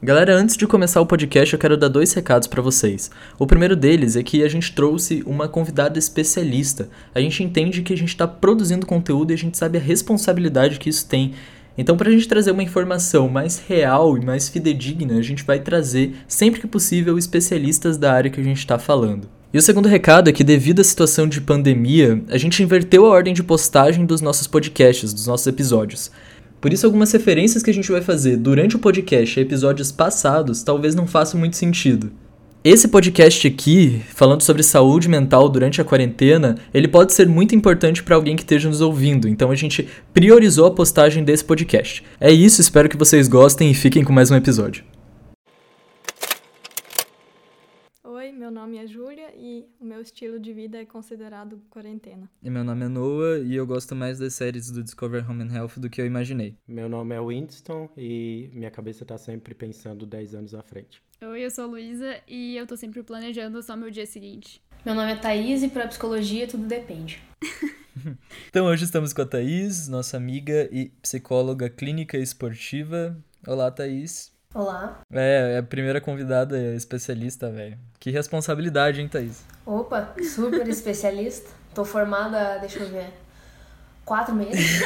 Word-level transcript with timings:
Galera, 0.00 0.32
antes 0.32 0.56
de 0.56 0.64
começar 0.64 1.00
o 1.00 1.06
podcast, 1.06 1.52
eu 1.52 1.58
quero 1.58 1.76
dar 1.76 1.88
dois 1.88 2.12
recados 2.12 2.46
para 2.46 2.62
vocês. 2.62 3.10
O 3.36 3.48
primeiro 3.48 3.74
deles 3.74 4.14
é 4.14 4.22
que 4.22 4.44
a 4.44 4.48
gente 4.48 4.72
trouxe 4.72 5.24
uma 5.26 5.48
convidada 5.48 5.98
especialista. 5.98 6.88
A 7.12 7.20
gente 7.20 7.42
entende 7.42 7.82
que 7.82 7.92
a 7.92 7.96
gente 7.96 8.10
está 8.10 8.24
produzindo 8.24 8.86
conteúdo 8.86 9.32
e 9.32 9.34
a 9.34 9.36
gente 9.36 9.58
sabe 9.58 9.76
a 9.76 9.80
responsabilidade 9.80 10.78
que 10.78 10.88
isso 10.88 11.04
tem. 11.08 11.32
Então, 11.76 11.96
para 11.96 12.10
a 12.10 12.12
gente 12.12 12.28
trazer 12.28 12.52
uma 12.52 12.62
informação 12.62 13.28
mais 13.28 13.58
real 13.58 14.16
e 14.16 14.24
mais 14.24 14.48
fidedigna, 14.48 15.18
a 15.18 15.22
gente 15.22 15.42
vai 15.42 15.58
trazer, 15.58 16.14
sempre 16.28 16.60
que 16.60 16.68
possível, 16.68 17.18
especialistas 17.18 17.96
da 17.96 18.12
área 18.12 18.30
que 18.30 18.40
a 18.40 18.44
gente 18.44 18.58
está 18.58 18.78
falando. 18.78 19.28
E 19.52 19.58
o 19.58 19.62
segundo 19.62 19.88
recado 19.88 20.30
é 20.30 20.32
que, 20.32 20.44
devido 20.44 20.80
à 20.80 20.84
situação 20.84 21.26
de 21.26 21.40
pandemia, 21.40 22.22
a 22.28 22.38
gente 22.38 22.62
inverteu 22.62 23.04
a 23.04 23.08
ordem 23.08 23.34
de 23.34 23.42
postagem 23.42 24.06
dos 24.06 24.20
nossos 24.20 24.46
podcasts, 24.46 25.12
dos 25.12 25.26
nossos 25.26 25.46
episódios. 25.48 26.12
Por 26.60 26.72
isso, 26.72 26.86
algumas 26.86 27.12
referências 27.12 27.62
que 27.62 27.70
a 27.70 27.74
gente 27.74 27.90
vai 27.90 28.00
fazer 28.00 28.36
durante 28.36 28.76
o 28.76 28.78
podcast 28.78 29.38
a 29.38 29.42
episódios 29.42 29.92
passados 29.92 30.62
talvez 30.62 30.94
não 30.94 31.06
façam 31.06 31.38
muito 31.38 31.56
sentido. 31.56 32.10
Esse 32.64 32.88
podcast 32.88 33.46
aqui, 33.46 34.02
falando 34.08 34.42
sobre 34.42 34.64
saúde 34.64 35.08
mental 35.08 35.48
durante 35.48 35.80
a 35.80 35.84
quarentena, 35.84 36.56
ele 36.74 36.88
pode 36.88 37.12
ser 37.12 37.28
muito 37.28 37.54
importante 37.54 38.02
para 38.02 38.16
alguém 38.16 38.34
que 38.34 38.42
esteja 38.42 38.68
nos 38.68 38.80
ouvindo, 38.80 39.28
então 39.28 39.52
a 39.52 39.54
gente 39.54 39.88
priorizou 40.12 40.66
a 40.66 40.70
postagem 40.72 41.22
desse 41.22 41.44
podcast. 41.44 42.02
É 42.20 42.32
isso, 42.32 42.60
espero 42.60 42.88
que 42.88 42.96
vocês 42.96 43.28
gostem 43.28 43.70
e 43.70 43.74
fiquem 43.74 44.02
com 44.02 44.12
mais 44.12 44.30
um 44.32 44.36
episódio. 44.36 44.82
meu 48.38 48.46
nome 48.58 48.76
é 48.76 48.86
Júlia 48.88 49.32
e 49.36 49.66
o 49.78 49.84
meu 49.84 50.00
estilo 50.00 50.40
de 50.40 50.52
vida 50.52 50.78
é 50.78 50.84
considerado 50.84 51.62
quarentena. 51.70 52.28
E 52.42 52.50
meu 52.50 52.64
nome 52.64 52.86
é 52.86 52.88
Noah 52.88 53.38
e 53.38 53.54
eu 53.54 53.64
gosto 53.64 53.94
mais 53.94 54.18
das 54.18 54.34
séries 54.34 54.68
do 54.68 54.82
Discover 54.82 55.30
Home 55.30 55.44
and 55.44 55.54
Health 55.54 55.74
do 55.76 55.88
que 55.88 56.00
eu 56.00 56.06
imaginei. 56.06 56.56
Meu 56.66 56.88
nome 56.88 57.14
é 57.14 57.20
Winston 57.20 57.88
e 57.96 58.50
minha 58.52 58.70
cabeça 58.70 59.04
tá 59.04 59.16
sempre 59.16 59.54
pensando 59.54 60.04
10 60.04 60.34
anos 60.34 60.54
à 60.54 60.62
frente. 60.62 61.00
Oi, 61.22 61.40
eu 61.40 61.50
sou 61.52 61.64
a 61.64 61.66
Luísa 61.68 62.20
e 62.26 62.56
eu 62.56 62.66
tô 62.66 62.76
sempre 62.76 63.00
planejando 63.04 63.62
só 63.62 63.76
meu 63.76 63.92
dia 63.92 64.06
seguinte. 64.06 64.60
Meu 64.84 64.94
nome 64.94 65.12
é 65.12 65.16
Thaís 65.16 65.62
e 65.62 65.68
pra 65.68 65.86
psicologia 65.86 66.48
tudo 66.48 66.66
depende. 66.66 67.22
então 68.48 68.66
hoje 68.66 68.84
estamos 68.84 69.12
com 69.12 69.22
a 69.22 69.26
Thaís, 69.26 69.86
nossa 69.86 70.16
amiga 70.16 70.68
e 70.72 70.88
psicóloga 71.00 71.70
clínica 71.70 72.18
esportiva. 72.18 73.16
Olá, 73.46 73.70
Thaís. 73.70 74.36
Olá. 74.58 75.02
É, 75.12 75.52
é 75.54 75.58
a 75.58 75.62
primeira 75.62 76.00
convidada 76.00 76.58
especialista, 76.74 77.48
velho. 77.48 77.78
Que 78.00 78.10
responsabilidade, 78.10 79.00
hein, 79.00 79.06
Thaís? 79.06 79.44
Opa, 79.64 80.12
super 80.20 80.66
especialista. 80.66 81.48
Tô 81.72 81.84
formada, 81.84 82.58
deixa 82.58 82.80
eu 82.80 82.88
ver, 82.88 83.06
quatro 84.04 84.34
meses. 84.34 84.80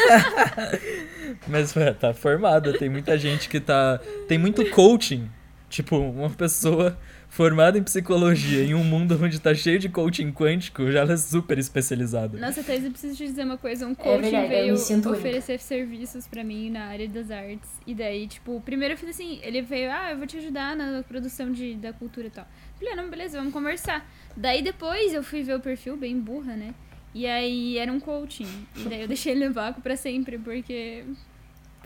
Mas, 1.48 1.74
ué, 1.74 1.90
tá 1.94 2.12
formada. 2.12 2.78
Tem 2.78 2.90
muita 2.90 3.16
gente 3.16 3.48
que 3.48 3.58
tá. 3.60 3.98
Tem 4.28 4.36
muito 4.36 4.68
coaching. 4.72 5.30
Tipo, 5.70 5.96
uma 5.96 6.28
pessoa 6.28 6.98
formada 7.32 7.78
em 7.78 7.82
psicologia, 7.82 8.62
em 8.62 8.74
um 8.74 8.84
mundo 8.84 9.18
onde 9.20 9.40
tá 9.40 9.54
cheio 9.54 9.78
de 9.78 9.88
coaching 9.88 10.30
quântico, 10.30 10.92
já 10.92 11.00
ela 11.00 11.14
é 11.14 11.16
super 11.16 11.58
especializada. 11.58 12.38
Nossa, 12.38 12.62
Thais, 12.62 12.84
eu 12.84 12.90
preciso 12.90 13.16
te 13.16 13.24
dizer 13.24 13.44
uma 13.44 13.56
coisa. 13.56 13.86
Um 13.86 13.94
coaching 13.94 14.36
é 14.36 14.46
verdade, 14.46 14.48
veio 14.48 14.74
oferecer 14.74 15.52
única. 15.52 15.64
serviços 15.64 16.26
para 16.26 16.44
mim 16.44 16.68
na 16.68 16.84
área 16.84 17.08
das 17.08 17.30
artes. 17.30 17.70
E 17.86 17.94
daí, 17.94 18.26
tipo, 18.26 18.60
primeiro 18.60 18.92
eu 18.92 18.98
fiz 18.98 19.08
assim, 19.08 19.40
ele 19.42 19.62
veio, 19.62 19.90
ah, 19.90 20.10
eu 20.10 20.18
vou 20.18 20.26
te 20.26 20.36
ajudar 20.36 20.76
na 20.76 21.02
produção 21.04 21.50
de, 21.50 21.72
da 21.74 21.90
cultura 21.90 22.26
e 22.26 22.30
tal. 22.30 22.46
Falei, 22.78 22.92
ah, 22.92 22.96
não, 22.96 23.08
beleza, 23.08 23.38
vamos 23.38 23.54
conversar. 23.54 24.06
Daí 24.36 24.60
depois 24.60 25.14
eu 25.14 25.22
fui 25.22 25.42
ver 25.42 25.56
o 25.56 25.60
perfil, 25.60 25.96
bem 25.96 26.20
burra, 26.20 26.54
né? 26.54 26.74
E 27.14 27.26
aí 27.26 27.78
era 27.78 27.90
um 27.90 27.98
coaching. 27.98 28.66
E 28.76 28.82
daí 28.82 29.00
eu 29.00 29.08
deixei 29.08 29.32
ele 29.32 29.48
no 29.48 29.54
vácuo 29.54 29.80
pra 29.80 29.96
sempre, 29.96 30.36
porque. 30.36 31.02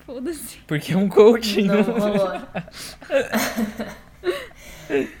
Foda-se. 0.05 0.57
Porque 0.67 0.91
é 0.91 0.97
um 0.97 1.07
coaching. 1.07 1.67
Não, 1.67 1.81
rolou. 1.83 2.41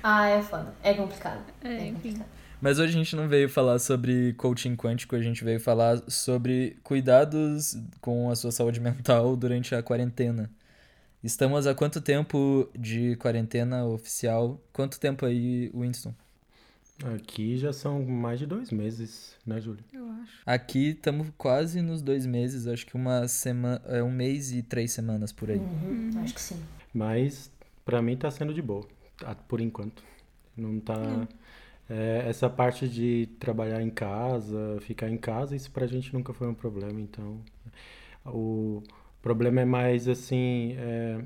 ah, 0.03 0.27
é 0.27 0.41
foda. 0.41 0.73
É 0.83 0.93
complicado. 0.93 1.41
É, 1.63 1.87
é 1.87 1.91
complicado. 1.91 2.25
Mas 2.59 2.79
hoje 2.79 2.93
a 2.93 2.97
gente 2.97 3.15
não 3.15 3.27
veio 3.27 3.47
falar 3.47 3.77
sobre 3.77 4.33
coaching 4.33 4.75
quântico, 4.75 5.15
a 5.15 5.21
gente 5.21 5.43
veio 5.43 5.59
falar 5.59 6.01
sobre 6.07 6.77
cuidados 6.83 7.77
com 8.01 8.31
a 8.31 8.35
sua 8.35 8.51
saúde 8.51 8.79
mental 8.81 9.35
durante 9.35 9.75
a 9.75 9.83
quarentena. 9.83 10.49
Estamos 11.23 11.67
há 11.67 11.75
quanto 11.75 12.01
tempo 12.01 12.69
de 12.77 13.15
quarentena 13.17 13.85
oficial? 13.85 14.61
Quanto 14.71 14.99
tempo 14.99 15.25
aí, 15.25 15.71
Winston? 15.73 16.13
Aqui 17.15 17.57
já 17.57 17.71
são 17.71 18.03
mais 18.03 18.39
de 18.39 18.47
dois 18.47 18.71
meses, 18.71 19.35
né, 19.45 19.61
Júlia? 19.61 19.83
Eu 19.93 20.09
acho. 20.09 20.31
Aqui 20.43 20.89
estamos 20.89 21.27
quase 21.37 21.81
nos 21.81 22.01
dois 22.01 22.25
meses, 22.25 22.65
acho 22.65 22.85
que 22.87 22.95
uma 22.95 23.27
semana, 23.27 23.81
é 23.85 24.01
um 24.01 24.11
mês 24.11 24.51
e 24.51 24.63
três 24.63 24.91
semanas 24.91 25.31
por 25.31 25.51
aí. 25.51 25.57
Uhum, 25.57 26.11
uhum. 26.13 26.23
Acho 26.23 26.33
que 26.33 26.41
sim. 26.41 26.59
Mas 26.91 27.51
para 27.85 28.01
mim 28.01 28.17
tá 28.17 28.31
sendo 28.31 28.51
de 28.51 28.61
boa, 28.63 28.87
por 29.47 29.61
enquanto. 29.61 30.03
Não 30.55 30.79
tá. 30.79 31.27
É, 31.89 32.25
essa 32.27 32.49
parte 32.49 32.87
de 32.87 33.29
trabalhar 33.39 33.81
em 33.81 33.89
casa, 33.89 34.77
ficar 34.81 35.09
em 35.09 35.17
casa, 35.17 35.55
isso 35.55 35.71
pra 35.71 35.87
gente 35.87 36.13
nunca 36.13 36.33
foi 36.33 36.47
um 36.47 36.53
problema. 36.53 36.99
Então, 36.99 37.39
o 38.25 38.83
problema 39.21 39.61
é 39.61 39.65
mais 39.65 40.07
assim. 40.07 40.75
É, 40.77 41.21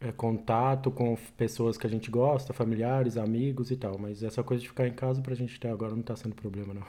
é 0.00 0.12
contato 0.12 0.90
com 0.90 1.16
pessoas 1.36 1.78
que 1.78 1.86
a 1.86 1.90
gente 1.90 2.10
gosta, 2.10 2.52
familiares, 2.52 3.16
amigos 3.16 3.70
e 3.70 3.76
tal. 3.76 3.98
Mas 3.98 4.22
essa 4.22 4.42
coisa 4.42 4.62
de 4.62 4.68
ficar 4.68 4.86
em 4.86 4.92
casa 4.92 5.20
pra 5.22 5.34
gente 5.34 5.56
até 5.56 5.70
agora 5.70 5.94
não 5.94 6.02
tá 6.02 6.14
sendo 6.16 6.34
problema, 6.34 6.74
não. 6.74 6.86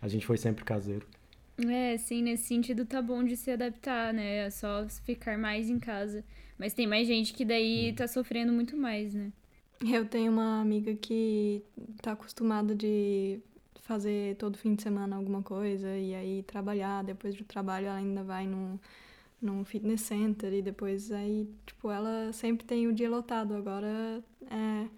A 0.00 0.08
gente 0.08 0.26
foi 0.26 0.36
sempre 0.36 0.64
caseiro. 0.64 1.06
É, 1.58 1.96
sim, 1.98 2.22
nesse 2.22 2.44
sentido 2.44 2.84
tá 2.84 3.00
bom 3.00 3.22
de 3.22 3.36
se 3.36 3.50
adaptar, 3.50 4.12
né? 4.12 4.46
É 4.46 4.50
só 4.50 4.86
ficar 5.04 5.38
mais 5.38 5.70
em 5.70 5.78
casa. 5.78 6.24
Mas 6.58 6.72
tem 6.72 6.86
mais 6.86 7.06
gente 7.06 7.32
que 7.32 7.44
daí 7.44 7.90
hum. 7.90 7.94
tá 7.94 8.06
sofrendo 8.06 8.52
muito 8.52 8.76
mais, 8.76 9.14
né? 9.14 9.32
Eu 9.80 10.06
tenho 10.06 10.32
uma 10.32 10.60
amiga 10.60 10.94
que 10.94 11.62
tá 12.00 12.12
acostumada 12.12 12.74
de 12.74 13.40
fazer 13.82 14.36
todo 14.36 14.56
fim 14.56 14.74
de 14.74 14.82
semana 14.82 15.16
alguma 15.16 15.42
coisa 15.42 15.94
e 15.96 16.14
aí 16.14 16.42
trabalhar, 16.44 17.04
depois 17.04 17.34
do 17.34 17.44
trabalho 17.44 17.86
ela 17.86 17.96
ainda 17.96 18.22
vai 18.22 18.46
num, 18.46 18.78
num 19.42 19.64
fitness 19.64 20.00
center 20.00 20.52
e 20.54 20.62
depois 20.62 21.12
aí, 21.12 21.46
tipo, 21.66 21.90
ela 21.90 22.32
sempre 22.32 22.64
tem 22.64 22.86
o 22.86 22.94
dia 22.94 23.10
lotado. 23.10 23.54
Agora, 23.54 24.22
é, 24.50 24.88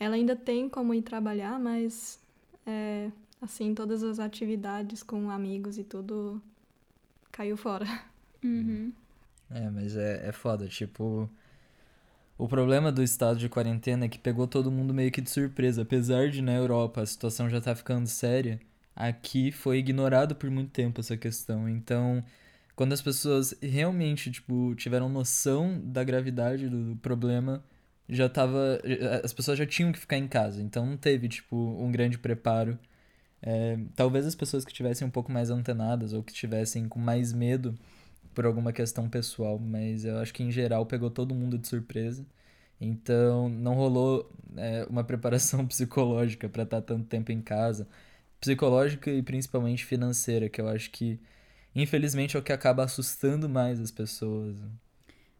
ela 0.00 0.14
ainda 0.14 0.34
tem 0.34 0.68
como 0.68 0.94
ir 0.94 1.02
trabalhar, 1.02 1.58
mas 1.58 2.18
é, 2.66 3.10
assim, 3.42 3.74
todas 3.74 4.02
as 4.02 4.18
atividades 4.18 5.02
com 5.02 5.30
amigos 5.30 5.76
e 5.76 5.84
tudo 5.84 6.40
caiu 7.30 7.56
fora. 7.56 7.86
Uhum. 8.42 8.92
É, 9.50 9.70
mas 9.70 9.96
é, 9.96 10.28
é 10.28 10.32
foda, 10.32 10.66
tipo. 10.68 11.28
O 12.36 12.46
problema 12.46 12.92
do 12.92 13.02
estado 13.02 13.38
de 13.38 13.48
quarentena 13.48 14.04
é 14.04 14.08
que 14.08 14.18
pegou 14.18 14.46
todo 14.46 14.70
mundo 14.70 14.94
meio 14.94 15.10
que 15.10 15.20
de 15.20 15.30
surpresa. 15.30 15.82
Apesar 15.82 16.30
de 16.30 16.40
na 16.42 16.54
Europa 16.54 17.02
a 17.02 17.06
situação 17.06 17.50
já 17.50 17.60
tá 17.60 17.74
ficando 17.74 18.06
séria, 18.06 18.60
aqui 18.94 19.50
foi 19.50 19.78
ignorado 19.78 20.36
por 20.36 20.50
muito 20.50 20.70
tempo 20.70 21.00
essa 21.00 21.16
questão. 21.16 21.68
Então, 21.68 22.24
quando 22.76 22.92
as 22.92 23.02
pessoas 23.02 23.54
realmente, 23.60 24.30
tipo, 24.30 24.74
tiveram 24.76 25.08
noção 25.08 25.80
da 25.82 26.04
gravidade 26.04 26.68
do 26.68 26.96
problema, 27.02 27.64
já 28.08 28.28
tava. 28.28 28.80
As 29.24 29.32
pessoas 29.32 29.58
já 29.58 29.66
tinham 29.66 29.92
que 29.92 29.98
ficar 29.98 30.18
em 30.18 30.28
casa. 30.28 30.62
Então 30.62 30.86
não 30.86 30.96
teve, 30.96 31.28
tipo, 31.28 31.56
um 31.56 31.90
grande 31.90 32.18
preparo 32.18 32.78
é, 33.42 33.78
talvez 33.94 34.26
as 34.26 34.34
pessoas 34.34 34.64
que 34.64 34.72
tivessem 34.72 35.06
um 35.06 35.10
pouco 35.10 35.30
mais 35.30 35.50
antenadas 35.50 36.12
ou 36.12 36.22
que 36.22 36.32
tivessem 36.32 36.88
com 36.88 36.98
mais 36.98 37.32
medo 37.32 37.74
por 38.38 38.46
alguma 38.46 38.72
questão 38.72 39.10
pessoal, 39.10 39.58
mas 39.58 40.04
eu 40.04 40.16
acho 40.18 40.32
que 40.32 40.44
em 40.44 40.50
geral 40.52 40.86
pegou 40.86 41.10
todo 41.10 41.34
mundo 41.34 41.58
de 41.58 41.66
surpresa. 41.66 42.24
Então 42.80 43.48
não 43.48 43.74
rolou 43.74 44.30
é, 44.56 44.86
uma 44.88 45.02
preparação 45.02 45.66
psicológica 45.66 46.48
para 46.48 46.62
estar 46.62 46.80
tanto 46.82 47.04
tempo 47.06 47.32
em 47.32 47.42
casa, 47.42 47.88
psicológica 48.40 49.10
e 49.10 49.20
principalmente 49.24 49.84
financeira, 49.84 50.48
que 50.48 50.60
eu 50.60 50.68
acho 50.68 50.88
que 50.92 51.18
infelizmente 51.74 52.36
é 52.36 52.38
o 52.38 52.42
que 52.42 52.52
acaba 52.52 52.84
assustando 52.84 53.48
mais 53.48 53.80
as 53.80 53.90
pessoas. 53.90 54.56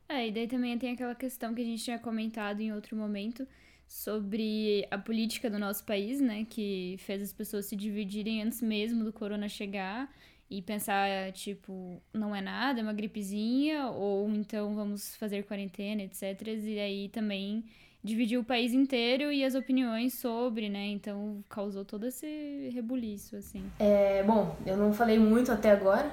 É, 0.08 0.26
e 0.26 0.32
daí 0.32 0.48
também 0.48 0.76
tem 0.76 0.90
aquela 0.90 1.14
questão 1.14 1.54
que 1.54 1.62
a 1.62 1.64
gente 1.64 1.84
tinha 1.84 2.00
comentado 2.00 2.60
em 2.60 2.72
outro 2.72 2.96
momento, 2.96 3.46
sobre 3.86 4.88
a 4.90 4.98
política 4.98 5.48
do 5.48 5.56
nosso 5.56 5.84
país, 5.84 6.20
né, 6.20 6.44
que 6.50 6.96
fez 6.98 7.22
as 7.22 7.32
pessoas 7.32 7.66
se 7.66 7.76
dividirem 7.76 8.42
antes 8.42 8.60
mesmo 8.60 9.04
do 9.04 9.12
corona 9.12 9.48
chegar 9.48 10.12
e 10.50 10.62
pensar, 10.62 11.32
tipo, 11.32 12.00
não 12.12 12.34
é 12.34 12.40
nada, 12.40 12.80
é 12.80 12.82
uma 12.82 12.92
gripezinha, 12.92 13.88
ou 13.88 14.28
então 14.30 14.74
vamos 14.74 15.14
fazer 15.16 15.44
quarentena, 15.44 16.02
etc. 16.02 16.46
E 16.62 16.78
aí 16.78 17.08
também 17.08 17.64
dividiu 18.02 18.40
o 18.40 18.44
país 18.44 18.72
inteiro 18.72 19.30
e 19.30 19.44
as 19.44 19.54
opiniões 19.54 20.14
sobre, 20.14 20.68
né? 20.68 20.86
Então 20.86 21.44
causou 21.48 21.84
todo 21.84 22.06
esse 22.06 22.70
rebuliço, 22.72 23.36
assim. 23.36 23.64
É, 23.78 24.22
bom, 24.22 24.56
eu 24.64 24.76
não 24.76 24.92
falei 24.92 25.18
muito 25.18 25.52
até 25.52 25.70
agora. 25.70 26.10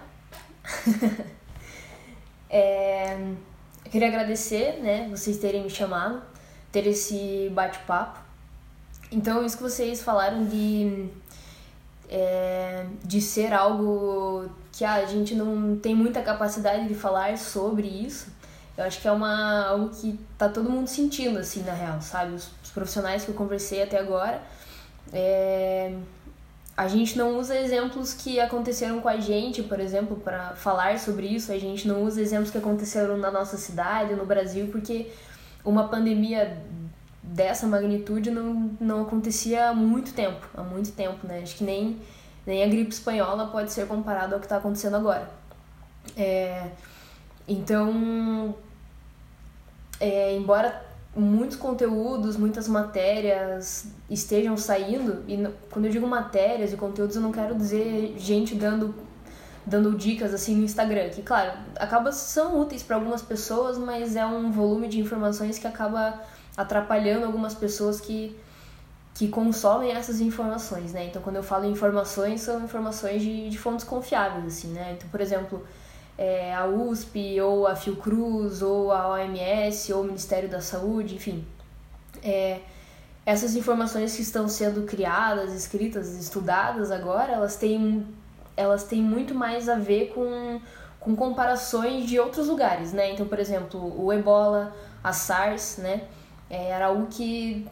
é, 2.50 3.14
eu 3.86 3.92
queria 3.92 4.08
agradecer, 4.08 4.82
né, 4.82 5.08
vocês 5.10 5.38
terem 5.38 5.64
me 5.64 5.70
chamado 5.70 6.22
ter 6.76 6.88
esse 6.88 7.50
bate-papo. 7.54 8.20
Então, 9.10 9.46
isso 9.46 9.56
que 9.56 9.64
vocês 9.64 10.04
falaram 10.04 10.44
de, 10.44 11.08
é, 12.10 12.86
de 13.04 13.22
ser 13.22 13.54
algo 13.54 14.50
que 14.72 14.84
ah, 14.84 14.96
a 14.96 15.06
gente 15.06 15.34
não 15.36 15.78
tem 15.78 15.96
muita 15.96 16.22
capacidade 16.22 16.88
de 16.88 16.96
falar 16.96 17.38
sobre 17.38 17.88
isso, 17.88 18.28
Eu 18.78 18.84
acho 18.84 19.02
que 19.02 19.08
é 19.08 19.12
uma, 19.12 19.68
algo 19.68 19.90
que 19.90 20.20
tá 20.38 20.50
todo 20.50 20.70
mundo 20.70 20.88
sentindo, 20.88 21.40
assim, 21.40 21.64
na 21.64 21.74
real, 21.74 22.02
sabe? 22.02 22.34
Os, 22.34 22.50
os 22.64 22.72
profissionais 22.72 23.24
que 23.24 23.30
eu 23.32 23.36
conversei 23.36 23.82
até 23.82 23.98
agora, 23.98 24.42
é, 25.14 25.96
a 26.76 26.88
gente 26.90 27.18
não 27.18 27.38
usa 27.40 27.58
exemplos 27.58 28.14
que 28.14 28.38
aconteceram 28.38 29.00
com 29.00 29.08
a 29.08 29.18
gente, 29.18 29.64
por 29.64 29.80
exemplo, 29.80 30.18
para 30.18 30.56
falar 30.56 31.00
sobre 31.00 31.26
isso. 31.26 31.54
A 31.54 31.58
gente 31.58 31.88
não 31.88 32.04
usa 32.04 32.22
exemplos 32.22 32.52
que 32.52 32.58
aconteceram 32.58 33.18
na 33.18 33.32
nossa 33.32 33.56
cidade, 33.56 34.14
no 34.14 34.26
Brasil, 34.26 34.68
porque 34.70 35.10
uma 35.64 35.88
pandemia 35.88 36.58
dessa 37.36 37.68
magnitude 37.68 38.32
não, 38.32 38.72
não 38.80 39.02
acontecia 39.02 39.70
há 39.70 39.74
muito 39.74 40.14
tempo, 40.14 40.48
há 40.56 40.64
muito 40.64 40.94
tempo, 40.94 41.28
né? 41.28 41.42
Acho 41.44 41.58
que 41.58 41.66
nem, 41.66 42.00
nem 42.48 42.64
a 42.64 42.68
gripe 42.68 42.92
espanhola 42.92 43.48
pode 43.48 43.74
ser 43.74 43.86
comparada 43.88 44.36
ao 44.36 44.40
que 44.40 44.46
está 44.46 44.56
acontecendo 44.56 44.96
agora. 44.96 45.30
É, 46.16 46.70
então, 47.46 48.56
é, 50.00 50.34
embora 50.38 50.82
muitos 51.14 51.58
conteúdos, 51.58 52.38
muitas 52.38 52.70
matérias 52.70 53.88
estejam 54.10 54.56
saindo, 54.56 55.26
e 55.28 55.46
quando 55.70 55.86
eu 55.86 55.92
digo 55.92 56.08
matérias 56.08 56.72
e 56.72 56.78
conteúdos, 56.78 57.18
eu 57.18 57.22
não 57.22 57.34
quero 57.34 57.54
dizer 57.54 58.16
gente 58.18 58.56
dando 58.56 58.96
dando 59.68 59.98
dicas 59.98 60.32
assim 60.32 60.56
no 60.56 60.64
Instagram, 60.64 61.10
que 61.10 61.24
claro, 61.24 61.58
acaba 61.78 62.12
são 62.12 62.60
úteis 62.62 62.84
para 62.84 62.98
algumas 62.98 63.24
pessoas, 63.24 63.80
mas 63.80 64.16
é 64.16 64.24
um 64.24 64.52
volume 64.52 64.88
de 64.88 65.00
informações 65.00 65.58
que 65.58 65.66
acaba 65.66 66.22
atrapalhando 66.58 67.26
algumas 67.26 67.54
pessoas 67.54 68.00
que 68.00 68.36
que 69.16 69.30
consomem 69.30 69.92
essas 69.92 70.20
informações, 70.20 70.92
né? 70.92 71.06
Então, 71.06 71.22
quando 71.22 71.38
eu 71.38 71.44
falo 71.44 71.66
informações, 71.66 72.42
são 72.42 72.62
informações 72.62 73.22
de, 73.22 73.50
de 73.50 73.58
fontes 73.58 73.86
confiáveis, 73.86 74.46
assim, 74.46 74.68
né? 74.74 74.94
Então, 74.98 75.08
por 75.08 75.22
exemplo, 75.22 75.66
é, 76.18 76.54
a 76.54 76.66
USP, 76.66 77.40
ou 77.40 77.66
a 77.66 77.78
Fiocruz, 77.78 78.62
ou 78.62 78.92
a 78.92 79.08
OMS, 79.12 79.94
ou 79.94 80.02
o 80.02 80.04
Ministério 80.06 80.50
da 80.50 80.60
Saúde, 80.60 81.16
enfim. 81.16 81.48
É, 82.22 82.60
essas 83.26 83.56
informações 83.56 84.14
que 84.14 84.22
estão 84.22 84.50
sendo 84.50 84.84
criadas, 84.84 85.54
escritas, 85.54 86.14
estudadas 86.20 86.92
agora, 86.92 87.32
elas 87.32 87.56
têm, 87.56 88.06
elas 88.58 88.84
têm 88.84 89.02
muito 89.02 89.34
mais 89.34 89.70
a 89.70 89.76
ver 89.76 90.12
com, 90.14 90.60
com 91.00 91.16
comparações 91.16 92.06
de 92.06 92.20
outros 92.20 92.48
lugares, 92.50 92.92
né? 92.92 93.14
Então, 93.14 93.26
por 93.26 93.40
exemplo, 93.40 93.80
o 93.98 94.12
Ebola, 94.12 94.76
a 95.02 95.14
SARS, 95.14 95.78
né? 95.78 96.02
É, 96.50 96.70
era 96.70 96.88
algo 96.88 97.08
que, 97.08 97.68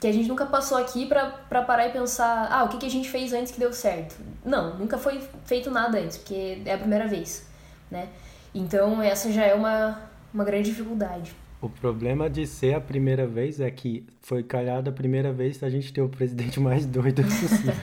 que 0.00 0.06
a 0.06 0.12
gente 0.12 0.28
nunca 0.28 0.46
passou 0.46 0.78
aqui 0.78 1.06
para 1.06 1.62
parar 1.62 1.88
e 1.88 1.90
pensar, 1.90 2.48
ah, 2.50 2.64
o 2.64 2.68
que, 2.68 2.78
que 2.78 2.86
a 2.86 2.90
gente 2.90 3.08
fez 3.08 3.32
antes 3.32 3.52
que 3.52 3.58
deu 3.58 3.72
certo? 3.72 4.16
Não, 4.44 4.78
nunca 4.78 4.98
foi 4.98 5.20
feito 5.44 5.70
nada 5.70 5.98
antes, 5.98 6.18
porque 6.18 6.62
é 6.64 6.74
a 6.74 6.78
primeira 6.78 7.06
vez 7.06 7.52
né? 7.92 8.08
Então 8.54 9.00
essa 9.02 9.30
já 9.30 9.44
é 9.44 9.54
uma, 9.54 10.00
uma 10.32 10.42
grande 10.42 10.70
dificuldade. 10.70 11.36
O 11.60 11.68
problema 11.68 12.28
de 12.28 12.44
ser 12.44 12.74
a 12.74 12.80
primeira 12.80 13.26
vez 13.26 13.60
é 13.60 13.70
que 13.70 14.04
foi 14.20 14.42
calhado 14.42 14.90
a 14.90 14.92
primeira 14.92 15.32
vez 15.32 15.62
a 15.62 15.70
gente 15.70 15.92
ter 15.92 16.00
o 16.00 16.08
presidente 16.08 16.58
mais 16.58 16.86
doido 16.86 17.22
possível. 17.22 17.74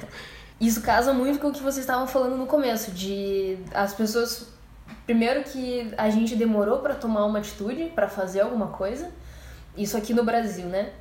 Isso 0.59 0.81
casa 0.81 1.13
muito 1.13 1.39
com 1.39 1.47
o 1.47 1.53
que 1.53 1.61
vocês 1.61 1.77
estavam 1.77 2.05
falando 2.05 2.35
no 2.35 2.45
começo, 2.45 2.91
de 2.91 3.57
as 3.73 3.93
pessoas. 3.93 4.49
Primeiro 5.05 5.43
que 5.43 5.93
a 5.97 6.09
gente 6.09 6.35
demorou 6.35 6.79
para 6.79 6.95
tomar 6.95 7.25
uma 7.25 7.39
atitude, 7.39 7.85
para 7.95 8.09
fazer 8.09 8.41
alguma 8.41 8.67
coisa. 8.67 9.09
Isso 9.81 9.97
aqui 9.97 10.13
no 10.13 10.23
Brasil, 10.23 10.65
né? 10.65 10.91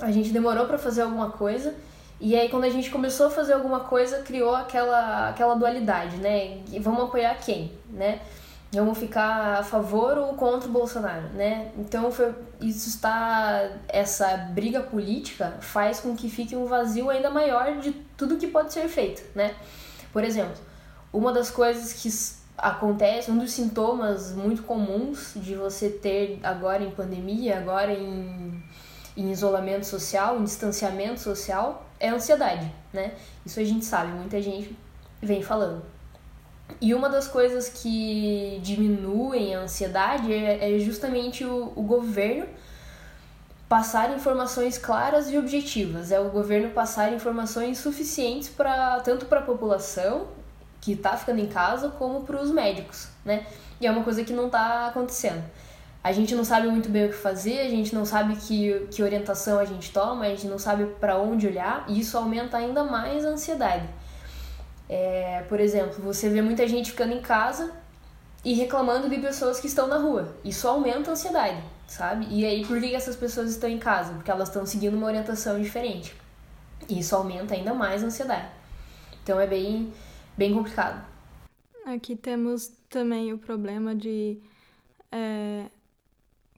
A 0.00 0.10
gente 0.10 0.30
demorou 0.30 0.66
para 0.66 0.78
fazer 0.78 1.02
alguma 1.02 1.30
coisa 1.30 1.74
e 2.18 2.34
aí, 2.34 2.48
quando 2.48 2.64
a 2.64 2.70
gente 2.70 2.90
começou 2.90 3.26
a 3.26 3.30
fazer 3.30 3.52
alguma 3.52 3.80
coisa, 3.80 4.22
criou 4.22 4.54
aquela, 4.54 5.28
aquela 5.28 5.54
dualidade, 5.54 6.16
né? 6.16 6.62
E 6.72 6.78
vamos 6.78 7.04
apoiar 7.04 7.34
quem, 7.34 7.72
né? 7.90 8.20
Vamos 8.72 8.98
ficar 8.98 9.58
a 9.58 9.62
favor 9.62 10.16
ou 10.16 10.34
contra 10.34 10.68
o 10.68 10.72
Bolsonaro, 10.72 11.28
né? 11.34 11.70
Então, 11.76 12.10
foi, 12.10 12.34
isso 12.60 12.88
está... 12.88 13.70
Essa 13.86 14.34
briga 14.36 14.80
política 14.80 15.58
faz 15.60 16.00
com 16.00 16.16
que 16.16 16.30
fique 16.30 16.56
um 16.56 16.64
vazio 16.64 17.10
ainda 17.10 17.28
maior 17.28 17.78
de 17.78 17.92
tudo 18.16 18.38
que 18.38 18.46
pode 18.46 18.72
ser 18.72 18.88
feito, 18.88 19.22
né? 19.34 19.54
Por 20.10 20.24
exemplo, 20.24 20.56
uma 21.12 21.32
das 21.32 21.50
coisas 21.50 21.92
que 21.92 22.08
acontece, 22.56 23.30
um 23.30 23.38
dos 23.38 23.52
sintomas 23.52 24.32
muito 24.32 24.62
comuns 24.62 25.32
de 25.36 25.54
você 25.54 25.90
ter 25.90 26.40
agora 26.42 26.82
em 26.82 26.90
pandemia, 26.90 27.58
agora 27.58 27.92
em, 27.92 28.62
em 29.16 29.30
isolamento 29.30 29.84
social, 29.84 30.38
em 30.38 30.44
distanciamento 30.44 31.20
social, 31.20 31.86
é 32.00 32.08
a 32.08 32.14
ansiedade, 32.14 32.70
né? 32.92 33.14
Isso 33.44 33.60
a 33.60 33.64
gente 33.64 33.84
sabe, 33.84 34.12
muita 34.12 34.40
gente 34.40 34.76
vem 35.20 35.42
falando. 35.42 35.82
E 36.80 36.94
uma 36.94 37.08
das 37.08 37.28
coisas 37.28 37.68
que 37.68 38.58
diminuem 38.62 39.54
a 39.54 39.60
ansiedade 39.60 40.32
é, 40.32 40.74
é 40.74 40.78
justamente 40.78 41.44
o, 41.44 41.72
o 41.76 41.82
governo 41.82 42.46
passar 43.68 44.14
informações 44.14 44.78
claras 44.78 45.30
e 45.30 45.38
objetivas. 45.38 46.12
É 46.12 46.20
o 46.20 46.28
governo 46.30 46.70
passar 46.70 47.12
informações 47.12 47.78
suficientes 47.78 48.48
para 48.48 49.00
tanto 49.00 49.26
para 49.26 49.40
a 49.40 49.42
população 49.42 50.28
que 50.86 50.92
está 50.92 51.16
ficando 51.16 51.40
em 51.40 51.46
casa 51.46 51.88
como 51.90 52.22
para 52.22 52.40
os 52.40 52.50
médicos, 52.50 53.08
né? 53.24 53.44
E 53.80 53.86
é 53.86 53.90
uma 53.90 54.04
coisa 54.04 54.24
que 54.24 54.32
não 54.32 54.46
está 54.46 54.86
acontecendo 54.86 55.42
a 56.06 56.12
gente 56.12 56.36
não 56.36 56.44
sabe 56.44 56.68
muito 56.68 56.88
bem 56.88 57.06
o 57.06 57.08
que 57.08 57.16
fazer, 57.16 57.58
a 57.58 57.68
gente 57.68 57.92
não 57.92 58.06
sabe 58.06 58.36
que, 58.36 58.86
que 58.92 59.02
orientação 59.02 59.58
a 59.58 59.64
gente 59.64 59.90
toma, 59.90 60.24
a 60.24 60.28
gente 60.28 60.46
não 60.46 60.56
sabe 60.56 60.86
para 61.00 61.18
onde 61.18 61.48
olhar, 61.48 61.84
e 61.88 61.98
isso 61.98 62.16
aumenta 62.16 62.58
ainda 62.58 62.84
mais 62.84 63.24
a 63.24 63.30
ansiedade. 63.30 63.88
É, 64.88 65.42
por 65.48 65.58
exemplo, 65.58 66.00
você 66.00 66.28
vê 66.28 66.40
muita 66.40 66.68
gente 66.68 66.92
ficando 66.92 67.12
em 67.12 67.20
casa 67.20 67.72
e 68.44 68.54
reclamando 68.54 69.10
de 69.10 69.18
pessoas 69.18 69.58
que 69.58 69.66
estão 69.66 69.88
na 69.88 69.98
rua. 69.98 70.36
Isso 70.44 70.68
aumenta 70.68 71.10
a 71.10 71.14
ansiedade, 71.14 71.60
sabe? 71.88 72.28
E 72.30 72.46
aí, 72.46 72.64
por 72.64 72.80
que 72.80 72.94
essas 72.94 73.16
pessoas 73.16 73.50
estão 73.50 73.68
em 73.68 73.78
casa? 73.80 74.12
Porque 74.12 74.30
elas 74.30 74.46
estão 74.46 74.64
seguindo 74.64 74.96
uma 74.96 75.08
orientação 75.08 75.60
diferente. 75.60 76.14
E 76.88 77.00
isso 77.00 77.16
aumenta 77.16 77.52
ainda 77.52 77.74
mais 77.74 78.04
a 78.04 78.06
ansiedade. 78.06 78.46
Então 79.24 79.40
é 79.40 79.46
bem, 79.48 79.92
bem 80.36 80.52
complicado. 80.54 81.06
Aqui 81.84 82.16
temos 82.16 82.68
também 82.88 83.32
o 83.32 83.38
problema 83.38 83.94
de 83.94 84.38
é, 85.10 85.66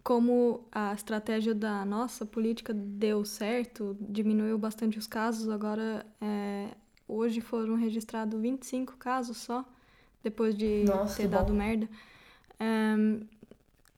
como 0.03 0.67
a 0.73 0.95
estratégia 0.95 1.55
da 1.55 1.85
nossa 1.85 2.25
política 2.25 2.73
deu 2.73 3.25
certo, 3.25 3.97
diminuiu 4.01 4.57
bastante 4.57 4.99
os 4.99 5.07
casos, 5.07 5.51
agora 5.51 6.07
é, 6.21 6.69
hoje 7.07 7.41
foram 7.41 7.75
registrados 7.75 8.41
25 8.41 8.97
casos 8.97 9.37
só, 9.37 9.65
depois 10.23 10.57
de 10.57 10.85
nossa, 10.85 11.17
ter 11.17 11.29
dado 11.29 11.53
bom. 11.53 11.59
merda. 11.59 11.89
É, 12.59 13.27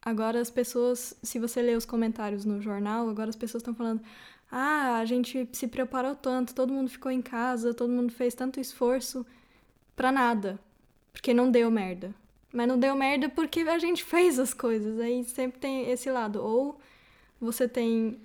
agora 0.02 0.40
as 0.40 0.50
pessoas, 0.50 1.16
se 1.22 1.38
você 1.38 1.62
ler 1.62 1.76
os 1.76 1.84
comentários 1.84 2.44
no 2.44 2.60
jornal, 2.60 3.08
agora 3.08 3.30
as 3.30 3.36
pessoas 3.36 3.60
estão 3.60 3.74
falando: 3.74 4.02
ah, 4.50 4.98
a 4.98 5.04
gente 5.04 5.48
se 5.52 5.68
preparou 5.68 6.16
tanto, 6.16 6.54
todo 6.56 6.72
mundo 6.72 6.90
ficou 6.90 7.12
em 7.12 7.22
casa, 7.22 7.72
todo 7.72 7.92
mundo 7.92 8.12
fez 8.12 8.34
tanto 8.34 8.58
esforço 8.58 9.24
para 10.00 10.10
nada, 10.10 10.58
porque 11.12 11.34
não 11.34 11.50
deu 11.50 11.70
merda. 11.70 12.14
Mas 12.50 12.66
não 12.66 12.78
deu 12.78 12.96
merda 12.96 13.28
porque 13.28 13.60
a 13.60 13.78
gente 13.78 14.02
fez 14.02 14.38
as 14.38 14.54
coisas. 14.54 14.98
Aí 14.98 15.22
sempre 15.24 15.60
tem 15.60 15.90
esse 15.90 16.10
lado. 16.10 16.42
Ou 16.42 16.80
você 17.38 17.68
tem 17.68 18.18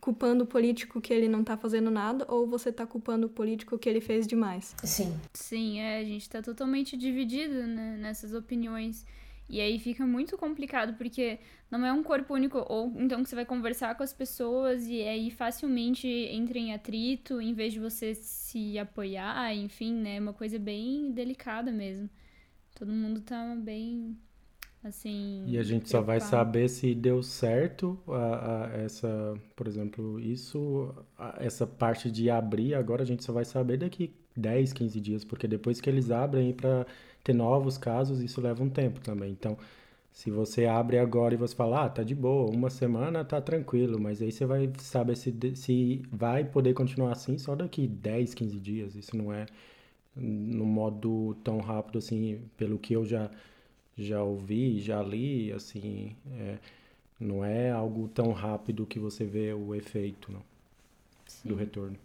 culpando 0.00 0.44
o 0.44 0.46
político 0.46 1.00
que 1.00 1.12
ele 1.12 1.26
não 1.26 1.42
tá 1.42 1.56
fazendo 1.56 1.90
nada, 1.90 2.24
ou 2.28 2.46
você 2.46 2.70
tá 2.70 2.86
culpando 2.86 3.26
o 3.26 3.28
político 3.28 3.76
que 3.76 3.88
ele 3.88 4.00
fez 4.00 4.24
demais. 4.24 4.72
Sim. 4.84 5.18
Sim, 5.34 5.80
é, 5.80 5.98
a 5.98 6.04
gente 6.04 6.30
tá 6.30 6.40
totalmente 6.40 6.96
dividido 6.96 7.54
né, 7.66 7.96
nessas 7.98 8.32
opiniões. 8.32 9.04
E 9.48 9.60
aí 9.60 9.78
fica 9.78 10.04
muito 10.04 10.36
complicado, 10.36 10.94
porque 10.96 11.38
não 11.70 11.84
é 11.84 11.92
um 11.92 12.02
corpo 12.02 12.34
único, 12.34 12.64
ou 12.68 12.92
então 12.96 13.22
que 13.22 13.28
você 13.28 13.36
vai 13.36 13.44
conversar 13.44 13.94
com 13.96 14.02
as 14.02 14.12
pessoas 14.12 14.86
e 14.88 15.02
aí 15.02 15.30
facilmente 15.30 16.08
entra 16.08 16.58
em 16.58 16.72
atrito, 16.74 17.40
em 17.40 17.54
vez 17.54 17.72
de 17.72 17.78
você 17.78 18.14
se 18.14 18.78
apoiar, 18.78 19.54
enfim, 19.54 19.94
né? 19.94 20.16
É 20.16 20.20
uma 20.20 20.32
coisa 20.32 20.58
bem 20.58 21.12
delicada 21.12 21.70
mesmo. 21.70 22.10
Todo 22.74 22.92
mundo 22.92 23.20
tá 23.20 23.54
bem 23.56 24.16
assim. 24.82 25.44
E 25.46 25.58
a 25.58 25.62
gente 25.62 25.88
só 25.88 26.00
vai 26.00 26.20
saber 26.20 26.68
se 26.68 26.94
deu 26.94 27.22
certo 27.22 27.98
a, 28.08 28.66
a, 28.66 28.76
essa, 28.78 29.34
por 29.54 29.66
exemplo, 29.66 30.18
isso, 30.20 30.94
essa 31.38 31.66
parte 31.66 32.10
de 32.10 32.30
abrir, 32.30 32.74
agora 32.74 33.02
a 33.02 33.06
gente 33.06 33.24
só 33.24 33.32
vai 33.32 33.44
saber 33.44 33.78
daqui 33.78 34.14
10, 34.36 34.72
15 34.72 35.00
dias, 35.00 35.24
porque 35.24 35.48
depois 35.48 35.80
que 35.80 35.88
eles 35.88 36.10
abrem 36.10 36.52
para 36.52 36.86
ter 37.26 37.34
novos 37.34 37.76
casos, 37.76 38.22
isso 38.22 38.40
leva 38.40 38.62
um 38.62 38.70
tempo 38.70 39.00
também. 39.00 39.32
Então, 39.32 39.58
se 40.12 40.30
você 40.30 40.64
abre 40.64 40.98
agora 40.98 41.34
e 41.34 41.36
você 41.36 41.54
fala, 41.54 41.84
ah, 41.84 41.88
tá 41.88 42.04
de 42.04 42.14
boa, 42.14 42.48
uma 42.50 42.70
semana 42.70 43.24
tá 43.24 43.40
tranquilo, 43.40 44.00
mas 44.00 44.22
aí 44.22 44.30
você 44.30 44.46
vai 44.46 44.72
saber 44.78 45.16
se, 45.16 45.34
se 45.56 46.02
vai 46.10 46.44
poder 46.44 46.72
continuar 46.72 47.12
assim 47.12 47.36
só 47.36 47.56
daqui 47.56 47.86
10, 47.88 48.32
15 48.32 48.60
dias. 48.60 48.94
Isso 48.94 49.16
não 49.16 49.32
é 49.32 49.46
no 50.14 50.64
modo 50.64 51.36
tão 51.44 51.58
rápido 51.58 51.98
assim, 51.98 52.40
pelo 52.56 52.78
que 52.78 52.94
eu 52.94 53.04
já 53.04 53.30
já 53.98 54.22
ouvi, 54.22 54.78
já 54.78 55.02
li, 55.02 55.50
assim, 55.52 56.14
é, 56.38 56.58
não 57.18 57.42
é 57.42 57.70
algo 57.70 58.08
tão 58.08 58.30
rápido 58.32 58.84
que 58.84 58.98
você 58.98 59.24
vê 59.24 59.54
o 59.54 59.74
efeito 59.74 60.30
não, 60.30 60.42
do 61.42 61.54
retorno. 61.54 61.96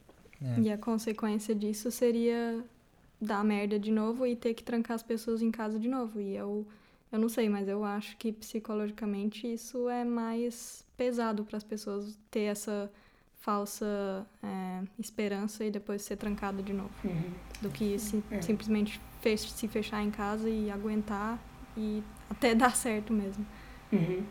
É. 0.42 0.62
E 0.62 0.72
a 0.72 0.78
consequência 0.78 1.54
disso 1.54 1.92
seria 1.92 2.63
dar 3.22 3.44
merda 3.44 3.78
de 3.80 3.92
novo 3.92 4.25
e 4.25 4.36
ter 4.36 4.54
que 4.56 4.63
trancar 4.63 4.96
as 4.96 5.04
pessoas 5.04 5.42
em 5.42 5.51
casa 5.51 5.80
de 5.80 5.88
novo. 5.88 6.20
E 6.20 6.42
o 6.42 6.66
Eu 7.12 7.20
não 7.20 7.28
sei, 7.30 7.50
mas 7.50 7.68
eu 7.68 7.84
acho 7.84 8.16
que 8.18 8.32
psicologicamente 8.32 9.46
isso 9.46 9.90
é 9.90 10.04
mais 10.06 10.86
pesado 10.96 11.44
para 11.44 11.58
as 11.58 11.63
pessoas 11.63 12.18
ter 12.32 12.44
essa 12.44 12.90
falsa 13.42 14.25
é, 14.42 14.82
esperança 15.00 15.63
e 15.66 15.72
depois 15.72 16.01
ser 16.04 16.16
trancado 16.16 16.62
de 16.63 16.72
novo. 16.74 16.92
Uhum. 17.04 17.32
Do 17.62 17.70
que 17.70 17.98
se, 18.00 18.24
É. 18.32 18.42
simplesmente 18.42 19.00
fech- 19.20 19.51
se 19.51 19.68
fechar 19.68 20.01
em 20.01 20.10
casa 20.12 20.50
e 20.50 20.70
aguentar 20.72 21.38
e 21.75 22.01
até 22.30 22.54
dar 22.56 22.75
certo 22.75 23.12
mesmo. 23.12 23.46
Uhum. 23.92 24.24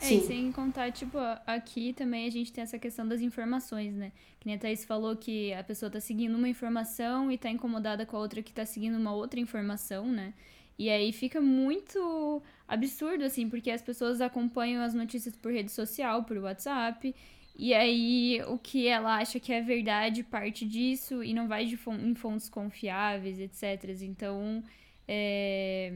É, 0.00 0.06
Sim. 0.06 0.18
e 0.18 0.20
sem 0.22 0.52
contar, 0.52 0.90
tipo, 0.90 1.18
aqui 1.46 1.92
também 1.92 2.26
a 2.26 2.30
gente 2.30 2.52
tem 2.52 2.62
essa 2.62 2.78
questão 2.78 3.06
das 3.06 3.20
informações, 3.20 3.94
né? 3.94 4.12
Que 4.38 4.46
nem 4.46 4.56
a 4.56 4.58
Thaís 4.58 4.84
falou 4.84 5.14
que 5.14 5.52
a 5.52 5.62
pessoa 5.62 5.90
tá 5.90 6.00
seguindo 6.00 6.36
uma 6.36 6.48
informação 6.48 7.30
e 7.30 7.36
tá 7.36 7.50
incomodada 7.50 8.06
com 8.06 8.16
a 8.16 8.20
outra 8.20 8.42
que 8.42 8.52
tá 8.52 8.64
seguindo 8.64 8.96
uma 8.96 9.12
outra 9.12 9.38
informação, 9.38 10.06
né? 10.06 10.32
E 10.78 10.88
aí 10.88 11.12
fica 11.12 11.42
muito 11.42 12.42
absurdo, 12.66 13.24
assim, 13.24 13.50
porque 13.50 13.70
as 13.70 13.82
pessoas 13.82 14.22
acompanham 14.22 14.82
as 14.82 14.94
notícias 14.94 15.36
por 15.36 15.52
rede 15.52 15.70
social, 15.70 16.24
por 16.24 16.38
WhatsApp, 16.38 17.14
e 17.54 17.74
aí 17.74 18.42
o 18.48 18.56
que 18.56 18.86
ela 18.86 19.18
acha 19.18 19.38
que 19.38 19.52
é 19.52 19.60
verdade 19.60 20.22
parte 20.22 20.66
disso 20.66 21.22
e 21.22 21.34
não 21.34 21.46
vai 21.46 21.66
de 21.66 21.78
em 22.02 22.14
fontes 22.14 22.48
confiáveis, 22.48 23.38
etc. 23.38 24.00
Então, 24.00 24.64
é, 25.06 25.92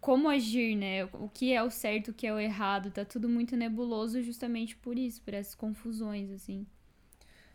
como 0.00 0.28
agir, 0.28 0.76
né? 0.76 1.04
O 1.04 1.28
que 1.28 1.52
é 1.52 1.62
o 1.62 1.70
certo, 1.70 2.10
o 2.10 2.14
que 2.14 2.26
é 2.26 2.32
o 2.32 2.38
errado, 2.38 2.90
tá 2.90 3.04
tudo 3.04 3.28
muito 3.28 3.56
nebuloso 3.56 4.22
justamente 4.22 4.76
por 4.76 4.98
isso, 4.98 5.22
por 5.22 5.34
essas 5.34 5.54
confusões, 5.54 6.30
assim. 6.30 6.66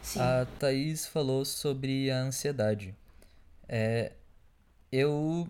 Sim. 0.02 0.20
A 0.20 0.46
Thaís 0.60 1.08
falou 1.08 1.44
sobre 1.46 2.12
a 2.12 2.22
ansiedade. 2.22 2.96
É, 3.68 4.14
eu 4.92 5.48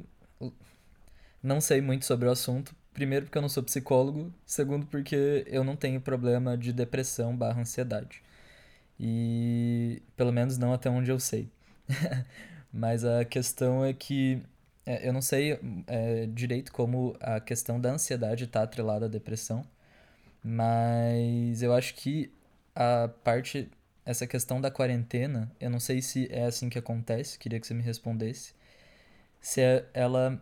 não 1.43 1.59
sei 1.61 1.81
muito 1.81 2.05
sobre 2.05 2.27
o 2.27 2.31
assunto. 2.31 2.75
Primeiro 2.93 3.25
porque 3.25 3.37
eu 3.37 3.41
não 3.41 3.49
sou 3.49 3.63
psicólogo. 3.63 4.33
Segundo 4.45 4.85
porque 4.85 5.45
eu 5.47 5.63
não 5.63 5.75
tenho 5.75 5.99
problema 6.01 6.57
de 6.57 6.71
depressão 6.71 7.35
barra 7.35 7.61
ansiedade. 7.61 8.23
E 8.99 10.01
pelo 10.15 10.31
menos 10.31 10.57
não 10.57 10.73
até 10.73 10.89
onde 10.89 11.11
eu 11.11 11.19
sei. 11.19 11.49
Mas 12.71 13.05
a 13.05 13.23
questão 13.25 13.83
é 13.85 13.93
que 13.93 14.41
eu 14.85 15.13
não 15.13 15.21
sei 15.21 15.59
é, 15.87 16.25
direito 16.27 16.71
como 16.71 17.15
a 17.19 17.39
questão 17.39 17.79
da 17.79 17.91
ansiedade 17.91 18.45
está 18.45 18.63
atrelada 18.63 19.05
à 19.05 19.09
depressão. 19.09 19.65
Mas 20.43 21.61
eu 21.63 21.73
acho 21.73 21.95
que 21.95 22.31
a 22.75 23.09
parte 23.23 23.69
essa 24.05 24.27
questão 24.27 24.61
da 24.61 24.71
quarentena, 24.71 25.51
eu 25.59 25.69
não 25.69 25.79
sei 25.79 26.01
se 26.01 26.27
é 26.31 26.45
assim 26.45 26.69
que 26.69 26.77
acontece, 26.79 27.39
queria 27.39 27.59
que 27.59 27.67
você 27.67 27.73
me 27.73 27.83
respondesse. 27.83 28.53
Se 29.41 29.61
é- 29.61 29.85
ela 29.93 30.41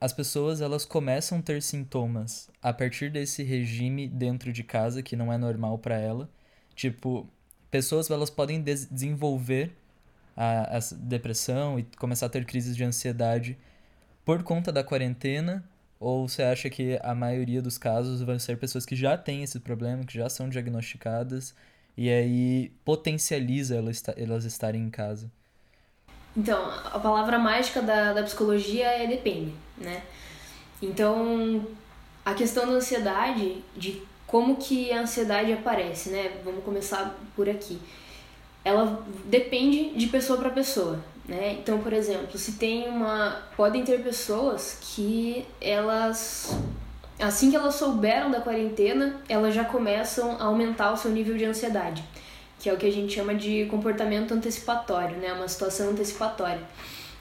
as 0.00 0.12
pessoas 0.12 0.60
elas 0.60 0.84
começam 0.84 1.38
a 1.38 1.42
ter 1.42 1.62
sintomas 1.62 2.50
a 2.62 2.72
partir 2.72 3.10
desse 3.10 3.42
regime 3.42 4.08
dentro 4.08 4.52
de 4.52 4.62
casa 4.64 5.02
que 5.02 5.16
não 5.16 5.32
é 5.32 5.38
normal 5.38 5.78
para 5.78 5.98
ela. 5.98 6.30
Tipo, 6.74 7.28
pessoas 7.70 8.10
elas 8.10 8.30
podem 8.30 8.62
des- 8.62 8.86
desenvolver 8.86 9.72
a, 10.36 10.78
a 10.78 10.80
depressão 10.96 11.78
e 11.78 11.84
começar 11.98 12.26
a 12.26 12.28
ter 12.28 12.44
crises 12.46 12.76
de 12.76 12.84
ansiedade 12.84 13.58
por 14.24 14.42
conta 14.42 14.72
da 14.72 14.84
quarentena, 14.84 15.64
ou 16.00 16.28
você 16.28 16.42
acha 16.42 16.68
que 16.70 16.98
a 17.02 17.14
maioria 17.14 17.62
dos 17.62 17.78
casos 17.78 18.22
vão 18.22 18.38
ser 18.38 18.58
pessoas 18.58 18.84
que 18.86 18.96
já 18.96 19.16
têm 19.16 19.42
esse 19.42 19.60
problema, 19.60 20.04
que 20.04 20.14
já 20.18 20.28
são 20.28 20.48
diagnosticadas 20.48 21.54
e 21.96 22.10
aí 22.10 22.70
potencializa 22.84 23.76
elas, 23.76 23.96
esta- 23.96 24.14
elas 24.18 24.44
estarem 24.44 24.82
em 24.82 24.90
casa? 24.90 25.30
Então, 26.36 26.68
a 26.68 26.98
palavra 26.98 27.38
mágica 27.38 27.80
da, 27.80 28.12
da 28.12 28.22
psicologia 28.22 28.86
é 28.86 29.06
depende, 29.06 29.54
né? 29.78 30.02
Então, 30.82 31.66
a 32.24 32.34
questão 32.34 32.66
da 32.66 32.72
ansiedade, 32.74 33.64
de 33.76 34.02
como 34.26 34.56
que 34.56 34.92
a 34.92 35.00
ansiedade 35.02 35.52
aparece, 35.52 36.10
né? 36.10 36.40
Vamos 36.44 36.64
começar 36.64 37.16
por 37.36 37.48
aqui. 37.48 37.80
Ela 38.64 39.04
depende 39.26 39.94
de 39.96 40.06
pessoa 40.08 40.38
para 40.38 40.50
pessoa, 40.50 41.00
né? 41.26 41.56
Então, 41.60 41.78
por 41.78 41.92
exemplo, 41.92 42.38
se 42.38 42.52
tem 42.52 42.88
uma... 42.88 43.42
Podem 43.56 43.84
ter 43.84 44.02
pessoas 44.02 44.78
que 44.80 45.46
elas... 45.60 46.56
Assim 47.18 47.50
que 47.50 47.56
elas 47.56 47.76
souberam 47.76 48.30
da 48.30 48.40
quarentena, 48.40 49.20
elas 49.28 49.54
já 49.54 49.64
começam 49.64 50.32
a 50.40 50.44
aumentar 50.44 50.92
o 50.92 50.96
seu 50.96 51.10
nível 51.10 51.36
de 51.36 51.44
ansiedade 51.44 52.02
que 52.64 52.70
é 52.70 52.72
o 52.72 52.78
que 52.78 52.86
a 52.86 52.90
gente 52.90 53.14
chama 53.14 53.34
de 53.34 53.66
comportamento 53.66 54.32
antecipatório, 54.32 55.18
né? 55.18 55.34
Uma 55.34 55.46
situação 55.46 55.90
antecipatória. 55.90 56.62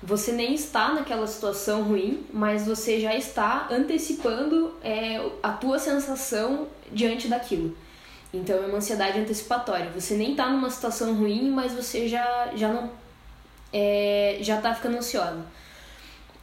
Você 0.02 0.32
nem 0.32 0.54
está 0.54 0.94
naquela 0.94 1.28
situação 1.28 1.84
ruim, 1.84 2.26
mas 2.32 2.66
você 2.66 2.98
já 2.98 3.14
está 3.14 3.68
antecipando 3.70 4.74
é, 4.82 5.22
a 5.44 5.52
tua 5.52 5.80
sensação 5.80 6.68
diante 6.90 7.28
daquilo. 7.28 7.76
Então 8.34 8.56
é 8.56 8.68
uma 8.68 8.78
ansiedade 8.78 9.20
antecipatória. 9.20 9.92
Você 9.94 10.16
nem 10.16 10.32
está 10.32 10.50
numa 10.50 10.70
situação 10.70 11.14
ruim, 11.14 11.50
mas 11.52 11.74
você 11.74 12.08
já, 12.08 12.52
já 12.56 12.72
não 12.72 12.90
é, 13.74 14.38
já 14.42 14.58
está 14.58 14.74
ficando 14.74 14.98
ansiosa. 14.98 15.44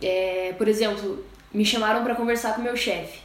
É, 0.03 0.55
por 0.59 0.67
exemplo, 0.69 1.25
me 1.55 1.65
chamaram 1.65 2.03
para 2.03 2.15
conversar 2.15 2.55
com 2.55 2.63
meu 2.63 2.77
chefe. 2.77 3.21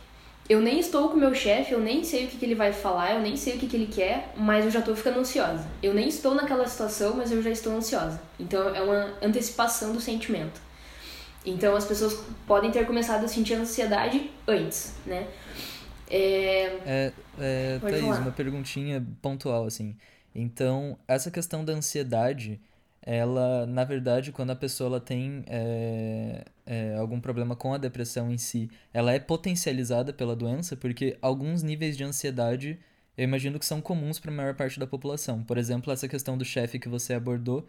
Eu 0.48 0.62
nem 0.62 0.80
estou 0.80 1.10
com 1.10 1.18
meu 1.18 1.34
chefe, 1.34 1.72
eu 1.74 1.80
nem 1.80 2.04
sei 2.04 2.26
o 2.26 2.28
que, 2.28 2.38
que 2.38 2.46
ele 2.46 2.54
vai 2.54 2.72
falar, 2.72 3.14
eu 3.16 3.20
nem 3.20 3.36
sei 3.36 3.56
o 3.56 3.60
que, 3.60 3.68
que 3.68 3.76
ele 3.76 3.88
quer, 3.88 4.32
mas 4.38 4.64
eu 4.64 4.70
já 4.70 4.80
estou 4.80 4.96
ficando 4.96 5.20
ansiosa. 5.20 5.68
Eu 5.82 5.92
nem 5.94 6.08
estou 6.08 6.36
naquela 6.36 6.68
situação, 6.68 7.16
mas 7.16 7.32
eu 7.32 7.42
já 7.42 7.50
estou 7.50 7.74
ansiosa. 7.76 8.22
Então 8.40 8.74
é 8.76 8.82
uma 8.82 9.16
antecipação 9.24 9.92
do 9.92 10.00
sentimento. 10.00 10.62
Então 11.44 11.76
as 11.76 11.86
pessoas 11.86 12.24
podem 12.46 12.72
ter 12.72 12.86
começado 12.86 13.24
a 13.26 13.28
sentir 13.28 13.56
ansiedade 13.56 14.30
antes, 14.48 14.94
né? 15.06 15.28
É, 16.08 16.80
É, 16.86 17.14
é, 17.40 17.80
Thaís, 17.80 18.02
falar. 18.02 18.20
uma 18.20 18.32
perguntinha 18.32 19.04
pontual, 19.22 19.66
assim. 19.66 19.96
Então, 20.34 20.98
essa 21.08 21.32
questão 21.32 21.64
da 21.66 21.74
ansiedade, 21.74 22.60
ela, 23.06 23.68
na 23.68 23.84
verdade, 23.84 24.32
quando 24.32 24.50
a 24.50 24.56
pessoa 24.56 24.88
ela 24.88 25.00
tem 25.00 25.44
é, 25.48 26.44
é, 26.66 26.96
algum 26.96 27.22
problema 27.22 27.56
com 27.56 27.72
a 27.74 27.78
depressão 27.78 28.32
em 28.32 28.38
si, 28.38 28.70
ela 28.92 29.14
é 29.14 29.20
potencializada 29.20 30.12
pela 30.12 30.36
doença, 30.36 30.76
porque 30.76 31.16
alguns 31.22 31.62
níveis 31.62 31.96
de 31.96 32.04
ansiedade, 32.04 32.80
eu 33.16 33.24
imagino 33.24 33.60
que 33.60 33.66
são 33.66 33.80
comuns 33.80 34.18
para 34.18 34.32
a 34.32 34.34
maior 34.34 34.56
parte 34.56 34.80
da 34.80 34.88
população. 34.88 35.44
Por 35.44 35.58
exemplo, 35.58 35.94
essa 35.94 36.08
questão 36.08 36.36
do 36.36 36.44
chefe 36.44 36.80
que 36.80 36.90
você 36.90 37.14
abordou, 37.14 37.68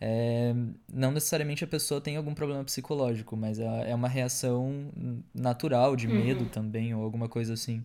é, 0.00 0.54
não 0.92 1.10
necessariamente 1.10 1.64
a 1.64 1.66
pessoa 1.66 2.00
tem 2.00 2.16
algum 2.16 2.34
problema 2.34 2.62
psicológico, 2.62 3.36
mas 3.36 3.58
é 3.58 3.90
é 3.90 3.94
uma 3.94 4.08
reação 4.08 4.92
natural 5.34 5.96
de 5.96 6.06
medo 6.06 6.44
também, 6.46 6.94
ou 6.94 7.02
alguma 7.02 7.28
coisa 7.28 7.54
assim. 7.54 7.84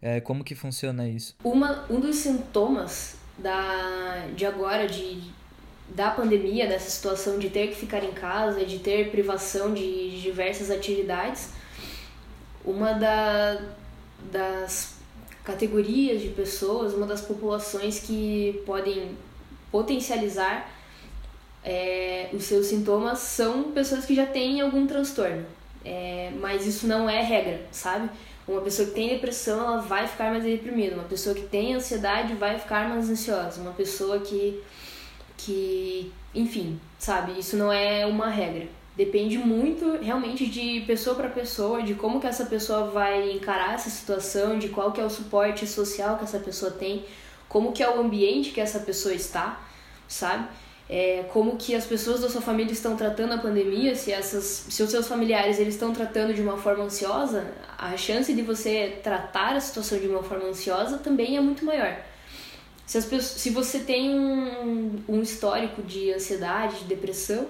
É, 0.00 0.20
como 0.20 0.42
que 0.42 0.54
funciona 0.54 1.06
isso? 1.06 1.36
uma, 1.44 1.84
um 1.90 2.00
dos 2.00 2.16
sintomas 2.16 3.18
da, 3.36 4.26
de 4.34 4.46
agora, 4.46 4.86
de, 4.86 5.20
da 5.94 6.10
pandemia, 6.10 6.66
dessa 6.66 6.90
situação 6.90 7.38
de 7.38 7.50
ter 7.50 7.68
que 7.68 7.76
ficar 7.76 8.04
em 8.04 8.12
casa, 8.12 8.64
de 8.64 8.78
ter 8.78 9.10
privação 9.10 9.74
de, 9.74 10.20
diversas 10.20 10.70
atividades, 10.70 11.50
uma 12.64 12.92
da, 12.92 13.60
das 14.30 14.94
categorias 15.42 16.20
de 16.20 16.28
pessoas, 16.28 16.94
uma 16.94 17.06
das 17.06 17.20
populações 17.20 18.00
que 18.00 18.62
podem 18.66 19.16
potencializar 19.70 20.70
é, 21.64 22.30
os 22.32 22.44
seus 22.44 22.66
sintomas 22.66 23.18
são 23.18 23.72
pessoas 23.72 24.04
que 24.04 24.14
já 24.14 24.26
têm 24.26 24.60
algum 24.60 24.86
transtorno. 24.86 25.44
É, 25.84 26.30
mas 26.38 26.66
isso 26.66 26.86
não 26.86 27.08
é 27.08 27.22
regra, 27.22 27.62
sabe? 27.70 28.10
Uma 28.46 28.60
pessoa 28.60 28.88
que 28.88 28.94
tem 28.94 29.08
depressão, 29.08 29.60
ela 29.60 29.78
vai 29.78 30.06
ficar 30.06 30.30
mais 30.30 30.44
deprimida. 30.44 30.94
Uma 30.94 31.04
pessoa 31.04 31.34
que 31.34 31.42
tem 31.42 31.74
ansiedade 31.74 32.34
vai 32.34 32.58
ficar 32.58 32.88
mais 32.88 33.08
ansiosa. 33.08 33.60
Uma 33.60 33.72
pessoa 33.72 34.18
que, 34.18 34.60
que 35.44 36.12
enfim, 36.34 36.78
sabe? 36.98 37.38
Isso 37.38 37.56
não 37.56 37.72
é 37.72 38.06
uma 38.06 38.28
regra. 38.28 38.68
Depende 38.96 39.38
muito, 39.38 39.98
realmente, 40.02 40.46
de 40.46 40.82
pessoa 40.86 41.16
para 41.16 41.28
pessoa, 41.28 41.82
de 41.82 41.94
como 41.94 42.20
que 42.20 42.26
essa 42.26 42.46
pessoa 42.46 42.88
vai 42.90 43.32
encarar 43.32 43.74
essa 43.74 43.88
situação, 43.88 44.58
de 44.58 44.68
qual 44.68 44.92
que 44.92 45.00
é 45.00 45.04
o 45.04 45.10
suporte 45.10 45.66
social 45.66 46.18
que 46.18 46.24
essa 46.24 46.38
pessoa 46.38 46.70
tem, 46.70 47.04
como 47.48 47.72
que 47.72 47.82
é 47.82 47.88
o 47.88 48.00
ambiente 48.00 48.50
que 48.50 48.60
essa 48.60 48.80
pessoa 48.80 49.14
está, 49.14 49.60
sabe? 50.06 50.46
É, 50.88 51.24
como 51.32 51.56
que 51.56 51.74
as 51.74 51.86
pessoas 51.86 52.20
da 52.20 52.28
sua 52.28 52.40
família 52.40 52.72
estão 52.72 52.96
tratando 52.96 53.32
a 53.32 53.38
pandemia, 53.38 53.94
se 53.94 54.12
essas, 54.12 54.66
se 54.68 54.82
os 54.82 54.90
seus 54.90 55.06
familiares 55.06 55.58
eles 55.60 55.74
estão 55.74 55.92
tratando 55.92 56.34
de 56.34 56.42
uma 56.42 56.56
forma 56.56 56.84
ansiosa, 56.84 57.46
a 57.78 57.96
chance 57.96 58.32
de 58.34 58.42
você 58.42 58.98
tratar 59.02 59.54
a 59.54 59.60
situação 59.60 59.98
de 59.98 60.08
uma 60.08 60.22
forma 60.22 60.48
ansiosa 60.48 60.98
também 60.98 61.36
é 61.36 61.40
muito 61.40 61.64
maior. 61.64 61.96
Se, 62.90 62.98
as 62.98 63.04
pessoas, 63.04 63.40
se 63.40 63.50
você 63.50 63.78
tem 63.78 64.18
um, 64.18 64.98
um 65.08 65.22
histórico 65.22 65.80
de 65.80 66.12
ansiedade, 66.12 66.80
de 66.80 66.84
depressão, 66.86 67.46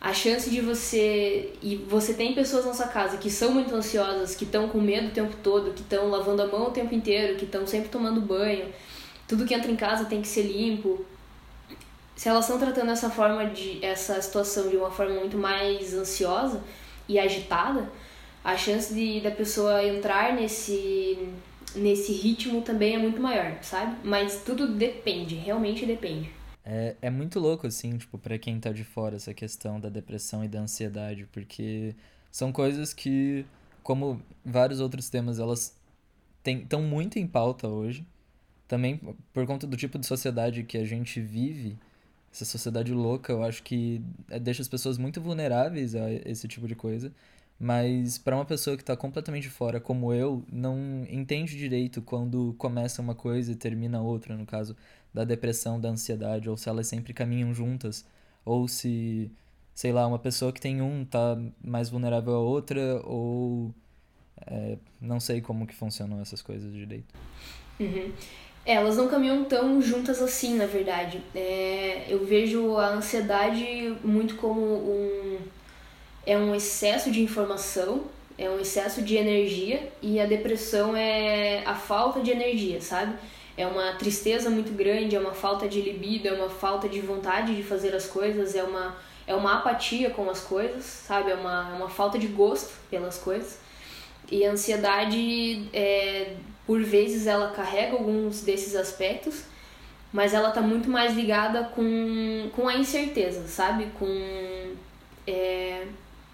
a 0.00 0.14
chance 0.14 0.48
de 0.48 0.60
você 0.60 1.54
e 1.60 1.74
você 1.74 2.14
tem 2.14 2.36
pessoas 2.36 2.64
na 2.64 2.72
sua 2.72 2.86
casa 2.86 3.16
que 3.16 3.28
são 3.28 3.50
muito 3.50 3.74
ansiosas, 3.74 4.36
que 4.36 4.44
estão 4.44 4.68
com 4.68 4.80
medo 4.80 5.08
o 5.08 5.10
tempo 5.10 5.34
todo, 5.42 5.72
que 5.72 5.80
estão 5.80 6.08
lavando 6.08 6.42
a 6.42 6.46
mão 6.46 6.68
o 6.68 6.70
tempo 6.70 6.94
inteiro, 6.94 7.36
que 7.36 7.46
estão 7.46 7.66
sempre 7.66 7.88
tomando 7.88 8.20
banho, 8.20 8.72
tudo 9.26 9.44
que 9.44 9.54
entra 9.54 9.72
em 9.72 9.74
casa 9.74 10.04
tem 10.04 10.22
que 10.22 10.28
ser 10.28 10.42
limpo, 10.42 11.04
se 12.14 12.28
elas 12.28 12.44
estão 12.44 12.60
tratando 12.60 12.92
essa 12.92 13.10
forma 13.10 13.46
de 13.46 13.84
essa 13.84 14.22
situação 14.22 14.68
de 14.68 14.76
uma 14.76 14.92
forma 14.92 15.16
muito 15.16 15.36
mais 15.36 15.92
ansiosa 15.94 16.62
e 17.08 17.18
agitada, 17.18 17.90
a 18.44 18.56
chance 18.56 18.94
de 18.94 19.18
da 19.20 19.32
pessoa 19.32 19.82
entrar 19.84 20.32
nesse 20.32 21.18
nesse 21.74 22.12
ritmo 22.12 22.62
também 22.62 22.94
é 22.94 22.98
muito 22.98 23.20
maior, 23.20 23.58
sabe? 23.62 23.96
Mas 24.04 24.42
tudo 24.42 24.74
depende, 24.74 25.34
realmente 25.34 25.86
depende. 25.86 26.30
É, 26.64 26.96
é 27.02 27.10
muito 27.10 27.40
louco, 27.40 27.66
assim, 27.66 27.96
tipo, 27.96 28.18
pra 28.18 28.38
quem 28.38 28.60
tá 28.60 28.70
de 28.72 28.84
fora, 28.84 29.16
essa 29.16 29.32
questão 29.34 29.80
da 29.80 29.88
depressão 29.88 30.44
e 30.44 30.48
da 30.48 30.60
ansiedade, 30.60 31.26
porque 31.32 31.94
são 32.30 32.52
coisas 32.52 32.92
que, 32.92 33.44
como 33.82 34.22
vários 34.44 34.80
outros 34.80 35.08
temas, 35.08 35.38
elas 35.38 35.76
estão 36.44 36.82
muito 36.82 37.18
em 37.18 37.26
pauta 37.26 37.68
hoje. 37.68 38.06
Também 38.68 39.00
por 39.32 39.46
conta 39.46 39.66
do 39.66 39.76
tipo 39.76 39.98
de 39.98 40.06
sociedade 40.06 40.62
que 40.62 40.78
a 40.78 40.84
gente 40.84 41.20
vive, 41.20 41.76
essa 42.32 42.44
sociedade 42.44 42.92
louca, 42.94 43.32
eu 43.32 43.42
acho 43.42 43.62
que 43.62 44.00
é, 44.28 44.38
deixa 44.38 44.62
as 44.62 44.68
pessoas 44.68 44.96
muito 44.96 45.20
vulneráveis 45.20 45.96
a 45.96 46.10
esse 46.12 46.46
tipo 46.46 46.68
de 46.68 46.76
coisa. 46.76 47.12
Mas 47.62 48.16
para 48.16 48.34
uma 48.34 48.44
pessoa 48.46 48.74
que 48.74 48.82
está 48.82 48.96
completamente 48.96 49.50
fora, 49.50 49.78
como 49.78 50.14
eu, 50.14 50.42
não 50.50 51.06
entende 51.10 51.58
direito 51.58 52.00
quando 52.00 52.54
começa 52.56 53.02
uma 53.02 53.14
coisa 53.14 53.52
e 53.52 53.54
termina 53.54 54.00
outra, 54.00 54.34
no 54.34 54.46
caso 54.46 54.74
da 55.12 55.24
depressão, 55.24 55.78
da 55.78 55.90
ansiedade, 55.90 56.48
ou 56.48 56.56
se 56.56 56.70
elas 56.70 56.86
sempre 56.86 57.12
caminham 57.12 57.52
juntas, 57.52 58.06
ou 58.46 58.66
se, 58.66 59.30
sei 59.74 59.92
lá, 59.92 60.06
uma 60.06 60.18
pessoa 60.18 60.52
que 60.54 60.60
tem 60.60 60.80
um 60.80 61.04
tá 61.04 61.38
mais 61.62 61.90
vulnerável 61.90 62.32
a 62.34 62.40
outra, 62.40 63.02
ou 63.04 63.74
é, 64.46 64.78
não 64.98 65.20
sei 65.20 65.42
como 65.42 65.66
que 65.66 65.74
funcionam 65.74 66.18
essas 66.18 66.40
coisas 66.40 66.72
direito. 66.72 67.14
Uhum. 67.78 68.10
É, 68.64 68.74
elas 68.74 68.96
não 68.96 69.06
caminham 69.08 69.44
tão 69.44 69.82
juntas 69.82 70.22
assim, 70.22 70.56
na 70.56 70.64
verdade. 70.64 71.20
É, 71.34 72.06
eu 72.08 72.24
vejo 72.24 72.78
a 72.78 72.88
ansiedade 72.88 73.98
muito 74.02 74.36
como 74.36 74.62
um 74.62 75.38
é 76.26 76.36
um 76.36 76.54
excesso 76.54 77.10
de 77.10 77.22
informação, 77.22 78.04
é 78.36 78.48
um 78.48 78.58
excesso 78.58 79.02
de 79.02 79.16
energia 79.16 79.92
e 80.00 80.18
a 80.20 80.26
depressão 80.26 80.96
é 80.96 81.62
a 81.66 81.74
falta 81.74 82.20
de 82.20 82.30
energia, 82.30 82.80
sabe? 82.80 83.14
É 83.56 83.66
uma 83.66 83.92
tristeza 83.92 84.48
muito 84.48 84.72
grande, 84.72 85.14
é 85.14 85.20
uma 85.20 85.34
falta 85.34 85.68
de 85.68 85.80
libido, 85.80 86.28
é 86.28 86.32
uma 86.32 86.48
falta 86.48 86.88
de 86.88 87.00
vontade 87.00 87.54
de 87.54 87.62
fazer 87.62 87.94
as 87.94 88.06
coisas, 88.06 88.54
é 88.54 88.62
uma, 88.62 88.96
é 89.26 89.34
uma 89.34 89.58
apatia 89.58 90.10
com 90.10 90.30
as 90.30 90.40
coisas, 90.40 90.84
sabe? 90.84 91.30
É 91.30 91.34
uma, 91.34 91.70
é 91.70 91.74
uma 91.74 91.90
falta 91.90 92.18
de 92.18 92.26
gosto 92.28 92.72
pelas 92.90 93.18
coisas. 93.18 93.58
E 94.30 94.44
a 94.46 94.52
ansiedade, 94.52 95.68
é, 95.72 96.36
por 96.66 96.82
vezes, 96.82 97.26
ela 97.26 97.50
carrega 97.50 97.92
alguns 97.92 98.42
desses 98.42 98.74
aspectos, 98.76 99.42
mas 100.12 100.32
ela 100.32 100.50
tá 100.50 100.60
muito 100.60 100.88
mais 100.88 101.14
ligada 101.14 101.64
com, 101.64 102.48
com 102.54 102.68
a 102.68 102.76
incerteza, 102.76 103.46
sabe? 103.48 103.88
Com. 103.98 104.74
É, 105.26 105.86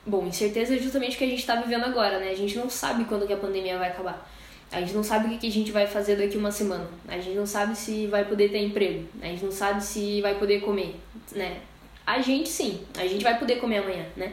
Bom, 0.06 0.26
incerteza 0.26 0.76
é 0.76 0.78
justamente 0.78 1.16
o 1.16 1.18
que 1.18 1.24
a 1.24 1.28
gente 1.28 1.40
está 1.40 1.56
vivendo 1.56 1.84
agora, 1.84 2.20
né? 2.20 2.30
A 2.30 2.36
gente 2.36 2.56
não 2.56 2.70
sabe 2.70 3.04
quando 3.06 3.26
que 3.26 3.32
a 3.32 3.36
pandemia 3.36 3.76
vai 3.76 3.88
acabar. 3.88 4.30
A 4.70 4.80
gente 4.80 4.94
não 4.94 5.02
sabe 5.02 5.34
o 5.34 5.38
que 5.38 5.46
a 5.46 5.50
gente 5.50 5.72
vai 5.72 5.86
fazer 5.86 6.16
daqui 6.16 6.36
uma 6.36 6.52
semana. 6.52 6.88
A 7.08 7.18
gente 7.18 7.36
não 7.36 7.46
sabe 7.46 7.76
se 7.76 8.06
vai 8.06 8.24
poder 8.24 8.50
ter 8.50 8.58
emprego. 8.58 9.08
A 9.20 9.26
gente 9.26 9.44
não 9.44 9.50
sabe 9.50 9.82
se 9.82 10.20
vai 10.20 10.36
poder 10.36 10.60
comer, 10.60 10.94
né? 11.32 11.60
A 12.06 12.20
gente 12.20 12.48
sim, 12.48 12.80
a 12.96 13.06
gente 13.06 13.24
vai 13.24 13.36
poder 13.36 13.56
comer 13.56 13.78
amanhã, 13.78 14.06
né? 14.16 14.32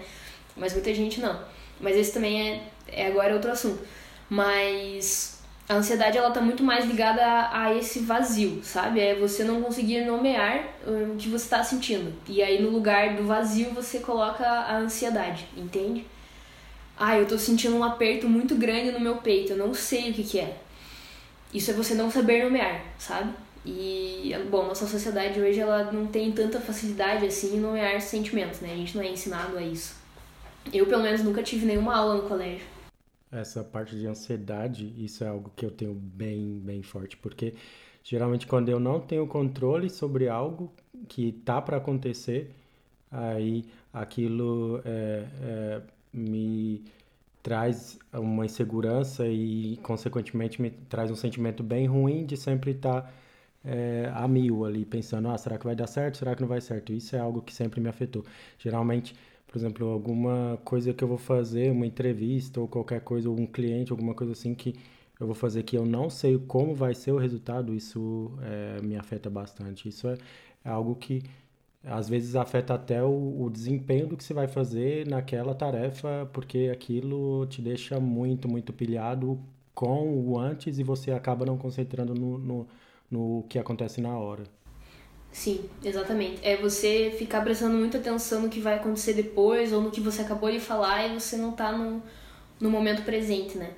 Mas 0.55 0.73
muita 0.73 0.93
gente 0.93 1.19
não. 1.19 1.39
Mas 1.79 1.97
esse 1.97 2.13
também 2.13 2.51
é, 2.51 2.63
é 2.87 3.07
agora 3.07 3.33
outro 3.33 3.51
assunto. 3.51 3.81
Mas 4.29 5.42
a 5.67 5.75
ansiedade 5.75 6.17
ela 6.17 6.31
tá 6.31 6.41
muito 6.41 6.61
mais 6.61 6.85
ligada 6.85 7.25
a, 7.25 7.63
a, 7.63 7.75
esse 7.75 7.99
vazio, 7.99 8.61
sabe? 8.63 8.99
É 8.99 9.15
você 9.15 9.43
não 9.43 9.61
conseguir 9.61 10.03
nomear 10.05 10.67
o 10.85 11.15
que 11.15 11.29
você 11.29 11.45
está 11.45 11.63
sentindo. 11.63 12.13
E 12.27 12.43
aí 12.43 12.61
no 12.61 12.69
lugar 12.69 13.15
do 13.15 13.23
vazio 13.23 13.71
você 13.71 13.99
coloca 13.99 14.45
a 14.45 14.77
ansiedade, 14.77 15.47
entende? 15.55 16.05
Ah, 16.97 17.17
eu 17.17 17.25
tô 17.25 17.37
sentindo 17.37 17.75
um 17.77 17.83
aperto 17.83 18.27
muito 18.27 18.55
grande 18.55 18.91
no 18.91 18.99
meu 18.99 19.17
peito, 19.17 19.53
eu 19.53 19.57
não 19.57 19.73
sei 19.73 20.11
o 20.11 20.13
que 20.13 20.23
que 20.23 20.39
é. 20.39 20.57
Isso 21.53 21.71
é 21.71 21.73
você 21.73 21.93
não 21.93 22.11
saber 22.11 22.43
nomear, 22.43 22.83
sabe? 22.97 23.33
E, 23.65 24.35
bom, 24.49 24.65
nossa 24.65 24.85
sociedade 24.85 25.39
hoje 25.39 25.59
ela 25.59 25.91
não 25.91 26.05
tem 26.07 26.31
tanta 26.33 26.59
facilidade 26.59 27.25
assim 27.25 27.55
em 27.55 27.59
nomear 27.59 28.01
sentimentos, 28.01 28.59
né? 28.59 28.73
A 28.73 28.75
gente 28.75 28.97
não 28.97 29.03
é 29.03 29.07
ensinado 29.07 29.57
a 29.57 29.61
isso. 29.61 29.95
Eu, 30.73 30.85
pelo 30.85 31.03
menos, 31.03 31.21
nunca 31.23 31.41
tive 31.41 31.65
nenhuma 31.65 31.95
aula 31.95 32.15
no 32.15 32.23
colégio 32.23 32.72
essa 33.33 33.63
parte 33.63 33.95
de 33.95 34.07
ansiedade, 34.07 34.93
isso 34.97 35.23
é 35.23 35.27
algo 35.27 35.51
que 35.55 35.65
eu 35.65 35.71
tenho 35.71 35.93
bem, 35.93 36.59
bem 36.59 36.81
forte, 36.83 37.17
porque 37.17 37.53
geralmente 38.03 38.47
quando 38.47 38.69
eu 38.69 38.79
não 38.79 38.99
tenho 38.99 39.25
controle 39.27 39.89
sobre 39.89 40.29
algo 40.29 40.71
que 41.07 41.31
tá 41.31 41.61
para 41.61 41.77
acontecer, 41.77 42.51
aí 43.11 43.65
aquilo 43.93 44.81
é, 44.85 45.25
é, 45.41 45.81
me 46.13 46.83
traz 47.43 47.99
uma 48.13 48.45
insegurança 48.45 49.27
e, 49.27 49.77
consequentemente, 49.83 50.61
me 50.61 50.71
traz 50.71 51.11
um 51.11 51.15
sentimento 51.15 51.61
bem 51.61 51.85
ruim 51.85 52.25
de 52.25 52.37
sempre 52.37 52.71
estar 52.71 53.01
tá, 53.03 53.11
é, 53.65 54.09
a 54.13 54.27
mil 54.27 54.65
ali, 54.65 54.85
pensando, 54.85 55.29
ah, 55.29 55.37
será 55.37 55.57
que 55.57 55.65
vai 55.65 55.75
dar 55.75 55.87
certo? 55.87 56.17
Será 56.17 56.35
que 56.35 56.41
não 56.41 56.47
vai 56.47 56.61
certo? 56.61 56.93
Isso 56.93 57.15
é 57.15 57.19
algo 57.19 57.41
que 57.41 57.53
sempre 57.53 57.81
me 57.81 57.89
afetou. 57.89 58.25
Geralmente, 58.57 59.15
por 59.53 59.59
exemplo, 59.59 59.87
alguma 59.89 60.59
coisa 60.65 60.95
que 60.95 61.03
eu 61.03 61.07
vou 61.07 61.17
fazer, 61.19 61.71
uma 61.71 61.85
entrevista 61.85 62.59
ou 62.59 62.67
qualquer 62.67 63.01
coisa, 63.01 63.29
ou 63.29 63.39
um 63.39 63.45
cliente, 63.45 63.91
alguma 63.91 64.15
coisa 64.15 64.33
assim 64.33 64.55
que 64.55 64.73
eu 65.19 65.27
vou 65.27 65.35
fazer 65.35 65.61
que 65.61 65.77
eu 65.77 65.85
não 65.85 66.09
sei 66.09 66.39
como 66.39 66.73
vai 66.73 66.95
ser 66.95 67.11
o 67.11 67.19
resultado, 67.19 67.71
isso 67.75 68.31
é, 68.41 68.81
me 68.81 68.97
afeta 68.97 69.29
bastante. 69.29 69.87
Isso 69.87 70.07
é, 70.07 70.17
algo 70.65 70.95
que 70.95 71.21
às 71.83 72.09
vezes 72.09 72.35
afeta 72.35 72.73
até 72.73 73.03
o, 73.03 73.43
o, 73.43 73.49
desempenho 73.51 74.07
do 74.07 74.17
que 74.17 74.23
você 74.23 74.33
vai 74.33 74.47
fazer 74.47 75.07
naquela 75.07 75.53
tarefa, 75.53 76.27
porque 76.33 76.71
aquilo 76.73 77.45
te 77.45 77.61
deixa 77.61 77.99
muito, 77.99 78.49
muito 78.49 78.73
pilhado 78.73 79.39
com 79.75 80.19
o 80.19 80.39
antes 80.39 80.79
e 80.79 80.83
você 80.83 81.11
acaba 81.11 81.45
não 81.45 81.59
concentrando 81.59 82.15
no, 82.15 82.39
no, 82.39 82.67
no 83.11 83.45
que 83.47 83.59
acontece 83.59 84.01
na 84.01 84.17
hora. 84.17 84.45
Sim, 85.33 85.67
exatamente. 85.83 86.39
É 86.43 86.55
você 86.55 87.13
ficar 87.17 87.41
prestando 87.41 87.75
muita 87.75 87.97
atenção 87.97 88.43
no 88.43 88.49
que 88.49 88.59
vai 88.59 88.75
acontecer 88.75 89.13
depois 89.13 89.73
ou 89.73 89.81
no 89.81 89.89
que 89.89 89.99
você 89.99 90.21
acabou 90.21 90.49
de 90.51 90.59
falar 90.59 91.07
e 91.07 91.19
você 91.19 91.35
não 91.35 91.51
tá 91.53 91.71
no, 91.71 92.03
no 92.61 92.69
momento 92.69 93.01
presente, 93.03 93.57
né? 93.57 93.71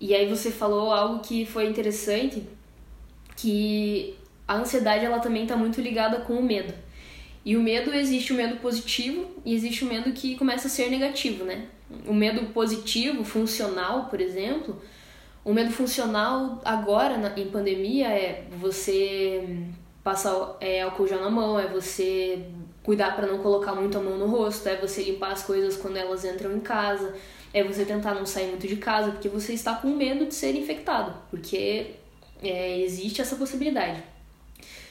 E 0.00 0.12
aí 0.12 0.28
você 0.28 0.50
falou 0.50 0.92
algo 0.92 1.20
que 1.20 1.46
foi 1.46 1.68
interessante, 1.68 2.42
que 3.36 4.16
a 4.46 4.56
ansiedade 4.56 5.04
ela 5.04 5.20
também 5.20 5.44
está 5.44 5.56
muito 5.56 5.80
ligada 5.80 6.20
com 6.22 6.34
o 6.34 6.42
medo. 6.42 6.74
E 7.44 7.56
o 7.56 7.62
medo 7.62 7.94
existe 7.94 8.32
o 8.32 8.36
medo 8.36 8.56
positivo 8.56 9.30
e 9.44 9.54
existe 9.54 9.84
o 9.84 9.88
medo 9.88 10.12
que 10.12 10.36
começa 10.36 10.66
a 10.66 10.70
ser 10.70 10.90
negativo, 10.90 11.44
né? 11.44 11.66
O 12.06 12.12
medo 12.12 12.46
positivo, 12.52 13.24
funcional, 13.24 14.06
por 14.06 14.20
exemplo, 14.20 14.82
o 15.44 15.54
medo 15.54 15.70
funcional 15.70 16.60
agora 16.64 17.14
em 17.36 17.46
pandemia 17.46 18.08
é 18.08 18.44
você 18.60 19.64
passar 20.08 20.56
é, 20.58 20.80
álcool 20.80 21.06
gel 21.06 21.20
na 21.20 21.28
mão, 21.28 21.60
é 21.60 21.66
você 21.66 22.46
cuidar 22.82 23.14
para 23.14 23.26
não 23.26 23.40
colocar 23.40 23.74
muito 23.74 23.98
a 23.98 24.00
mão 24.00 24.16
no 24.16 24.26
rosto, 24.26 24.66
é 24.66 24.74
você 24.76 25.02
limpar 25.02 25.32
as 25.32 25.42
coisas 25.42 25.76
quando 25.76 25.98
elas 25.98 26.24
entram 26.24 26.56
em 26.56 26.60
casa, 26.60 27.14
é 27.52 27.62
você 27.62 27.84
tentar 27.84 28.14
não 28.14 28.24
sair 28.24 28.46
muito 28.46 28.66
de 28.66 28.76
casa, 28.76 29.10
porque 29.10 29.28
você 29.28 29.52
está 29.52 29.74
com 29.74 29.88
medo 29.88 30.24
de 30.24 30.34
ser 30.34 30.54
infectado, 30.54 31.14
porque 31.28 31.90
é, 32.42 32.80
existe 32.80 33.20
essa 33.20 33.36
possibilidade. 33.36 34.02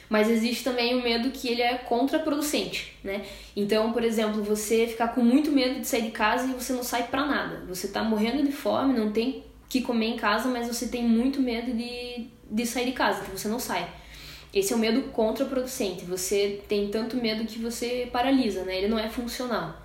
Mas 0.08 0.30
existe 0.30 0.62
também 0.62 0.94
o 0.94 1.02
medo 1.02 1.32
que 1.32 1.48
ele 1.48 1.62
é 1.62 1.74
contraproducente, 1.78 2.96
né? 3.02 3.26
Então, 3.56 3.92
por 3.92 4.04
exemplo, 4.04 4.40
você 4.40 4.86
ficar 4.86 5.08
com 5.08 5.20
muito 5.20 5.50
medo 5.50 5.80
de 5.80 5.86
sair 5.86 6.02
de 6.02 6.12
casa 6.12 6.46
e 6.46 6.52
você 6.52 6.72
não 6.72 6.84
sai 6.84 7.08
para 7.08 7.26
nada. 7.26 7.64
Você 7.66 7.88
tá 7.88 8.04
morrendo 8.04 8.44
de 8.44 8.52
fome, 8.52 8.96
não 8.96 9.10
tem 9.10 9.42
que 9.68 9.82
comer 9.82 10.06
em 10.06 10.16
casa, 10.16 10.48
mas 10.48 10.68
você 10.68 10.86
tem 10.86 11.02
muito 11.02 11.42
medo 11.42 11.72
de, 11.72 12.28
de 12.48 12.64
sair 12.64 12.86
de 12.86 12.92
casa, 12.92 13.24
que 13.24 13.32
você 13.32 13.48
não 13.48 13.58
sai. 13.58 13.97
Esse 14.52 14.72
é 14.72 14.76
o 14.76 14.78
medo 14.78 15.02
contraproducente. 15.10 16.04
Você 16.04 16.62
tem 16.68 16.88
tanto 16.88 17.16
medo 17.16 17.44
que 17.44 17.58
você 17.58 18.08
paralisa, 18.10 18.64
né? 18.64 18.78
Ele 18.78 18.88
não 18.88 18.98
é 18.98 19.08
funcional. 19.08 19.82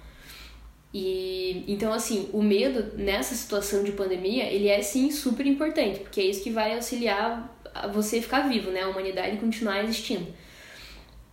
E 0.93 1.63
então 1.67 1.91
assim, 1.91 2.29
o 2.31 2.41
medo 2.41 2.97
nessa 2.97 3.35
situação 3.35 3.83
de 3.83 3.91
pandemia, 3.91 4.45
ele 4.45 4.67
é 4.67 4.81
sim 4.81 5.11
super 5.11 5.45
importante, 5.45 5.99
porque 5.99 6.21
é 6.21 6.25
isso 6.25 6.43
que 6.43 6.51
vai 6.51 6.75
auxiliar 6.75 7.51
a 7.73 7.87
você 7.87 8.21
ficar 8.21 8.47
vivo, 8.47 8.69
né? 8.71 8.81
A 8.81 8.89
humanidade 8.89 9.37
continuar 9.37 9.83
existindo. 9.83 10.27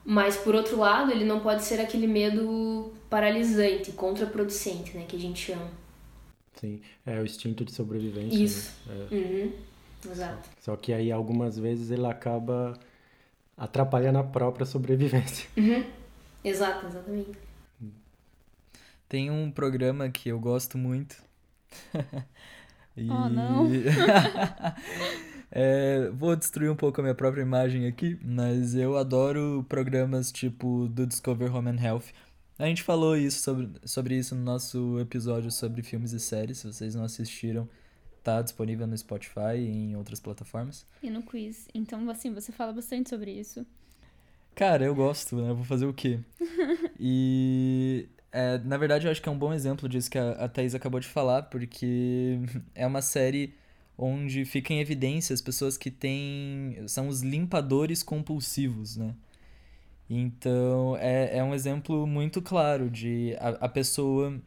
Mas 0.04 0.36
por 0.36 0.54
outro 0.54 0.78
lado, 0.78 1.12
ele 1.12 1.24
não 1.24 1.40
pode 1.40 1.62
ser 1.62 1.78
aquele 1.78 2.06
medo 2.06 2.92
paralisante, 3.10 3.92
contraproducente, 3.92 4.96
né, 4.96 5.04
que 5.06 5.14
a 5.14 5.18
gente 5.18 5.38
chama. 5.38 5.68
Sim, 6.54 6.80
é 7.06 7.18
o 7.20 7.24
instinto 7.24 7.64
de 7.64 7.72
sobrevivência. 7.72 8.42
Isso. 8.42 8.72
Né? 8.86 9.06
É. 9.10 9.14
Uhum. 9.14 9.52
Exato. 10.10 10.48
Só 10.60 10.74
que 10.76 10.92
aí 10.92 11.12
algumas 11.12 11.58
vezes 11.58 11.90
ele 11.90 12.06
acaba 12.06 12.78
atrapalha 13.60 14.10
na 14.10 14.24
própria 14.24 14.64
sobrevivência. 14.66 15.48
Uhum. 15.56 15.84
Exato, 16.42 16.86
exatamente. 16.86 17.38
Tem 19.06 19.30
um 19.30 19.50
programa 19.50 20.08
que 20.08 20.30
eu 20.30 20.40
gosto 20.40 20.78
muito. 20.78 21.22
e... 22.96 23.10
Oh, 23.10 23.28
não! 23.28 23.68
é, 25.52 26.08
vou 26.14 26.34
destruir 26.34 26.70
um 26.70 26.76
pouco 26.76 27.00
a 27.00 27.02
minha 27.02 27.14
própria 27.14 27.42
imagem 27.42 27.86
aqui, 27.86 28.18
mas 28.24 28.74
eu 28.74 28.96
adoro 28.96 29.66
programas 29.68 30.32
tipo 30.32 30.88
do 30.88 31.06
Discover 31.06 31.54
Home 31.54 31.68
and 31.68 31.82
Health. 31.82 32.04
A 32.58 32.64
gente 32.64 32.82
falou 32.82 33.14
isso 33.14 33.42
sobre, 33.42 33.70
sobre 33.84 34.16
isso 34.16 34.34
no 34.34 34.42
nosso 34.42 34.98
episódio 34.98 35.50
sobre 35.50 35.82
filmes 35.82 36.12
e 36.12 36.20
séries. 36.20 36.58
Se 36.58 36.66
vocês 36.66 36.94
não 36.94 37.04
assistiram, 37.04 37.68
tá 38.22 38.42
disponível 38.42 38.86
no 38.86 38.96
Spotify 38.96 39.56
e 39.56 39.68
em 39.68 39.96
outras 39.96 40.20
plataformas. 40.20 40.86
E 41.02 41.10
no 41.10 41.22
quiz. 41.22 41.68
Então, 41.74 42.08
assim, 42.10 42.32
você 42.32 42.52
fala 42.52 42.72
bastante 42.72 43.08
sobre 43.10 43.32
isso. 43.32 43.66
Cara, 44.54 44.84
eu 44.84 44.94
gosto, 44.94 45.36
né? 45.36 45.50
Eu 45.50 45.56
vou 45.56 45.64
fazer 45.64 45.86
o 45.86 45.94
quê? 45.94 46.20
e. 46.98 48.08
É, 48.32 48.58
na 48.58 48.76
verdade, 48.76 49.06
eu 49.06 49.10
acho 49.10 49.20
que 49.20 49.28
é 49.28 49.32
um 49.32 49.38
bom 49.38 49.52
exemplo 49.52 49.88
disso 49.88 50.08
que 50.08 50.18
a, 50.18 50.32
a 50.32 50.48
Thaís 50.48 50.74
acabou 50.74 51.00
de 51.00 51.08
falar, 51.08 51.44
porque 51.44 52.38
é 52.74 52.86
uma 52.86 53.02
série 53.02 53.54
onde 53.98 54.44
fica 54.44 54.72
em 54.72 54.80
evidência 54.80 55.34
as 55.34 55.40
pessoas 55.40 55.76
que 55.76 55.90
têm. 55.90 56.76
são 56.86 57.08
os 57.08 57.22
limpadores 57.22 58.02
compulsivos, 58.02 58.96
né? 58.96 59.14
Então, 60.08 60.96
é, 60.96 61.38
é 61.38 61.44
um 61.44 61.54
exemplo 61.54 62.06
muito 62.06 62.42
claro 62.42 62.90
de 62.90 63.36
a, 63.38 63.48
a 63.66 63.68
pessoa 63.68 64.40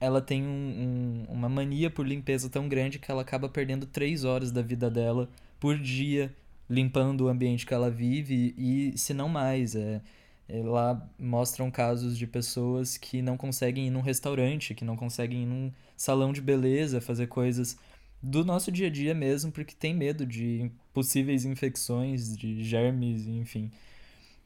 ela 0.00 0.20
tem 0.20 0.42
um, 0.42 1.26
um, 1.28 1.32
uma 1.32 1.48
mania 1.48 1.90
por 1.90 2.06
limpeza 2.06 2.48
tão 2.48 2.68
grande 2.68 2.98
que 2.98 3.10
ela 3.10 3.22
acaba 3.22 3.48
perdendo 3.48 3.86
três 3.86 4.24
horas 4.24 4.50
da 4.52 4.62
vida 4.62 4.90
dela 4.90 5.28
por 5.58 5.78
dia 5.78 6.34
limpando 6.68 7.22
o 7.22 7.28
ambiente 7.28 7.66
que 7.66 7.74
ela 7.74 7.90
vive 7.90 8.54
e, 8.58 8.96
se 8.96 9.14
não 9.14 9.28
mais, 9.28 9.74
é, 9.74 10.02
é, 10.48 10.62
lá 10.62 11.08
mostram 11.18 11.70
casos 11.70 12.16
de 12.18 12.26
pessoas 12.26 12.96
que 12.96 13.22
não 13.22 13.36
conseguem 13.36 13.86
ir 13.86 13.90
num 13.90 14.00
restaurante, 14.00 14.74
que 14.74 14.84
não 14.84 14.96
conseguem 14.96 15.42
ir 15.42 15.46
num 15.46 15.72
salão 15.96 16.32
de 16.32 16.40
beleza, 16.40 17.00
fazer 17.00 17.26
coisas 17.26 17.78
do 18.22 18.44
nosso 18.44 18.70
dia 18.70 18.88
a 18.88 18.90
dia 18.90 19.14
mesmo, 19.14 19.50
porque 19.50 19.74
tem 19.74 19.94
medo 19.94 20.26
de 20.26 20.70
possíveis 20.92 21.44
infecções, 21.44 22.36
de 22.36 22.62
germes, 22.64 23.26
enfim. 23.26 23.70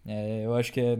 É, 0.06 0.42
eu 0.44 0.54
acho 0.54 0.72
que 0.72 0.80
é, 0.80 0.98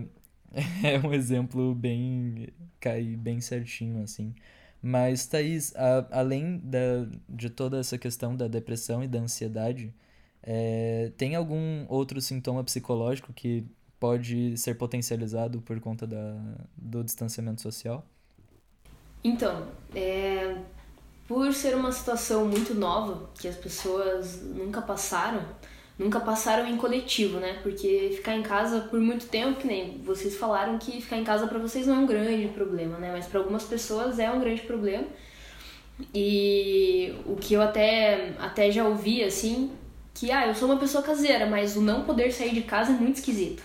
é 0.85 0.99
um 1.05 1.13
exemplo 1.13 1.75
bem 1.75 2.49
cair 2.81 3.17
bem 3.17 3.41
certinho 3.41 4.03
assim. 4.03 4.35
Mas 4.83 5.27
Thaís, 5.27 5.75
a, 5.77 6.07
além 6.11 6.59
da, 6.59 7.07
de 7.29 7.49
toda 7.49 7.79
essa 7.79 7.97
questão 7.97 8.37
da 8.37 8.49
depressão 8.49 9.03
e 9.03 9.09
da 9.09 9.21
ansiedade, 9.21 9.95
é, 10.43 11.13
tem 11.17 11.37
algum 11.37 11.87
outro 11.89 12.21
sintoma 12.21 12.65
psicológico 12.65 13.33
que 13.33 13.65
pode 14.01 14.57
ser 14.59 14.75
potencializado 14.75 15.63
por 15.63 15.79
conta 15.81 16.05
da, 16.05 16.37
do 16.77 17.05
distanciamento 17.05 17.63
social? 17.63 18.05
Então, 19.23 19.69
é, 19.95 20.57
por 21.29 21.53
ser 21.55 21.77
uma 21.77 21.93
situação 21.93 22.47
muito 22.49 22.75
nova, 22.75 23.31
que 23.35 23.47
as 23.47 23.57
pessoas 23.57 24.43
nunca 24.43 24.83
passaram, 24.83 25.45
nunca 26.03 26.21
passaram 26.21 26.67
em 26.67 26.77
coletivo, 26.77 27.39
né? 27.39 27.59
Porque 27.63 28.11
ficar 28.15 28.35
em 28.35 28.43
casa 28.43 28.81
por 28.81 29.01
muito 29.01 29.27
tempo, 29.27 29.61
que 29.61 29.67
nem 29.67 29.99
vocês 30.05 30.37
falaram 30.37 30.79
que 30.79 31.01
ficar 31.01 31.17
em 31.17 31.25
casa 31.25 31.47
para 31.47 31.59
vocês 31.59 31.87
não 31.87 31.97
é 31.97 31.99
um 31.99 32.07
grande 32.07 32.49
problema, 32.49 32.99
né? 32.99 33.11
Mas 33.13 33.27
para 33.27 33.39
algumas 33.39 33.65
pessoas 33.65 34.19
é 34.19 34.31
um 34.31 34.41
grande 34.41 34.63
problema. 34.63 35.05
E 36.15 37.15
o 37.27 37.37
que 37.37 37.55
eu 37.55 37.63
até, 37.63 38.33
até 38.39 38.71
já 38.71 38.85
ouvi, 38.85 39.23
assim, 39.23 39.71
que, 40.15 40.31
ah, 40.31 40.47
eu 40.47 40.55
sou 40.55 40.69
uma 40.69 40.79
pessoa 40.79 41.03
caseira, 41.03 41.47
mas 41.47 41.77
o 41.77 41.81
não 41.81 42.05
poder 42.05 42.33
sair 42.33 42.53
de 42.53 42.63
casa 42.63 42.93
é 42.93 42.97
muito 42.97 43.17
esquisito. 43.17 43.63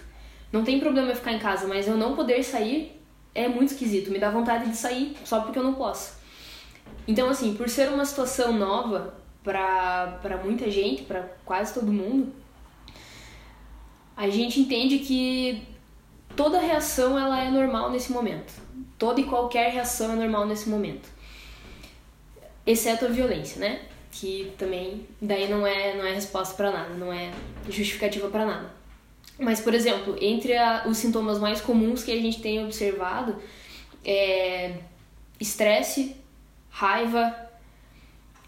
Não 0.52 0.64
tem 0.64 0.80
problema 0.80 1.10
eu 1.10 1.16
ficar 1.16 1.34
em 1.34 1.40
casa, 1.40 1.68
mas 1.68 1.88
eu 1.88 1.98
não 1.98 2.16
poder 2.16 2.44
sair 2.44 3.02
é 3.34 3.48
muito 3.48 3.74
esquisito. 3.74 4.12
Me 4.12 4.20
dá 4.20 4.30
vontade 4.30 4.70
de 4.70 4.78
sair 4.78 5.16
só 5.24 5.42
porque 5.42 5.60
eu 5.60 5.64
não 5.64 5.74
posso. 5.74 6.18
Então, 7.08 7.30
assim, 7.30 7.54
por 7.56 7.70
ser 7.70 7.90
uma 7.90 8.06
situação 8.06 8.54
nova 8.54 9.14
para 9.48 10.42
muita 10.44 10.70
gente, 10.70 11.04
para 11.04 11.24
quase 11.46 11.74
todo 11.74 11.92
mundo, 11.92 12.34
a 14.16 14.30
gente 14.30 14.60
entende 14.60 15.00
que 15.00 15.64
toda 16.36 16.60
reação 16.60 17.18
ela 17.18 17.42
é 17.42 17.50
normal 17.50 17.90
nesse 17.90 18.12
momento. 18.12 18.54
Toda 18.98 19.22
e 19.22 19.24
qualquer 19.24 19.72
reação 19.72 20.12
é 20.12 20.16
normal 20.16 20.46
nesse 20.46 20.68
momento. 20.68 21.08
Exceto 22.66 23.06
a 23.06 23.08
violência, 23.08 23.60
né? 23.60 23.82
Que 24.12 24.52
também 24.58 25.08
daí 25.22 25.48
não 25.48 25.66
é 25.66 25.96
não 25.96 26.06
é 26.06 26.14
resposta 26.14 26.56
para 26.56 26.72
nada, 26.72 26.94
não 26.96 27.14
é 27.14 27.32
justificativa 27.70 28.28
para 28.28 28.46
nada. 28.46 28.72
Mas, 29.40 29.62
por 29.62 29.74
exemplo, 29.74 30.18
entre 30.20 30.58
a, 30.58 30.86
os 30.88 30.98
sintomas 30.98 31.40
mais 31.40 31.62
comuns 31.62 32.04
que 32.04 32.12
a 32.12 32.20
gente 32.20 32.42
tem 32.42 32.64
observado 32.66 33.36
é 34.04 34.80
estresse, 35.40 36.16
raiva, 36.72 37.47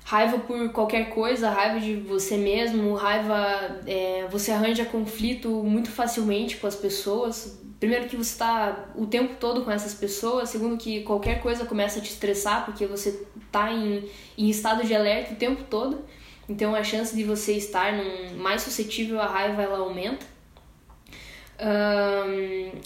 raiva 0.09 0.39
por 0.39 0.71
qualquer 0.71 1.09
coisa, 1.09 1.51
raiva 1.51 1.79
de 1.79 1.95
você 1.97 2.35
mesmo, 2.35 2.95
raiva. 2.95 3.79
É, 3.85 4.25
você 4.31 4.51
arranja 4.51 4.83
conflito 4.83 5.49
muito 5.63 5.91
facilmente 5.91 6.57
com 6.57 6.65
as 6.65 6.75
pessoas. 6.75 7.61
Primeiro, 7.79 8.07
que 8.07 8.17
você 8.17 8.31
está 8.31 8.89
o 8.95 9.05
tempo 9.05 9.35
todo 9.39 9.63
com 9.63 9.69
essas 9.69 9.93
pessoas. 9.93 10.49
Segundo, 10.49 10.77
que 10.77 11.03
qualquer 11.03 11.39
coisa 11.43 11.63
começa 11.63 11.99
a 11.99 12.01
te 12.01 12.09
estressar 12.09 12.65
porque 12.65 12.87
você 12.87 13.23
está 13.45 13.71
em, 13.71 14.03
em 14.35 14.49
estado 14.49 14.83
de 14.83 14.95
alerta 14.95 15.33
o 15.33 15.35
tempo 15.35 15.63
todo. 15.69 16.03
Então, 16.49 16.73
a 16.73 16.83
chance 16.83 17.15
de 17.15 17.23
você 17.23 17.53
estar 17.53 17.93
num, 17.93 18.35
mais 18.37 18.63
suscetível 18.63 19.21
à 19.21 19.27
raiva 19.27 19.61
ela 19.61 19.77
aumenta 19.77 20.25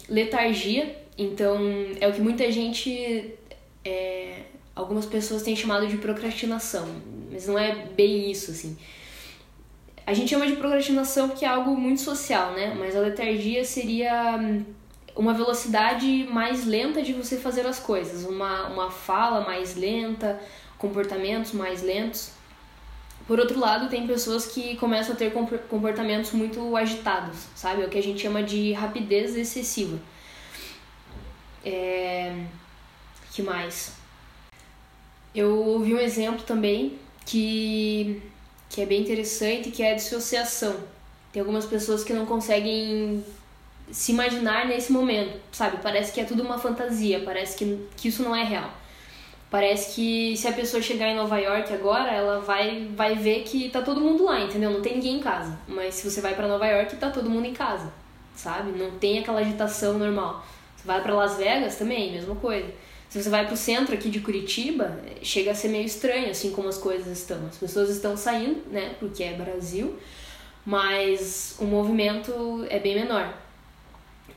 letargia, 0.09 0.95
então 1.15 1.59
é 2.01 2.07
o 2.07 2.11
que 2.11 2.19
muita 2.19 2.51
gente. 2.51 3.35
É, 3.85 4.39
algumas 4.75 5.05
pessoas 5.05 5.43
têm 5.43 5.55
chamado 5.55 5.87
de 5.87 5.97
procrastinação, 5.97 6.87
mas 7.31 7.47
não 7.47 7.57
é 7.57 7.85
bem 7.95 8.31
isso, 8.31 8.51
assim. 8.51 8.77
A 10.05 10.13
gente 10.13 10.29
chama 10.29 10.45
de 10.47 10.55
procrastinação 10.55 11.29
porque 11.29 11.45
é 11.45 11.47
algo 11.47 11.75
muito 11.75 12.01
social, 12.01 12.51
né? 12.53 12.75
Mas 12.77 12.95
a 12.95 12.99
letargia 12.99 13.63
seria 13.63 14.37
hum, 14.37 14.65
uma 15.15 15.33
velocidade 15.33 16.27
mais 16.29 16.65
lenta 16.65 17.01
de 17.01 17.13
você 17.13 17.37
fazer 17.37 17.65
as 17.65 17.79
coisas, 17.79 18.25
uma, 18.25 18.67
uma 18.67 18.91
fala 18.91 19.41
mais 19.41 19.75
lenta, 19.75 20.41
comportamentos 20.77 21.53
mais 21.53 21.81
lentos. 21.81 22.31
Por 23.25 23.39
outro 23.39 23.57
lado, 23.57 23.87
tem 23.89 24.05
pessoas 24.05 24.45
que 24.47 24.75
começam 24.75 25.15
a 25.15 25.17
ter 25.17 25.31
comportamentos 25.69 26.33
muito 26.33 26.75
agitados, 26.75 27.37
sabe? 27.55 27.83
É 27.83 27.85
o 27.85 27.89
que 27.89 27.97
a 27.97 28.03
gente 28.03 28.21
chama 28.21 28.43
de 28.43 28.73
rapidez 28.73 29.37
excessiva. 29.37 29.97
É... 31.63 32.35
que 33.31 33.41
mais? 33.41 34.02
Eu 35.35 35.65
ouvi 35.65 35.93
um 35.93 35.99
exemplo 35.99 36.43
também 36.43 36.99
que, 37.25 38.21
que 38.69 38.81
é 38.81 38.85
bem 38.85 39.01
interessante, 39.01 39.71
que 39.71 39.81
é 39.81 39.93
a 39.93 39.95
dissociação. 39.95 40.75
Tem 41.31 41.39
algumas 41.39 41.65
pessoas 41.65 42.03
que 42.03 42.13
não 42.13 42.25
conseguem 42.25 43.23
se 43.91 44.11
imaginar 44.11 44.67
nesse 44.67 44.91
momento, 44.91 45.39
sabe? 45.51 45.77
Parece 45.81 46.11
que 46.11 46.21
é 46.21 46.23
tudo 46.23 46.43
uma 46.43 46.57
fantasia, 46.57 47.21
parece 47.25 47.57
que, 47.57 47.87
que 47.97 48.07
isso 48.07 48.23
não 48.23 48.35
é 48.35 48.43
real. 48.43 48.69
Parece 49.49 49.93
que 49.93 50.35
se 50.35 50.47
a 50.47 50.53
pessoa 50.53 50.81
chegar 50.81 51.07
em 51.07 51.15
Nova 51.15 51.37
York 51.37 51.71
agora, 51.73 52.11
ela 52.11 52.39
vai, 52.39 52.87
vai 52.95 53.15
ver 53.15 53.43
que 53.43 53.69
tá 53.69 53.81
todo 53.81 54.01
mundo 54.01 54.25
lá, 54.25 54.41
entendeu? 54.41 54.71
Não 54.71 54.81
tem 54.81 54.95
ninguém 54.95 55.17
em 55.17 55.19
casa. 55.19 55.59
Mas 55.67 55.93
se 55.95 56.09
você 56.09 56.21
vai 56.21 56.33
para 56.33 56.47
Nova 56.47 56.65
York, 56.65 56.95
tá 56.95 57.11
todo 57.11 57.29
mundo 57.29 57.45
em 57.45 57.53
casa, 57.53 57.93
sabe? 58.35 58.71
Não 58.71 58.91
tem 58.97 59.19
aquela 59.19 59.41
agitação 59.41 59.97
normal. 59.99 60.43
Você 60.75 60.87
vai 60.87 61.01
para 61.01 61.13
Las 61.13 61.37
Vegas 61.37 61.75
também, 61.75 62.11
mesma 62.11 62.35
coisa. 62.35 62.67
Se 63.13 63.21
você 63.21 63.29
vai 63.29 63.45
pro 63.45 63.55
centro 63.55 63.93
aqui 63.93 64.09
de 64.09 64.21
Curitiba, 64.21 64.99
chega 65.21 65.51
a 65.51 65.53
ser 65.53 65.67
meio 65.67 65.85
estranho, 65.85 66.31
assim 66.31 66.49
como 66.49 66.67
as 66.67 66.79
coisas 66.79 67.15
estão. 67.15 67.45
As 67.45 67.55
pessoas 67.55 67.91
estão 67.91 68.17
saindo, 68.17 68.63
né? 68.71 68.95
Porque 68.99 69.23
é 69.23 69.33
Brasil, 69.33 69.95
mas 70.65 71.55
o 71.59 71.65
movimento 71.65 72.65
é 72.71 72.79
bem 72.79 72.95
menor. 72.95 73.31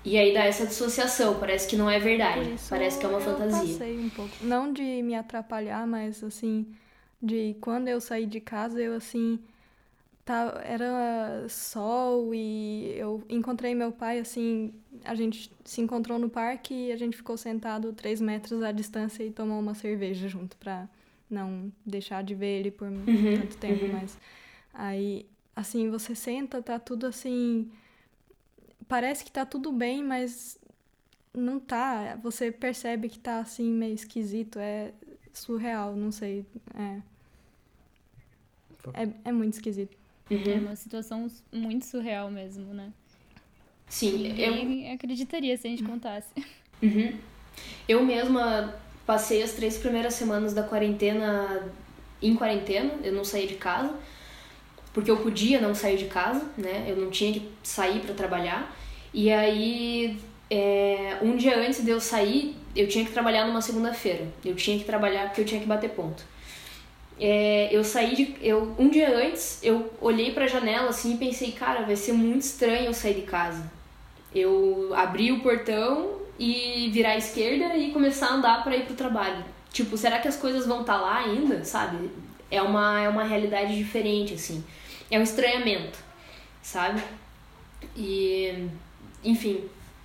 E 0.04 0.18
aí 0.18 0.34
dá 0.34 0.44
essa 0.44 0.66
dissociação, 0.66 1.40
parece 1.40 1.66
que 1.66 1.74
não 1.74 1.88
é 1.88 1.98
verdade, 1.98 2.54
parece 2.68 2.98
que 2.98 3.06
é 3.06 3.08
uma 3.08 3.18
eu 3.18 3.24
fantasia. 3.24 3.78
Passei 3.78 3.98
um 3.98 4.10
pouco, 4.10 4.30
não 4.42 4.70
de 4.70 4.82
me 4.82 5.14
atrapalhar, 5.14 5.86
mas 5.86 6.22
assim, 6.22 6.66
de 7.22 7.56
quando 7.62 7.88
eu 7.88 7.98
saí 7.98 8.26
de 8.26 8.40
casa, 8.40 8.78
eu 8.78 8.94
assim, 8.94 9.38
tá, 10.26 10.60
era 10.62 11.48
sol 11.48 12.34
e 12.34 12.92
eu 12.96 13.22
encontrei 13.30 13.74
meu 13.74 13.90
pai, 13.90 14.18
assim, 14.18 14.74
a 15.04 15.14
gente 15.14 15.50
se 15.64 15.80
encontrou 15.80 16.18
no 16.18 16.28
parque 16.28 16.74
e 16.74 16.92
a 16.92 16.96
gente 16.96 17.16
ficou 17.16 17.38
sentado 17.38 17.94
três 17.94 18.20
metros 18.20 18.62
à 18.62 18.72
distância 18.72 19.24
e 19.24 19.30
tomou 19.30 19.58
uma 19.58 19.74
cerveja 19.74 20.28
junto 20.28 20.56
pra 20.58 20.86
não 21.30 21.72
deixar 21.84 22.22
de 22.22 22.34
ver 22.34 22.60
ele 22.60 22.70
por 22.70 22.88
uhum, 22.88 23.40
tanto 23.40 23.56
tempo, 23.56 23.86
uhum. 23.86 23.92
mas 23.92 24.18
aí, 24.74 25.24
assim, 25.54 25.88
você 25.88 26.14
senta, 26.14 26.60
tá 26.60 26.78
tudo 26.78 27.06
assim 27.06 27.70
parece 28.88 29.24
que 29.24 29.30
tá 29.30 29.44
tudo 29.44 29.72
bem, 29.72 30.02
mas 30.02 30.58
não 31.34 31.58
tá. 31.60 32.16
Você 32.22 32.50
percebe 32.50 33.08
que 33.08 33.18
tá 33.18 33.40
assim 33.40 33.70
meio 33.70 33.94
esquisito, 33.94 34.58
é 34.58 34.92
surreal, 35.32 35.94
não 35.94 36.10
sei. 36.10 36.44
É, 36.74 37.02
é, 39.02 39.08
é 39.24 39.32
muito 39.32 39.54
esquisito. 39.54 39.96
É 40.30 40.34
Uhum. 40.34 40.58
uma 40.58 40.76
situação 40.76 41.26
muito 41.52 41.84
surreal 41.86 42.30
mesmo, 42.30 42.74
né? 42.74 42.92
Sim, 43.88 44.34
eu, 44.36 44.54
Ninguém 44.54 44.92
acreditaria 44.92 45.56
se 45.56 45.66
a 45.66 45.70
gente 45.70 45.82
contasse. 45.84 46.28
Uhum. 46.82 47.14
Eu 47.88 48.04
mesma 48.04 48.74
passei 49.06 49.42
as 49.42 49.52
três 49.52 49.78
primeiras 49.78 50.12
semanas 50.12 50.52
da 50.52 50.62
quarentena 50.62 51.66
em 52.20 52.34
quarentena, 52.36 52.92
eu 53.02 53.14
não 53.14 53.24
saí 53.24 53.46
de 53.46 53.54
casa, 53.54 53.94
porque 54.92 55.10
eu 55.10 55.16
podia 55.16 55.58
não 55.58 55.74
sair 55.74 55.96
de 55.96 56.04
casa, 56.04 56.44
né? 56.58 56.84
Eu 56.86 56.96
não 56.96 57.10
tinha 57.10 57.32
que 57.32 57.48
sair 57.62 58.00
para 58.00 58.14
trabalhar. 58.14 58.76
E 59.14 59.32
aí 59.32 60.18
é, 60.50 61.16
um 61.22 61.34
dia 61.36 61.58
antes 61.58 61.82
de 61.82 61.90
eu 61.90 61.98
sair, 61.98 62.54
eu 62.74 62.86
tinha 62.88 63.06
que 63.06 63.12
trabalhar 63.12 63.46
numa 63.46 63.62
segunda-feira. 63.62 64.28
Eu 64.44 64.54
tinha 64.54 64.78
que 64.78 64.84
trabalhar 64.84 65.28
porque 65.28 65.40
eu 65.40 65.46
tinha 65.46 65.60
que 65.60 65.66
bater 65.66 65.90
ponto. 65.90 66.22
É, 67.18 67.74
eu 67.74 67.82
saí 67.82 68.14
de. 68.14 68.36
Eu, 68.40 68.74
um 68.78 68.88
dia 68.88 69.14
antes, 69.14 69.60
eu 69.62 69.90
olhei 70.00 70.32
pra 70.32 70.46
janela 70.46 70.90
assim 70.90 71.14
e 71.14 71.18
pensei, 71.18 71.52
cara, 71.52 71.82
vai 71.84 71.96
ser 71.96 72.12
muito 72.12 72.42
estranho 72.42 72.86
eu 72.86 72.94
sair 72.94 73.14
de 73.14 73.22
casa. 73.22 73.70
Eu 74.34 74.92
abri 74.94 75.32
o 75.32 75.40
portão 75.40 76.20
e 76.38 76.90
virar 76.92 77.10
à 77.10 77.16
esquerda 77.16 77.76
e 77.76 77.90
começar 77.90 78.28
a 78.28 78.34
andar 78.34 78.62
para 78.62 78.76
ir 78.76 78.84
pro 78.84 78.94
trabalho. 78.94 79.42
Tipo, 79.72 79.96
será 79.96 80.18
que 80.18 80.28
as 80.28 80.36
coisas 80.36 80.66
vão 80.66 80.82
estar 80.82 80.94
tá 80.94 81.00
lá 81.00 81.18
ainda, 81.18 81.64
sabe? 81.64 82.10
É 82.50 82.60
uma, 82.60 83.00
é 83.00 83.08
uma 83.08 83.24
realidade 83.24 83.76
diferente, 83.76 84.34
assim. 84.34 84.62
É 85.10 85.18
um 85.18 85.22
estranhamento, 85.22 85.98
sabe? 86.62 87.02
E. 87.96 88.68
Enfim. 89.24 89.64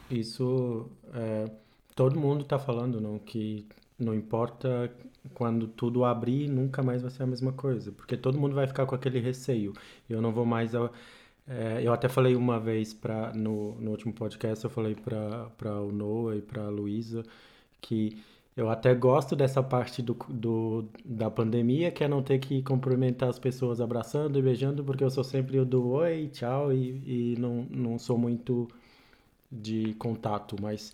Isso. 0.09 0.89
É, 1.13 1.51
todo 1.93 2.19
mundo 2.19 2.45
tá 2.45 2.57
falando, 2.57 3.01
não? 3.01 3.19
Que 3.19 3.65
não 3.99 4.13
importa 4.13 4.91
quando 5.33 5.67
tudo 5.67 6.03
abrir, 6.05 6.47
nunca 6.47 6.83
mais 6.83 7.01
vai 7.01 7.11
ser 7.11 7.23
a 7.23 7.27
mesma 7.27 7.51
coisa, 7.53 7.91
porque 7.91 8.17
todo 8.17 8.39
mundo 8.39 8.55
vai 8.55 8.67
ficar 8.67 8.85
com 8.85 8.95
aquele 8.95 9.19
receio. 9.19 9.73
Eu 10.09 10.21
não 10.21 10.31
vou 10.31 10.45
mais. 10.45 10.73
É, 11.47 11.81
eu 11.83 11.93
até 11.93 12.07
falei 12.09 12.35
uma 12.35 12.59
vez 12.59 12.93
pra, 12.93 13.33
no, 13.33 13.75
no 13.75 13.91
último 13.91 14.13
podcast, 14.13 14.63
eu 14.63 14.69
falei 14.69 14.95
para 14.95 15.81
o 15.81 15.91
Noah 15.91 16.37
e 16.37 16.41
para 16.41 16.63
a 16.63 16.69
Luísa 16.69 17.23
que 17.81 18.21
eu 18.55 18.69
até 18.69 18.93
gosto 18.93 19.35
dessa 19.35 19.63
parte 19.63 20.01
do, 20.01 20.13
do, 20.29 20.85
da 21.05 21.31
pandemia, 21.31 21.91
que 21.91 22.03
é 22.03 22.07
não 22.07 22.21
ter 22.21 22.39
que 22.39 22.61
cumprimentar 22.61 23.29
as 23.29 23.39
pessoas 23.39 23.79
abraçando 23.81 24.37
e 24.37 24.41
beijando, 24.41 24.83
porque 24.83 25.03
eu 25.03 25.09
sou 25.09 25.23
sempre 25.23 25.59
o 25.59 25.65
do 25.65 25.87
oi, 25.89 26.29
tchau, 26.31 26.71
e, 26.73 27.33
e 27.33 27.35
não, 27.39 27.65
não 27.69 27.97
sou 27.97 28.17
muito 28.17 28.67
de 29.51 29.93
contato, 29.95 30.55
mas 30.61 30.93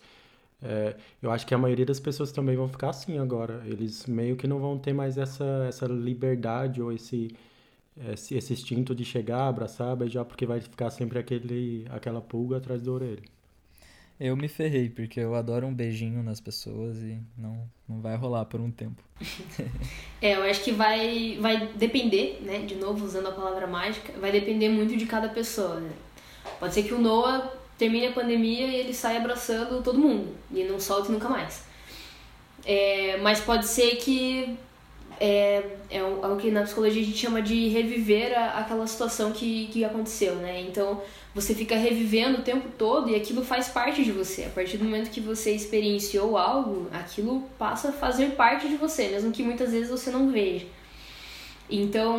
é, 0.61 0.95
eu 1.21 1.31
acho 1.31 1.45
que 1.45 1.53
a 1.53 1.57
maioria 1.57 1.85
das 1.85 1.99
pessoas 1.99 2.31
também 2.31 2.55
vão 2.55 2.67
ficar 2.67 2.89
assim 2.89 3.17
agora. 3.17 3.61
Eles 3.65 4.05
meio 4.05 4.35
que 4.35 4.47
não 4.47 4.59
vão 4.59 4.77
ter 4.77 4.93
mais 4.93 5.17
essa, 5.17 5.65
essa 5.67 5.85
liberdade 5.85 6.81
ou 6.81 6.91
esse, 6.91 7.35
esse, 8.11 8.35
esse 8.35 8.53
instinto 8.53 8.95
de 8.95 9.05
chegar, 9.05 9.47
abraçar, 9.47 9.95
beijar, 9.95 10.25
porque 10.25 10.45
vai 10.45 10.59
ficar 10.59 10.89
sempre 10.89 11.19
aquele, 11.19 11.85
aquela 11.89 12.21
pulga 12.21 12.57
atrás 12.57 12.81
da 12.81 12.91
orelha. 12.91 13.23
Eu 14.19 14.35
me 14.35 14.47
ferrei, 14.47 14.89
porque 14.89 15.19
eu 15.19 15.35
adoro 15.35 15.67
um 15.67 15.73
beijinho 15.73 16.23
nas 16.23 16.39
pessoas 16.41 16.97
e 17.03 17.19
não, 17.37 17.69
não 17.87 18.01
vai 18.01 18.15
rolar 18.15 18.45
por 18.45 18.59
um 18.59 18.71
tempo. 18.71 19.03
é, 20.19 20.35
eu 20.35 20.41
acho 20.41 20.63
que 20.63 20.71
vai, 20.71 21.37
vai 21.39 21.67
depender, 21.75 22.41
né? 22.41 22.65
De 22.65 22.73
novo, 22.73 23.05
usando 23.05 23.27
a 23.27 23.31
palavra 23.31 23.67
mágica, 23.67 24.11
vai 24.19 24.31
depender 24.31 24.69
muito 24.69 24.97
de 24.97 25.05
cada 25.05 25.29
pessoa, 25.29 25.79
né? 25.79 25.91
Pode 26.59 26.73
ser 26.73 26.81
que 26.81 26.95
o 26.95 26.99
Noah 26.99 27.53
termine 27.77 28.07
a 28.07 28.11
pandemia 28.11 28.67
e 28.67 28.75
ele 28.75 28.93
saia 28.93 29.19
abraçando 29.19 29.83
todo 29.83 29.99
mundo 29.99 30.35
e 30.51 30.63
não 30.63 30.79
solte 30.79 31.11
nunca 31.11 31.29
mais. 31.29 31.63
É, 32.65 33.17
mas 33.21 33.39
pode 33.39 33.67
ser 33.67 33.95
que 33.97 34.57
é, 35.19 35.63
é, 35.89 36.03
o, 36.03 36.37
é 36.37 36.41
que 36.41 36.51
na 36.51 36.63
psicologia 36.63 37.01
a 37.01 37.05
gente 37.05 37.17
chama 37.17 37.41
de 37.41 37.67
reviver 37.69 38.37
a, 38.37 38.59
aquela 38.59 38.85
situação 38.85 39.31
que, 39.31 39.67
que 39.67 39.83
aconteceu, 39.83 40.35
né? 40.35 40.61
Então 40.61 41.01
você 41.33 41.53
fica 41.53 41.75
revivendo 41.75 42.39
o 42.39 42.41
tempo 42.41 42.67
todo 42.77 43.09
e 43.09 43.15
aquilo 43.15 43.43
faz 43.43 43.67
parte 43.67 44.03
de 44.03 44.11
você. 44.11 44.45
A 44.45 44.49
partir 44.49 44.77
do 44.77 44.85
momento 44.85 45.11
que 45.11 45.21
você 45.21 45.51
experienciou 45.51 46.37
algo, 46.37 46.87
aquilo 46.91 47.43
passa 47.57 47.89
a 47.89 47.91
fazer 47.91 48.31
parte 48.31 48.67
de 48.67 48.75
você, 48.75 49.07
mesmo 49.07 49.31
que 49.31 49.43
muitas 49.43 49.71
vezes 49.71 49.89
você 49.89 50.09
não 50.09 50.31
veja. 50.31 50.65
Então, 51.69 52.17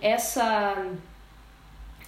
essa 0.00 0.90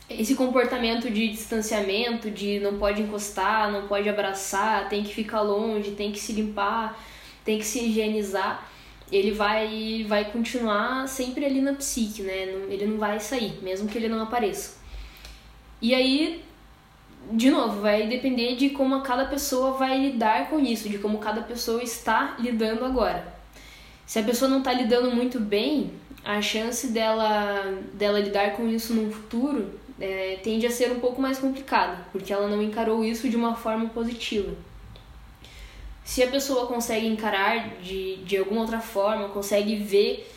esse 0.09 0.35
comportamento 0.37 1.11
de 1.11 1.29
distanciamento, 1.29 2.31
de 2.31 2.61
não 2.61 2.79
pode 2.79 3.03
encostar, 3.03 3.71
não 3.73 3.89
pode 3.89 4.09
abraçar, 4.09 4.89
tem 4.89 5.03
que 5.03 5.13
ficar 5.13 5.41
longe, 5.41 5.93
tem 5.93 6.13
que 6.13 6.19
se 6.19 6.33
limpar, 6.33 6.99
tem 7.45 7.59
que 7.59 7.65
se 7.65 7.85
higienizar, 7.85 8.69
ele 9.11 9.33
vai 9.33 10.05
vai 10.09 10.25
continuar 10.31 11.09
sempre 11.09 11.45
ali 11.45 11.61
na 11.61 11.75
psique, 11.75 12.23
né? 12.23 12.43
Ele 12.69 12.87
não 12.87 12.99
vai 12.99 13.19
sair, 13.19 13.59
mesmo 13.63 13.89
que 13.89 13.99
ele 13.99 14.09
não 14.09 14.23
apareça. 14.23 14.79
E 15.83 15.95
aí, 15.95 16.45
de 17.33 17.51
novo, 17.51 17.81
vai 17.81 18.07
depender 18.07 18.55
de 18.57 18.71
como 18.71 19.01
cada 19.03 19.25
pessoa 19.27 19.73
vai 19.73 19.99
lidar 19.99 20.49
com 20.49 20.59
isso, 20.61 20.89
de 20.89 20.99
como 20.99 21.19
cada 21.19 21.43
pessoa 21.43 21.83
está 21.83 22.37
lidando 22.39 22.85
agora. 22.85 23.35
Se 24.07 24.21
a 24.21 24.23
pessoa 24.23 24.49
não 24.49 24.59
está 24.59 24.73
lidando 24.73 25.11
muito 25.11 25.41
bem, 25.41 25.93
a 26.25 26.41
chance 26.41 26.89
dela, 26.89 27.75
dela 27.93 28.21
lidar 28.21 28.53
com 28.53 28.69
isso 28.69 28.95
no 28.95 29.13
futuro 29.13 29.86
é, 30.01 30.39
tende 30.43 30.67
a 30.67 30.71
ser 30.71 30.93
um 30.93 31.01
pouco 31.01 31.21
mais 31.21 31.39
complicada, 31.39 31.99
porque 32.13 32.33
ela 32.33 32.49
não 32.49 32.63
encarou 32.63 33.05
isso 33.05 33.29
de 33.29 33.37
uma 33.37 33.55
forma 33.55 33.89
positiva. 33.89 34.55
Se 36.05 36.23
a 36.23 36.29
pessoa 36.29 36.67
consegue 36.67 37.07
encarar 37.07 37.79
de, 37.81 38.17
de 38.17 38.37
alguma 38.37 38.61
outra 38.61 38.81
forma, 38.81 39.29
consegue 39.29 39.77
ver 39.77 40.31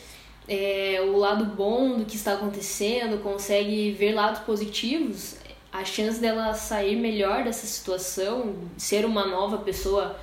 é, 0.47 0.99
o 1.01 1.17
lado 1.17 1.45
bom 1.45 1.97
do 1.97 2.05
que 2.05 2.15
está 2.15 2.33
acontecendo, 2.33 3.21
consegue 3.21 3.91
ver 3.91 4.13
lados 4.13 4.41
positivos, 4.41 5.37
a 5.71 5.85
chance 5.85 6.19
dela 6.19 6.53
sair 6.55 6.95
melhor 6.95 7.43
dessa 7.43 7.67
situação, 7.67 8.55
ser 8.77 9.05
uma 9.05 9.27
nova 9.27 9.59
pessoa 9.59 10.19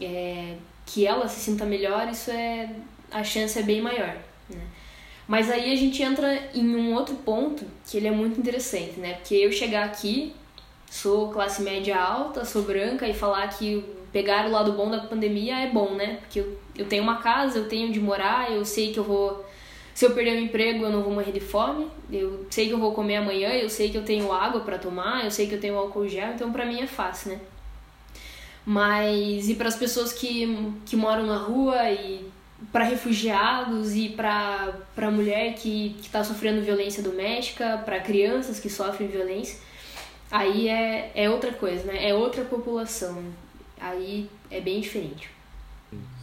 é, 0.00 0.56
que 0.84 1.06
ela 1.06 1.28
se 1.28 1.38
sinta 1.38 1.64
melhor, 1.64 2.08
isso 2.08 2.30
é 2.32 2.70
a 3.10 3.22
chance 3.22 3.58
é 3.58 3.62
bem 3.62 3.80
maior. 3.80 4.16
Mas 5.30 5.48
aí 5.48 5.72
a 5.72 5.76
gente 5.76 6.02
entra 6.02 6.50
em 6.52 6.74
um 6.74 6.92
outro 6.92 7.14
ponto 7.14 7.64
que 7.86 7.96
ele 7.96 8.08
é 8.08 8.10
muito 8.10 8.40
interessante, 8.40 8.98
né? 8.98 9.14
Porque 9.14 9.36
eu 9.36 9.52
chegar 9.52 9.84
aqui, 9.84 10.34
sou 10.90 11.30
classe 11.30 11.62
média 11.62 11.96
alta, 11.96 12.44
sou 12.44 12.62
branca 12.62 13.06
e 13.06 13.14
falar 13.14 13.46
que 13.46 13.84
pegar 14.12 14.48
o 14.48 14.50
lado 14.50 14.72
bom 14.72 14.90
da 14.90 14.98
pandemia 14.98 15.56
é 15.60 15.70
bom, 15.70 15.94
né? 15.94 16.16
Porque 16.16 16.40
eu, 16.40 16.58
eu 16.76 16.84
tenho 16.86 17.04
uma 17.04 17.18
casa, 17.18 17.60
eu 17.60 17.68
tenho 17.68 17.86
onde 17.90 18.00
morar, 18.00 18.50
eu 18.50 18.64
sei 18.64 18.92
que 18.92 18.98
eu 18.98 19.04
vou. 19.04 19.46
Se 19.94 20.04
eu 20.04 20.10
perder 20.10 20.32
o 20.32 20.40
emprego, 20.40 20.82
eu 20.82 20.90
não 20.90 21.04
vou 21.04 21.12
morrer 21.12 21.30
de 21.30 21.38
fome. 21.38 21.86
Eu 22.10 22.44
sei 22.50 22.66
que 22.66 22.72
eu 22.72 22.78
vou 22.80 22.92
comer 22.92 23.18
amanhã, 23.18 23.50
eu 23.50 23.70
sei 23.70 23.88
que 23.88 23.96
eu 23.96 24.04
tenho 24.04 24.32
água 24.32 24.62
para 24.62 24.78
tomar, 24.78 25.24
eu 25.24 25.30
sei 25.30 25.46
que 25.46 25.54
eu 25.54 25.60
tenho 25.60 25.76
álcool 25.76 26.08
gel, 26.08 26.32
então 26.34 26.50
para 26.50 26.66
mim 26.66 26.80
é 26.80 26.88
fácil, 26.88 27.34
né? 27.34 27.40
Mas 28.66 29.48
e 29.48 29.54
para 29.54 29.68
as 29.68 29.76
pessoas 29.76 30.12
que, 30.12 30.74
que 30.84 30.96
moram 30.96 31.24
na 31.24 31.36
rua 31.36 31.88
e 31.88 32.28
para 32.72 32.84
refugiados 32.84 33.94
e 33.94 34.10
para 34.10 35.10
mulher 35.10 35.54
que 35.54 35.96
está 36.00 36.22
sofrendo 36.22 36.62
violência 36.62 37.02
doméstica, 37.02 37.78
para 37.78 38.00
crianças 38.00 38.60
que 38.60 38.68
sofrem 38.68 39.08
violência, 39.08 39.58
aí 40.30 40.68
é, 40.68 41.10
é 41.14 41.30
outra 41.30 41.52
coisa, 41.52 41.84
né? 41.84 42.08
É 42.08 42.14
outra 42.14 42.44
população. 42.44 43.24
Aí 43.80 44.28
é 44.50 44.60
bem 44.60 44.80
diferente. 44.80 45.30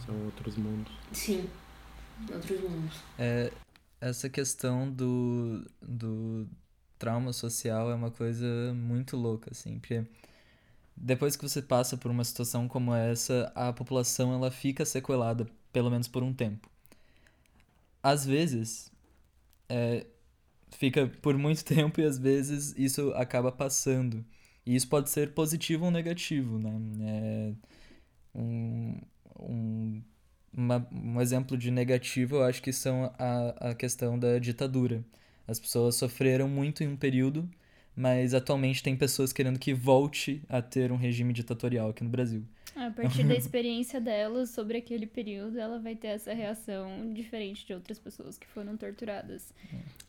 São 0.06 0.14
outros 0.24 0.56
mundos. 0.56 0.92
Sim, 1.12 1.48
outros 2.32 2.60
mundos. 2.60 2.96
É, 3.18 3.52
essa 4.00 4.28
questão 4.28 4.90
do, 4.90 5.66
do 5.82 6.46
trauma 6.98 7.32
social 7.32 7.90
é 7.90 7.94
uma 7.94 8.10
coisa 8.10 8.46
muito 8.74 9.16
louca, 9.16 9.50
assim, 9.50 9.78
porque 9.78 10.04
depois 10.96 11.36
que 11.36 11.46
você 11.46 11.60
passa 11.60 11.96
por 11.96 12.10
uma 12.10 12.24
situação 12.24 12.66
como 12.68 12.94
essa, 12.94 13.52
a 13.54 13.72
população 13.72 14.32
ela 14.32 14.50
fica 14.50 14.84
sequelada 14.84 15.46
pelo 15.72 15.90
menos 15.90 16.08
por 16.08 16.22
um 16.22 16.32
tempo. 16.32 16.68
Às 18.02 18.24
vezes, 18.24 18.92
é, 19.68 20.06
fica 20.72 21.06
por 21.22 21.36
muito 21.38 21.64
tempo 21.66 22.00
e 22.00 22.04
às 22.04 22.18
vezes 22.18 22.74
isso 22.76 23.12
acaba 23.14 23.52
passando. 23.52 24.24
E 24.66 24.76
isso 24.76 24.88
pode 24.88 25.10
ser 25.10 25.32
positivo 25.34 25.86
ou 25.86 25.90
negativo, 25.90 26.58
né? 26.58 26.72
É 27.02 27.54
um, 28.34 29.00
um, 29.40 30.02
uma, 30.52 30.86
um 30.92 31.20
exemplo 31.20 31.56
de 31.56 31.70
negativo 31.70 32.36
eu 32.36 32.44
acho 32.44 32.62
que 32.62 32.72
são 32.72 33.12
a, 33.18 33.70
a 33.70 33.74
questão 33.74 34.18
da 34.18 34.38
ditadura. 34.38 35.04
As 35.46 35.58
pessoas 35.58 35.96
sofreram 35.96 36.48
muito 36.48 36.82
em 36.84 36.88
um 36.88 36.96
período, 36.96 37.48
mas 37.98 38.32
atualmente 38.32 38.80
tem 38.80 38.96
pessoas 38.96 39.32
querendo 39.32 39.58
que 39.58 39.74
volte 39.74 40.40
a 40.48 40.62
ter 40.62 40.92
um 40.92 40.96
regime 40.96 41.32
ditatorial 41.32 41.90
aqui 41.90 42.04
no 42.04 42.10
Brasil. 42.10 42.44
A 42.76 42.92
partir 42.92 43.24
da 43.24 43.34
experiência 43.36 44.00
dela 44.00 44.46
sobre 44.46 44.78
aquele 44.78 45.04
período, 45.04 45.58
ela 45.58 45.80
vai 45.80 45.96
ter 45.96 46.06
essa 46.06 46.32
reação 46.32 47.12
diferente 47.12 47.66
de 47.66 47.74
outras 47.74 47.98
pessoas 47.98 48.38
que 48.38 48.46
foram 48.46 48.76
torturadas. 48.76 49.52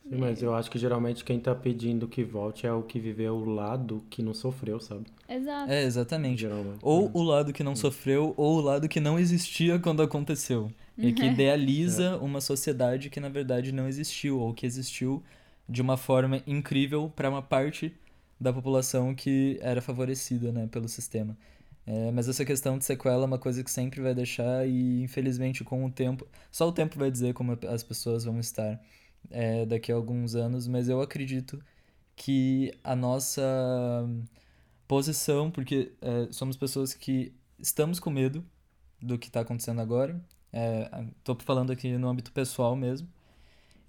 Sim, 0.08 0.17
mas 0.17 0.39
eu 0.43 0.54
acho 0.54 0.69
que 0.69 0.78
geralmente 0.78 1.23
quem 1.23 1.39
tá 1.39 1.56
pedindo 1.56 2.08
que 2.08 2.23
volte 2.23 2.67
é 2.67 2.71
o 2.71 2.84
que 2.84 2.99
viveu 2.99 3.34
o 3.34 3.45
lado 3.45 4.04
que 4.08 4.21
não 4.21 4.36
sofreu, 4.36 4.80
sabe? 4.80 5.08
Exato. 5.28 5.71
É, 5.71 5.84
exatamente. 5.84 6.41
Geralmente. 6.41 6.78
Ou 6.84 7.08
é. 7.08 7.12
o 7.12 7.23
lado 7.23 7.52
que 7.52 7.63
não 7.63 7.75
sofreu, 7.75 8.36
ou 8.38 8.58
o 8.58 8.62
lado 8.62 8.88
que 8.88 8.99
não 8.99 9.17
existia 9.17 9.80
quando 9.80 10.04
aconteceu. 10.04 10.71
E 11.02 11.13
que 11.13 11.23
idealiza 11.23 12.04
é. 12.04 12.15
uma 12.17 12.41
sociedade 12.41 13.10
que 13.10 13.21
na 13.21 13.30
verdade 13.30 13.71
não 13.71 13.88
existiu, 13.88 14.38
ou 14.38 14.54
que 14.54 14.65
existiu 14.65 15.23
de 15.70 15.82
uma 15.82 15.96
forma 15.98 16.42
incrível 16.48 17.12
para 17.16 17.30
uma 17.30 17.42
parte 17.42 17.96
da 18.40 18.52
população 18.52 19.14
que 19.14 19.60
era 19.62 19.82
favorecida 19.82 20.52
né, 20.52 20.68
pelo 20.68 20.88
sistema. 20.88 21.38
É, 21.86 22.12
mas 22.12 22.28
essa 22.28 22.46
questão 22.46 22.78
de 22.78 22.86
sequela 22.86 23.24
é 23.24 23.26
uma 23.26 23.40
coisa 23.40 23.64
que 23.64 23.72
sempre 23.72 24.02
vai 24.02 24.14
deixar 24.14 24.68
e 24.68 25.02
infelizmente 25.04 25.64
com 25.64 25.86
o 25.86 25.92
tempo, 25.92 26.28
só 26.52 26.68
o 26.68 26.72
tempo 26.72 26.98
vai 26.98 27.10
dizer 27.12 27.34
como 27.34 27.58
as 27.68 27.84
pessoas 27.84 28.24
vão 28.26 28.40
estar 28.40 28.80
é, 29.32 29.66
daqui 29.66 29.92
a 29.92 29.96
alguns 29.96 30.36
anos, 30.36 30.68
mas 30.68 30.90
eu 30.90 31.02
acredito 31.02 31.62
que 32.16 32.74
a 32.84 32.96
nossa 32.96 33.42
posição, 34.88 35.52
porque 35.52 35.94
é, 36.02 36.28
somos 36.32 36.58
pessoas 36.58 36.94
que 36.94 37.34
estamos 37.60 38.00
com 38.00 38.10
medo 38.10 38.46
do 39.02 39.18
que 39.18 39.28
está 39.28 39.42
acontecendo 39.42 39.82
agora. 39.82 40.20
Estou 41.20 41.38
é, 41.40 41.44
falando 41.44 41.72
aqui 41.72 41.98
no 41.98 42.10
âmbito 42.10 42.32
pessoal 42.32 42.76
mesmo. 42.76 43.08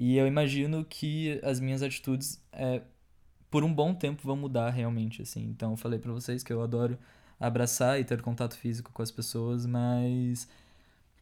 E 0.01 0.17
eu 0.17 0.27
imagino 0.27 0.83
que 0.83 1.39
as 1.43 1.61
minhas 1.61 1.83
atitudes, 1.83 2.43
é, 2.55 2.81
por 3.51 3.63
um 3.63 3.73
bom 3.73 3.93
tempo, 3.95 4.23
vão 4.25 4.35
mudar 4.35 4.71
realmente, 4.71 5.21
assim. 5.21 5.43
Então, 5.45 5.73
eu 5.73 5.77
falei 5.77 5.99
para 5.99 6.11
vocês 6.11 6.43
que 6.43 6.51
eu 6.51 6.63
adoro 6.63 6.99
abraçar 7.39 8.01
e 8.01 8.05
ter 8.05 8.23
contato 8.23 8.57
físico 8.57 8.91
com 8.95 9.03
as 9.03 9.11
pessoas, 9.11 9.67
mas 9.67 10.49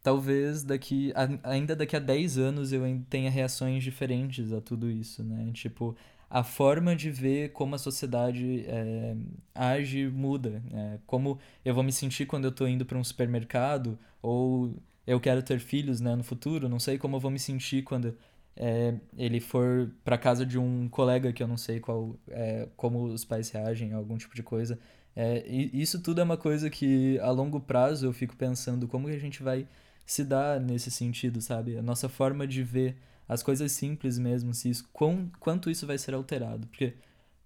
talvez 0.01 0.63
daqui 0.63 1.13
ainda 1.43 1.75
daqui 1.75 1.95
a 1.97 1.99
10 1.99 2.37
anos 2.37 2.71
eu 2.71 2.83
tenha 3.09 3.29
reações 3.29 3.83
diferentes 3.83 4.53
a 4.53 4.61
tudo 4.61 4.89
isso, 4.89 5.23
né? 5.25 5.51
Tipo, 5.53 5.93
a 6.29 6.41
forma 6.41 6.95
de 6.95 7.11
ver 7.11 7.51
como 7.51 7.75
a 7.75 7.77
sociedade 7.77 8.63
é, 8.65 9.13
age 9.53 10.07
muda. 10.07 10.63
É, 10.73 10.99
como 11.05 11.37
eu 11.65 11.73
vou 11.73 11.83
me 11.83 11.91
sentir 11.91 12.25
quando 12.25 12.45
eu 12.45 12.51
estou 12.51 12.67
indo 12.67 12.85
para 12.85 12.97
um 12.97 13.03
supermercado 13.03 13.99
ou 14.21 14.73
eu 15.05 15.19
quero 15.19 15.43
ter 15.43 15.59
filhos 15.59 15.99
né, 15.99 16.15
no 16.15 16.23
futuro, 16.23 16.69
não 16.69 16.79
sei 16.79 16.97
como 16.97 17.17
eu 17.17 17.19
vou 17.19 17.31
me 17.31 17.39
sentir 17.39 17.83
quando 17.83 18.15
é, 18.59 18.93
ele 19.17 19.39
for 19.39 19.89
para 20.03 20.17
casa 20.17 20.45
de 20.45 20.59
um 20.59 20.89
colega 20.89 21.31
que 21.31 21.41
eu 21.41 21.47
não 21.47 21.55
sei 21.55 21.79
qual 21.79 22.13
é, 22.27 22.67
como 22.75 23.05
os 23.05 23.23
pais 23.23 23.49
reagem 23.49 23.93
a 23.93 23.95
algum 23.95 24.17
tipo 24.17 24.35
de 24.35 24.43
coisa. 24.43 24.77
É, 25.15 25.47
isso 25.47 26.01
tudo 26.01 26.19
é 26.19 26.23
uma 26.23 26.35
coisa 26.35 26.69
que 26.69 27.17
a 27.19 27.31
longo 27.31 27.61
prazo 27.61 28.05
eu 28.05 28.11
fico 28.11 28.35
pensando 28.35 28.85
como 28.85 29.07
que 29.07 29.15
a 29.15 29.19
gente 29.19 29.41
vai 29.41 29.65
se 30.05 30.25
dar 30.25 30.59
nesse 30.59 30.91
sentido, 30.91 31.41
sabe? 31.41 31.77
A 31.77 31.81
nossa 31.81 32.09
forma 32.09 32.45
de 32.45 32.61
ver 32.61 32.97
as 33.27 33.41
coisas 33.41 33.71
simples 33.71 34.19
mesmo, 34.19 34.53
se 34.53 34.69
isso, 34.69 34.89
quão, 34.91 35.31
quanto 35.39 35.69
isso 35.69 35.87
vai 35.87 35.97
ser 35.97 36.13
alterado. 36.13 36.67
Porque 36.67 36.93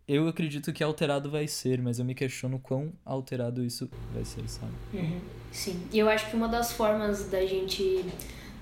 eu 0.07 0.27
acredito 0.27 0.73
que 0.73 0.83
alterado 0.83 1.29
vai 1.29 1.47
ser, 1.47 1.79
mas 1.79 1.99
eu 1.99 2.05
me 2.05 2.15
questiono 2.15 2.57
quão 2.57 2.91
alterado 3.05 3.63
isso 3.63 3.89
vai 4.13 4.25
ser, 4.25 4.47
sabe? 4.47 4.73
Uhum, 4.93 5.21
sim, 5.51 5.87
e 5.91 5.99
eu 5.99 6.09
acho 6.09 6.29
que 6.29 6.35
uma 6.35 6.47
das 6.47 6.71
formas 6.71 7.29
da 7.29 7.45
gente 7.45 8.03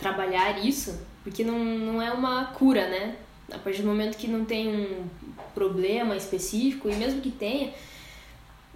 trabalhar 0.02 0.66
isso, 0.66 1.00
porque 1.24 1.44
não, 1.44 1.60
não 1.60 2.02
é 2.02 2.12
uma 2.12 2.46
cura, 2.46 2.90
né? 2.90 3.16
A 3.54 3.58
partir 3.58 3.82
do 3.82 3.88
momento 3.88 4.18
que 4.18 4.28
não 4.28 4.44
tem 4.44 4.68
um 4.68 5.08
problema 5.54 6.16
específico, 6.16 6.90
e 6.90 6.96
mesmo 6.96 7.22
que 7.22 7.32
tenha, 7.32 7.72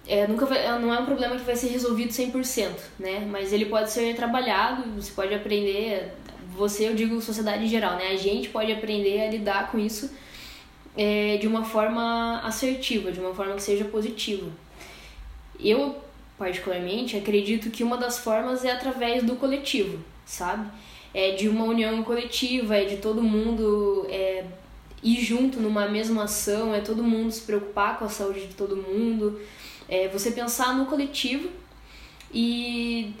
é, 0.06 0.26
nunca 0.26 0.46
vai, 0.46 0.78
não 0.78 0.94
é 0.94 1.00
um 1.00 1.04
problema 1.04 1.36
que 1.36 1.42
vai 1.42 1.56
ser 1.56 1.68
resolvido 1.68 2.10
100%, 2.10 2.70
né? 2.98 3.26
Mas 3.28 3.52
ele 3.52 3.66
pode 3.66 3.90
ser 3.90 4.14
trabalhado, 4.14 4.84
você 4.94 5.10
pode 5.12 5.34
aprender 5.34 6.12
você, 6.56 6.88
eu 6.88 6.94
digo 6.94 7.20
sociedade 7.20 7.64
em 7.64 7.68
geral, 7.68 7.96
né? 7.96 8.08
A 8.12 8.16
gente 8.16 8.48
pode 8.48 8.72
aprender 8.72 9.20
a 9.20 9.30
lidar 9.30 9.70
com 9.70 9.78
isso 9.78 10.10
é, 10.96 11.36
de 11.36 11.46
uma 11.46 11.64
forma 11.64 12.40
assertiva, 12.42 13.12
de 13.12 13.20
uma 13.20 13.34
forma 13.34 13.54
que 13.54 13.62
seja 13.62 13.84
positiva. 13.84 14.50
Eu, 15.58 15.96
particularmente, 16.38 17.16
acredito 17.16 17.70
que 17.70 17.82
uma 17.82 17.96
das 17.96 18.18
formas 18.18 18.64
é 18.64 18.70
através 18.70 19.22
do 19.22 19.36
coletivo, 19.36 19.98
sabe? 20.24 20.68
É 21.14 21.32
de 21.32 21.48
uma 21.48 21.64
união 21.64 22.02
coletiva, 22.02 22.76
é 22.76 22.84
de 22.84 22.98
todo 22.98 23.22
mundo 23.22 24.06
é, 24.10 24.44
ir 25.02 25.20
junto 25.20 25.60
numa 25.60 25.88
mesma 25.88 26.24
ação, 26.24 26.74
é 26.74 26.80
todo 26.80 27.02
mundo 27.02 27.30
se 27.30 27.42
preocupar 27.42 27.98
com 27.98 28.04
a 28.04 28.08
saúde 28.08 28.46
de 28.46 28.54
todo 28.54 28.76
mundo, 28.76 29.40
é 29.88 30.08
você 30.08 30.30
pensar 30.30 30.76
no 30.76 30.86
coletivo 30.86 31.48
e 32.32 33.14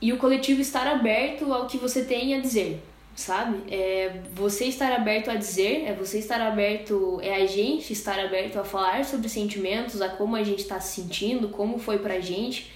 e 0.00 0.12
o 0.12 0.18
coletivo 0.18 0.60
estar 0.60 0.86
aberto 0.86 1.50
ao 1.50 1.66
que 1.66 1.78
você 1.78 2.04
tem 2.04 2.34
a 2.34 2.38
dizer, 2.38 2.82
sabe? 3.16 3.72
É 3.72 4.20
você 4.34 4.66
estar 4.66 4.92
aberto 4.92 5.30
a 5.30 5.34
dizer, 5.34 5.84
é 5.86 5.94
você 5.94 6.18
estar 6.18 6.42
aberto, 6.42 7.18
é 7.22 7.36
a 7.36 7.46
gente 7.46 7.90
estar 7.94 8.18
aberto 8.18 8.58
a 8.58 8.64
falar 8.64 9.02
sobre 9.06 9.30
sentimentos, 9.30 10.02
a 10.02 10.10
como 10.10 10.36
a 10.36 10.42
gente 10.42 10.58
está 10.58 10.78
se 10.78 11.00
sentindo, 11.00 11.48
como 11.48 11.78
foi 11.78 11.98
pra 11.98 12.20
gente. 12.20 12.70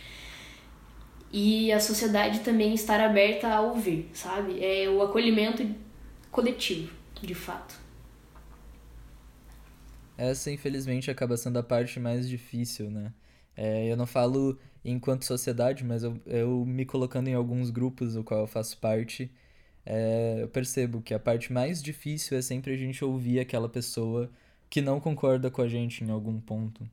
E 1.31 1.71
a 1.73 1.81
sociedade 1.81 2.41
também 2.41 2.75
estar 2.75 3.01
aberta 3.01 3.49
a 3.49 3.61
ouvir, 3.61 4.11
sabe? 4.14 4.64
É 4.64 4.88
o 4.88 5.03
acolhimento 5.03 5.67
coletivo, 6.31 6.93
de 7.21 7.35
fato. 7.35 7.79
Essa, 10.17 10.51
infelizmente, 10.51 11.11
acaba 11.11 11.37
sendo 11.37 11.59
a 11.59 11.62
parte 11.62 12.01
mais 12.01 12.29
difícil, 12.29 12.91
né? 12.91 13.12
É, 13.57 13.87
eu 13.87 13.97
não 13.97 14.07
falo 14.07 14.59
enquanto 14.85 15.25
sociedade, 15.25 15.85
mas 15.85 16.03
eu, 16.03 16.21
eu 16.27 16.64
me 16.64 16.85
colocando 16.85 17.29
em 17.29 17.35
alguns 17.35 17.71
grupos 17.71 18.14
do 18.14 18.25
qual 18.25 18.41
eu 18.41 18.47
faço 18.47 18.79
parte, 18.79 19.31
é, 19.85 20.43
eu 20.43 20.49
percebo 20.49 21.01
que 21.03 21.14
a 21.14 21.19
parte 21.19 21.53
mais 21.53 21.83
difícil 21.83 22.37
é 22.37 22.43
sempre 22.43 22.73
a 22.75 22.77
gente 22.77 23.05
ouvir 23.05 23.41
aquela 23.41 23.69
pessoa 23.69 24.31
que 24.69 24.81
não 24.83 25.01
concorda 25.01 25.51
com 25.51 25.62
a 25.62 25.69
gente 25.69 26.05
em 26.05 26.11
algum 26.11 26.41
ponto. 26.41 26.88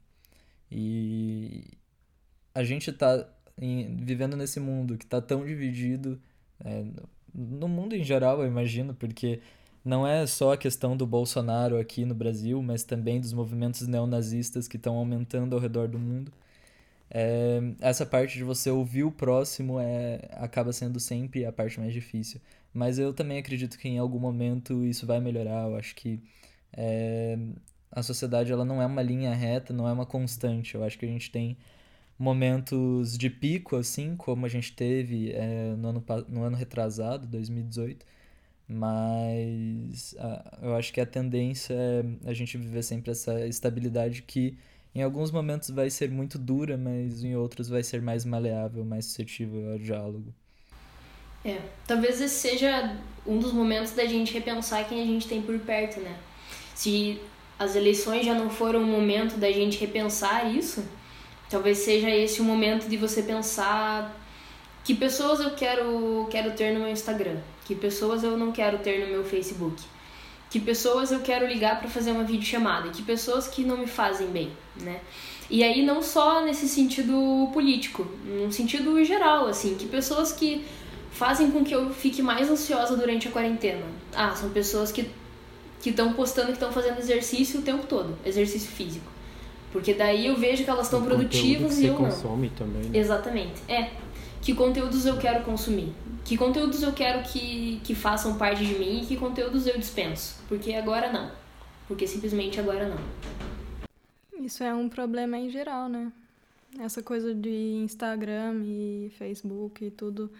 E 0.71 1.65
a 2.53 2.63
gente 2.63 2.91
tá 2.91 3.27
em, 3.57 3.95
vivendo 3.97 4.35
nesse 4.37 4.59
mundo 4.59 4.97
que 4.97 5.05
tá 5.05 5.21
tão 5.21 5.45
dividido, 5.45 6.19
é, 6.63 6.85
no 7.33 7.67
mundo 7.67 7.95
em 7.95 8.03
geral, 8.03 8.41
eu 8.41 8.47
imagino, 8.47 8.93
porque 8.93 9.41
não 9.83 10.07
é 10.07 10.25
só 10.27 10.53
a 10.53 10.57
questão 10.57 10.97
do 10.97 11.05
Bolsonaro 11.05 11.77
aqui 11.79 12.05
no 12.05 12.15
Brasil, 12.15 12.61
mas 12.61 12.83
também 12.83 13.19
dos 13.21 13.33
movimentos 13.33 13.87
neonazistas 13.87 14.67
que 14.67 14.77
estão 14.77 14.95
aumentando 14.95 15.55
ao 15.55 15.61
redor 15.61 15.87
do 15.87 15.99
mundo 15.99 16.31
é, 17.09 17.59
essa 17.79 18.05
parte 18.05 18.37
de 18.37 18.43
você 18.43 18.69
ouvir 18.69 19.03
o 19.03 19.11
próximo 19.11 19.79
é, 19.79 20.19
acaba 20.33 20.73
sendo 20.73 20.99
sempre 20.99 21.45
a 21.45 21.51
parte 21.51 21.79
mais 21.79 21.93
difícil. 21.93 22.41
Mas 22.73 22.99
eu 22.99 23.13
também 23.13 23.37
acredito 23.37 23.77
que 23.77 23.87
em 23.87 23.97
algum 23.97 24.19
momento 24.19 24.83
isso 24.83 25.05
vai 25.05 25.19
melhorar. 25.19 25.67
Eu 25.67 25.77
acho 25.77 25.95
que 25.95 26.19
é, 26.73 27.37
a 27.91 28.03
sociedade 28.03 28.51
ela 28.51 28.65
não 28.65 28.81
é 28.81 28.85
uma 28.85 29.01
linha 29.01 29.33
reta, 29.33 29.73
não 29.73 29.87
é 29.87 29.93
uma 29.93 30.05
constante. 30.05 30.75
Eu 30.75 30.83
acho 30.83 30.97
que 30.99 31.05
a 31.05 31.09
gente 31.09 31.31
tem 31.31 31.57
momentos 32.17 33.17
de 33.17 33.29
pico, 33.29 33.75
assim, 33.75 34.15
como 34.15 34.45
a 34.45 34.49
gente 34.49 34.73
teve 34.73 35.31
é, 35.31 35.75
no, 35.77 35.89
ano, 35.89 36.05
no 36.29 36.43
ano 36.43 36.55
retrasado, 36.55 37.27
2018. 37.27 38.05
Mas 38.67 40.15
eu 40.61 40.75
acho 40.75 40.91
que 40.91 40.99
a 40.99 41.05
tendência 41.05 41.73
é 41.73 42.29
a 42.29 42.33
gente 42.33 42.57
viver 42.57 42.81
sempre 42.83 43.11
essa 43.11 43.45
estabilidade 43.47 44.23
que 44.23 44.57
em 44.93 45.03
alguns 45.03 45.29
momentos 45.29 45.69
vai 45.69 45.89
ser 45.89 46.09
muito 46.09 46.39
dura, 46.39 46.77
mas 46.77 47.23
em 47.23 47.35
outros 47.35 47.67
vai 47.67 47.83
ser 47.83 48.01
mais 48.01 48.25
maleável, 48.25 48.83
mais 48.83 49.05
suscetível 49.05 49.73
ao 49.73 49.77
diálogo. 49.77 50.33
É, 51.43 51.61
talvez 51.85 52.19
esse 52.21 52.35
seja 52.35 52.97
um 53.27 53.37
dos 53.37 53.53
momentos 53.53 53.91
da 53.91 54.05
gente 54.05 54.33
repensar 54.33 54.87
quem 54.87 55.03
a 55.03 55.05
gente 55.05 55.27
tem 55.27 55.41
por 55.41 55.59
perto, 55.59 55.99
né? 55.99 56.17
Se 56.73 57.21
as 57.59 57.75
eleições 57.75 58.25
já 58.25 58.33
não 58.33 58.49
foram 58.49 58.79
um 58.79 58.85
momento 58.85 59.37
da 59.37 59.51
gente 59.51 59.77
repensar 59.77 60.51
isso, 60.55 60.83
talvez 61.55 61.77
seja 61.77 62.09
esse 62.09 62.41
o 62.41 62.43
momento 62.43 62.89
de 62.89 62.97
você 62.97 63.23
pensar 63.23 64.13
que 64.83 64.93
pessoas 64.93 65.39
eu 65.39 65.51
quero, 65.51 66.27
quero 66.29 66.51
ter 66.51 66.73
no 66.73 66.81
meu 66.81 66.89
Instagram, 66.89 67.37
que 67.63 67.73
pessoas 67.73 68.23
eu 68.23 68.37
não 68.37 68.51
quero 68.51 68.79
ter 68.79 69.05
no 69.05 69.11
meu 69.11 69.23
Facebook 69.23 69.81
que 70.55 70.59
pessoas 70.61 71.11
eu 71.11 71.19
quero 71.19 71.45
ligar 71.45 71.79
para 71.79 71.89
fazer 71.89 72.11
uma 72.11 72.23
videochamada, 72.23 72.89
que 72.89 73.01
pessoas 73.01 73.45
que 73.45 73.61
não 73.63 73.77
me 73.77 73.87
fazem 73.87 74.27
bem, 74.27 74.51
né? 74.79 75.01
E 75.49 75.61
aí 75.65 75.85
não 75.85 76.01
só 76.01 76.45
nesse 76.45 76.69
sentido 76.69 77.49
político, 77.51 78.07
num 78.25 78.49
sentido 78.49 79.03
geral, 79.03 79.47
assim, 79.47 79.75
que 79.75 79.85
pessoas 79.85 80.31
que 80.31 80.63
fazem 81.11 81.51
com 81.51 81.61
que 81.61 81.75
eu 81.75 81.89
fique 81.89 82.21
mais 82.21 82.49
ansiosa 82.49 82.95
durante 82.95 83.27
a 83.27 83.31
quarentena. 83.31 83.85
Ah, 84.15 84.33
são 84.33 84.49
pessoas 84.49 84.93
que 84.93 85.09
que 85.81 85.89
estão 85.89 86.13
postando 86.13 86.47
que 86.47 86.53
estão 86.53 86.71
fazendo 86.71 86.97
exercício 86.99 87.59
o 87.59 87.63
tempo 87.63 87.85
todo, 87.85 88.17
exercício 88.25 88.71
físico. 88.71 89.11
Porque 89.75 89.93
daí 89.93 90.27
eu 90.27 90.37
vejo 90.37 90.63
que 90.63 90.69
elas 90.69 90.85
estão 90.85 91.03
produtivas 91.03 91.79
e 91.79 91.87
eu 91.87 91.93
não. 91.93 92.05
consome 92.05 92.49
também, 92.57 92.83
né? 92.83 92.97
Exatamente. 92.97 93.61
É. 93.67 93.89
Que 94.41 94.55
conteúdos 94.55 95.05
eu 95.05 95.17
quero 95.17 95.43
consumir? 95.43 95.93
que 96.23 96.37
conteúdos 96.37 96.81
eu 96.81 96.93
quero 96.93 97.21
que, 97.23 97.81
que 97.83 97.93
façam 97.93 98.37
parte 98.37 98.65
de 98.65 98.79
mim 98.79 99.01
e 99.01 99.05
que 99.05 99.17
conteúdos 99.17 99.67
eu 99.67 99.77
dispenso. 99.77 100.41
Porque 100.47 100.73
agora 100.73 101.11
não. 101.11 101.29
Porque 101.89 102.07
simplesmente 102.07 102.57
agora 102.57 102.87
não. 102.87 102.97
Isso 104.43 104.63
é 104.63 104.73
um 104.73 104.87
problema 104.87 105.37
em 105.37 105.49
geral, 105.49 105.89
né? 105.89 106.09
Essa 106.79 107.03
coisa 107.03 107.33
de 107.33 107.75
Instagram 107.83 108.63
e 108.63 109.11
Facebook 109.17 109.83
e 109.85 109.91
tudo, 109.91 110.31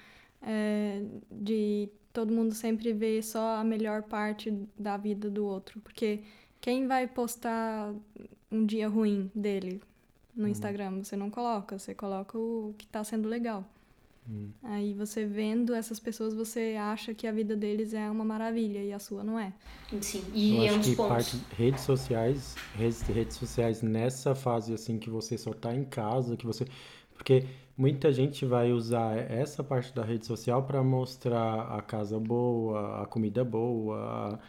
é, 0.42 1.04
de 1.30 1.90
todo 2.14 2.34
mundo 2.34 2.56
sempre 2.56 2.94
ver 2.94 3.22
só 3.22 3.58
a 3.58 3.64
melhor 3.66 4.02
parte 4.04 4.58
da 4.80 4.96
vida 4.96 5.30
do 5.30 5.46
outro. 5.46 5.82
Porque 5.82 6.22
quem 6.60 6.88
vai 6.88 7.06
postar 7.06 7.94
um 8.56 8.66
dia 8.66 8.88
ruim 8.88 9.30
dele 9.36 9.82
no 10.36 10.44
uhum. 10.44 10.50
Instagram? 10.50 11.04
Você 11.04 11.16
não 11.16 11.30
coloca, 11.30 11.78
você 11.78 11.94
coloca 11.94 12.38
o 12.38 12.74
que 12.78 12.86
está 12.86 13.04
sendo 13.04 13.28
legal. 13.28 13.64
Hum. 14.30 14.50
Aí 14.64 14.94
você 14.94 15.24
vendo 15.26 15.74
essas 15.74 16.00
pessoas, 16.00 16.34
você 16.34 16.76
acha 16.80 17.14
que 17.14 17.28
a 17.28 17.32
vida 17.32 17.56
deles 17.56 17.94
é 17.94 18.10
uma 18.10 18.26
maravilha 18.26 18.84
e 18.84 18.92
a 18.92 18.98
sua 18.98 19.24
não 19.24 19.40
é. 19.40 19.54
Sim, 20.02 20.24
e 20.34 20.58
Eu 20.58 20.64
é 20.64 20.70
acho 20.70 20.80
um 20.80 20.82
que 20.82 20.96
pontos. 20.96 21.10
parte 21.10 21.56
redes 21.56 21.82
sociais, 21.82 22.56
redes, 22.76 23.02
redes 23.02 23.38
sociais 23.38 23.82
nessa 23.84 24.34
fase 24.34 24.74
assim 24.74 24.98
que 24.98 25.10
você 25.10 25.38
só 25.38 25.54
tá 25.54 25.76
em 25.76 25.84
casa, 25.84 26.36
que 26.36 26.46
você 26.46 26.66
porque 27.16 27.46
muita 27.78 28.12
gente 28.12 28.46
vai 28.46 28.72
usar 28.72 29.18
essa 29.18 29.64
parte 29.64 29.94
da 29.94 30.04
rede 30.04 30.26
social 30.26 30.64
para 30.64 30.84
mostrar 30.84 31.62
a 31.62 31.82
casa 31.82 32.20
boa, 32.20 33.04
a 33.04 33.06
comida 33.06 33.44
boa, 33.44 34.40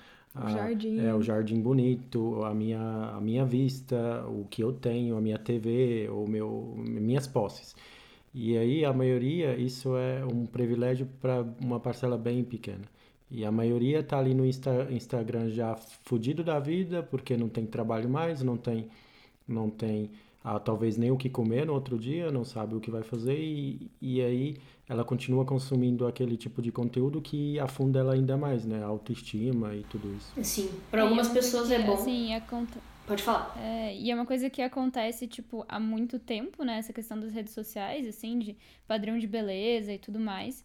O 0.45 0.49
jardim. 0.51 0.99
É, 1.01 1.15
o 1.15 1.23
jardim 1.23 1.61
bonito, 1.61 2.43
a 2.45 2.55
minha, 2.55 2.81
a 3.15 3.21
minha 3.21 3.45
vista, 3.45 4.27
o 4.29 4.45
que 4.45 4.63
eu 4.63 4.73
tenho, 4.73 5.17
a 5.17 5.21
minha 5.21 5.39
TV, 5.39 6.09
o 6.11 6.27
meu, 6.29 6.75
minhas 6.77 7.27
posses. 7.27 7.75
E 8.35 8.57
aí, 8.57 8.85
a 8.85 8.93
maioria, 8.93 9.57
isso 9.57 9.97
é 9.97 10.25
um 10.25 10.45
privilégio 10.45 11.09
para 11.21 11.43
uma 11.61 11.81
parcela 11.81 12.19
bem 12.19 12.45
pequena. 12.45 12.83
E 13.31 13.45
a 13.45 13.51
maioria 13.51 14.03
tá 14.03 14.19
ali 14.19 14.35
no 14.35 14.45
Insta, 14.47 14.87
Instagram 14.91 15.49
já 15.49 15.75
fudido 15.77 16.45
da 16.45 16.61
vida, 16.61 17.03
porque 17.03 17.37
não 17.37 17.49
tem 17.49 17.67
trabalho 17.67 18.09
mais, 18.09 18.43
não 18.43 18.57
tem, 18.57 18.89
não 19.49 19.71
tem 19.71 20.11
ah, 20.45 20.61
talvez 20.61 20.97
nem 20.97 21.11
o 21.11 21.17
que 21.17 21.29
comer 21.29 21.67
no 21.67 21.75
outro 21.75 21.99
dia, 21.99 22.31
não 22.31 22.45
sabe 22.45 22.77
o 22.77 22.81
que 22.81 22.91
vai 22.91 23.03
fazer, 23.03 23.37
e, 23.37 23.91
e 24.01 24.21
aí 24.23 24.57
ela 24.89 25.05
continua 25.05 25.45
consumindo 25.45 26.07
aquele 26.07 26.37
tipo 26.37 26.63
de 26.63 26.71
conteúdo 26.71 27.21
que 27.21 27.59
afunda 27.59 27.99
ela 27.99 28.15
ainda 28.15 28.37
mais, 28.37 28.65
né? 28.65 28.83
A 28.83 28.87
autoestima 28.87 29.75
e 29.75 29.83
tudo 29.85 30.15
isso. 30.15 30.45
Sim, 30.45 30.71
para 30.91 31.03
algumas 31.03 31.31
é 31.31 31.35
pessoas 31.35 31.71
é 31.71 31.83
bom. 31.83 31.97
Sim, 31.97 32.35
acontece. 32.35 32.97
Pode 33.07 33.23
falar. 33.23 33.57
É, 33.61 33.97
e 33.97 34.11
é 34.11 34.15
uma 34.15 34.27
coisa 34.27 34.51
que 34.51 34.61
acontece, 34.61 35.29
tipo, 35.29 35.65
há 35.69 35.79
muito 35.79 36.19
tempo, 36.19 36.65
né? 36.65 36.79
Essa 36.79 36.93
questão 36.93 37.19
das 37.19 37.33
redes 37.33 37.55
sociais, 37.55 38.07
assim, 38.07 38.39
de 38.39 38.57
padrão 38.87 39.19
de 39.19 39.27
beleza 39.27 39.93
e 39.93 39.99
tudo 39.99 40.19
mais. 40.19 40.65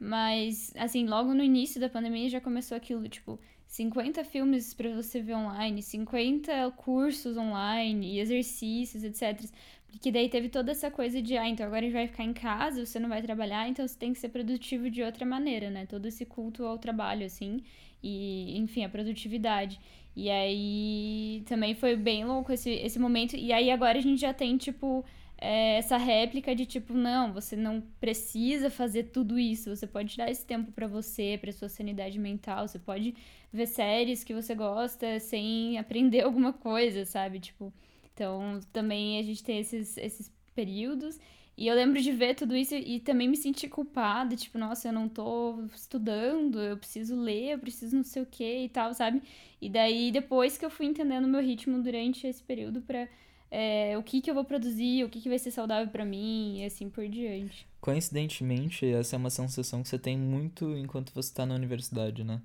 Mas, 0.00 0.72
assim, 0.76 1.06
logo 1.06 1.34
no 1.34 1.42
início 1.42 1.80
da 1.80 1.88
pandemia 1.88 2.28
já 2.28 2.40
começou 2.40 2.76
aquilo, 2.76 3.06
tipo, 3.08 3.38
50 3.66 4.24
filmes 4.24 4.74
para 4.74 4.94
você 4.94 5.20
ver 5.20 5.34
online, 5.34 5.82
50 5.82 6.70
cursos 6.76 7.36
online, 7.36 8.18
exercícios, 8.18 9.04
etc. 9.04 9.50
Porque 9.92 10.10
daí 10.10 10.28
teve 10.28 10.48
toda 10.48 10.72
essa 10.72 10.90
coisa 10.90 11.20
de, 11.22 11.36
ah, 11.36 11.46
então 11.48 11.66
agora 11.66 11.80
a 11.80 11.84
gente 11.84 11.92
vai 11.92 12.06
ficar 12.08 12.24
em 12.24 12.32
casa, 12.32 12.84
você 12.84 12.98
não 12.98 13.08
vai 13.08 13.22
trabalhar, 13.22 13.68
então 13.68 13.86
você 13.86 13.96
tem 13.96 14.12
que 14.12 14.18
ser 14.18 14.30
produtivo 14.30 14.90
de 14.90 15.02
outra 15.02 15.24
maneira, 15.26 15.70
né? 15.70 15.86
Todo 15.86 16.06
esse 16.06 16.24
culto 16.24 16.64
ao 16.64 16.78
trabalho, 16.78 17.26
assim, 17.26 17.62
e, 18.02 18.56
enfim, 18.58 18.84
a 18.84 18.88
produtividade. 18.88 19.78
E 20.16 20.30
aí 20.30 21.42
também 21.46 21.74
foi 21.74 21.94
bem 21.94 22.24
louco 22.24 22.52
esse, 22.52 22.70
esse 22.70 22.98
momento. 22.98 23.36
E 23.36 23.52
aí 23.52 23.70
agora 23.70 23.98
a 23.98 24.00
gente 24.00 24.20
já 24.20 24.32
tem, 24.32 24.56
tipo, 24.56 25.04
é, 25.38 25.76
essa 25.78 25.96
réplica 25.96 26.54
de 26.54 26.64
tipo, 26.64 26.94
não, 26.94 27.32
você 27.32 27.56
não 27.56 27.82
precisa 28.00 28.70
fazer 28.70 29.04
tudo 29.04 29.38
isso, 29.38 29.74
você 29.74 29.86
pode 29.86 30.16
dar 30.16 30.30
esse 30.30 30.46
tempo 30.46 30.70
para 30.72 30.86
você, 30.86 31.38
para 31.40 31.52
sua 31.52 31.68
sanidade 31.68 32.18
mental, 32.18 32.68
você 32.68 32.78
pode 32.78 33.14
ver 33.52 33.66
séries 33.66 34.24
que 34.24 34.32
você 34.32 34.54
gosta 34.54 35.18
sem 35.20 35.78
aprender 35.78 36.22
alguma 36.24 36.52
coisa, 36.52 37.04
sabe? 37.04 37.40
Tipo, 37.40 37.72
então 38.12 38.60
também 38.72 39.18
a 39.18 39.22
gente 39.22 39.42
tem 39.42 39.58
esses, 39.58 39.96
esses 39.96 40.30
períodos. 40.54 41.18
E 41.56 41.66
eu 41.66 41.74
lembro 41.74 42.00
de 42.00 42.10
ver 42.12 42.34
tudo 42.34 42.56
isso 42.56 42.74
e 42.74 42.98
também 42.98 43.28
me 43.28 43.36
sentir 43.36 43.68
culpada, 43.68 44.34
tipo, 44.34 44.56
nossa, 44.58 44.88
eu 44.88 44.92
não 44.92 45.06
tô 45.08 45.62
estudando, 45.74 46.58
eu 46.58 46.78
preciso 46.78 47.14
ler, 47.14 47.52
eu 47.52 47.58
preciso 47.58 47.94
não 47.94 48.02
sei 48.04 48.22
o 48.22 48.26
que 48.26 48.64
e 48.64 48.68
tal, 48.70 48.94
sabe? 48.94 49.22
E 49.60 49.68
daí 49.68 50.10
depois 50.10 50.56
que 50.56 50.64
eu 50.64 50.70
fui 50.70 50.86
entendendo 50.86 51.26
o 51.26 51.28
meu 51.28 51.42
ritmo 51.42 51.82
durante 51.82 52.26
esse 52.26 52.42
período 52.42 52.80
para 52.80 53.06
é, 53.50 53.98
o 53.98 54.02
que, 54.02 54.22
que 54.22 54.30
eu 54.30 54.34
vou 54.34 54.44
produzir, 54.44 55.04
o 55.04 55.10
que, 55.10 55.20
que 55.20 55.28
vai 55.28 55.38
ser 55.38 55.50
saudável 55.50 55.88
para 55.92 56.06
mim 56.06 56.60
e 56.60 56.64
assim 56.64 56.88
por 56.88 57.06
diante. 57.06 57.66
Coincidentemente, 57.82 58.86
essa 58.86 59.14
é 59.14 59.18
uma 59.18 59.28
sensação 59.28 59.82
que 59.82 59.88
você 59.90 59.98
tem 59.98 60.16
muito 60.16 60.74
enquanto 60.76 61.12
você 61.12 61.28
está 61.28 61.44
na 61.44 61.54
universidade, 61.54 62.24
né? 62.24 62.40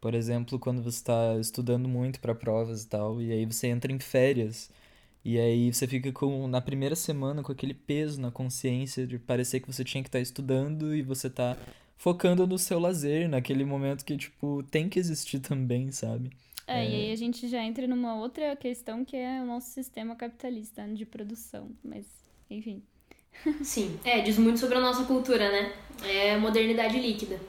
Por 0.00 0.14
exemplo, 0.14 0.58
quando 0.58 0.80
você 0.82 0.98
está 0.98 1.36
estudando 1.40 1.88
muito 1.88 2.20
para 2.20 2.34
provas 2.34 2.84
e 2.84 2.88
tal, 2.88 3.20
e 3.20 3.32
aí 3.32 3.44
você 3.44 3.66
entra 3.66 3.90
em 3.90 3.98
férias, 3.98 4.70
e 5.24 5.38
aí 5.38 5.72
você 5.72 5.86
fica 5.86 6.12
com 6.12 6.46
na 6.46 6.60
primeira 6.60 6.94
semana 6.94 7.42
com 7.42 7.50
aquele 7.50 7.72
peso 7.72 8.20
na 8.20 8.30
consciência 8.30 9.06
de 9.06 9.18
parecer 9.18 9.60
que 9.60 9.72
você 9.72 9.82
tinha 9.82 10.02
que 10.02 10.08
estar 10.08 10.18
tá 10.18 10.22
estudando 10.22 10.94
e 10.94 11.02
você 11.02 11.30
tá 11.30 11.56
focando 11.96 12.46
no 12.46 12.58
seu 12.58 12.78
lazer, 12.78 13.28
naquele 13.28 13.64
momento 13.64 14.04
que 14.04 14.16
tipo 14.16 14.62
tem 14.70 14.88
que 14.88 14.98
existir 14.98 15.38
também, 15.38 15.90
sabe? 15.90 16.30
É, 16.66 16.80
é, 16.80 16.90
e 16.90 16.94
aí 16.94 17.12
a 17.12 17.16
gente 17.16 17.48
já 17.48 17.62
entra 17.62 17.86
numa 17.86 18.16
outra 18.16 18.54
questão 18.56 19.04
que 19.04 19.16
é 19.16 19.40
o 19.40 19.46
nosso 19.46 19.70
sistema 19.70 20.14
capitalista 20.14 20.86
de 20.88 21.06
produção, 21.06 21.70
mas 21.82 22.04
enfim. 22.50 22.82
Sim, 23.62 23.98
é, 24.04 24.20
diz 24.20 24.38
muito 24.38 24.60
sobre 24.60 24.76
a 24.76 24.80
nossa 24.80 25.04
cultura, 25.04 25.50
né? 25.50 25.72
É 26.04 26.36
modernidade 26.36 26.98
líquida. 26.98 27.40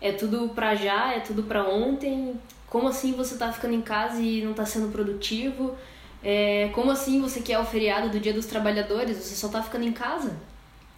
É 0.00 0.12
tudo 0.12 0.50
pra 0.50 0.74
já, 0.74 1.14
é 1.14 1.20
tudo 1.20 1.42
pra 1.44 1.68
ontem. 1.68 2.38
Como 2.68 2.88
assim 2.88 3.12
você 3.12 3.36
tá 3.36 3.52
ficando 3.52 3.74
em 3.74 3.82
casa 3.82 4.20
e 4.20 4.42
não 4.42 4.52
tá 4.52 4.66
sendo 4.66 4.92
produtivo? 4.92 5.76
É, 6.24 6.70
como 6.74 6.90
assim 6.90 7.20
você 7.20 7.40
quer 7.40 7.58
o 7.58 7.64
feriado 7.64 8.08
do 8.08 8.18
Dia 8.18 8.32
dos 8.32 8.46
Trabalhadores? 8.46 9.18
Você 9.18 9.34
só 9.34 9.48
tá 9.48 9.62
ficando 9.62 9.84
em 9.84 9.92
casa? 9.92 10.34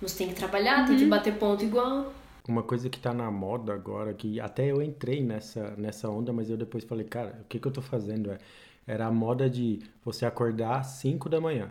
Você 0.01 0.19
tem 0.19 0.29
que 0.29 0.35
trabalhar, 0.35 0.81
uhum. 0.81 0.87
tem 0.87 0.97
que 0.97 1.05
uhum. 1.05 1.11
bater 1.11 1.35
ponto 1.35 1.65
igual. 1.65 2.13
Uma 2.47 2.63
coisa 2.63 2.89
que 2.89 3.01
tá 3.01 3.13
na 3.13 3.29
moda 3.29 3.75
agora, 3.75 4.15
que 4.15 4.39
até 4.39 4.71
eu 4.71 4.81
entrei 4.81 5.21
nessa, 5.21 5.75
nessa 5.77 6.09
onda, 6.09 6.33
mas 6.33 6.49
eu 6.49 6.57
depois 6.57 6.85
falei, 6.85 7.05
cara, 7.05 7.41
o 7.43 7.45
que, 7.49 7.59
que 7.59 7.67
eu 7.67 7.73
tô 7.73 7.83
fazendo? 7.83 8.31
É, 8.31 8.39
era 8.87 9.07
a 9.07 9.11
moda 9.11 9.51
de 9.51 9.81
você 10.05 10.25
acordar 10.25 10.79
às 10.79 10.87
5 10.87 11.29
da 11.29 11.41
manhã. 11.41 11.71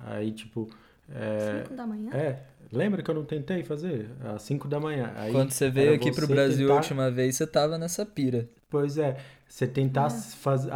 Aí, 0.00 0.32
tipo. 0.32 0.70
5 1.06 1.14
é, 1.14 1.76
da 1.76 1.86
manhã? 1.86 2.10
É. 2.14 2.38
Lembra 2.72 3.02
que 3.02 3.10
eu 3.10 3.14
não 3.14 3.24
tentei 3.24 3.62
fazer? 3.62 4.08
Às 4.24 4.42
5 4.42 4.66
da 4.68 4.80
manhã. 4.80 5.12
Aí 5.16 5.32
Quando 5.32 5.50
você 5.50 5.70
veio 5.70 5.94
aqui 5.94 6.10
você 6.10 6.20
pro 6.20 6.26
Brasil 6.26 6.66
tentar... 6.66 6.72
a 6.72 6.76
última 6.76 7.10
vez, 7.10 7.36
você 7.36 7.46
tava 7.46 7.76
nessa 7.76 8.06
pira. 8.06 8.48
Pois 8.70 8.98
é. 8.98 9.18
Você 9.48 9.66
tentar 9.66 10.06
é. 10.06 10.10
Faz, 10.10 10.66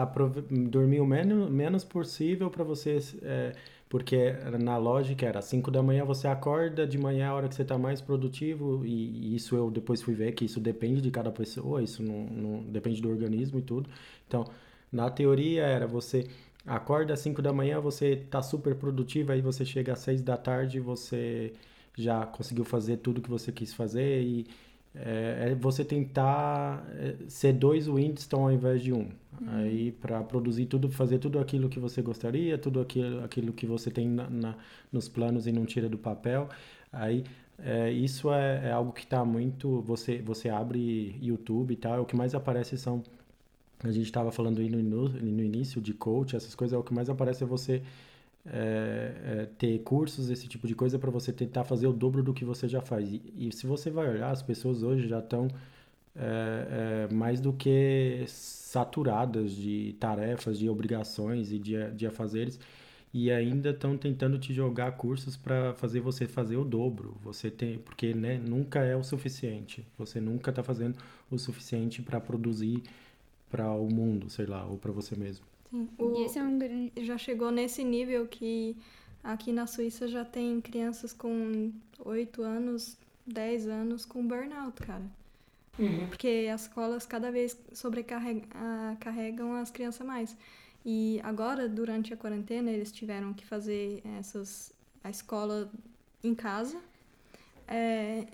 dormir 0.70 1.00
o 1.00 1.06
menos, 1.06 1.50
menos 1.50 1.84
possível 1.84 2.50
para 2.50 2.64
você. 2.64 2.98
É, 3.22 3.54
porque 3.90 4.32
na 4.60 4.76
lógica 4.76 5.26
era 5.26 5.42
5 5.42 5.68
da 5.68 5.82
manhã 5.82 6.04
você 6.04 6.28
acorda, 6.28 6.86
de 6.86 6.96
manhã 6.96 7.24
é 7.24 7.28
a 7.28 7.34
hora 7.34 7.48
que 7.48 7.56
você 7.56 7.62
está 7.62 7.76
mais 7.76 8.00
produtivo, 8.00 8.86
e, 8.86 9.32
e, 9.32 9.34
isso 9.34 9.56
eu 9.56 9.68
depois 9.68 10.00
fui 10.00 10.14
ver 10.14 10.30
que 10.30 10.44
isso 10.44 10.60
depende 10.60 11.00
de 11.00 11.10
cada 11.10 11.32
pessoa, 11.32 11.82
isso 11.82 12.00
não, 12.00 12.24
não 12.26 12.62
depende 12.62 13.02
do 13.02 13.10
organismo 13.10 13.58
e 13.58 13.62
tudo. 13.62 13.90
Então, 14.28 14.44
na 14.92 15.10
teoria 15.10 15.64
era 15.64 15.88
você 15.88 16.28
acorda 16.64 17.14
às 17.14 17.20
5 17.20 17.42
da 17.42 17.52
manhã, 17.52 17.80
você 17.80 18.10
está 18.12 18.40
super 18.40 18.76
produtivo, 18.76 19.32
aí 19.32 19.40
você 19.40 19.64
chega 19.64 19.92
às 19.92 19.98
6 20.00 20.22
da 20.22 20.36
tarde, 20.36 20.78
você 20.78 21.52
já 21.96 22.24
conseguiu 22.26 22.64
fazer 22.64 22.98
tudo 22.98 23.20
que 23.20 23.28
você 23.28 23.50
quis 23.50 23.74
fazer 23.74 24.22
e 24.22 24.46
é, 24.94 25.50
é 25.50 25.54
você 25.54 25.84
tentar 25.84 26.84
é, 26.94 27.16
ser 27.28 27.52
dois 27.52 27.86
Winston 27.86 28.44
ao 28.44 28.52
invés 28.52 28.82
de 28.82 28.92
um. 28.92 29.08
Uhum. 29.40 29.48
Aí 29.48 29.92
para 29.92 30.22
produzir 30.22 30.66
tudo, 30.66 30.90
fazer 30.90 31.18
tudo 31.18 31.38
aquilo 31.38 31.68
que 31.68 31.78
você 31.78 32.02
gostaria, 32.02 32.58
tudo 32.58 32.80
aquilo, 32.80 33.24
aquilo 33.24 33.52
que 33.52 33.66
você 33.66 33.90
tem 33.90 34.08
na, 34.08 34.28
na 34.28 34.56
nos 34.92 35.08
planos 35.08 35.46
e 35.46 35.52
não 35.52 35.64
tira 35.64 35.88
do 35.88 35.98
papel. 35.98 36.48
Aí 36.92 37.24
é, 37.62 37.90
isso 37.92 38.32
é, 38.32 38.68
é, 38.68 38.72
algo 38.72 38.92
que 38.92 39.04
está 39.04 39.24
muito. 39.24 39.80
Você, 39.82 40.18
você 40.18 40.48
abre 40.48 41.16
YouTube 41.20 41.72
e 41.72 41.76
tal, 41.76 42.02
o 42.02 42.06
que 42.06 42.16
mais 42.16 42.34
aparece 42.34 42.76
são. 42.78 43.02
A 43.82 43.90
gente 43.90 44.04
estava 44.04 44.30
falando 44.30 44.60
aí 44.60 44.68
no, 44.68 45.08
no 45.08 45.42
início 45.42 45.80
de 45.80 45.94
coach, 45.94 46.36
essas 46.36 46.54
coisas, 46.54 46.74
é 46.74 46.78
o 46.78 46.82
que 46.82 46.92
mais 46.92 47.08
aparece 47.08 47.44
é 47.44 47.46
você 47.46 47.82
é, 48.46 49.12
é, 49.42 49.48
ter 49.58 49.78
cursos, 49.80 50.30
esse 50.30 50.48
tipo 50.48 50.66
de 50.66 50.74
coisa, 50.74 50.98
para 50.98 51.10
você 51.10 51.32
tentar 51.32 51.64
fazer 51.64 51.86
o 51.86 51.92
dobro 51.92 52.22
do 52.22 52.32
que 52.32 52.44
você 52.44 52.68
já 52.68 52.80
faz. 52.80 53.10
E, 53.10 53.22
e 53.36 53.52
se 53.52 53.66
você 53.66 53.90
vai 53.90 54.08
olhar, 54.08 54.30
as 54.30 54.42
pessoas 54.42 54.82
hoje 54.82 55.08
já 55.08 55.18
estão 55.18 55.48
é, 56.16 57.06
é, 57.10 57.14
mais 57.14 57.40
do 57.40 57.52
que 57.52 58.24
saturadas 58.26 59.52
de 59.52 59.94
tarefas, 60.00 60.58
de 60.58 60.68
obrigações 60.68 61.52
e 61.52 61.58
de, 61.58 61.90
de 61.92 62.06
afazeres 62.06 62.58
e 63.12 63.30
ainda 63.30 63.70
estão 63.70 63.96
tentando 63.96 64.38
te 64.38 64.54
jogar 64.54 64.92
cursos 64.92 65.36
para 65.36 65.74
fazer 65.74 66.00
você 66.00 66.26
fazer 66.26 66.56
o 66.56 66.64
dobro. 66.64 67.16
Você 67.22 67.50
tem, 67.50 67.78
porque 67.78 68.14
né, 68.14 68.38
nunca 68.38 68.80
é 68.80 68.94
o 68.94 69.02
suficiente. 69.02 69.84
Você 69.98 70.20
nunca 70.20 70.50
está 70.50 70.62
fazendo 70.62 70.96
o 71.30 71.38
suficiente 71.38 72.02
para 72.02 72.20
produzir 72.20 72.82
para 73.50 73.68
o 73.72 73.88
mundo, 73.92 74.30
sei 74.30 74.46
lá, 74.46 74.64
ou 74.64 74.78
para 74.78 74.92
você 74.92 75.16
mesmo. 75.16 75.49
Sim. 75.70 75.88
O, 75.98 76.16
e 76.16 76.24
esse 76.24 76.38
é 76.38 76.42
um 76.42 76.58
já 76.98 77.16
chegou 77.16 77.50
nesse 77.50 77.84
nível 77.84 78.26
que 78.26 78.76
aqui 79.22 79.52
na 79.52 79.66
Suíça 79.66 80.08
já 80.08 80.24
tem 80.24 80.60
crianças 80.60 81.12
com 81.12 81.72
8 82.04 82.42
anos, 82.42 82.98
10 83.26 83.68
anos 83.68 84.04
com 84.04 84.26
burnout, 84.26 84.80
cara. 84.82 85.04
Uhum. 85.78 86.08
Porque 86.08 86.48
as 86.52 86.62
escolas 86.62 87.06
cada 87.06 87.30
vez 87.30 87.56
sobrecarregam 87.72 89.54
as 89.54 89.70
crianças 89.70 90.06
mais. 90.06 90.36
E 90.84 91.20
agora, 91.22 91.68
durante 91.68 92.12
a 92.12 92.16
quarentena, 92.16 92.70
eles 92.70 92.90
tiveram 92.90 93.32
que 93.32 93.44
fazer 93.44 94.02
essas 94.18 94.72
a 95.02 95.10
escola 95.10 95.70
em 96.22 96.34
casa. 96.34 96.78
É, 97.66 98.26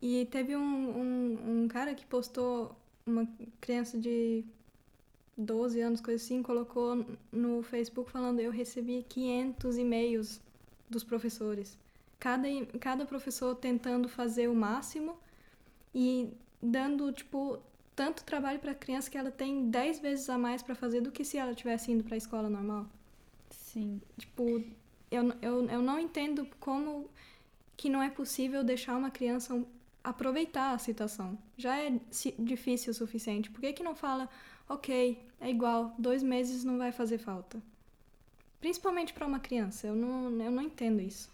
e 0.00 0.26
teve 0.30 0.56
um, 0.56 0.62
um, 0.62 1.62
um 1.62 1.68
cara 1.68 1.94
que 1.94 2.06
postou 2.06 2.74
uma 3.04 3.28
criança 3.60 3.98
de 3.98 4.44
12 5.40 5.80
anos, 5.80 6.00
coisa 6.00 6.22
assim, 6.22 6.42
colocou 6.42 7.04
no 7.32 7.62
Facebook 7.62 8.10
falando: 8.10 8.40
Eu 8.40 8.50
recebi 8.50 9.04
500 9.08 9.78
e-mails 9.78 10.40
dos 10.88 11.02
professores. 11.02 11.78
Cada, 12.18 12.48
cada 12.78 13.06
professor 13.06 13.54
tentando 13.54 14.08
fazer 14.08 14.48
o 14.48 14.54
máximo 14.54 15.16
e 15.94 16.30
dando, 16.62 17.10
tipo, 17.12 17.58
tanto 17.96 18.22
trabalho 18.24 18.58
para 18.58 18.72
a 18.72 18.74
criança 18.74 19.10
que 19.10 19.16
ela 19.16 19.30
tem 19.30 19.70
10 19.70 20.00
vezes 20.00 20.28
a 20.28 20.36
mais 20.36 20.62
para 20.62 20.74
fazer 20.74 21.00
do 21.00 21.10
que 21.10 21.24
se 21.24 21.38
ela 21.38 21.54
tivesse 21.54 21.90
indo 21.90 22.04
para 22.04 22.14
a 22.14 22.18
escola 22.18 22.50
normal. 22.50 22.86
Sim. 23.50 24.00
Tipo, 24.18 24.62
eu, 25.10 25.32
eu, 25.40 25.68
eu 25.68 25.82
não 25.82 25.98
entendo 25.98 26.46
como 26.58 27.08
que 27.76 27.88
não 27.88 28.02
é 28.02 28.10
possível 28.10 28.62
deixar 28.62 28.96
uma 28.96 29.10
criança 29.10 29.64
aproveitar 30.04 30.72
a 30.72 30.78
situação. 30.78 31.38
Já 31.56 31.78
é 31.78 31.98
difícil 32.38 32.90
o 32.90 32.94
suficiente. 32.94 33.50
Por 33.50 33.60
que, 33.60 33.72
que 33.72 33.82
não 33.82 33.94
fala, 33.94 34.28
ok, 34.70 35.18
é 35.40 35.50
igual, 35.50 35.92
dois 35.98 36.22
meses 36.22 36.64
não 36.64 36.78
vai 36.78 36.92
fazer 36.92 37.18
falta? 37.18 37.60
Principalmente 38.60 39.12
para 39.12 39.26
uma 39.26 39.40
criança. 39.40 39.88
Eu 39.88 39.96
não, 39.96 40.30
eu 40.40 40.50
não 40.50 40.62
entendo 40.62 41.00
isso. 41.00 41.28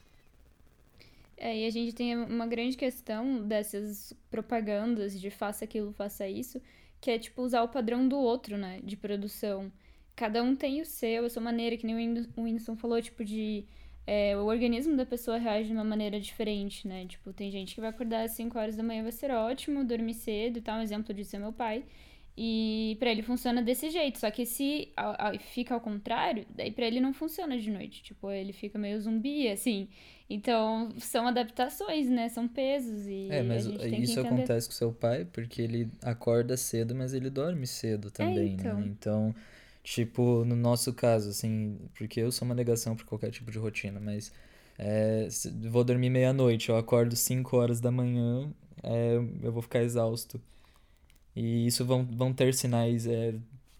É, 1.37 1.55
e 1.55 1.67
a 1.67 1.71
gente 1.71 1.95
tem 1.95 2.17
uma 2.17 2.47
grande 2.47 2.79
questão 2.79 3.47
dessas 3.47 4.15
propagandas 4.31 5.21
de 5.21 5.31
faça 5.31 5.67
aquilo, 5.67 5.93
faça 5.93 6.27
isso, 6.27 6.63
que 6.99 7.11
é 7.11 7.19
tipo 7.19 7.43
usar 7.43 7.63
o 7.63 7.69
padrão 7.69 8.09
do 8.09 8.17
outro, 8.17 8.57
né, 8.57 8.81
de 8.83 8.97
produção. 8.97 9.71
Cada 10.15 10.43
um 10.43 10.57
tem 10.57 10.81
o 10.81 10.87
seu, 10.87 11.27
a 11.27 11.29
sua 11.29 11.43
maneira, 11.43 11.77
que 11.77 11.87
nem 11.87 12.27
o 12.35 12.45
Winston 12.45 12.75
falou, 12.75 13.03
tipo, 13.03 13.23
de 13.23 13.67
é, 14.07 14.35
o 14.35 14.47
organismo 14.47 14.97
da 14.97 15.05
pessoa 15.05 15.37
reage 15.37 15.69
de 15.69 15.75
uma 15.75 15.85
maneira 15.85 16.19
diferente, 16.19 16.89
né? 16.89 17.05
Tipo, 17.07 17.35
tem 17.35 17.51
gente 17.51 17.75
que 17.75 17.81
vai 17.83 17.91
acordar 17.91 18.25
às 18.25 18.31
5 18.31 18.59
horas 18.59 18.77
da 18.77 18.83
manhã, 18.83 19.03
vai 19.03 19.13
ser 19.13 19.31
ótimo, 19.31 19.85
dormir 19.85 20.15
cedo 20.15 20.59
e 20.59 20.63
tal. 20.63 20.79
Um 20.79 20.83
exemplo 20.83 21.13
disso 21.13 21.37
é 21.37 21.39
meu 21.39 21.53
pai. 21.53 21.85
E 22.39 22.97
para 22.99 23.11
ele 23.11 23.23
funciona 23.23 23.63
desse 23.63 23.89
jeito. 23.91 24.19
Só 24.19 24.31
que 24.31 24.45
se 24.45 24.93
a, 24.97 25.29
a, 25.31 25.39
fica 25.39 25.75
ao 25.75 25.81
contrário, 25.81 26.47
daí 26.55 26.71
para 26.71 26.87
ele 26.87 27.01
não 27.01 27.15
funciona 27.15 27.59
de 27.59 27.71
noite. 27.71 28.03
Tipo, 28.03 28.31
ele 28.31 28.53
fica 28.53 28.79
meio 28.79 29.01
zumbi, 29.01 29.49
assim. 29.49 29.89
Então, 30.29 30.93
são 30.99 31.27
adaptações, 31.27 32.09
né? 32.09 32.29
São 32.29 32.47
pesos 32.47 33.07
e 33.07 33.29
É, 33.31 33.43
mas 33.43 33.65
isso 33.65 34.21
acontece 34.21 34.69
com 34.69 34.75
seu 34.75 34.93
pai 34.93 35.25
porque 35.25 35.63
ele 35.63 35.89
acorda 36.03 36.57
cedo, 36.57 36.95
mas 36.95 37.15
ele 37.15 37.31
dorme 37.31 37.67
cedo 37.67 38.11
também, 38.11 38.39
é, 38.39 38.53
então. 38.53 38.81
né? 38.81 38.87
Então, 38.87 39.35
Tipo, 39.87 40.45
no 40.45 40.57
nosso 40.57 40.93
caso, 40.93 41.31
assim, 41.31 41.79
porque 41.97 42.19
eu 42.21 42.33
sou 42.33 42.45
uma 42.45 42.57
negação 42.57 42.97
para 42.97 43.05
qualquer 43.05 43.31
tipo 43.31 43.53
de 43.53 43.59
rotina, 43.59 44.01
mas 44.01 44.33
é, 44.77 45.29
vou 45.71 45.85
dormir 45.85 46.11
meia-noite, 46.11 46.71
eu 46.71 46.77
acordo 46.77 47.15
5 47.15 47.57
horas 47.57 47.81
da 47.81 47.93
manhã, 47.93 48.53
é, 48.83 49.15
eu 49.41 49.53
vou 49.53 49.63
ficar 49.63 49.85
exausto. 49.85 50.41
E 51.37 51.67
isso 51.67 51.85
vão, 51.85 52.03
vão 52.03 52.33
ter 52.33 52.55
sinais 52.55 53.07
é, 53.07 53.35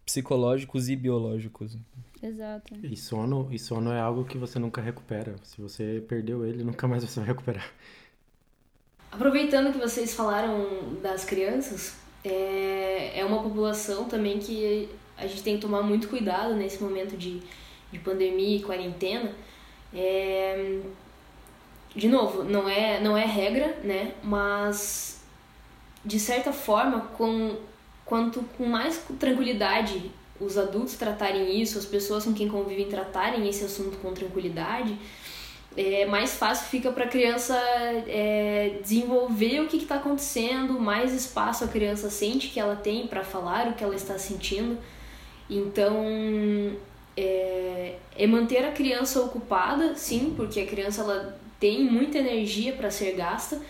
psicológicos 0.05 0.91
e 0.91 0.95
biológicos. 0.95 1.77
Exato. 2.23 2.75
E 2.83 2.97
sono, 2.97 3.49
e 3.51 3.59
sono 3.59 3.91
é 3.93 4.01
algo 4.01 4.25
que 4.25 4.37
você 4.37 4.59
nunca 4.59 4.83
recupera. 4.83 5.35
Se 5.43 5.61
você 5.61 6.05
perdeu 6.07 6.45
ele, 6.45 6.63
nunca 6.63 6.87
mais 6.87 7.03
você 7.03 7.19
vai 7.19 7.29
recuperar. 7.29 7.73
Aproveitando 9.11 9.73
que 9.73 9.79
vocês 9.79 10.15
falaram 10.15 11.01
das 11.03 11.25
crianças, 11.25 11.97
é, 12.23 13.19
é 13.21 13.25
uma 13.25 13.43
população 13.43 14.05
também 14.05 14.39
que 14.39 14.89
a 15.17 15.27
gente 15.27 15.43
tem 15.43 15.55
que 15.55 15.63
tomar 15.63 15.83
muito 15.83 16.09
cuidado 16.09 16.55
nesse 16.55 16.83
momento 16.83 17.17
de, 17.17 17.41
de 17.91 17.99
pandemia 17.99 18.59
e 18.59 18.63
quarentena. 18.63 19.33
É, 19.95 20.81
de 21.95 22.09
novo, 22.09 22.45
não 22.45 22.69
é, 22.69 23.01
não 23.01 23.17
é 23.17 23.25
regra, 23.25 23.79
né? 23.83 24.15
Mas 24.23 25.16
de 26.07 26.21
certa 26.21 26.53
forma, 26.53 27.01
com, 27.19 27.57
quanto 28.05 28.41
com 28.57 28.65
mais 28.65 29.03
tranquilidade 29.19 30.11
os 30.41 30.57
adultos 30.57 30.95
tratarem 30.95 31.61
isso, 31.61 31.79
as 31.79 31.85
pessoas 31.85 32.25
com 32.25 32.33
quem 32.33 32.49
convivem 32.49 32.87
tratarem 32.89 33.49
esse 33.49 33.65
assunto 33.65 33.99
com 33.99 34.13
tranquilidade, 34.13 34.97
é, 35.77 36.07
mais 36.07 36.35
fácil 36.35 36.69
fica 36.69 36.91
para 36.91 37.05
a 37.05 37.09
criança 37.09 37.55
é, 38.07 38.79
desenvolver 38.83 39.61
o 39.61 39.67
que 39.67 39.77
está 39.77 39.97
acontecendo, 39.97 40.81
mais 40.81 41.13
espaço 41.13 41.65
a 41.65 41.69
criança 41.69 42.09
sente 42.09 42.49
que 42.49 42.59
ela 42.59 42.77
tem 42.77 43.07
para 43.07 43.23
falar 43.23 43.69
o 43.69 43.75
que 43.75 43.85
ela 43.85 43.95
está 43.95 44.17
sentindo. 44.19 44.79
Então, 45.51 46.03
é, 47.17 47.97
é, 48.17 48.27
manter 48.27 48.65
a 48.65 48.73
criança 48.73 49.21
ocupada, 49.21 49.95
sim, 49.97 50.33
porque 50.37 50.61
a 50.61 50.67
criança 50.67 51.03
ela 51.03 51.39
tem 51.61 51.85
muita 51.85 52.19
energia 52.19 52.73
para 52.73 52.91
ser 52.91 53.13
gasta, 53.13 53.61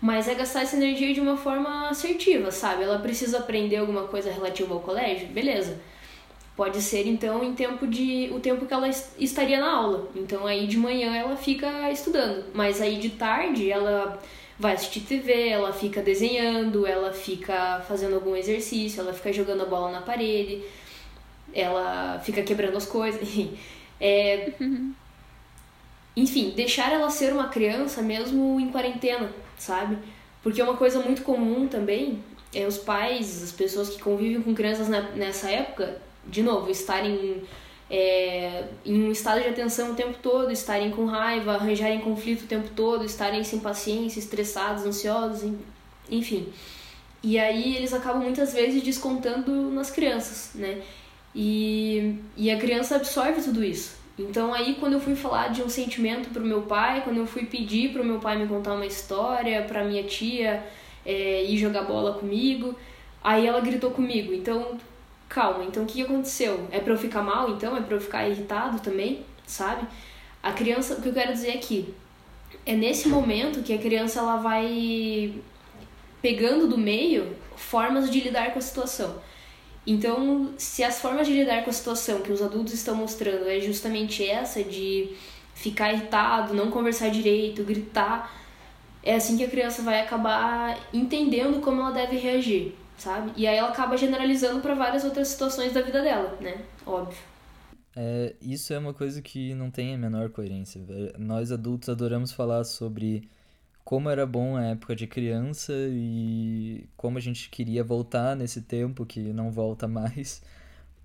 mas 0.00 0.28
é 0.28 0.34
gastar 0.34 0.62
essa 0.62 0.76
energia 0.76 1.12
de 1.14 1.20
uma 1.20 1.36
forma 1.36 1.88
assertiva, 1.88 2.50
sabe? 2.50 2.82
Ela 2.82 2.98
precisa 2.98 3.38
aprender 3.38 3.76
alguma 3.76 4.04
coisa 4.04 4.30
relativa 4.30 4.74
ao 4.74 4.80
colégio, 4.80 5.28
beleza? 5.28 5.78
Pode 6.56 6.80
ser 6.80 7.06
então 7.06 7.44
em 7.44 7.54
tempo 7.54 7.86
de 7.86 8.30
o 8.32 8.40
tempo 8.40 8.64
que 8.66 8.72
ela 8.72 8.88
estaria 8.88 9.60
na 9.60 9.70
aula. 9.70 10.08
Então 10.14 10.46
aí 10.46 10.66
de 10.66 10.78
manhã 10.78 11.14
ela 11.14 11.36
fica 11.36 11.90
estudando, 11.90 12.44
mas 12.54 12.80
aí 12.80 12.96
de 12.98 13.10
tarde 13.10 13.70
ela 13.70 14.18
vai 14.58 14.74
assistir 14.74 15.00
TV, 15.00 15.48
ela 15.48 15.72
fica 15.72 16.00
desenhando, 16.00 16.86
ela 16.86 17.12
fica 17.12 17.84
fazendo 17.86 18.14
algum 18.14 18.34
exercício, 18.34 19.00
ela 19.00 19.12
fica 19.12 19.32
jogando 19.32 19.62
a 19.62 19.66
bola 19.66 19.90
na 19.90 20.00
parede 20.00 20.62
ela 21.56 22.20
fica 22.22 22.42
quebrando 22.42 22.76
as 22.76 22.86
coisas. 22.86 23.20
É, 23.98 24.52
enfim, 26.14 26.52
deixar 26.54 26.92
ela 26.92 27.08
ser 27.08 27.32
uma 27.32 27.48
criança 27.48 28.02
mesmo 28.02 28.60
em 28.60 28.68
quarentena, 28.68 29.32
sabe? 29.58 29.98
Porque 30.42 30.62
uma 30.62 30.76
coisa 30.76 31.00
muito 31.00 31.22
comum 31.22 31.66
também 31.66 32.22
é 32.54 32.66
os 32.66 32.78
pais, 32.78 33.42
as 33.42 33.52
pessoas 33.52 33.90
que 33.90 34.02
convivem 34.02 34.42
com 34.42 34.54
crianças 34.54 34.88
nessa 34.88 35.50
época, 35.50 35.98
de 36.26 36.42
novo, 36.42 36.70
estarem 36.70 37.42
é, 37.90 38.64
em 38.84 39.04
um 39.04 39.12
estado 39.12 39.40
de 39.42 39.48
atenção 39.48 39.92
o 39.92 39.94
tempo 39.94 40.18
todo, 40.22 40.50
estarem 40.50 40.90
com 40.90 41.06
raiva, 41.06 41.54
arranjarem 41.54 42.00
conflito 42.00 42.42
o 42.42 42.46
tempo 42.46 42.68
todo, 42.74 43.04
estarem 43.04 43.44
sem 43.44 43.60
paciência, 43.60 44.18
estressados, 44.18 44.84
ansiosos, 44.84 45.52
enfim. 46.10 46.48
E 47.22 47.38
aí 47.38 47.76
eles 47.76 47.92
acabam 47.92 48.22
muitas 48.22 48.52
vezes 48.52 48.82
descontando 48.82 49.70
nas 49.70 49.90
crianças, 49.90 50.50
né? 50.54 50.82
E, 51.34 52.18
e 52.36 52.50
a 52.50 52.58
criança 52.58 52.96
absorve 52.96 53.42
tudo 53.42 53.62
isso. 53.62 53.96
Então 54.18 54.54
aí 54.54 54.76
quando 54.80 54.94
eu 54.94 55.00
fui 55.00 55.14
falar 55.14 55.48
de 55.48 55.62
um 55.62 55.68
sentimento 55.68 56.30
pro 56.30 56.44
meu 56.44 56.62
pai, 56.62 57.02
quando 57.02 57.18
eu 57.18 57.26
fui 57.26 57.44
pedir 57.44 57.92
pro 57.92 58.04
meu 58.04 58.18
pai 58.18 58.38
me 58.38 58.46
contar 58.46 58.74
uma 58.74 58.86
história, 58.86 59.62
pra 59.62 59.84
minha 59.84 60.04
tia 60.04 60.64
é, 61.04 61.44
ir 61.44 61.58
jogar 61.58 61.82
bola 61.82 62.14
comigo, 62.14 62.74
aí 63.22 63.46
ela 63.46 63.60
gritou 63.60 63.90
comigo. 63.90 64.32
Então, 64.32 64.78
calma, 65.28 65.64
então 65.64 65.82
o 65.82 65.86
que 65.86 66.02
aconteceu? 66.02 66.66
É 66.70 66.80
pra 66.80 66.94
eu 66.94 66.98
ficar 66.98 67.22
mal 67.22 67.50
então? 67.50 67.76
É 67.76 67.80
pra 67.80 67.96
eu 67.96 68.00
ficar 68.00 68.28
irritado 68.28 68.80
também, 68.80 69.24
sabe? 69.46 69.86
A 70.42 70.52
criança, 70.52 70.94
o 70.94 71.02
que 71.02 71.08
eu 71.08 71.12
quero 71.12 71.32
dizer 71.32 71.50
aqui, 71.50 71.94
é 72.64 72.74
nesse 72.74 73.08
momento 73.08 73.62
que 73.62 73.72
a 73.72 73.78
criança 73.78 74.20
ela 74.20 74.36
vai 74.36 75.34
pegando 76.22 76.66
do 76.66 76.78
meio 76.78 77.36
formas 77.56 78.10
de 78.10 78.20
lidar 78.20 78.52
com 78.52 78.58
a 78.58 78.62
situação. 78.62 79.20
Então, 79.86 80.52
se 80.58 80.82
as 80.82 81.00
formas 81.00 81.26
de 81.26 81.32
lidar 81.32 81.62
com 81.62 81.70
a 81.70 81.72
situação 81.72 82.20
que 82.20 82.32
os 82.32 82.42
adultos 82.42 82.74
estão 82.74 82.94
mostrando 82.96 83.48
é 83.48 83.60
justamente 83.60 84.26
essa 84.28 84.62
de 84.64 85.14
ficar 85.54 85.92
irritado, 85.92 86.52
não 86.54 86.70
conversar 86.70 87.08
direito, 87.10 87.62
gritar, 87.64 88.34
é 89.02 89.14
assim 89.14 89.36
que 89.36 89.44
a 89.44 89.48
criança 89.48 89.82
vai 89.82 90.00
acabar 90.00 90.78
entendendo 90.92 91.60
como 91.60 91.80
ela 91.80 91.92
deve 91.92 92.16
reagir, 92.16 92.74
sabe? 92.98 93.32
E 93.36 93.46
aí 93.46 93.56
ela 93.56 93.68
acaba 93.68 93.96
generalizando 93.96 94.60
para 94.60 94.74
várias 94.74 95.04
outras 95.04 95.28
situações 95.28 95.72
da 95.72 95.80
vida 95.80 96.02
dela, 96.02 96.36
né? 96.40 96.60
Óbvio. 96.84 97.16
É, 97.94 98.34
isso 98.42 98.74
é 98.74 98.78
uma 98.78 98.92
coisa 98.92 99.22
que 99.22 99.54
não 99.54 99.70
tem 99.70 99.94
a 99.94 99.98
menor 99.98 100.30
coerência. 100.30 100.82
Nós 101.18 101.50
adultos 101.50 101.88
adoramos 101.88 102.32
falar 102.32 102.64
sobre 102.64 103.26
como 103.86 104.10
era 104.10 104.26
bom 104.26 104.56
a 104.56 104.64
época 104.64 104.96
de 104.96 105.06
criança 105.06 105.72
e 105.72 106.88
como 106.96 107.18
a 107.18 107.20
gente 107.20 107.48
queria 107.48 107.84
voltar 107.84 108.34
nesse 108.34 108.62
tempo 108.62 109.06
que 109.06 109.20
não 109.32 109.52
volta 109.52 109.86
mais. 109.86 110.42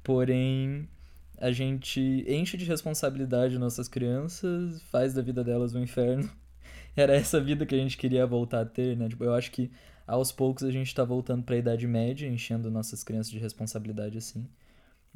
Porém, 0.03 0.89
a 1.37 1.51
gente 1.51 2.25
enche 2.27 2.57
de 2.57 2.65
responsabilidade 2.65 3.59
nossas 3.59 3.87
crianças, 3.87 4.81
faz 4.89 5.13
da 5.13 5.21
vida 5.21 5.43
delas 5.43 5.75
um 5.75 5.83
inferno. 5.83 6.27
Era 6.97 7.15
essa 7.15 7.39
vida 7.39 7.67
que 7.67 7.75
a 7.75 7.77
gente 7.77 7.95
queria 7.99 8.25
voltar 8.25 8.61
a 8.61 8.65
ter, 8.65 8.97
né? 8.97 9.07
Tipo, 9.07 9.25
eu 9.25 9.35
acho 9.35 9.51
que 9.51 9.69
aos 10.07 10.31
poucos 10.31 10.63
a 10.63 10.71
gente 10.71 10.93
tá 10.95 11.03
voltando 11.03 11.43
para 11.43 11.53
a 11.53 11.59
Idade 11.59 11.85
Média, 11.85 12.27
enchendo 12.27 12.71
nossas 12.71 13.03
crianças 13.03 13.31
de 13.31 13.37
responsabilidade 13.37 14.17
assim. 14.17 14.47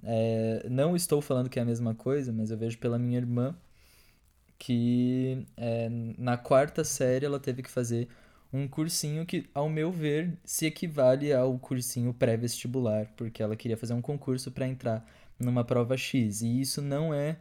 É, 0.03 0.67
não 0.69 0.95
estou 0.95 1.19
falando 1.19 1.49
que 1.49 1.57
é 1.57 1.63
a 1.63 1.65
mesma 1.65 1.95
coisa, 1.95 2.31
mas 2.31 2.51
eu 2.51 2.57
vejo 2.57 2.77
pela 2.77 2.99
minha 2.99 3.17
irmã 3.17 3.55
que 4.57 5.45
é, 5.57 5.89
na 6.17 6.37
quarta 6.37 6.83
série 6.83 7.25
ela 7.25 7.39
teve 7.39 7.61
que 7.61 7.69
fazer 7.69 8.07
um 8.51 8.67
cursinho 8.67 9.25
que, 9.25 9.49
ao 9.53 9.69
meu 9.69 9.91
ver, 9.91 10.37
se 10.45 10.65
equivale 10.65 11.33
ao 11.33 11.57
cursinho 11.59 12.13
pré-vestibular, 12.13 13.11
porque 13.17 13.43
ela 13.43 13.55
queria 13.55 13.77
fazer 13.77 13.93
um 13.93 14.01
concurso 14.01 14.51
para 14.51 14.67
entrar 14.67 15.05
numa 15.37 15.63
prova 15.63 15.97
X. 15.97 16.41
E 16.41 16.61
isso 16.61 16.81
não 16.81 17.13
é 17.13 17.37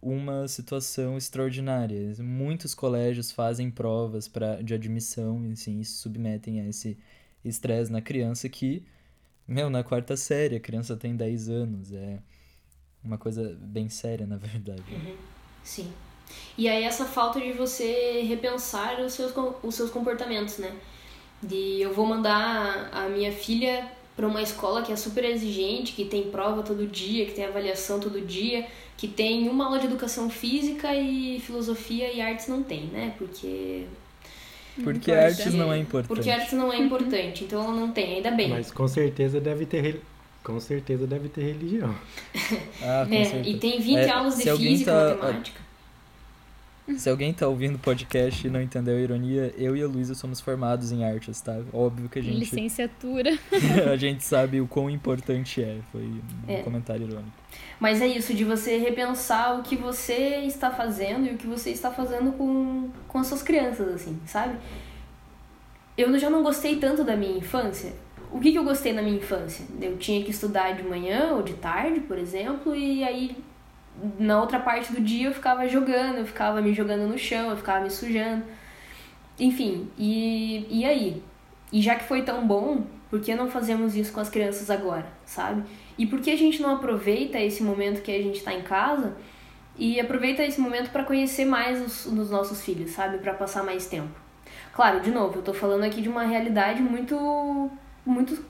uma 0.00 0.46
situação 0.46 1.16
extraordinária. 1.16 2.14
Muitos 2.18 2.74
colégios 2.74 3.32
fazem 3.32 3.70
provas 3.70 4.28
pra, 4.28 4.60
de 4.62 4.74
admissão 4.74 5.44
e 5.46 5.52
assim, 5.52 5.82
submetem 5.82 6.60
a 6.60 6.68
esse 6.68 6.98
estresse 7.44 7.90
na 7.90 8.02
criança 8.02 8.48
que, 8.48 8.84
meu, 9.46 9.70
na 9.70 9.82
quarta 9.82 10.16
série, 10.16 10.56
a 10.56 10.60
criança 10.60 10.96
tem 10.96 11.16
10 11.16 11.48
anos. 11.48 11.92
É 11.92 12.18
uma 13.02 13.16
coisa 13.16 13.56
bem 13.60 13.88
séria, 13.88 14.26
na 14.26 14.36
verdade. 14.36 14.82
Uhum. 14.92 15.16
Sim. 15.64 15.92
E 16.56 16.68
aí 16.68 16.82
essa 16.84 17.04
falta 17.04 17.40
de 17.40 17.52
você 17.52 18.22
repensar 18.28 19.00
os 19.00 19.12
seus, 19.12 19.32
os 19.62 19.74
seus 19.74 19.90
comportamentos, 19.90 20.58
né? 20.58 20.72
De 21.42 21.80
eu 21.80 21.92
vou 21.94 22.06
mandar 22.06 22.90
a 22.92 23.08
minha 23.08 23.32
filha 23.32 23.86
para 24.16 24.26
uma 24.26 24.42
escola 24.42 24.82
que 24.82 24.92
é 24.92 24.96
super 24.96 25.24
exigente, 25.24 25.92
que 25.92 26.04
tem 26.04 26.24
prova 26.30 26.62
todo 26.62 26.86
dia, 26.86 27.24
que 27.26 27.32
tem 27.32 27.44
avaliação 27.44 28.00
todo 28.00 28.20
dia, 28.20 28.66
que 28.96 29.06
tem 29.06 29.48
uma 29.48 29.66
aula 29.66 29.78
de 29.78 29.86
educação 29.86 30.28
física 30.28 30.92
e 30.94 31.38
filosofia 31.40 32.12
e 32.12 32.20
artes 32.20 32.48
não 32.48 32.62
tem, 32.64 32.86
né? 32.86 33.14
Porque 33.16 33.84
Porque 34.82 35.10
importa. 35.12 35.26
artes 35.26 35.54
não 35.54 35.72
é 35.72 35.78
importante. 35.78 36.08
Porque 36.08 36.30
artes 36.30 36.52
não 36.52 36.72
é 36.72 36.78
importante, 36.78 37.44
então 37.44 37.62
ela 37.62 37.72
não 37.74 37.92
tem, 37.92 38.16
ainda 38.16 38.30
bem. 38.32 38.48
Mas 38.48 38.70
com 38.72 38.88
certeza 38.88 39.40
deve 39.40 39.66
ter, 39.66 39.80
re- 39.80 40.00
com 40.42 40.58
certeza 40.60 41.06
deve 41.06 41.28
ter 41.28 41.42
religião. 41.42 41.94
Ah, 42.82 43.06
com 43.08 43.14
É, 43.14 43.24
certeza. 43.24 43.48
e 43.48 43.58
tem 43.58 43.80
20 43.80 43.96
É, 43.98 44.10
aulas 44.10 44.36
de 44.36 44.42
física, 44.56 44.90
tá- 44.92 45.14
matemática. 45.16 45.67
Se 46.96 47.10
alguém 47.10 47.32
tá 47.34 47.46
ouvindo 47.46 47.74
o 47.76 47.78
podcast 47.78 48.46
e 48.46 48.50
não 48.50 48.60
entendeu 48.62 48.96
a 48.96 49.00
ironia, 49.00 49.54
eu 49.58 49.76
e 49.76 49.82
a 49.82 49.86
Luísa 49.86 50.14
somos 50.14 50.40
formados 50.40 50.90
em 50.90 51.04
artes, 51.04 51.40
tá? 51.40 51.60
Óbvio 51.72 52.08
que 52.08 52.18
a 52.18 52.22
gente, 52.22 52.38
Licenciatura. 52.38 53.30
a 53.92 53.96
gente 53.96 54.24
sabe 54.24 54.60
o 54.60 54.66
quão 54.66 54.88
importante 54.88 55.62
é. 55.62 55.78
Foi 55.92 56.00
um 56.02 56.20
É. 56.48 56.62
comentário 56.62 57.06
irônico. 57.06 57.32
Mas 57.78 58.00
é 58.00 58.06
isso, 58.06 58.32
de 58.34 58.44
você 58.44 58.78
repensar 58.78 59.58
o 59.58 59.62
que 59.62 59.76
você 59.76 60.38
está 60.46 60.70
fazendo 60.70 61.26
e 61.26 61.34
o 61.34 61.36
que 61.36 61.46
você 61.46 61.70
está 61.70 61.90
fazendo 61.90 62.32
com, 62.32 62.88
com 63.06 63.18
as 63.18 63.26
suas 63.26 63.42
crianças, 63.42 63.88
assim, 63.94 64.18
sabe? 64.26 64.56
Eu 65.96 66.16
já 66.18 66.30
não 66.30 66.42
gostei 66.42 66.76
tanto 66.76 67.04
da 67.04 67.16
minha 67.16 67.36
infância. 67.36 67.92
O 68.30 68.40
que, 68.40 68.52
que 68.52 68.58
eu 68.58 68.64
gostei 68.64 68.92
na 68.92 69.02
minha 69.02 69.16
infância? 69.16 69.64
Eu 69.80 69.96
tinha 69.96 70.22
que 70.24 70.30
estudar 70.30 70.72
de 70.72 70.82
manhã 70.82 71.32
ou 71.32 71.42
de 71.42 71.54
tarde, 71.54 72.00
por 72.00 72.18
exemplo, 72.18 72.74
e 72.74 73.02
aí 73.02 73.36
na 74.18 74.40
outra 74.40 74.58
parte 74.58 74.92
do 74.92 75.00
dia 75.00 75.28
eu 75.28 75.34
ficava 75.34 75.66
jogando, 75.68 76.18
eu 76.18 76.26
ficava 76.26 76.60
me 76.60 76.72
jogando 76.72 77.08
no 77.08 77.18
chão, 77.18 77.50
eu 77.50 77.56
ficava 77.56 77.80
me 77.80 77.90
sujando. 77.90 78.44
Enfim, 79.38 79.88
e, 79.96 80.66
e 80.70 80.84
aí? 80.84 81.22
E 81.72 81.80
já 81.80 81.94
que 81.94 82.04
foi 82.04 82.22
tão 82.22 82.46
bom, 82.46 82.84
por 83.10 83.20
que 83.20 83.34
não 83.34 83.48
fazemos 83.48 83.94
isso 83.94 84.12
com 84.12 84.20
as 84.20 84.28
crianças 84.28 84.70
agora, 84.70 85.06
sabe? 85.24 85.62
E 85.96 86.06
por 86.06 86.20
que 86.20 86.30
a 86.30 86.36
gente 86.36 86.60
não 86.60 86.74
aproveita 86.74 87.38
esse 87.38 87.62
momento 87.62 88.02
que 88.02 88.10
a 88.10 88.22
gente 88.22 88.36
está 88.36 88.52
em 88.52 88.62
casa 88.62 89.16
e 89.76 90.00
aproveita 90.00 90.44
esse 90.44 90.60
momento 90.60 90.90
para 90.90 91.04
conhecer 91.04 91.44
mais 91.44 91.80
os, 91.80 92.06
os 92.06 92.30
nossos 92.30 92.62
filhos, 92.62 92.90
sabe? 92.90 93.18
Para 93.18 93.34
passar 93.34 93.62
mais 93.62 93.86
tempo. 93.86 94.14
Claro, 94.72 95.00
de 95.00 95.10
novo, 95.10 95.38
eu 95.38 95.42
tô 95.42 95.52
falando 95.52 95.84
aqui 95.84 96.00
de 96.00 96.08
uma 96.08 96.24
realidade 96.24 96.82
muito 96.82 97.70
muito 98.04 98.44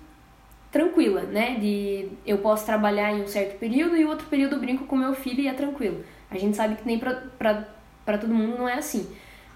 tranquila, 0.70 1.22
né? 1.22 1.58
De 1.58 2.08
eu 2.26 2.38
posso 2.38 2.64
trabalhar 2.66 3.12
em 3.12 3.22
um 3.22 3.26
certo 3.26 3.58
período 3.58 3.96
e 3.96 4.04
outro 4.04 4.26
período 4.26 4.56
eu 4.56 4.60
brinco 4.60 4.86
com 4.86 4.96
meu 4.96 5.14
filho 5.14 5.40
e 5.40 5.48
é 5.48 5.54
tranquilo. 5.54 6.04
A 6.30 6.36
gente 6.36 6.56
sabe 6.56 6.76
que 6.76 6.86
nem 6.86 6.98
pra 6.98 8.18
todo 8.18 8.34
mundo 8.34 8.58
não 8.58 8.68
é 8.68 8.74
assim. 8.74 9.08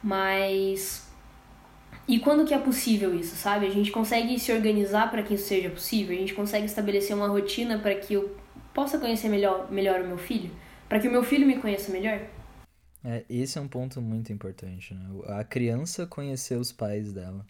Mas 0.03 1.09
e 2.07 2.19
quando 2.19 2.45
que 2.45 2.53
é 2.53 2.59
possível 2.59 3.15
isso, 3.15 3.37
sabe? 3.37 3.67
A 3.67 3.71
gente 3.71 3.91
consegue 3.91 4.39
se 4.39 4.53
organizar 4.53 5.11
para 5.11 5.23
que 5.23 5.35
isso 5.35 5.47
seja 5.47 5.71
possível? 5.71 6.17
A 6.17 6.19
gente 6.19 6.35
consegue 6.35 6.67
estabelecer 6.67 7.15
uma 7.15 7.29
rotina 7.29 7.79
para 7.79 7.95
que 7.95 8.15
eu 8.15 8.37
possa 8.75 8.99
conhecer 8.99 9.29
melhor, 9.29 9.71
melhor 9.71 10.01
o 10.01 10.07
meu 10.07 10.19
filho? 10.19 10.51
Para 10.89 10.99
que 10.99 11.09
o 11.09 11.13
meu 11.13 11.23
filho 11.23 11.47
me 11.47 11.59
conheça 11.59 11.93
melhor? 11.93 12.21
É, 13.05 13.25
esse 13.29 13.59
é 13.59 13.61
um 13.61 13.69
ponto 13.69 14.01
muito 14.01 14.33
importante, 14.33 14.95
né? 14.95 15.07
A 15.29 15.45
criança 15.45 16.07
conhecer 16.07 16.57
os 16.57 16.73
pais 16.73 17.13
dela. 17.13 17.47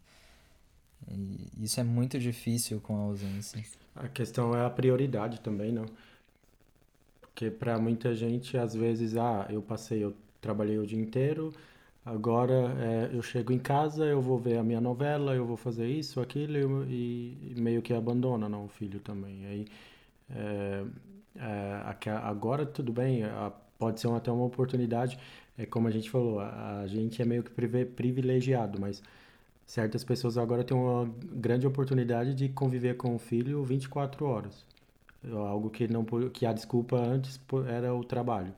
E 1.13 1.65
isso 1.65 1.79
é 1.81 1.85
muito 1.85 2.19
difícil 2.19 2.81
com 2.81 2.97
a 2.97 3.01
ausência. 3.01 3.63
A 3.95 4.09
questão 4.09 4.55
é 4.57 4.65
a 4.65 4.71
prioridade 4.71 5.41
também, 5.41 5.71
não? 5.71 5.85
Porque 7.21 7.51
para 7.51 7.79
muita 7.79 8.15
gente, 8.15 8.57
às 8.57 8.75
vezes, 8.75 9.17
ah, 9.17 9.47
eu 9.51 9.63
passei, 9.63 10.03
eu 10.03 10.15
trabalhei 10.41 10.79
o 10.79 10.87
dia 10.87 10.99
inteiro, 10.99 11.53
agora 12.05 12.75
é, 12.79 13.11
eu 13.13 13.23
chego 13.23 13.53
em 13.53 13.59
casa, 13.59 14.05
eu 14.05 14.21
vou 14.21 14.39
ver 14.39 14.59
a 14.59 14.63
minha 14.63 14.81
novela, 14.81 15.35
eu 15.35 15.47
vou 15.47 15.57
fazer 15.57 15.87
isso, 15.87 16.21
aquilo, 16.21 16.85
e, 16.85 17.55
e 17.57 17.61
meio 17.61 17.81
que 17.83 17.93
abandona, 17.93 18.49
não, 18.49 18.67
o 18.67 18.69
filho 18.69 19.01
também. 19.01 19.47
Aí, 19.47 19.67
é, 20.31 20.85
é, 21.37 22.11
agora 22.23 22.67
tudo 22.67 22.93
bem, 22.93 23.23
pode 23.79 24.01
ser 24.01 24.09
até 24.09 24.31
uma 24.31 24.45
oportunidade, 24.45 25.19
é 25.57 25.67
como 25.67 25.89
a 25.89 25.91
gente 25.91 26.11
falou, 26.11 26.41
a, 26.41 26.85
gente 26.87 27.21
é 27.21 27.25
meio 27.25 27.43
que 27.43 27.51
privilegiado, 27.51 28.81
mas 28.81 29.03
certas 29.67 30.05
pessoas 30.05 30.37
agora 30.39 30.65
têm 30.65 30.77
uma 30.77 31.09
grande 31.33 31.67
oportunidade 31.67 32.35
de 32.35 32.49
conviver 32.49 32.97
com 32.97 33.15
o 33.15 33.19
filho 33.19 33.63
24 33.65 34.25
horas. 34.27 34.65
Algo 35.33 35.71
que 35.71 35.87
não 35.87 36.05
que 36.33 36.45
a 36.45 36.53
desculpa 36.53 36.97
antes 36.97 37.41
era 37.69 37.95
o 37.95 38.03
trabalho, 38.03 38.53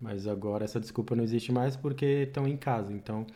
mas 0.00 0.26
agora 0.26 0.64
essa 0.64 0.78
desculpa 0.78 1.16
não 1.16 1.24
existe 1.24 1.50
mais 1.50 1.76
porque 1.76 2.04
estão 2.28 2.46
em 2.46 2.56
casa. 2.58 2.92
Então, 2.92 3.26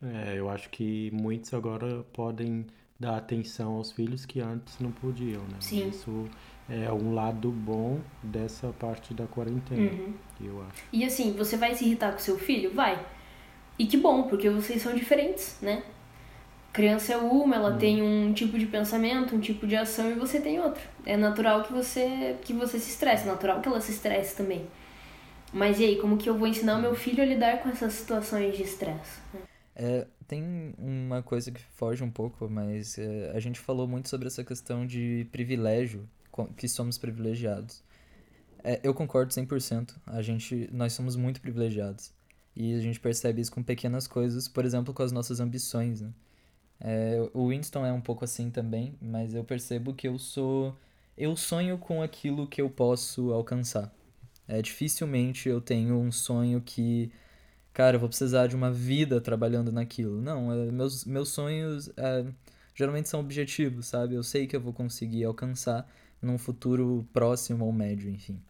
é, 0.00 0.34
eu 0.38 0.48
acho 0.48 0.70
que 0.70 1.10
muitos 1.12 1.52
agora 1.52 2.04
podem 2.12 2.64
dar 2.98 3.16
atenção 3.16 3.74
aos 3.74 3.90
filhos 3.90 4.24
que 4.24 4.40
antes 4.40 4.78
não 4.78 4.92
podiam, 4.92 5.42
né? 5.42 5.56
Sim. 5.58 5.88
Isso 5.88 6.26
é 6.68 6.92
um 6.92 7.12
lado 7.12 7.50
bom 7.50 7.98
dessa 8.22 8.68
parte 8.68 9.12
da 9.12 9.26
quarentena, 9.26 9.82
Uhum. 9.90 10.14
eu 10.40 10.62
acho. 10.62 10.84
E 10.92 11.04
assim, 11.04 11.32
você 11.32 11.56
vai 11.56 11.74
se 11.74 11.84
irritar 11.84 12.12
com 12.12 12.20
seu 12.20 12.38
filho? 12.38 12.72
Vai. 12.72 13.04
E 13.76 13.84
que 13.86 13.96
bom, 13.96 14.22
porque 14.24 14.48
vocês 14.48 14.80
são 14.80 14.94
diferentes, 14.94 15.58
né? 15.60 15.82
Criança 16.72 17.12
é 17.12 17.16
uma, 17.18 17.54
ela 17.54 17.76
tem 17.76 18.02
um 18.02 18.32
tipo 18.32 18.58
de 18.58 18.66
pensamento, 18.66 19.36
um 19.36 19.40
tipo 19.40 19.66
de 19.66 19.76
ação 19.76 20.10
e 20.10 20.14
você 20.14 20.40
tem 20.40 20.58
outro. 20.58 20.82
É 21.04 21.16
natural 21.16 21.62
que 21.64 21.72
você 21.72 22.36
que 22.42 22.52
você 22.52 22.78
se 22.78 22.90
estresse, 22.90 23.24
é 23.24 23.26
natural 23.26 23.60
que 23.60 23.68
ela 23.68 23.80
se 23.80 23.92
estresse 23.92 24.36
também. 24.36 24.66
Mas 25.52 25.78
e 25.78 25.84
aí, 25.84 25.96
como 25.96 26.16
que 26.16 26.28
eu 26.30 26.38
vou 26.38 26.48
ensinar 26.48 26.78
o 26.78 26.80
meu 26.80 26.94
filho 26.94 27.22
a 27.22 27.26
lidar 27.26 27.62
com 27.62 27.68
essas 27.68 27.92
situações 27.92 28.56
de 28.56 28.62
estresse? 28.62 29.20
É, 29.76 30.06
tem 30.26 30.74
uma 30.78 31.22
coisa 31.22 31.50
que 31.50 31.60
foge 31.74 32.02
um 32.02 32.10
pouco, 32.10 32.48
mas 32.48 32.98
é, 32.98 33.32
a 33.34 33.38
gente 33.40 33.60
falou 33.60 33.86
muito 33.86 34.08
sobre 34.08 34.28
essa 34.28 34.42
questão 34.42 34.86
de 34.86 35.26
privilégio, 35.30 36.08
que 36.56 36.66
somos 36.66 36.96
privilegiados. 36.96 37.82
É, 38.64 38.80
eu 38.82 38.94
concordo 38.94 39.32
100%. 39.32 39.94
A 40.06 40.22
gente, 40.22 40.70
nós 40.72 40.94
somos 40.94 41.16
muito 41.16 41.40
privilegiados. 41.40 42.14
E 42.56 42.74
a 42.74 42.80
gente 42.80 43.00
percebe 43.00 43.40
isso 43.42 43.52
com 43.52 43.62
pequenas 43.62 44.06
coisas, 44.06 44.48
por 44.48 44.64
exemplo, 44.64 44.94
com 44.94 45.02
as 45.02 45.12
nossas 45.12 45.40
ambições, 45.40 46.00
né? 46.00 46.10
É, 46.82 47.16
o 47.32 47.48
Winston 47.48 47.86
é 47.86 47.92
um 47.92 48.00
pouco 48.00 48.24
assim 48.24 48.50
também, 48.50 48.94
mas 49.00 49.34
eu 49.34 49.44
percebo 49.44 49.94
que 49.94 50.08
eu 50.08 50.18
sou. 50.18 50.76
Eu 51.16 51.36
sonho 51.36 51.78
com 51.78 52.02
aquilo 52.02 52.46
que 52.46 52.60
eu 52.60 52.68
posso 52.70 53.32
alcançar. 53.32 53.92
É, 54.48 54.60
dificilmente 54.60 55.48
eu 55.48 55.60
tenho 55.60 55.96
um 55.98 56.10
sonho 56.10 56.60
que 56.60 57.12
cara, 57.72 57.96
eu 57.96 58.00
vou 58.00 58.08
precisar 58.08 58.46
de 58.46 58.56
uma 58.56 58.70
vida 58.70 59.20
trabalhando 59.20 59.72
naquilo. 59.72 60.20
Não, 60.20 60.52
é, 60.52 60.70
meus, 60.72 61.04
meus 61.04 61.30
sonhos 61.30 61.90
é, 61.96 62.26
geralmente 62.74 63.08
são 63.08 63.20
objetivos, 63.20 63.86
sabe? 63.86 64.14
Eu 64.14 64.22
sei 64.22 64.46
que 64.46 64.56
eu 64.56 64.60
vou 64.60 64.72
conseguir 64.72 65.24
alcançar 65.24 65.88
num 66.20 66.38
futuro 66.38 67.06
próximo 67.12 67.64
ou 67.64 67.72
médio, 67.72 68.10
enfim. 68.10 68.40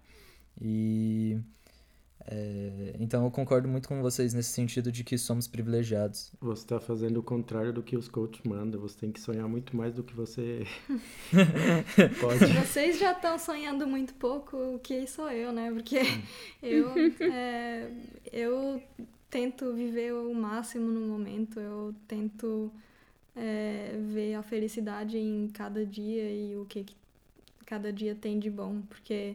E. 0.60 1.38
é, 2.26 2.94
então 3.00 3.24
eu 3.24 3.30
concordo 3.30 3.68
muito 3.68 3.88
com 3.88 4.00
vocês 4.00 4.32
nesse 4.32 4.50
sentido 4.50 4.92
de 4.92 5.02
que 5.02 5.18
somos 5.18 5.48
privilegiados. 5.48 6.32
Você 6.40 6.62
está 6.62 6.80
fazendo 6.80 7.18
o 7.18 7.22
contrário 7.22 7.72
do 7.72 7.82
que 7.82 7.96
os 7.96 8.08
coaches 8.08 8.42
mandam. 8.44 8.80
Você 8.80 8.98
tem 8.98 9.10
que 9.10 9.20
sonhar 9.20 9.48
muito 9.48 9.76
mais 9.76 9.94
do 9.94 10.04
que 10.04 10.14
você 10.14 10.64
pode. 12.20 12.46
Vocês 12.52 12.98
já 12.98 13.12
estão 13.12 13.38
sonhando 13.38 13.86
muito 13.86 14.14
pouco, 14.14 14.56
o 14.56 14.78
que 14.78 15.06
sou 15.06 15.30
eu, 15.30 15.52
né? 15.52 15.70
Porque 15.72 16.00
eu, 16.62 16.92
é, 17.32 17.90
eu 18.32 18.82
tento 19.28 19.72
viver 19.72 20.12
o 20.12 20.32
máximo 20.34 20.90
no 20.90 21.00
momento, 21.00 21.58
eu 21.58 21.94
tento 22.06 22.70
é, 23.34 23.98
ver 24.12 24.34
a 24.34 24.42
felicidade 24.42 25.18
em 25.18 25.48
cada 25.48 25.84
dia 25.84 26.30
e 26.30 26.56
o 26.56 26.64
que, 26.66 26.84
que 26.84 26.94
cada 27.66 27.92
dia 27.92 28.14
tem 28.14 28.38
de 28.38 28.50
bom, 28.50 28.82
porque 28.82 29.34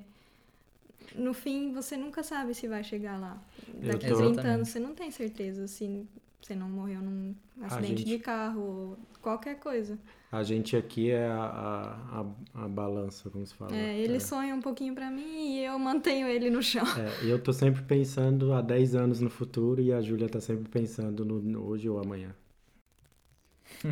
no 1.16 1.34
fim 1.34 1.72
você 1.72 1.96
nunca 1.98 2.24
sabe 2.24 2.54
se 2.54 2.68
vai 2.68 2.84
chegar 2.84 3.20
lá. 3.20 3.42
Daqui 3.82 4.06
a 4.06 4.10
tô- 4.10 4.18
30 4.18 4.24
Exatamente. 4.24 4.48
anos 4.48 4.70
você 4.70 4.80
não 4.80 4.94
tem 4.94 5.12
certeza 5.12 5.68
se 5.68 6.06
você 6.42 6.56
não 6.56 6.70
morreu 6.70 7.02
num 7.02 7.36
acidente 7.62 7.98
gente- 8.00 8.06
de 8.06 8.20
carro 8.20 8.62
ou 8.62 8.98
qualquer 9.22 9.60
coisa. 9.60 9.98
A 10.32 10.44
gente 10.44 10.76
aqui 10.76 11.10
é 11.10 11.26
a, 11.28 12.26
a, 12.56 12.64
a, 12.64 12.68
balança, 12.68 13.30
como 13.30 13.46
se 13.46 13.54
fala. 13.54 13.74
É, 13.76 13.98
ele 13.98 14.20
sonha 14.20 14.54
um 14.54 14.60
pouquinho 14.62 14.94
pra 14.94 15.10
mim 15.10 15.56
e 15.58 15.64
eu 15.64 15.80
mantenho 15.80 16.28
ele 16.28 16.50
no 16.50 16.62
chão. 16.62 16.84
É, 16.98 17.26
eu 17.32 17.42
tô 17.42 17.54
sempre 17.54 17.82
pensando 17.84 18.52
há 18.54 18.62
10 18.62 18.94
anos 18.96 19.22
no 19.22 19.30
futuro 19.30 19.82
e 19.82 19.94
a 19.94 20.02
Júlia 20.02 20.28
tá 20.28 20.42
sempre 20.42 20.70
pensando 20.70 21.24
no, 21.24 21.42
no 21.42 21.64
hoje 21.66 21.88
ou 21.90 21.98
amanhã. 22.00 22.36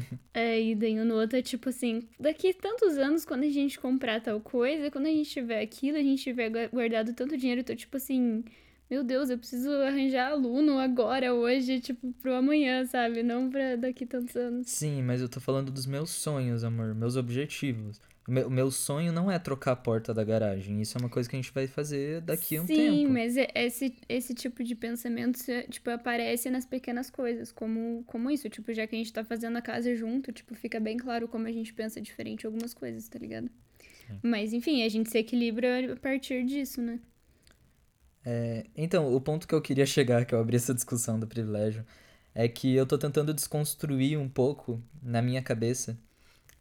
É, 0.34 0.62
e 0.62 0.76
daí 0.76 1.00
outro 1.00 1.38
é 1.38 1.42
tipo 1.42 1.70
assim, 1.70 2.10
daqui 2.20 2.54
tantos 2.54 2.98
anos, 2.98 3.24
quando 3.24 3.44
a 3.44 3.50
gente 3.50 3.80
comprar 3.80 4.20
tal 4.20 4.42
coisa, 4.42 4.92
quando 4.92 5.06
a 5.06 5.10
gente 5.10 5.30
tiver 5.30 5.62
aquilo, 5.62 5.98
a 5.98 6.02
gente 6.04 6.22
tiver 6.22 6.50
gua- 6.50 6.68
guardado 6.68 7.14
tanto 7.14 7.38
dinheiro, 7.38 7.62
eu 7.62 7.66
tô 7.66 7.74
tipo 7.74 7.96
assim, 7.96 8.44
meu 8.90 9.02
Deus, 9.04 9.30
eu 9.30 9.38
preciso 9.38 9.70
arranjar 9.72 10.32
aluno 10.32 10.78
agora, 10.78 11.34
hoje, 11.34 11.80
tipo, 11.80 12.12
pro 12.22 12.34
amanhã, 12.34 12.86
sabe? 12.86 13.24
Não 13.24 13.50
pra 13.50 13.78
daqui 13.78 14.06
tantos 14.06 14.36
anos. 14.36 14.68
Sim, 14.70 15.02
mas 15.04 15.22
eu 15.22 15.30
tô 15.30 15.40
falando 15.40 15.72
dos 15.72 15.86
meus 15.86 16.10
sonhos, 16.10 16.64
amor, 16.66 16.94
meus 16.94 17.16
objetivos. 17.16 18.00
O 18.28 18.50
meu, 18.50 18.72
sonho 18.72 19.12
não 19.14 19.32
é 19.32 19.38
trocar 19.38 19.74
a 19.74 19.76
porta 19.76 20.14
da 20.14 20.24
garagem. 20.24 20.82
Isso 20.82 20.98
é 20.98 21.02
uma 21.02 21.10
coisa 21.10 21.30
que 21.30 21.36
a 21.36 21.40
gente 21.42 21.52
vai 21.54 21.68
fazer 21.68 22.22
daqui 22.22 22.58
a 22.58 22.62
um 22.64 22.68
Sim, 22.68 22.76
tempo. 22.76 23.12
mas 23.14 23.38
é- 23.38 23.48
esse, 23.56 23.96
esse 24.10 24.34
tipo 24.34 24.64
de 24.64 24.76
pensamento, 24.76 25.40
tipo, 25.70 25.90
aparece 25.92 26.50
nas 26.50 26.66
pequenas 26.66 27.10
coisas, 27.10 27.52
como, 27.52 28.04
como 28.08 28.32
isso, 28.32 28.50
tipo, 28.50 28.74
já 28.74 28.88
que 28.88 28.96
a 28.96 28.98
gente 28.98 29.14
tá 29.14 29.24
fazendo 29.24 29.58
a 29.58 29.62
casa 29.62 29.96
junto, 29.96 30.32
tipo, 30.32 30.56
fica 30.56 30.80
bem 30.80 30.98
claro 30.98 31.28
como 31.28 31.48
a 31.48 31.52
gente 31.52 31.74
pensa 31.74 32.02
diferente 32.02 32.46
algumas 32.46 32.74
coisas, 32.74 33.08
tá 33.08 33.20
ligado? 33.20 33.50
Mas, 34.24 34.54
enfim, 34.54 34.84
a 34.84 34.90
gente 34.90 35.10
se 35.12 35.20
equilibra 35.20 35.94
a 35.94 35.98
partir 35.98 36.46
disso, 36.46 36.82
né? 36.82 37.00
É, 38.24 38.66
então, 38.76 39.14
o 39.14 39.22
ponto 39.22 39.48
que 39.48 39.54
eu 39.54 39.62
queria 39.62 39.86
chegar, 39.86 40.26
que 40.26 40.34
eu 40.34 40.40
abri 40.40 40.56
essa 40.58 40.74
discussão 40.74 41.20
do 41.20 41.28
privilégio, 41.28 41.86
é 42.34 42.48
que 42.48 42.74
eu 42.76 42.86
tô 42.86 42.98
tentando 42.98 43.34
desconstruir 43.34 44.18
um 44.20 44.28
pouco 44.30 44.82
na 45.02 45.22
minha 45.22 45.42
cabeça 45.44 45.98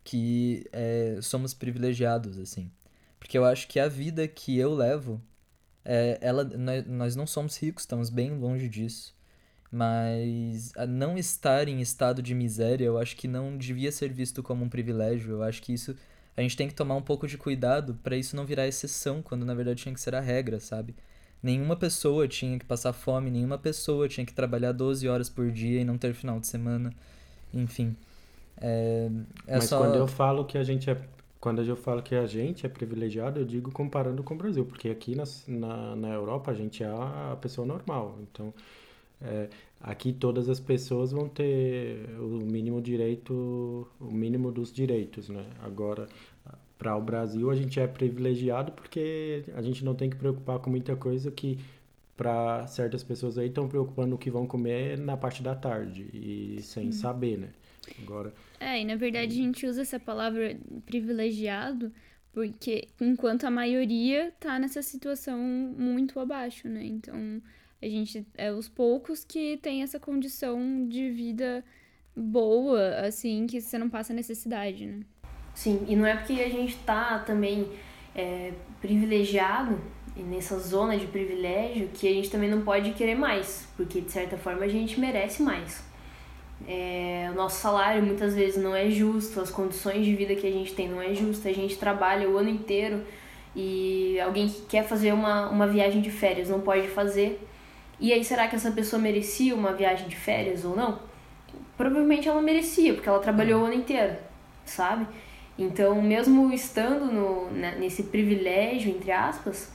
que 0.04 0.66
é, 0.72 1.18
somos 1.22 1.54
privilegiados, 1.54 2.38
assim. 2.38 2.70
Porque 3.18 3.38
eu 3.38 3.44
acho 3.44 3.66
que 3.66 3.80
a 3.80 3.88
vida 3.88 4.28
que 4.28 4.58
eu 4.58 4.74
levo, 4.74 5.20
é, 5.84 6.18
ela, 6.20 6.44
nós 6.86 7.16
não 7.16 7.26
somos 7.26 7.56
ricos, 7.56 7.84
estamos 7.84 8.10
bem 8.10 8.36
longe 8.36 8.68
disso. 8.68 9.14
Mas 9.72 10.72
não 10.88 11.18
estar 11.18 11.66
em 11.68 11.80
estado 11.80 12.22
de 12.22 12.34
miséria, 12.34 12.84
eu 12.84 12.98
acho 12.98 13.16
que 13.16 13.26
não 13.26 13.56
devia 13.56 13.90
ser 13.90 14.12
visto 14.12 14.42
como 14.42 14.64
um 14.64 14.68
privilégio. 14.68 15.32
Eu 15.32 15.42
acho 15.42 15.62
que 15.62 15.72
isso 15.72 15.96
a 16.36 16.42
gente 16.42 16.56
tem 16.56 16.68
que 16.68 16.74
tomar 16.74 16.96
um 16.96 17.02
pouco 17.02 17.26
de 17.26 17.38
cuidado 17.38 17.94
para 18.02 18.16
isso 18.16 18.36
não 18.36 18.44
virar 18.44 18.66
exceção, 18.66 19.22
quando 19.22 19.44
na 19.44 19.54
verdade 19.54 19.82
tinha 19.82 19.94
que 19.94 20.00
ser 20.00 20.14
a 20.14 20.20
regra, 20.20 20.60
sabe? 20.60 20.94
Nenhuma 21.42 21.76
pessoa 21.76 22.26
tinha 22.26 22.58
que 22.58 22.64
passar 22.64 22.92
fome, 22.92 23.30
nenhuma 23.30 23.58
pessoa 23.58 24.08
tinha 24.08 24.24
que 24.24 24.32
trabalhar 24.32 24.72
12 24.72 25.06
horas 25.08 25.28
por 25.28 25.50
dia 25.50 25.80
e 25.80 25.84
não 25.84 25.98
ter 25.98 26.14
final 26.14 26.40
de 26.40 26.46
semana. 26.46 26.92
Enfim. 27.52 27.96
É, 28.60 29.10
é 29.46 29.56
Mas 29.56 29.64
só... 29.64 29.78
quando 29.78 29.96
eu 29.96 30.06
falo 30.06 30.44
que 30.44 30.56
a 30.56 30.62
gente 30.62 30.90
é 30.90 30.96
quando 31.44 31.60
eu 31.60 31.76
falo 31.76 32.02
que 32.02 32.14
a 32.14 32.26
gente 32.26 32.64
é 32.64 32.70
privilegiado, 32.70 33.38
eu 33.38 33.44
digo 33.44 33.70
comparando 33.70 34.22
com 34.22 34.32
o 34.32 34.36
Brasil, 34.38 34.64
porque 34.64 34.88
aqui 34.88 35.14
na, 35.14 35.24
na, 35.46 35.94
na 35.94 36.08
Europa 36.08 36.50
a 36.50 36.54
gente 36.54 36.82
é 36.82 36.86
a 36.86 37.36
pessoa 37.38 37.66
normal. 37.66 38.16
Então, 38.22 38.54
é, 39.20 39.50
aqui 39.78 40.10
todas 40.10 40.48
as 40.48 40.58
pessoas 40.58 41.12
vão 41.12 41.28
ter 41.28 42.08
o 42.18 42.38
mínimo 42.50 42.80
direito, 42.80 43.86
o 44.00 44.10
mínimo 44.10 44.50
dos 44.50 44.72
direitos, 44.72 45.28
né? 45.28 45.44
Agora, 45.62 46.08
para 46.78 46.96
o 46.96 47.02
Brasil 47.02 47.50
a 47.50 47.54
gente 47.54 47.78
é 47.78 47.86
privilegiado 47.86 48.72
porque 48.72 49.44
a 49.54 49.60
gente 49.60 49.84
não 49.84 49.94
tem 49.94 50.08
que 50.08 50.16
preocupar 50.16 50.58
com 50.60 50.70
muita 50.70 50.96
coisa 50.96 51.30
que 51.30 51.58
para 52.16 52.66
certas 52.66 53.02
pessoas 53.02 53.36
aí 53.36 53.48
estão 53.48 53.68
preocupando 53.68 54.14
o 54.14 54.18
que 54.18 54.30
vão 54.30 54.46
comer 54.46 54.98
na 54.98 55.16
parte 55.16 55.42
da 55.42 55.54
tarde 55.54 56.08
e 56.14 56.62
sem 56.62 56.90
saber, 56.90 57.38
né? 57.38 57.48
Agora. 58.02 58.32
É, 58.60 58.80
e 58.80 58.84
na 58.84 58.96
verdade 58.96 59.32
a 59.32 59.42
gente 59.44 59.66
usa 59.66 59.82
essa 59.82 60.00
palavra 60.00 60.56
privilegiado 60.86 61.92
porque 62.32 62.88
enquanto 63.00 63.44
a 63.44 63.50
maioria 63.50 64.32
tá 64.40 64.58
nessa 64.58 64.82
situação 64.82 65.38
muito 65.38 66.18
abaixo, 66.18 66.68
né? 66.68 66.84
Então 66.84 67.40
a 67.80 67.86
gente 67.86 68.26
é 68.36 68.52
os 68.52 68.68
poucos 68.68 69.24
que 69.24 69.56
tem 69.58 69.82
essa 69.82 70.00
condição 70.00 70.88
de 70.88 71.10
vida 71.10 71.64
boa, 72.16 73.00
assim, 73.00 73.46
que 73.46 73.60
você 73.60 73.78
não 73.78 73.88
passa 73.88 74.12
necessidade, 74.12 74.84
né? 74.84 75.00
Sim, 75.54 75.84
e 75.88 75.94
não 75.94 76.04
é 76.04 76.16
porque 76.16 76.32
a 76.42 76.48
gente 76.48 76.76
tá 76.78 77.20
também 77.20 77.68
é, 78.14 78.52
privilegiado 78.80 79.80
e 80.16 80.22
nessa 80.22 80.58
zona 80.58 80.96
de 80.96 81.06
privilégio 81.06 81.88
que 81.94 82.08
a 82.08 82.12
gente 82.12 82.30
também 82.30 82.50
não 82.50 82.62
pode 82.62 82.92
querer 82.94 83.14
mais, 83.14 83.68
porque 83.76 84.00
de 84.00 84.10
certa 84.10 84.36
forma 84.36 84.64
a 84.64 84.68
gente 84.68 84.98
merece 84.98 85.40
mais. 85.42 85.84
É, 86.66 87.28
o 87.30 87.36
nosso 87.36 87.60
salário 87.60 88.02
muitas 88.02 88.34
vezes 88.34 88.62
não 88.62 88.74
é 88.74 88.88
justo, 88.88 89.40
as 89.40 89.50
condições 89.50 90.04
de 90.04 90.14
vida 90.14 90.34
que 90.34 90.46
a 90.46 90.50
gente 90.50 90.74
tem 90.74 90.88
não 90.88 91.00
é 91.00 91.14
justa, 91.14 91.48
a 91.48 91.52
gente 91.52 91.76
trabalha 91.76 92.28
o 92.28 92.38
ano 92.38 92.48
inteiro 92.48 93.02
e 93.54 94.18
alguém 94.20 94.48
que 94.48 94.62
quer 94.62 94.84
fazer 94.84 95.12
uma, 95.12 95.48
uma 95.50 95.66
viagem 95.66 96.00
de 96.00 96.10
férias 96.10 96.48
não 96.48 96.60
pode 96.60 96.88
fazer. 96.88 97.40
E 98.00 98.12
aí, 98.12 98.24
será 98.24 98.48
que 98.48 98.56
essa 98.56 98.70
pessoa 98.70 99.00
merecia 99.00 99.54
uma 99.54 99.72
viagem 99.72 100.08
de 100.08 100.16
férias 100.16 100.64
ou 100.64 100.74
não? 100.74 100.98
Provavelmente 101.76 102.28
ela 102.28 102.42
merecia, 102.42 102.94
porque 102.94 103.08
ela 103.08 103.20
trabalhou 103.20 103.62
o 103.62 103.66
ano 103.66 103.74
inteiro, 103.74 104.16
sabe? 104.64 105.06
Então, 105.56 106.00
mesmo 106.02 106.52
estando 106.52 107.06
no, 107.06 107.50
né, 107.50 107.76
nesse 107.78 108.04
privilégio, 108.04 108.90
entre 108.90 109.12
aspas, 109.12 109.72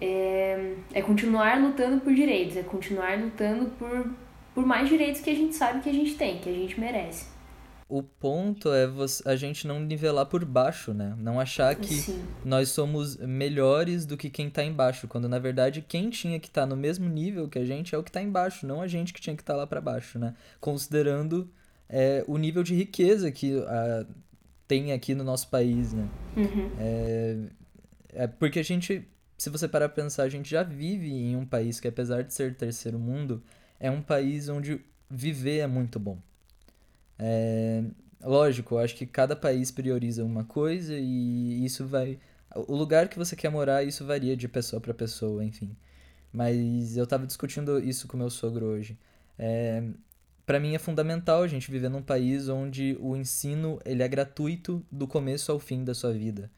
é, 0.00 0.74
é 0.92 1.02
continuar 1.02 1.60
lutando 1.60 2.00
por 2.00 2.12
direitos, 2.12 2.56
é 2.56 2.62
continuar 2.62 3.18
lutando 3.18 3.66
por, 3.78 4.10
por 4.54 4.64
mais 4.64 4.88
direitos 4.88 5.20
que 5.20 5.30
a 5.30 5.34
gente 5.34 5.54
sabe 5.54 5.80
que 5.80 5.88
a 5.88 5.92
gente 5.92 6.14
tem, 6.14 6.38
que 6.38 6.48
a 6.48 6.52
gente 6.52 6.78
merece. 6.78 7.26
O 7.86 8.02
ponto 8.02 8.72
é 8.72 8.88
a 9.26 9.36
gente 9.36 9.66
não 9.66 9.78
nivelar 9.78 10.24
por 10.26 10.42
baixo, 10.44 10.94
né? 10.94 11.14
Não 11.18 11.38
achar 11.38 11.74
que 11.74 11.94
Sim. 11.94 12.24
nós 12.42 12.70
somos 12.70 13.16
melhores 13.18 14.06
do 14.06 14.16
que 14.16 14.30
quem 14.30 14.48
tá 14.48 14.64
embaixo, 14.64 15.06
quando 15.06 15.28
na 15.28 15.38
verdade 15.38 15.84
quem 15.86 16.08
tinha 16.08 16.40
que 16.40 16.48
estar 16.48 16.62
tá 16.62 16.66
no 16.66 16.76
mesmo 16.76 17.08
nível 17.08 17.46
que 17.46 17.58
a 17.58 17.64
gente 17.64 17.94
é 17.94 17.98
o 17.98 18.02
que 18.02 18.10
tá 18.10 18.22
embaixo, 18.22 18.66
não 18.66 18.80
a 18.80 18.86
gente 18.86 19.12
que 19.12 19.20
tinha 19.20 19.36
que 19.36 19.42
estar 19.42 19.52
tá 19.52 19.58
lá 19.58 19.66
para 19.66 19.82
baixo, 19.82 20.18
né? 20.18 20.34
Considerando 20.60 21.50
é, 21.88 22.24
o 22.26 22.38
nível 22.38 22.62
de 22.62 22.74
riqueza 22.74 23.30
que 23.30 23.58
a, 23.58 24.06
tem 24.66 24.92
aqui 24.92 25.14
no 25.14 25.22
nosso 25.22 25.48
país, 25.48 25.92
né? 25.92 26.08
Uhum. 26.36 26.70
É, 26.78 27.36
é 28.14 28.26
porque 28.26 28.60
a 28.60 28.64
gente, 28.64 29.06
se 29.36 29.50
você 29.50 29.68
parar 29.68 29.90
pra 29.90 30.02
pensar, 30.02 30.22
a 30.22 30.28
gente 30.28 30.48
já 30.48 30.62
vive 30.62 31.12
em 31.12 31.36
um 31.36 31.44
país 31.44 31.78
que, 31.80 31.88
apesar 31.88 32.22
de 32.22 32.32
ser 32.32 32.54
terceiro 32.54 32.98
mundo, 32.98 33.42
é 33.84 33.90
um 33.90 34.00
país 34.00 34.48
onde 34.48 34.80
viver 35.10 35.58
é 35.58 35.66
muito 35.66 36.00
bom. 36.00 36.18
É, 37.18 37.84
lógico, 38.22 38.76
eu 38.76 38.78
acho 38.78 38.96
que 38.96 39.04
cada 39.04 39.36
país 39.36 39.70
prioriza 39.70 40.24
uma 40.24 40.42
coisa 40.42 40.94
e 40.98 41.62
isso 41.62 41.86
vai. 41.86 42.18
O 42.66 42.74
lugar 42.74 43.08
que 43.08 43.18
você 43.18 43.36
quer 43.36 43.50
morar, 43.50 43.84
isso 43.84 44.02
varia 44.06 44.34
de 44.34 44.48
pessoa 44.48 44.80
para 44.80 44.94
pessoa, 44.94 45.44
enfim. 45.44 45.76
Mas 46.32 46.96
eu 46.96 47.06
tava 47.06 47.26
discutindo 47.26 47.78
isso 47.78 48.08
com 48.08 48.16
meu 48.16 48.30
sogro 48.30 48.64
hoje. 48.64 48.98
É, 49.38 49.82
para 50.46 50.58
mim 50.58 50.74
é 50.74 50.78
fundamental 50.78 51.42
a 51.42 51.46
gente 51.46 51.70
viver 51.70 51.90
num 51.90 52.02
país 52.02 52.48
onde 52.48 52.96
o 52.98 53.14
ensino 53.14 53.78
ele 53.84 54.02
é 54.02 54.08
gratuito 54.08 54.82
do 54.90 55.06
começo 55.06 55.52
ao 55.52 55.58
fim 55.58 55.84
da 55.84 55.92
sua 55.92 56.14
vida, 56.14 56.50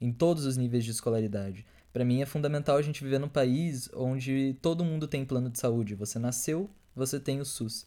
em 0.00 0.12
todos 0.12 0.46
os 0.46 0.56
níveis 0.56 0.84
de 0.84 0.92
escolaridade. 0.92 1.66
Para 1.92 2.04
mim 2.04 2.20
é 2.20 2.26
fundamental 2.26 2.76
a 2.76 2.82
gente 2.82 3.02
viver 3.02 3.18
num 3.18 3.28
país 3.28 3.88
onde 3.94 4.56
todo 4.60 4.84
mundo 4.84 5.08
tem 5.08 5.24
plano 5.24 5.50
de 5.50 5.58
saúde. 5.58 5.94
Você 5.94 6.18
nasceu, 6.18 6.70
você 6.94 7.18
tem 7.18 7.40
o 7.40 7.44
SUS. 7.44 7.86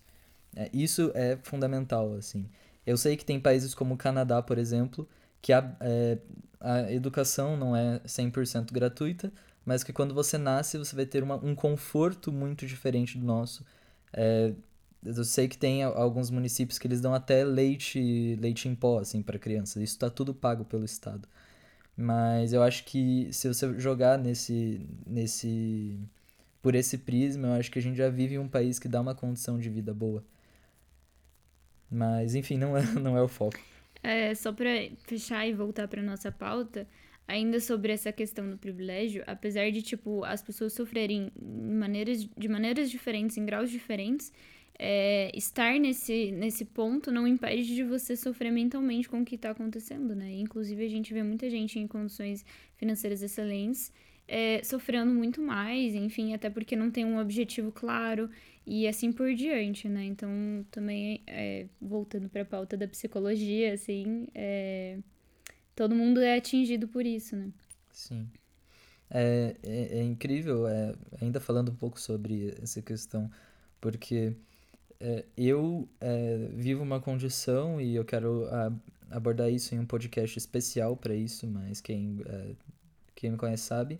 É, 0.56 0.70
isso 0.74 1.12
é 1.14 1.38
fundamental, 1.44 2.14
assim. 2.14 2.50
Eu 2.86 2.98
sei 2.98 3.16
que 3.16 3.26
tem 3.26 3.40
países 3.40 3.74
como 3.74 3.94
o 3.94 3.98
Canadá, 3.98 4.42
por 4.42 4.58
exemplo, 4.58 5.08
que 5.42 5.54
a, 5.54 5.76
é, 5.80 6.18
a 6.60 6.92
educação 6.92 7.56
não 7.56 7.76
é 7.76 8.00
100% 8.06 8.72
gratuita, 8.72 9.32
mas 9.66 9.84
que 9.84 9.94
quando 9.94 10.14
você 10.14 10.38
nasce 10.38 10.78
você 10.78 10.96
vai 10.96 11.06
ter 11.06 11.24
uma, 11.24 11.36
um 11.36 11.56
conforto 11.56 12.32
muito 12.32 12.66
diferente 12.66 13.18
do 13.18 13.26
nosso. 13.26 13.66
É, 14.14 14.54
eu 15.04 15.24
sei 15.24 15.48
que 15.48 15.58
tem 15.58 15.84
alguns 15.84 16.30
municípios 16.30 16.78
que 16.78 16.88
eles 16.88 17.02
dão 17.02 17.14
até 17.14 17.44
leite, 17.44 18.38
leite 18.40 18.68
em 18.68 18.76
pó, 18.76 19.00
assim, 19.00 19.22
para 19.22 19.40
crianças. 19.40 19.82
Isso 19.82 19.94
está 19.94 20.10
tudo 20.10 20.34
pago 20.34 20.64
pelo 20.66 20.86
Estado. 20.86 21.28
Mas 22.02 22.52
eu 22.52 22.64
acho 22.64 22.84
que 22.84 23.30
se 23.32 23.48
você 23.48 23.80
jogar 23.80 24.18
nesse, 24.18 24.82
nesse, 25.06 26.00
por 26.60 26.74
esse 26.74 26.98
prisma, 26.98 27.50
eu 27.50 27.54
acho 27.54 27.70
que 27.70 27.78
a 27.78 27.82
gente 27.82 27.96
já 27.96 28.10
vive 28.10 28.36
em 28.36 28.40
um 28.40 28.48
país 28.48 28.80
que 28.80 28.88
dá 28.88 29.00
uma 29.00 29.14
condição 29.14 29.60
de 29.60 29.70
vida 29.70 29.94
boa. 29.94 30.24
Mas, 31.92 32.34
enfim, 32.34 32.58
não 32.58 32.76
é, 32.76 32.82
não 33.00 33.16
é 33.16 33.22
o 33.22 33.28
foco. 33.28 33.60
É, 34.02 34.34
só 34.34 34.52
para 34.52 34.70
fechar 35.04 35.48
e 35.48 35.54
voltar 35.54 35.88
para 35.88 36.02
nossa 36.02 36.32
pauta, 36.32 36.88
ainda 37.28 37.60
sobre 37.60 37.94
essa 37.94 38.12
questão 38.12 38.50
do 38.50 38.58
privilégio, 38.58 39.24
apesar 39.28 39.72
de, 39.72 39.84
tipo, 39.84 40.24
as 40.24 40.42
pessoas 40.42 40.74
sofrerem 40.74 41.32
maneiras, 41.40 42.28
de 42.36 42.48
maneiras 42.48 42.90
diferentes, 42.90 43.38
em 43.38 43.46
graus 43.46 43.70
diferentes, 43.70 44.34
é, 44.84 45.32
estar 45.38 45.80
nesse, 45.80 46.32
nesse 46.32 46.66
ponto 46.66 47.12
não 47.12 47.28
impede 47.28 47.76
de 47.76 47.84
você 47.84 48.16
sofrer 48.16 48.52
mentalmente 48.52 49.08
com 49.08 49.22
o 49.22 49.26
que 49.26 49.36
está 49.36 49.52
acontecendo, 49.52 50.16
né? 50.16 50.32
Inclusive, 50.34 50.84
a 50.84 50.90
gente 50.90 51.14
vê 51.14 51.22
muita 51.22 51.48
gente 51.52 51.78
em 51.78 51.86
condições 51.86 52.44
financeiras 52.78 53.22
excelentes 53.22 53.94
é, 54.28 54.64
sofrendo 54.64 55.14
muito 55.14 55.40
mais, 55.40 55.94
enfim, 55.94 56.34
até 56.34 56.50
porque 56.50 56.76
não 56.76 56.90
tem 56.90 57.06
um 57.06 57.20
objetivo 57.20 57.72
claro 57.72 58.28
e 58.66 58.88
assim 58.88 59.12
por 59.12 59.32
diante, 59.36 59.88
né? 59.88 60.04
Então, 60.06 60.32
também, 60.72 61.22
é, 61.28 61.68
voltando 61.80 62.28
para 62.28 62.42
a 62.42 62.46
pauta 62.46 62.76
da 62.76 62.88
psicologia, 62.88 63.76
assim, 63.76 64.28
é, 64.34 64.98
todo 65.76 65.94
mundo 65.94 66.22
é 66.22 66.38
atingido 66.38 66.88
por 66.88 67.06
isso, 67.06 67.36
né? 67.36 67.52
Sim. 67.92 68.28
É, 69.12 69.56
é, 69.62 70.00
é 70.00 70.04
incrível, 70.04 70.68
é, 70.68 70.96
ainda 71.22 71.40
falando 71.40 71.70
um 71.70 71.76
pouco 71.76 72.00
sobre 72.00 72.56
essa 72.64 72.82
questão, 72.82 73.30
porque 73.80 74.34
eu 75.36 75.88
é, 76.00 76.50
vivo 76.54 76.84
uma 76.84 77.00
condição 77.00 77.82
e 77.82 77.96
eu 77.96 78.06
quero 78.06 78.48
abordar 79.10 79.52
isso 79.52 79.76
em 79.76 79.80
um 79.80 79.86
podcast 79.86 80.38
especial 80.38 80.96
para 80.96 81.14
isso, 81.14 81.48
mas 81.48 81.82
quem, 81.82 82.22
é, 82.26 82.52
quem 83.16 83.32
me 83.32 83.38
conhece 83.38 83.64
sabe 83.64 84.00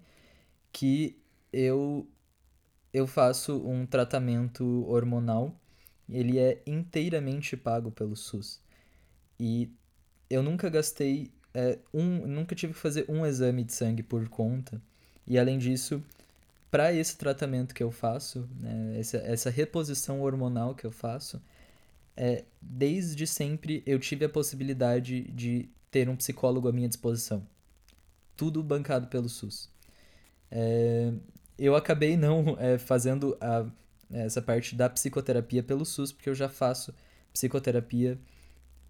que 0.72 1.18
eu 1.52 2.08
eu 2.94 3.08
faço 3.08 3.56
um 3.66 3.86
tratamento 3.86 4.86
hormonal, 4.88 5.56
ele 6.10 6.38
é 6.38 6.62
inteiramente 6.68 7.56
pago 7.56 7.90
pelo 7.90 8.18
SUS. 8.18 8.60
E 9.40 9.72
eu 10.30 10.44
nunca 10.44 10.70
gastei 10.70 11.32
é, 11.54 11.80
um, 11.94 12.28
nunca 12.28 12.56
tive 12.56 12.74
que 12.74 12.80
fazer 12.80 13.06
um 13.10 13.26
exame 13.26 13.64
de 13.64 13.74
sangue 13.74 14.04
por 14.04 14.28
conta. 14.30 14.82
E 15.26 15.38
além 15.38 15.58
disso, 15.58 16.04
para 16.72 16.94
esse 16.94 17.18
tratamento 17.18 17.76
que 17.76 17.84
eu 17.84 17.92
faço, 17.92 18.50
né, 18.58 18.98
essa, 18.98 19.18
essa 19.18 19.50
reposição 19.50 20.22
hormonal 20.22 20.74
que 20.74 20.86
eu 20.86 20.92
faço, 20.92 21.42
é, 22.16 22.46
desde 22.62 23.28
sempre 23.28 23.84
eu 23.86 24.00
tive 24.00 24.24
a 24.24 24.30
possibilidade 24.30 25.24
de 25.32 25.70
ter 25.92 26.08
um 26.08 26.16
psicólogo 26.16 26.70
à 26.70 26.72
minha 26.72 26.88
disposição. 26.88 27.46
Tudo 28.38 28.64
bancado 28.64 29.08
pelo 29.08 29.28
SUS. 29.28 29.70
É, 30.50 31.12
eu 31.60 31.76
acabei 31.76 32.16
não 32.16 32.56
é, 32.58 32.78
fazendo 32.78 33.38
a, 33.42 33.66
essa 34.10 34.42
parte 34.42 34.74
da 34.74 34.90
psicoterapia 34.90 35.62
pelo 35.62 35.86
SUS, 35.86 36.14
porque 36.14 36.30
eu 36.30 36.36
já 36.36 36.48
faço 36.48 36.96
psicoterapia 37.34 38.18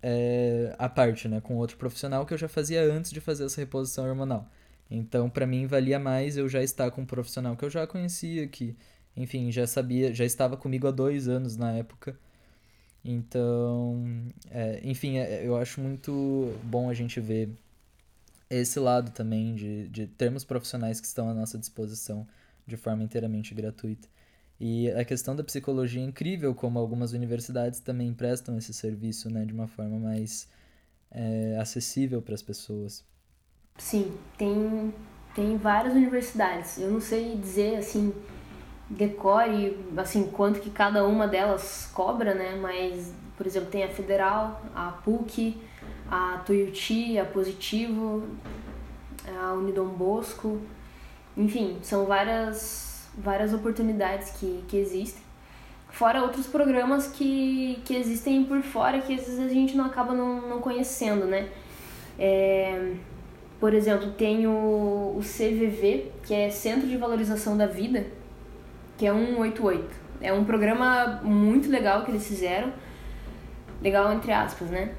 é, 0.03 0.75
à 0.77 0.87
parte, 0.87 1.27
né, 1.27 1.41
com 1.41 1.57
outro 1.57 1.77
profissional 1.77 2.27
que 2.27 2.33
eu 2.33 2.37
já 2.37 2.47
fazia 2.47 2.83
antes 2.83 3.11
de 3.11 3.19
fazer 3.19 3.45
essa 3.45 3.59
reposição 3.59 4.07
hormonal. 4.07 4.47
Então, 4.91 5.29
para 5.29 5.47
mim, 5.47 5.65
valia 5.67 5.97
mais 5.97 6.35
eu 6.37 6.49
já 6.49 6.61
estar 6.61 6.91
com 6.91 7.01
um 7.03 7.05
profissional 7.05 7.55
que 7.55 7.63
eu 7.63 7.69
já 7.69 7.87
conhecia, 7.87 8.47
que, 8.47 8.75
enfim, 9.15 9.51
já 9.51 9.65
sabia, 9.65 10.13
já 10.13 10.25
estava 10.25 10.57
comigo 10.57 10.85
há 10.87 10.91
dois 10.91 11.29
anos 11.29 11.55
na 11.57 11.71
época. 11.71 12.19
Então, 13.03 14.03
é, 14.51 14.81
enfim, 14.83 15.17
é, 15.17 15.47
eu 15.47 15.57
acho 15.57 15.81
muito 15.81 16.53
bom 16.63 16.89
a 16.89 16.93
gente 16.93 17.19
ver 17.21 17.49
esse 18.49 18.79
lado 18.79 19.11
também 19.11 19.55
de, 19.55 19.87
de 19.89 20.07
termos 20.07 20.43
profissionais 20.43 20.99
que 20.99 21.07
estão 21.07 21.29
à 21.29 21.33
nossa 21.33 21.57
disposição 21.57 22.27
de 22.67 22.77
forma 22.77 23.03
inteiramente 23.03 23.53
gratuita. 23.55 24.07
E 24.59 24.91
a 24.91 25.05
questão 25.05 25.35
da 25.35 25.43
psicologia 25.43 26.01
é 26.01 26.05
incrível, 26.05 26.53
como 26.53 26.77
algumas 26.77 27.13
universidades 27.13 27.79
também 27.79 28.13
prestam 28.13 28.57
esse 28.57 28.73
serviço 28.73 29.29
né, 29.29 29.45
de 29.45 29.53
uma 29.53 29.67
forma 29.67 29.97
mais 29.97 30.47
é, 31.11 31.57
acessível 31.59 32.21
para 32.21 32.35
as 32.35 32.41
pessoas. 32.43 33.03
Sim, 33.77 34.17
tem, 34.37 34.93
tem 35.35 35.57
várias 35.57 35.93
universidades. 35.93 36.77
Eu 36.77 36.91
não 36.91 37.01
sei 37.01 37.35
dizer 37.35 37.77
assim, 37.77 38.13
decore 38.89 39.77
assim 39.97 40.27
quanto 40.27 40.59
que 40.59 40.69
cada 40.69 41.05
uma 41.05 41.27
delas 41.27 41.89
cobra, 41.93 42.33
né? 42.33 42.57
Mas, 42.61 43.13
por 43.37 43.45
exemplo, 43.47 43.69
tem 43.69 43.83
a 43.83 43.89
Federal, 43.89 44.61
a 44.75 44.91
PUC, 45.03 45.57
a 46.09 46.41
Tuiuti, 46.45 47.17
a 47.17 47.25
Positivo, 47.25 48.23
a 49.39 49.53
Unidom 49.53 49.87
Bosco. 49.87 50.61
Enfim, 51.35 51.79
são 51.81 52.05
várias 52.05 52.91
várias 53.17 53.53
oportunidades 53.53 54.31
que, 54.31 54.63
que 54.67 54.77
existem. 54.77 55.21
Fora 55.89 56.21
outros 56.21 56.47
programas 56.47 57.07
que, 57.07 57.81
que 57.83 57.95
existem 57.95 58.45
por 58.45 58.61
fora 58.61 59.01
que 59.01 59.13
às 59.13 59.21
vezes 59.21 59.39
a 59.39 59.49
gente 59.49 59.75
não 59.75 59.85
acaba 59.85 60.13
não, 60.13 60.47
não 60.47 60.61
conhecendo, 60.61 61.25
né? 61.25 61.49
É, 62.17 62.93
por 63.61 63.75
exemplo, 63.75 64.09
tem 64.13 64.47
o, 64.47 65.15
o 65.15 65.21
CVV, 65.21 66.11
que 66.23 66.33
é 66.33 66.49
Centro 66.49 66.87
de 66.87 66.97
Valorização 66.97 67.55
da 67.55 67.67
Vida, 67.67 68.07
que 68.97 69.05
é 69.05 69.13
188. 69.13 69.87
É 70.19 70.33
um 70.33 70.43
programa 70.43 71.21
muito 71.23 71.69
legal 71.69 72.03
que 72.03 72.09
eles 72.09 72.27
fizeram, 72.27 72.73
legal 73.79 74.11
entre 74.11 74.31
aspas, 74.31 74.67
né? 74.71 74.95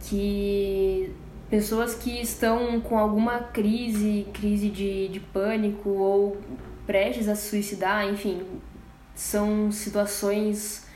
Que 0.00 1.14
pessoas 1.48 1.94
que 1.94 2.20
estão 2.20 2.80
com 2.80 2.98
alguma 2.98 3.38
crise, 3.38 4.26
crise 4.34 4.68
de, 4.68 5.06
de 5.06 5.20
pânico 5.20 5.90
ou 5.90 6.38
prestes 6.84 7.28
a 7.28 7.36
se 7.36 7.50
suicidar, 7.50 8.08
enfim, 8.08 8.42
são 9.14 9.70
situações 9.70 10.88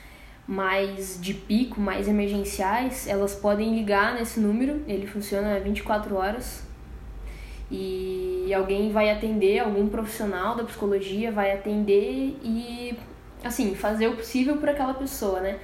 mais 0.45 1.17
de 1.21 1.33
pico, 1.33 1.79
mais 1.79 2.09
emergenciais, 2.09 3.07
elas 3.07 3.33
podem 3.33 3.73
ligar 3.75 4.13
nesse 4.15 4.41
número, 4.41 4.83
ele 4.89 5.07
funciona 5.07 5.57
24 5.57 6.13
horas. 6.13 6.66
E 7.69 8.53
alguém 8.53 8.91
vai 8.91 9.09
atender, 9.09 9.59
algum 9.59 9.89
profissional 9.89 10.55
da 10.55 10.63
psicologia 10.63 11.31
vai 11.31 11.51
atender 11.51 12.37
e 12.41 12.97
assim, 13.43 13.75
fazer 13.75 14.07
o 14.07 14.15
possível 14.15 14.57
por 14.57 14.69
aquela 14.69 14.93
pessoa, 14.93 15.41
né? 15.41 15.59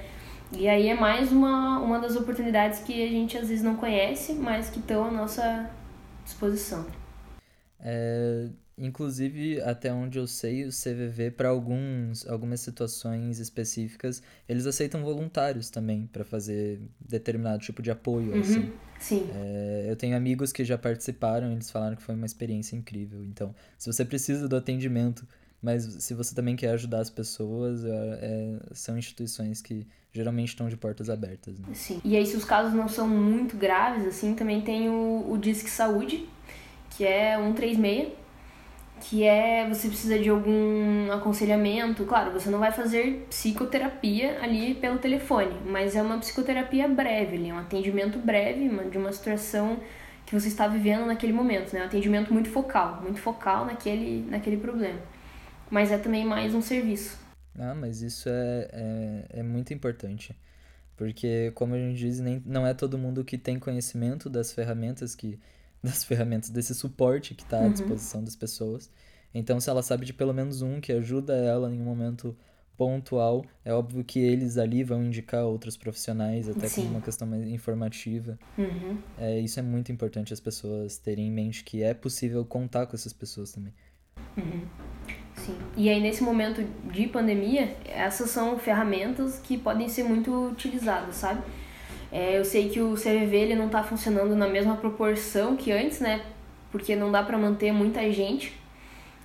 E 0.52 0.68
aí 0.68 0.88
é 0.88 0.94
mais 0.94 1.32
uma, 1.32 1.80
uma 1.80 1.98
das 1.98 2.14
oportunidades 2.14 2.80
que 2.80 3.02
a 3.02 3.08
gente 3.08 3.36
às 3.36 3.48
vezes 3.48 3.64
não 3.64 3.76
conhece, 3.76 4.34
mas 4.34 4.70
que 4.70 4.78
estão 4.78 5.04
à 5.04 5.10
nossa 5.10 5.70
disposição. 6.24 6.86
É, 7.80 8.48
Inclusive, 8.76 9.60
até 9.62 9.92
onde 9.92 10.18
eu 10.18 10.26
sei, 10.26 10.64
o 10.64 10.70
CVV, 10.70 11.30
para 11.30 11.48
algumas 11.48 12.60
situações 12.60 13.38
específicas, 13.38 14.20
eles 14.48 14.66
aceitam 14.66 15.02
voluntários 15.02 15.70
também 15.70 16.08
para 16.12 16.24
fazer 16.24 16.80
determinado 17.00 17.62
tipo 17.62 17.80
de 17.80 17.92
apoio, 17.92 18.32
uhum, 18.32 18.40
assim. 18.40 18.72
Sim. 18.98 19.28
É, 19.32 19.86
eu 19.88 19.94
tenho 19.94 20.16
amigos 20.16 20.52
que 20.52 20.64
já 20.64 20.76
participaram 20.76 21.50
e 21.50 21.52
eles 21.52 21.70
falaram 21.70 21.94
que 21.94 22.02
foi 22.02 22.16
uma 22.16 22.26
experiência 22.26 22.74
incrível. 22.74 23.22
Então, 23.22 23.54
se 23.78 23.92
você 23.92 24.04
precisa 24.04 24.48
do 24.48 24.56
atendimento, 24.56 25.26
mas 25.62 25.84
se 25.84 26.12
você 26.12 26.34
também 26.34 26.56
quer 26.56 26.70
ajudar 26.70 26.98
as 26.98 27.10
pessoas, 27.10 27.84
é 27.84 28.58
são 28.72 28.98
instituições 28.98 29.62
que 29.62 29.86
geralmente 30.12 30.48
estão 30.48 30.68
de 30.68 30.76
portas 30.76 31.08
abertas. 31.08 31.58
Né? 31.60 31.68
Sim. 31.74 32.00
E 32.04 32.16
aí, 32.16 32.26
se 32.26 32.36
os 32.36 32.44
casos 32.44 32.74
não 32.74 32.88
são 32.88 33.08
muito 33.08 33.56
graves, 33.56 34.04
assim, 34.04 34.34
também 34.34 34.60
tem 34.62 34.88
o, 34.88 35.30
o 35.30 35.38
Disque 35.38 35.70
Saúde, 35.70 36.28
que 36.90 37.04
é 37.04 37.36
136 37.36 38.23
que 39.08 39.24
é 39.24 39.68
você 39.68 39.88
precisa 39.88 40.18
de 40.18 40.30
algum 40.30 41.12
aconselhamento. 41.12 42.04
Claro, 42.04 42.32
você 42.32 42.48
não 42.48 42.58
vai 42.58 42.72
fazer 42.72 43.26
psicoterapia 43.28 44.40
ali 44.42 44.74
pelo 44.74 44.98
telefone, 44.98 45.54
mas 45.66 45.94
é 45.94 46.02
uma 46.02 46.18
psicoterapia 46.18 46.88
breve, 46.88 47.36
ali, 47.36 47.52
um 47.52 47.58
atendimento 47.58 48.18
breve 48.18 48.68
de 48.90 48.96
uma 48.96 49.12
situação 49.12 49.78
que 50.24 50.34
você 50.34 50.48
está 50.48 50.66
vivendo 50.66 51.04
naquele 51.04 51.32
momento, 51.34 51.74
né? 51.74 51.82
Um 51.82 51.86
atendimento 51.86 52.32
muito 52.32 52.48
focal, 52.48 53.02
muito 53.02 53.20
focal 53.20 53.66
naquele, 53.66 54.22
naquele 54.30 54.56
problema. 54.56 55.00
Mas 55.70 55.92
é 55.92 55.98
também 55.98 56.24
mais 56.24 56.54
um 56.54 56.62
serviço. 56.62 57.18
Ah, 57.58 57.74
mas 57.74 58.00
isso 58.00 58.28
é, 58.28 58.68
é, 58.72 59.40
é 59.40 59.42
muito 59.42 59.74
importante. 59.74 60.34
Porque, 60.96 61.52
como 61.54 61.74
a 61.74 61.78
gente 61.78 61.98
diz, 61.98 62.20
nem, 62.20 62.42
não 62.46 62.66
é 62.66 62.72
todo 62.72 62.96
mundo 62.96 63.24
que 63.24 63.36
tem 63.36 63.58
conhecimento 63.58 64.30
das 64.30 64.52
ferramentas 64.52 65.14
que 65.14 65.38
das 65.84 66.02
ferramentas, 66.04 66.50
desse 66.50 66.74
suporte 66.74 67.34
que 67.34 67.42
está 67.42 67.58
à 67.58 67.62
uhum. 67.62 67.72
disposição 67.72 68.24
das 68.24 68.34
pessoas. 68.34 68.90
Então, 69.34 69.60
se 69.60 69.68
ela 69.68 69.82
sabe 69.82 70.06
de 70.06 70.12
pelo 70.12 70.32
menos 70.32 70.62
um 70.62 70.80
que 70.80 70.92
ajuda 70.92 71.34
ela 71.34 71.72
em 71.72 71.80
um 71.80 71.84
momento 71.84 72.36
pontual, 72.76 73.44
é 73.64 73.72
óbvio 73.72 74.04
que 74.04 74.18
eles 74.18 74.58
ali 74.58 74.82
vão 74.82 75.04
indicar 75.04 75.44
outros 75.44 75.76
profissionais, 75.76 76.48
até 76.48 76.68
Sim. 76.68 76.82
com 76.82 76.88
uma 76.90 77.00
questão 77.00 77.26
mais 77.26 77.46
informativa. 77.46 78.38
Uhum. 78.58 78.98
É, 79.18 79.38
isso 79.40 79.58
é 79.58 79.62
muito 79.62 79.92
importante 79.92 80.32
as 80.32 80.40
pessoas 80.40 80.98
terem 80.98 81.28
em 81.28 81.30
mente 81.30 81.62
que 81.64 81.82
é 81.82 81.94
possível 81.94 82.44
contar 82.44 82.86
com 82.86 82.96
essas 82.96 83.12
pessoas 83.12 83.52
também. 83.52 83.72
Uhum. 84.36 84.62
Sim. 85.36 85.56
E 85.76 85.88
aí, 85.88 86.00
nesse 86.00 86.22
momento 86.22 86.62
de 86.92 87.06
pandemia, 87.08 87.76
essas 87.84 88.30
são 88.30 88.58
ferramentas 88.58 89.38
que 89.38 89.58
podem 89.58 89.88
ser 89.88 90.04
muito 90.04 90.50
utilizadas, 90.50 91.16
sabe? 91.16 91.42
É, 92.14 92.38
eu 92.38 92.44
sei 92.44 92.68
que 92.68 92.80
o 92.80 92.94
CVV 92.94 93.36
ele 93.36 93.56
não 93.56 93.66
está 93.66 93.82
funcionando 93.82 94.36
na 94.36 94.46
mesma 94.46 94.76
proporção 94.76 95.56
que 95.56 95.72
antes, 95.72 95.98
né? 95.98 96.24
Porque 96.70 96.94
não 96.94 97.10
dá 97.10 97.24
para 97.24 97.36
manter 97.36 97.72
muita 97.72 98.08
gente 98.12 98.52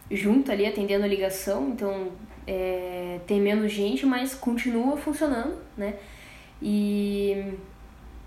junto 0.10 0.52
ali 0.52 0.66
atendendo 0.66 1.06
a 1.06 1.08
ligação, 1.08 1.70
então 1.70 2.08
é, 2.48 3.20
tem 3.28 3.40
menos 3.40 3.72
gente, 3.72 4.08
mas 4.08 4.34
continua 4.34 4.98
funcionando, 4.98 5.56
né? 5.78 5.98
E, 6.60 7.54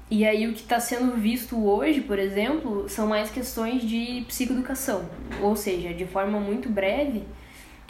e 0.09 0.25
aí 0.25 0.47
o 0.47 0.53
que 0.53 0.61
está 0.61 0.79
sendo 0.79 1.17
visto 1.17 1.61
hoje, 1.67 2.01
por 2.01 2.21
exemplo, 2.21 2.89
são 2.89 3.09
mais 3.09 3.33
questões 3.33 3.83
de 3.83 4.25
psicoeducação, 4.29 5.11
ou 5.41 5.57
seja, 5.57 5.93
de 5.93 6.07
forma 6.07 6.39
muito 6.39 6.69
breve, 6.69 7.25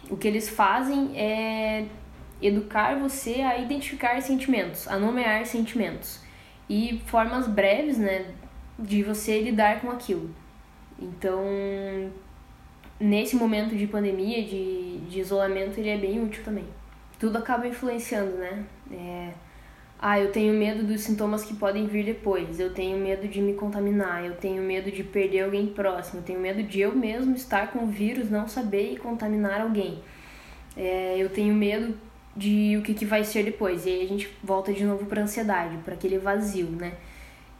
o 0.09 0.17
que 0.17 0.27
eles 0.27 0.49
fazem 0.49 1.11
é 1.21 1.85
educar 2.41 2.99
você 2.99 3.43
a 3.43 3.59
identificar 3.59 4.19
sentimentos, 4.23 4.89
a 4.89 4.99
nomear 4.99 5.45
sentimentos 5.45 6.22
e 6.73 6.99
formas 7.05 7.47
breves, 7.47 7.99
né, 7.99 8.25
de 8.79 9.03
você 9.03 9.43
lidar 9.43 9.83
com 9.83 9.91
aquilo. 9.91 10.31
Então, 10.99 11.45
nesse 12.99 13.37
momento 13.37 13.77
de 13.77 13.87
pandemia, 13.87 14.43
de, 14.43 15.01
de 15.01 15.21
isolamento, 15.21 15.79
ele 15.79 15.91
é 15.91 15.99
bem 15.99 16.25
útil 16.25 16.43
também. 16.43 16.65
Tudo 17.19 17.37
acaba 17.37 17.69
influenciando, 17.69 18.39
né? 18.39 18.65
É, 18.91 19.33
ah, 20.01 20.19
eu 20.19 20.33
tenho 20.33 20.55
medo 20.55 20.83
dos 20.83 21.03
sintomas 21.03 21.45
que 21.45 21.55
podem 21.55 21.87
vir 21.87 22.07
depois, 22.07 22.59
eu 22.59 22.73
tenho 22.73 22.97
medo 22.97 23.29
de 23.29 23.43
me 23.43 23.53
contaminar, 23.53 24.25
eu 24.25 24.35
tenho 24.35 24.63
medo 24.63 24.91
de 24.91 25.05
perder 25.05 25.43
alguém 25.43 25.67
próximo, 25.67 26.21
eu 26.21 26.25
tenho 26.25 26.41
medo 26.41 26.63
de 26.63 26.81
eu 26.81 26.97
mesmo 26.97 27.35
estar 27.35 27.71
com 27.71 27.81
o 27.81 27.87
vírus, 27.87 28.31
não 28.31 28.49
saber 28.49 28.95
e 28.95 28.97
contaminar 28.97 29.61
alguém. 29.61 30.03
É, 30.75 31.17
eu 31.19 31.29
tenho 31.29 31.55
medo 31.55 31.95
de 32.37 32.77
o 32.79 32.83
que, 32.83 32.95
que 32.95 33.05
vai 33.05 33.25
ser 33.25 33.45
depois. 33.45 33.87
E 33.87 33.91
aí 33.91 34.05
a 34.05 34.09
gente 34.09 34.29
volta 34.43 34.73
de 34.73 34.85
novo 34.85 35.07
para 35.07 35.23
ansiedade, 35.23 35.77
para 35.79 35.95
aquele 35.95 36.19
vazio, 36.19 36.69
né? 36.71 36.95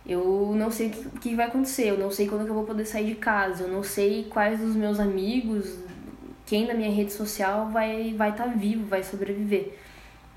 Eu 0.07 0.53
não 0.57 0.71
sei 0.71 0.89
o 0.89 0.91
que, 0.91 1.19
que, 1.21 1.35
vai 1.37 1.47
acontecer, 1.47 1.91
eu 1.91 1.99
não 1.99 2.11
sei 2.11 2.27
quando 2.29 2.45
que 2.45 2.51
eu 2.51 2.55
vou 2.55 2.65
poder 2.65 2.85
sair 2.85 3.07
de 3.07 3.15
casa, 3.15 3.65
eu 3.65 3.69
não 3.69 3.85
sei 3.85 4.25
quais 4.25 4.59
dos 4.59 4.75
meus 4.75 4.99
amigos, 4.99 5.79
quem 6.45 6.67
da 6.67 6.75
minha 6.75 6.91
rede 6.91 7.13
social 7.13 7.69
vai 7.71 8.13
vai 8.17 8.31
estar 8.31 8.45
tá 8.45 8.51
vivo, 8.51 8.85
vai 8.87 9.03
sobreviver. 9.05 9.79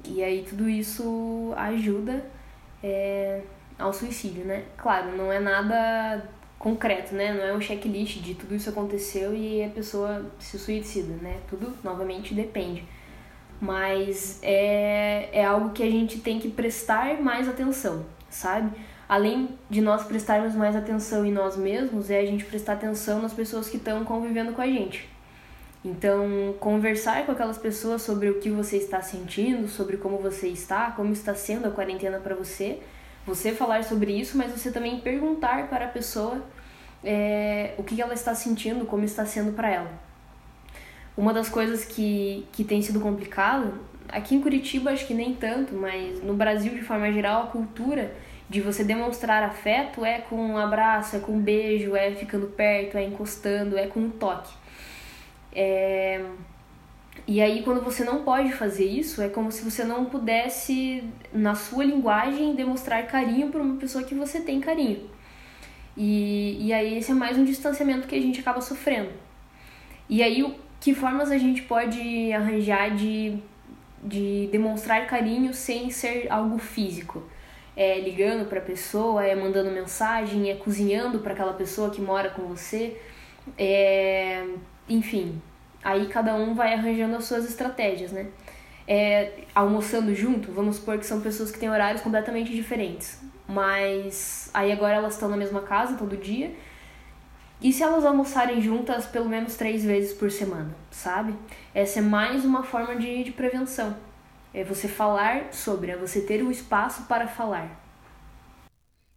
E 0.05 0.23
aí 0.23 0.45
tudo 0.47 0.69
isso 0.69 1.53
ajuda 1.57 2.23
é, 2.83 3.41
ao 3.79 3.91
suicídio, 3.93 4.45
né? 4.45 4.65
Claro, 4.77 5.17
não 5.17 5.31
é 5.31 5.39
nada 5.39 6.29
concreto, 6.59 7.15
né? 7.15 7.33
Não 7.33 7.43
é 7.43 7.53
um 7.53 7.61
checklist 7.61 8.21
de 8.21 8.36
tudo 8.36 8.55
isso 8.55 8.69
aconteceu 8.69 9.36
e 9.36 9.63
a 9.63 9.69
pessoa 9.69 10.31
se 10.39 10.59
suicida, 10.59 11.15
né? 11.21 11.39
Tudo, 11.49 11.73
novamente, 11.83 12.33
depende 12.36 12.83
mas 13.61 14.39
é, 14.41 15.29
é 15.31 15.45
algo 15.45 15.71
que 15.71 15.83
a 15.83 15.89
gente 15.89 16.19
tem 16.19 16.39
que 16.39 16.49
prestar 16.49 17.21
mais 17.21 17.47
atenção, 17.47 18.05
sabe? 18.29 18.71
Além 19.07 19.49
de 19.69 19.81
nós 19.81 20.03
prestarmos 20.03 20.55
mais 20.55 20.75
atenção 20.75 21.25
em 21.25 21.31
nós 21.31 21.55
mesmos, 21.55 22.09
é 22.09 22.19
a 22.19 22.25
gente 22.25 22.43
prestar 22.43 22.73
atenção 22.73 23.21
nas 23.21 23.33
pessoas 23.33 23.69
que 23.69 23.77
estão 23.77 24.03
convivendo 24.03 24.51
com 24.53 24.61
a 24.61 24.67
gente. 24.67 25.07
Então, 25.83 26.55
conversar 26.59 27.27
com 27.27 27.31
aquelas 27.31 27.59
pessoas 27.59 28.01
sobre 28.01 28.27
o 28.27 28.39
que 28.39 28.49
você 28.49 28.77
está 28.77 29.03
sentindo, 29.03 29.67
sobre 29.67 29.97
como 29.97 30.17
você 30.17 30.47
está, 30.47 30.89
como 30.91 31.13
está 31.13 31.35
sendo 31.35 31.67
a 31.67 31.71
quarentena 31.71 32.17
para 32.17 32.33
você, 32.33 32.79
você 33.23 33.51
falar 33.51 33.83
sobre 33.83 34.11
isso, 34.11 34.35
mas 34.35 34.51
você 34.51 34.71
também 34.71 34.99
perguntar 34.99 35.67
para 35.69 35.85
a 35.85 35.87
pessoa 35.87 36.41
é, 37.03 37.75
o 37.77 37.83
que 37.83 38.01
ela 38.01 38.15
está 38.15 38.33
sentindo, 38.33 38.85
como 38.85 39.05
está 39.05 39.25
sendo 39.27 39.53
para 39.53 39.69
ela. 39.69 40.04
Uma 41.18 41.34
das 41.34 41.47
coisas 41.47 41.86
que, 41.86 42.45
que 42.51 42.63
tem 42.63 42.82
sido 42.82 42.99
complicado, 42.99 43.74
aqui 44.09 44.36
em 44.36 44.41
Curitiba 44.41 44.91
acho 44.91 45.07
que 45.07 45.13
nem 45.13 45.34
tanto, 45.34 45.74
mas 45.74 46.22
no 46.22 46.34
Brasil 46.34 46.74
de 46.74 46.82
forma 46.82 47.11
geral, 47.11 47.43
a 47.43 47.47
cultura 47.47 48.13
de 48.49 48.61
você 48.61 48.84
demonstrar 48.84 49.43
afeto 49.43 50.05
é 50.05 50.20
com 50.20 50.36
um 50.36 50.57
abraço, 50.57 51.16
é 51.16 51.20
com 51.20 51.34
um 51.34 51.39
beijo, 51.39 51.95
é 51.95 52.11
ficando 52.11 52.47
perto, 52.47 52.97
é 52.97 53.03
encostando, 53.03 53.78
é 53.78 53.88
com 53.88 54.01
um 54.01 54.09
toque. 54.09 54.53
É... 55.53 56.24
E 57.28 57.41
aí, 57.41 57.63
quando 57.63 57.82
você 57.82 58.03
não 58.03 58.24
pode 58.24 58.51
fazer 58.51 58.86
isso, 58.86 59.22
é 59.22 59.30
como 59.30 59.51
se 59.51 59.63
você 59.63 59.84
não 59.84 60.05
pudesse, 60.05 61.03
na 61.34 61.55
sua 61.55 61.84
linguagem, 61.84 62.53
demonstrar 62.53 63.07
carinho 63.07 63.49
para 63.49 63.61
uma 63.61 63.78
pessoa 63.78 64.03
que 64.03 64.13
você 64.13 64.41
tem 64.41 64.59
carinho. 64.59 65.09
E, 65.97 66.68
e 66.68 66.74
aí, 66.74 66.97
esse 66.97 67.11
é 67.11 67.16
mais 67.16 67.38
um 67.38 67.45
distanciamento 67.45 68.07
que 68.07 68.16
a 68.16 68.22
gente 68.22 68.41
acaba 68.41 68.61
sofrendo. 68.61 69.09
E 70.07 70.22
aí, 70.22 70.43
que 70.86 70.93
formas 70.93 71.31
a 71.31 71.38
gente 71.39 71.63
pode 71.63 72.31
arranjar 72.31 72.95
de, 72.95 73.39
de 74.03 74.47
demonstrar 74.51 75.07
carinho 75.07 75.51
sem 75.51 75.89
ser 75.89 76.27
algo 76.29 76.59
físico? 76.59 77.23
É 77.75 77.99
ligando 77.99 78.47
para 78.47 78.59
a 78.59 78.61
pessoa, 78.61 79.25
é 79.25 79.33
mandando 79.33 79.71
mensagem, 79.71 80.51
é 80.51 80.53
cozinhando 80.53 81.21
para 81.21 81.33
aquela 81.33 81.53
pessoa 81.53 81.89
que 81.89 81.99
mora 81.99 82.29
com 82.29 82.43
você, 82.43 83.01
é 83.57 84.45
enfim, 84.88 85.41
aí 85.83 86.05
cada 86.05 86.36
um 86.36 86.53
vai 86.53 86.75
arranjando 86.75 87.15
as 87.15 87.25
suas 87.25 87.49
estratégias, 87.49 88.11
né? 88.11 88.27
É, 88.88 89.39
almoçando 89.55 90.13
junto, 90.13 90.51
vamos 90.51 90.75
supor 90.75 90.99
que 90.99 91.05
são 91.07 91.19
pessoas 91.19 91.49
que 91.49 91.57
têm 91.57 91.71
horários 91.71 92.03
completamente 92.03 92.53
diferentes, 92.53 93.19
mas 93.47 94.51
aí 94.53 94.71
agora 94.71 94.97
elas 94.97 95.13
estão 95.13 95.29
na 95.29 95.36
mesma 95.36 95.61
casa 95.61 95.97
todo 95.97 96.15
dia. 96.15 96.51
E 97.61 97.71
se 97.71 97.81
elas 97.81 98.03
almoçarem 98.03 98.61
juntas 98.61 99.05
pelo 99.05 99.29
menos 99.29 99.55
três 99.55 99.83
vezes 99.83 100.13
por 100.13 100.29
semana, 100.29 100.75
sabe? 100.91 101.33
Essa 101.73 101.99
é 101.99 102.01
mais 102.01 102.43
uma 102.43 102.63
forma 102.63 102.95
de, 102.95 103.23
de 103.23 103.31
prevenção. 103.31 103.95
É 104.53 104.63
você 104.63 104.87
falar 104.87 105.53
sobre, 105.53 105.91
é 105.91 105.97
você 105.97 106.21
ter 106.21 106.43
o 106.43 106.51
espaço 106.51 107.03
para 107.03 107.27
falar. 107.27 107.81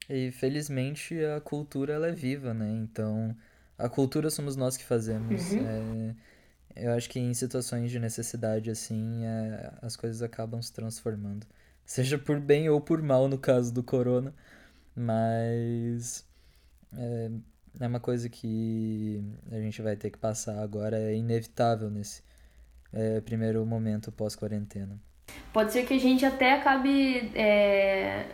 E 0.09 0.31
felizmente 0.33 1.23
a 1.25 1.41
cultura 1.41 1.93
ela 1.93 2.09
é 2.09 2.13
viva, 2.13 2.55
né? 2.55 2.71
Então 2.71 3.37
a 3.77 3.89
cultura 3.89 4.31
somos 4.31 4.57
nós 4.57 4.77
que 4.77 4.85
fazemos. 4.85 5.53
Uhum. 5.53 6.15
É, 6.75 6.85
eu 6.87 6.93
acho 6.93 7.11
que 7.11 7.19
em 7.19 7.35
situações 7.35 7.91
de 7.91 7.99
necessidade, 8.01 8.71
assim, 8.71 9.25
é, 9.25 9.73
as 9.83 9.97
coisas 9.97 10.23
acabam 10.23 10.61
se 10.63 10.73
transformando. 10.73 11.47
Seja 11.85 12.19
por 12.19 12.39
bem 12.41 12.69
ou 12.69 12.81
por 12.81 13.03
mal, 13.03 13.29
no 13.29 13.39
caso 13.39 13.73
do 13.73 13.83
corona. 13.83 14.35
Mas 14.95 16.27
é, 16.97 17.31
é 17.81 17.87
uma 17.87 18.01
coisa 18.01 18.29
que 18.29 19.23
a 19.51 19.57
gente 19.57 19.81
vai 19.83 19.97
ter 19.97 20.11
que 20.11 20.19
passar 20.19 20.63
agora, 20.63 20.99
é 20.99 21.15
inevitável 21.15 21.91
nesse 21.91 22.23
é, 22.93 23.21
primeiro 23.21 23.65
momento 23.65 24.11
pós-quarentena. 24.11 24.99
Pode 25.53 25.73
ser 25.73 25.85
que 25.85 25.95
a 25.95 26.01
gente 26.01 26.25
até 26.25 26.55
acabe 26.55 27.31
é, 27.35 28.27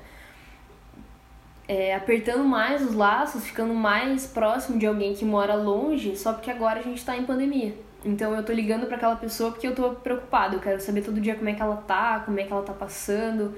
é, 1.66 1.95
apertando 1.95 2.45
mais 2.45 2.82
os 2.82 2.95
laços, 2.95 3.45
ficando 3.45 3.74
mais 3.74 4.26
próximo 4.26 4.78
de 4.78 4.86
alguém 4.86 5.14
que 5.14 5.24
mora 5.24 5.55
longe, 5.55 6.16
só 6.16 6.32
porque 6.32 6.51
agora 6.51 6.80
a 6.80 6.82
gente 6.82 6.99
está 6.99 7.16
em 7.16 7.24
pandemia. 7.24 7.74
Então 8.05 8.34
eu 8.34 8.45
tô 8.45 8.53
ligando 8.53 8.86
para 8.86 8.97
aquela 8.97 9.16
pessoa 9.16 9.51
porque 9.51 9.66
eu 9.66 9.74
tô 9.74 9.90
preocupado, 9.90 10.57
eu 10.57 10.61
quero 10.61 10.80
saber 10.80 11.03
todo 11.03 11.20
dia 11.20 11.34
como 11.34 11.49
é 11.49 11.55
que 11.55 11.62
ela 11.62 11.76
tá, 11.76 12.20
como 12.20 12.38
é 12.38 12.45
que 12.45 12.53
ela 12.53 12.62
tá 12.62 12.74
passando. 12.74 13.55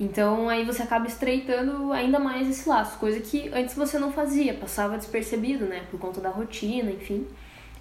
Então 0.00 0.48
aí 0.48 0.64
você 0.64 0.82
acaba 0.82 1.06
estreitando 1.06 1.92
ainda 1.92 2.18
mais 2.18 2.48
esse 2.48 2.68
laço, 2.68 2.98
coisa 2.98 3.20
que 3.20 3.48
antes 3.52 3.74
você 3.74 3.98
não 3.98 4.12
fazia, 4.12 4.54
passava 4.54 4.96
despercebido, 4.96 5.64
né, 5.66 5.84
por 5.90 5.98
conta 5.98 6.20
da 6.20 6.30
rotina, 6.30 6.90
enfim. 6.90 7.26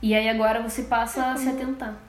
E 0.01 0.15
aí 0.15 0.27
agora 0.27 0.61
você 0.61 0.83
passa 0.83 1.31
a 1.31 1.35
se 1.37 1.47
atentar 1.47 2.07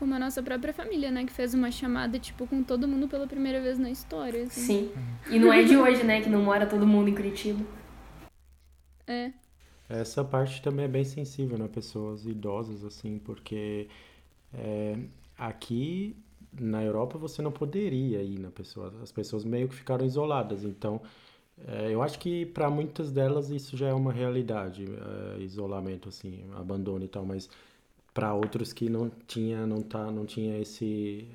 como 0.00 0.14
a 0.14 0.18
nossa 0.18 0.42
própria 0.42 0.72
família, 0.72 1.10
né? 1.10 1.26
Que 1.26 1.32
fez 1.32 1.52
uma 1.52 1.70
chamada, 1.70 2.18
tipo, 2.18 2.46
com 2.46 2.62
todo 2.62 2.88
mundo 2.88 3.06
pela 3.06 3.26
primeira 3.26 3.60
vez 3.60 3.78
na 3.78 3.90
história. 3.90 4.44
Assim. 4.44 4.62
Sim. 4.62 4.92
E 5.28 5.38
não 5.38 5.52
é 5.52 5.62
de 5.62 5.76
hoje, 5.76 6.02
né? 6.02 6.22
Que 6.22 6.30
não 6.30 6.42
mora 6.42 6.66
todo 6.66 6.86
mundo 6.86 7.10
em 7.10 7.14
Curitiba. 7.14 7.62
É. 9.06 9.30
Essa 9.90 10.24
parte 10.24 10.62
também 10.62 10.86
é 10.86 10.88
bem 10.88 11.04
sensível, 11.04 11.58
né? 11.58 11.68
Pessoas 11.68 12.24
idosas, 12.24 12.82
assim, 12.82 13.18
porque 13.18 13.88
é, 14.54 14.96
aqui 15.36 16.16
na 16.52 16.82
Europa 16.84 17.18
você 17.18 17.42
não 17.42 17.52
poderia 17.52 18.22
ir 18.22 18.38
na 18.38 18.50
pessoa. 18.50 18.92
As 19.02 19.12
pessoas 19.12 19.44
meio 19.44 19.68
que 19.68 19.74
ficaram 19.74 20.04
isoladas. 20.04 20.64
Então, 20.64 21.00
é, 21.66 21.92
eu 21.92 22.02
acho 22.02 22.18
que 22.18 22.46
para 22.46 22.70
muitas 22.70 23.10
delas 23.12 23.50
isso 23.50 23.76
já 23.76 23.88
é 23.88 23.94
uma 23.94 24.12
realidade, 24.12 24.86
é, 25.36 25.40
isolamento, 25.40 26.08
assim, 26.08 26.44
abandono 26.56 27.04
e 27.04 27.08
tal, 27.08 27.24
mas 27.24 27.48
para 28.14 28.34
outros 28.34 28.72
que 28.72 28.88
não 28.90 29.10
tinha 29.26 29.66
não 29.66 29.82
tá 29.82 30.10
não 30.10 30.26
tinha 30.26 30.58
esse 30.58 31.28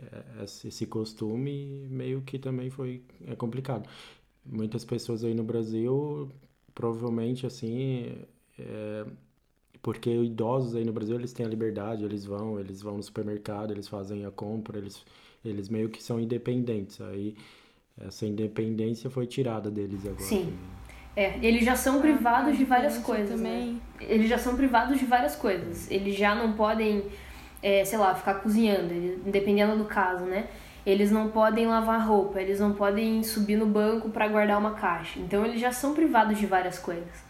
esse 0.65 0.85
costume 0.87 1.87
meio 1.89 2.21
que 2.21 2.37
também 2.37 2.69
foi 2.69 3.03
é 3.27 3.35
complicado 3.35 3.89
muitas 4.45 4.83
pessoas 4.85 5.23
aí 5.23 5.33
no 5.33 5.43
Brasil 5.43 6.29
provavelmente 6.73 7.45
assim 7.45 8.25
é, 8.59 9.05
porque 9.85 10.09
idosos 10.09 10.75
aí 10.75 10.83
no 10.83 10.91
Brasil 10.91 11.15
eles 11.15 11.31
têm 11.31 11.45
a 11.45 11.49
liberdade 11.49 12.03
eles 12.03 12.25
vão 12.25 12.59
eles 12.59 12.81
vão 12.81 12.97
no 12.97 13.03
supermercado 13.03 13.71
eles 13.71 13.87
fazem 13.87 14.25
a 14.25 14.31
compra 14.31 14.79
eles 14.79 15.05
eles 15.43 15.69
meio 15.69 15.89
que 15.89 16.01
são 16.01 16.19
independentes 16.19 16.99
aí 17.01 17.35
essa 18.01 18.25
independência 18.25 19.11
foi 19.11 19.27
tirada 19.27 19.69
deles 19.69 20.03
agora 20.03 20.21
sim 20.21 20.51
é, 21.15 21.35
eles 21.41 21.63
já 21.63 21.75
são 21.75 22.01
privados 22.01 22.57
de 22.57 22.65
várias 22.65 22.97
coisas. 22.97 23.39
Né? 23.39 23.49
Também. 23.51 23.73
Né? 23.73 23.79
Eles 24.01 24.27
já 24.27 24.37
são 24.37 24.57
privados 24.57 24.99
de 24.99 25.05
várias 25.05 25.33
coisas. 25.33 25.89
Eles 25.89 26.13
já 26.13 26.35
não 26.35 26.51
podem, 26.51 27.05
é, 27.63 27.85
sei 27.85 27.97
lá, 27.97 28.13
ficar 28.13 28.33
cozinhando, 28.33 28.93
dependendo 29.25 29.77
do 29.77 29.85
caso, 29.85 30.25
né? 30.25 30.47
Eles 30.85 31.11
não 31.11 31.29
podem 31.29 31.67
lavar 31.67 32.05
roupa, 32.05 32.41
eles 32.41 32.59
não 32.59 32.73
podem 32.73 33.23
subir 33.23 33.55
no 33.55 33.65
banco 33.65 34.09
para 34.09 34.27
guardar 34.27 34.59
uma 34.59 34.71
caixa. 34.71 35.17
Então 35.17 35.45
eles 35.45 35.61
já 35.61 35.71
são 35.71 35.93
privados 35.93 36.37
de 36.37 36.45
várias 36.45 36.77
coisas. 36.77 37.23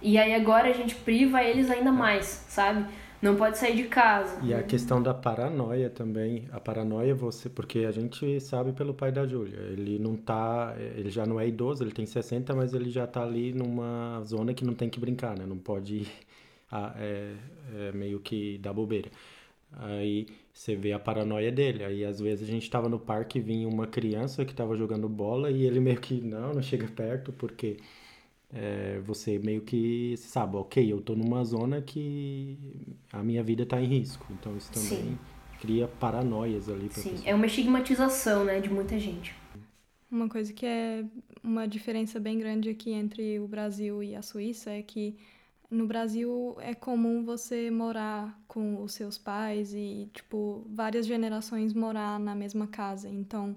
E 0.00 0.18
aí 0.18 0.34
agora 0.34 0.68
a 0.68 0.72
gente 0.72 0.94
priva 0.94 1.42
eles 1.42 1.70
ainda 1.70 1.92
mais, 1.92 2.26
sabe? 2.48 2.86
não 3.20 3.36
pode 3.36 3.58
sair 3.58 3.76
de 3.76 3.84
casa. 3.84 4.38
E 4.44 4.54
a 4.54 4.62
questão 4.62 5.02
da 5.02 5.12
paranoia 5.12 5.90
também. 5.90 6.48
A 6.52 6.60
paranoia 6.60 7.14
você, 7.14 7.48
porque 7.48 7.80
a 7.80 7.90
gente 7.90 8.40
sabe 8.40 8.72
pelo 8.72 8.94
pai 8.94 9.10
da 9.10 9.26
Júlia, 9.26 9.58
ele 9.58 9.98
não 9.98 10.16
tá, 10.16 10.74
ele 10.96 11.10
já 11.10 11.26
não 11.26 11.40
é 11.40 11.48
idoso, 11.48 11.82
ele 11.82 11.92
tem 11.92 12.06
60, 12.06 12.54
mas 12.54 12.74
ele 12.74 12.90
já 12.90 13.06
tá 13.06 13.22
ali 13.22 13.52
numa 13.52 14.22
zona 14.24 14.54
que 14.54 14.64
não 14.64 14.74
tem 14.74 14.88
que 14.88 15.00
brincar, 15.00 15.36
né? 15.36 15.44
Não 15.46 15.58
pode 15.58 16.06
ah, 16.70 16.94
é, 16.96 17.34
é 17.88 17.92
meio 17.92 18.20
que 18.20 18.58
dar 18.58 18.72
bobeira. 18.72 19.10
Aí 19.72 20.26
você 20.52 20.74
vê 20.74 20.92
a 20.92 20.98
paranoia 20.98 21.52
dele. 21.52 21.84
Aí 21.84 22.04
às 22.04 22.20
vezes 22.20 22.48
a 22.48 22.50
gente 22.50 22.70
tava 22.70 22.88
no 22.88 22.98
parque 22.98 23.38
e 23.38 23.42
vinha 23.42 23.68
uma 23.68 23.86
criança 23.86 24.44
que 24.44 24.54
tava 24.54 24.76
jogando 24.76 25.08
bola 25.08 25.50
e 25.50 25.64
ele 25.64 25.80
meio 25.80 26.00
que 26.00 26.20
não, 26.20 26.54
não 26.54 26.62
chega 26.62 26.86
perto 26.86 27.32
porque 27.32 27.78
é, 28.52 29.00
você 29.00 29.38
meio 29.38 29.62
que 29.62 30.16
sabe, 30.18 30.56
ok, 30.56 30.92
eu 30.92 31.00
tô 31.00 31.14
numa 31.14 31.44
zona 31.44 31.82
que 31.82 32.58
a 33.12 33.22
minha 33.22 33.42
vida 33.42 33.66
tá 33.66 33.80
em 33.80 33.86
risco. 33.86 34.26
Então 34.32 34.56
isso 34.56 34.70
também 34.72 34.88
Sim. 34.88 35.18
cria 35.60 35.88
paranoias 35.88 36.68
ali 36.68 36.88
pra 36.88 37.02
Sim, 37.02 37.10
pessoa. 37.10 37.30
é 37.30 37.34
uma 37.34 37.46
estigmatização, 37.46 38.44
né, 38.44 38.60
de 38.60 38.70
muita 38.70 38.98
gente. 38.98 39.34
Uma 40.10 40.28
coisa 40.28 40.52
que 40.52 40.64
é 40.64 41.04
uma 41.42 41.66
diferença 41.68 42.18
bem 42.18 42.38
grande 42.38 42.70
aqui 42.70 42.90
entre 42.92 43.38
o 43.38 43.46
Brasil 43.46 44.02
e 44.02 44.14
a 44.16 44.22
Suíça 44.22 44.70
é 44.70 44.82
que 44.82 45.16
no 45.70 45.86
Brasil 45.86 46.56
é 46.60 46.74
comum 46.74 47.22
você 47.24 47.70
morar 47.70 48.40
com 48.48 48.82
os 48.82 48.92
seus 48.92 49.18
pais 49.18 49.74
e, 49.74 50.08
tipo, 50.14 50.64
várias 50.70 51.06
gerações 51.06 51.74
morar 51.74 52.18
na 52.18 52.34
mesma 52.34 52.66
casa. 52.66 53.08
Então, 53.08 53.56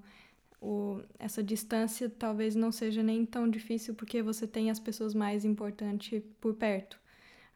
o, 0.61 1.01
essa 1.17 1.41
distância 1.41 2.07
talvez 2.07 2.55
não 2.55 2.71
seja 2.71 3.01
nem 3.01 3.25
tão 3.25 3.49
difícil 3.49 3.95
porque 3.95 4.21
você 4.21 4.45
tem 4.45 4.69
as 4.69 4.79
pessoas 4.79 5.15
mais 5.15 5.43
importantes 5.43 6.21
por 6.39 6.53
perto. 6.53 6.99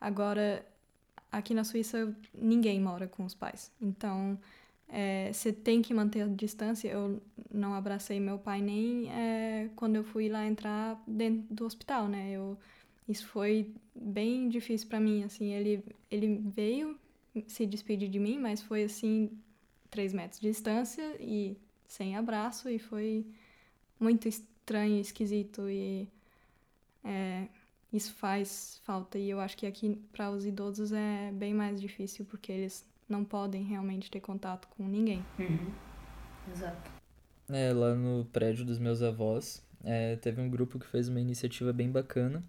Agora, 0.02 0.66
aqui 1.32 1.54
na 1.54 1.64
Suíça, 1.64 2.16
ninguém 2.34 2.82
mora 2.82 3.08
com 3.08 3.24
os 3.24 3.36
pais. 3.36 3.72
Então, 3.80 4.38
é, 4.90 5.32
você 5.32 5.54
tem 5.54 5.82
que 5.84 5.94
manter 5.94 6.24
a 6.24 6.28
distância. 6.28 6.88
Eu 6.88 7.22
não 7.54 7.76
abracei 7.76 8.20
meu 8.20 8.40
pai 8.40 8.62
nem 8.62 9.12
é, 9.12 9.70
quando 9.76 9.98
eu 9.98 10.04
fui 10.04 10.28
lá 10.28 10.46
entrar 10.46 11.02
dentro 11.06 11.54
do 11.54 11.66
hospital, 11.66 12.08
né? 12.08 12.32
Eu, 12.32 12.58
isso 13.08 13.28
foi 13.28 13.72
bem 13.94 14.50
difícil 14.50 14.88
para 14.88 15.00
mim, 15.00 15.24
assim. 15.24 15.54
Ele, 15.54 15.84
ele 16.10 16.42
veio 16.56 16.98
se 17.48 17.68
despedir 17.68 18.10
de 18.10 18.18
mim, 18.20 18.40
mas 18.40 18.62
foi, 18.62 18.84
assim, 18.84 19.30
três 19.92 20.12
metros 20.12 20.40
de 20.40 20.48
distância 20.48 21.16
e 21.20 21.56
sem 21.88 22.16
abraço 22.16 22.70
e 22.70 22.80
foi 22.80 23.26
muito 24.00 24.28
estranho, 24.28 25.00
esquisito 25.00 25.70
e 25.70 26.08
é, 27.04 27.48
isso 27.94 28.14
faz 28.16 28.82
falta. 28.84 29.18
E 29.18 29.30
eu 29.30 29.40
acho 29.40 29.56
que 29.56 29.66
aqui, 29.66 30.00
para 30.12 30.30
os 30.30 30.46
idosos, 30.46 30.92
é 30.92 31.32
bem 31.32 31.54
mais 31.54 31.80
difícil, 31.80 32.26
porque 32.26 32.52
eles 32.52 32.86
não 33.08 33.24
podem 33.24 33.64
realmente 33.64 34.10
ter 34.10 34.20
contato 34.20 34.68
com 34.76 34.88
ninguém. 34.88 35.24
Uhum. 35.40 35.72
Exato. 36.52 36.92
É, 37.50 37.72
lá 37.72 37.94
no 37.94 38.26
prédio 38.26 38.66
dos 38.66 38.80
meus 38.80 39.02
avós, 39.02 39.64
é, 39.84 40.16
teve 40.16 40.42
um 40.42 40.50
grupo 40.50 40.80
que 40.80 40.88
fez 40.88 41.08
uma 41.08 41.22
iniciativa 41.22 41.72
bem 41.72 41.90
bacana. 41.90 42.44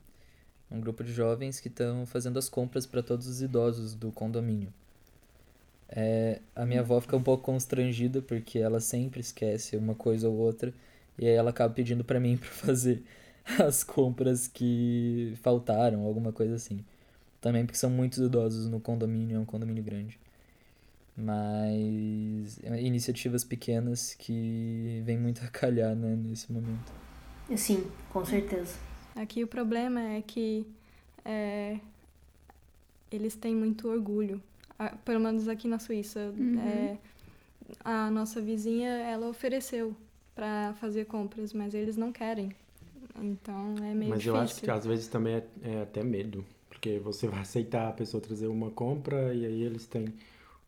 Um 0.71 0.81
grupo 0.81 1.05
de 1.05 1.13
jovens 1.13 1.61
que 1.61 1.69
estão 1.69 2.05
fazendo 2.07 2.39
as 2.39 2.49
compras 2.49 2.87
para 2.87 3.03
todos 3.03 3.29
os 3.29 3.41
idosos 3.41 3.95
do 3.95 4.11
condomínio. 4.11 4.73
É, 5.89 6.41
a 6.55 6.67
minha 6.67 6.81
avó 6.81 7.01
fica 7.01 7.17
um 7.17 7.23
pouco 7.23 7.45
constrangida 7.45 8.21
porque 8.21 8.59
ela 8.59 8.81
sempre 8.81 9.21
esquece 9.21 9.77
uma 9.77 9.95
coisa 9.95 10.29
ou 10.29 10.37
outra 10.37 10.75
e 11.19 11.27
aí 11.27 11.35
ela 11.35 11.51
acaba 11.51 11.73
pedindo 11.73 12.05
para 12.05 12.21
mim 12.21 12.37
para 12.39 12.49
fazer 12.51 13.03
as 13.61 13.85
compras 13.85 14.49
que 14.49 15.35
faltaram, 15.43 16.03
alguma 16.05 16.33
coisa 16.33 16.57
assim. 16.57 16.85
Também 17.41 17.65
porque 17.65 17.79
são 17.79 17.91
muitos 17.91 18.19
idosos 18.19 18.69
no 18.69 18.81
condomínio, 18.81 19.37
é 19.37 19.41
um 19.41 19.45
condomínio 19.45 19.83
grande. 19.85 20.19
Mas 21.17 22.59
iniciativas 22.81 23.43
pequenas 23.45 24.15
que 24.15 25.03
vem 25.05 25.19
muito 25.19 25.43
a 25.45 25.49
calhar 25.49 25.95
né, 25.95 26.15
nesse 26.17 26.53
momento. 26.53 26.93
Sim, 27.57 27.87
com 28.11 28.25
certeza. 28.25 28.75
Aqui 29.15 29.43
o 29.43 29.47
problema 29.47 30.01
é 30.01 30.21
que 30.21 30.67
é, 31.25 31.81
eles 33.11 33.35
têm 33.35 33.55
muito 33.55 33.89
orgulho. 33.89 34.43
Pelo 35.05 35.21
menos 35.21 35.49
aqui 35.49 35.69
na 35.69 35.79
Suíça. 35.79 36.33
Uhum. 36.37 36.59
É, 36.61 36.99
a 37.85 38.11
nossa 38.11 38.41
vizinha, 38.41 38.91
ela 38.91 39.29
ofereceu 39.29 39.95
para 40.35 40.75
fazer 40.75 41.07
compras, 41.07 41.53
mas 41.53 41.75
eles 41.75 41.97
não 41.97 42.13
querem. 42.13 42.53
Então 43.19 43.75
é 43.79 43.95
meio 43.95 44.11
Mas 44.11 44.21
difícil. 44.21 44.35
eu 44.35 44.41
acho 44.41 44.63
que 44.63 44.71
às 44.71 44.85
vezes 44.87 45.09
também 45.09 45.35
é, 45.37 45.45
é 45.63 45.83
até 45.83 46.05
medo. 46.05 46.45
Porque 46.69 46.99
você 46.99 47.27
vai 47.27 47.41
aceitar 47.41 47.89
a 47.89 47.93
pessoa 47.93 48.21
trazer 48.21 48.47
uma 48.49 48.71
compra 48.71 49.33
e 49.35 49.47
aí 49.47 49.63
eles 49.63 49.87
têm 49.87 50.13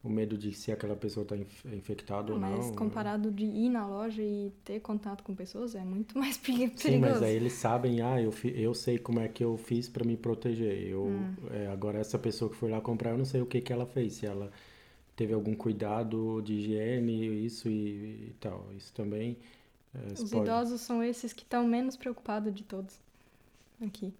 o 0.02 0.08
medo 0.08 0.38
de 0.38 0.52
se 0.52 0.70
aquela 0.70 0.94
pessoa 0.94 1.22
está 1.24 1.36
infectada 1.74 2.32
ou 2.32 2.38
não. 2.38 2.56
Mas 2.56 2.70
comparado 2.70 3.30
de 3.32 3.44
ir 3.44 3.68
na 3.68 3.86
loja 3.86 4.22
e 4.22 4.52
ter 4.64 4.80
contato 4.80 5.24
com 5.24 5.34
pessoas, 5.34 5.74
é 5.74 5.84
muito 5.84 6.16
mais 6.18 6.38
perigoso. 6.38 6.82
Sim, 6.82 6.98
mas 6.98 7.22
aí 7.22 7.34
eles 7.34 7.52
sabem, 7.54 8.00
ah, 8.00 8.20
eu, 8.22 8.30
fi, 8.30 8.52
eu 8.60 8.72
sei 8.74 8.96
como 8.98 9.18
é 9.20 9.28
que 9.28 9.42
eu 9.42 9.56
fiz 9.58 9.88
para 9.88 10.04
me 10.04 10.16
proteger. 10.16 10.86
Eu, 10.88 11.04
Hum. 11.06 11.34
é, 11.50 11.66
agora, 11.66 11.98
essa 11.98 12.18
pessoa 12.18 12.48
que 12.50 12.56
foi 12.56 12.70
lá 12.70 12.80
comprar, 12.80 13.10
eu 13.10 13.18
não 13.18 13.24
sei 13.24 13.40
o 13.40 13.46
que, 13.46 13.60
que 13.60 13.72
ela 13.72 13.86
fez. 13.86 14.14
Se 14.14 14.26
ela 14.26 14.52
teve 15.16 15.34
algum 15.34 15.54
cuidado 15.54 16.40
de 16.42 16.54
higiene, 16.54 17.44
isso 17.44 17.68
e, 17.68 18.28
e 18.30 18.34
tal. 18.40 18.66
Isso 18.76 18.92
também 18.94 19.36
é, 19.94 20.12
Os 20.12 20.30
pode- 20.30 20.42
idosos 20.44 20.80
são 20.80 21.02
esses 21.02 21.32
que 21.32 21.42
estão 21.42 21.66
menos 21.66 21.96
preocupados 21.96 22.54
de 22.54 22.62
todos 22.62 23.00
aqui. 23.84 24.14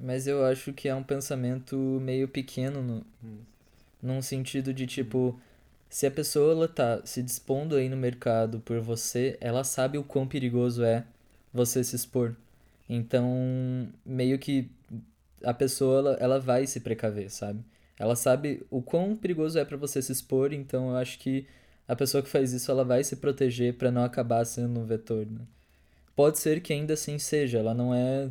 Mas 0.00 0.26
eu 0.26 0.44
acho 0.44 0.72
que 0.72 0.88
é 0.88 0.94
um 0.94 1.02
pensamento 1.02 1.76
meio 1.76 2.28
pequeno 2.28 2.82
no, 2.82 3.06
Hum. 3.22 3.38
num 4.02 4.22
sentido 4.22 4.72
de 4.72 4.86
tipo, 4.86 5.38
se 5.90 6.06
a 6.06 6.10
pessoa 6.10 6.52
ela 6.52 6.68
tá 6.68 7.00
se 7.04 7.22
dispondo 7.22 7.76
aí 7.76 7.88
no 7.88 7.96
mercado 7.96 8.60
por 8.60 8.80
você, 8.80 9.36
ela 9.40 9.64
sabe 9.64 9.98
o 9.98 10.04
quão 10.04 10.26
perigoso 10.26 10.84
é 10.84 11.04
você 11.52 11.82
se 11.82 11.96
expor. 11.96 12.34
Então, 12.88 13.88
meio 14.04 14.38
que 14.38 14.70
a 15.42 15.54
pessoa 15.54 15.98
ela, 15.98 16.12
ela 16.20 16.40
vai 16.40 16.66
se 16.66 16.80
precaver, 16.80 17.30
sabe? 17.30 17.60
Ela 17.98 18.16
sabe 18.16 18.64
o 18.70 18.80
quão 18.82 19.16
perigoso 19.16 19.58
é 19.58 19.64
pra 19.64 19.76
você 19.76 20.00
se 20.02 20.12
expor, 20.12 20.52
então 20.52 20.90
eu 20.90 20.96
acho 20.96 21.18
que 21.18 21.46
a 21.86 21.96
pessoa 21.96 22.22
que 22.22 22.28
faz 22.28 22.52
isso 22.52 22.70
ela 22.70 22.84
vai 22.84 23.02
se 23.02 23.16
proteger 23.16 23.74
pra 23.74 23.90
não 23.90 24.04
acabar 24.04 24.44
sendo 24.44 24.80
um 24.80 24.84
vetor, 24.84 25.26
né? 25.26 25.40
Pode 26.14 26.38
ser 26.38 26.60
que 26.60 26.72
ainda 26.72 26.94
assim 26.94 27.18
seja, 27.18 27.58
ela 27.58 27.74
não 27.74 27.94
é 27.94 28.28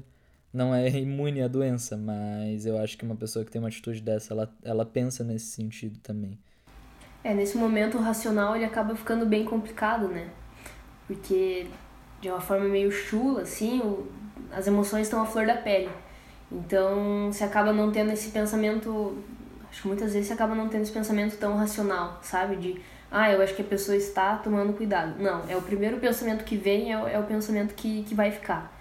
não 0.57 0.73
é 0.75 0.89
imune 0.89 1.41
à 1.41 1.47
doença, 1.47 1.97
mas 1.97 2.65
eu 2.65 2.77
acho 2.79 2.97
que 2.97 3.05
uma 3.05 3.15
pessoa 3.15 3.45
que 3.45 3.51
tem 3.51 3.61
uma 3.61 3.67
atitude 3.69 4.01
dessa, 4.01 4.33
ela, 4.33 4.53
ela 4.63 4.85
pensa 4.85 5.23
nesse 5.23 5.47
sentido 5.47 5.99
também. 5.99 6.37
É, 7.23 7.33
nesse 7.33 7.57
momento 7.57 7.97
o 7.97 8.01
racional 8.01 8.55
ele 8.55 8.65
acaba 8.65 8.95
ficando 8.95 9.25
bem 9.25 9.43
complicado, 9.45 10.07
né? 10.07 10.29
Porque 11.07 11.67
de 12.21 12.29
uma 12.29 12.41
forma 12.41 12.65
meio 12.67 12.91
chula, 12.91 13.41
assim, 13.43 13.79
o- 13.81 14.07
as 14.51 14.67
emoções 14.67 15.03
estão 15.07 15.21
à 15.21 15.25
flor 15.25 15.45
da 15.45 15.55
pele. 15.55 15.89
Então 16.51 17.31
você 17.31 17.43
acaba 17.43 17.73
não 17.73 17.91
tendo 17.91 18.11
esse 18.11 18.29
pensamento. 18.31 19.17
Acho 19.69 19.81
que 19.83 19.87
muitas 19.87 20.13
vezes 20.13 20.27
você 20.27 20.33
acaba 20.33 20.55
não 20.55 20.69
tendo 20.69 20.83
esse 20.83 20.91
pensamento 20.91 21.37
tão 21.37 21.57
racional, 21.57 22.19
sabe? 22.23 22.55
De, 22.57 22.81
ah, 23.11 23.31
eu 23.31 23.41
acho 23.41 23.55
que 23.55 23.61
a 23.61 23.65
pessoa 23.65 23.97
está 23.97 24.37
tomando 24.37 24.73
cuidado. 24.73 25.21
Não, 25.21 25.43
é 25.49 25.57
o 25.57 25.61
primeiro 25.61 25.97
pensamento 25.99 26.43
que 26.45 26.57
vem, 26.57 26.93
é, 26.93 27.13
é 27.15 27.19
o 27.19 27.23
pensamento 27.25 27.73
que, 27.75 28.03
que 28.03 28.15
vai 28.15 28.31
ficar, 28.31 28.71